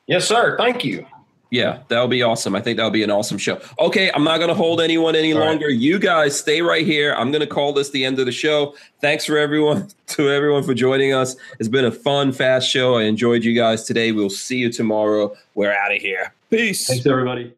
Yes, 0.07 0.27
sir. 0.27 0.57
Thank 0.59 0.85
you. 0.85 1.07
Yeah, 1.51 1.79
that'll 1.87 2.09
be 2.09 2.23
awesome. 2.23 2.57
I 2.57 2.61
think 2.61 2.79
that'll 2.79 2.91
be 2.91 3.05
an 3.05 3.13
awesome 3.13 3.39
show. 3.39 3.61
Okay, 3.79 4.11
I'm 4.13 4.25
not 4.25 4.39
going 4.39 4.49
to 4.49 4.57
hold 4.57 4.81
anyone 4.81 5.15
any 5.15 5.33
All 5.33 5.39
right. 5.39 5.47
longer. 5.51 5.69
You 5.69 6.01
guys 6.01 6.37
stay 6.37 6.63
right 6.63 6.85
here. 6.85 7.15
I'm 7.15 7.31
going 7.31 7.43
to 7.43 7.47
call 7.47 7.73
this 7.73 7.91
the 7.91 8.05
end 8.05 8.19
of 8.19 8.27
the 8.27 8.33
show. 8.33 8.75
Thanks 9.01 9.25
for 9.25 9.39
everyone 9.39 9.89
to 10.09 10.31
everyone 10.31 10.65
for 10.65 10.75
joining 10.75 11.13
us. 11.13 11.37
It's 11.61 11.69
been 11.69 11.85
a 11.85 11.93
fun, 11.93 12.33
fast 12.33 12.69
show. 12.69 12.97
I 12.97 13.05
enjoyed 13.05 13.45
you 13.45 13.55
guys 13.55 13.85
today. 13.85 14.11
We'll 14.11 14.31
see 14.31 14.57
you 14.57 14.73
tomorrow. 14.73 15.37
We're 15.55 15.73
out 15.73 15.95
of 15.95 16.03
here. 16.03 16.35
Peace. 16.51 16.89
Thanks, 16.89 17.07
everybody. 17.07 17.53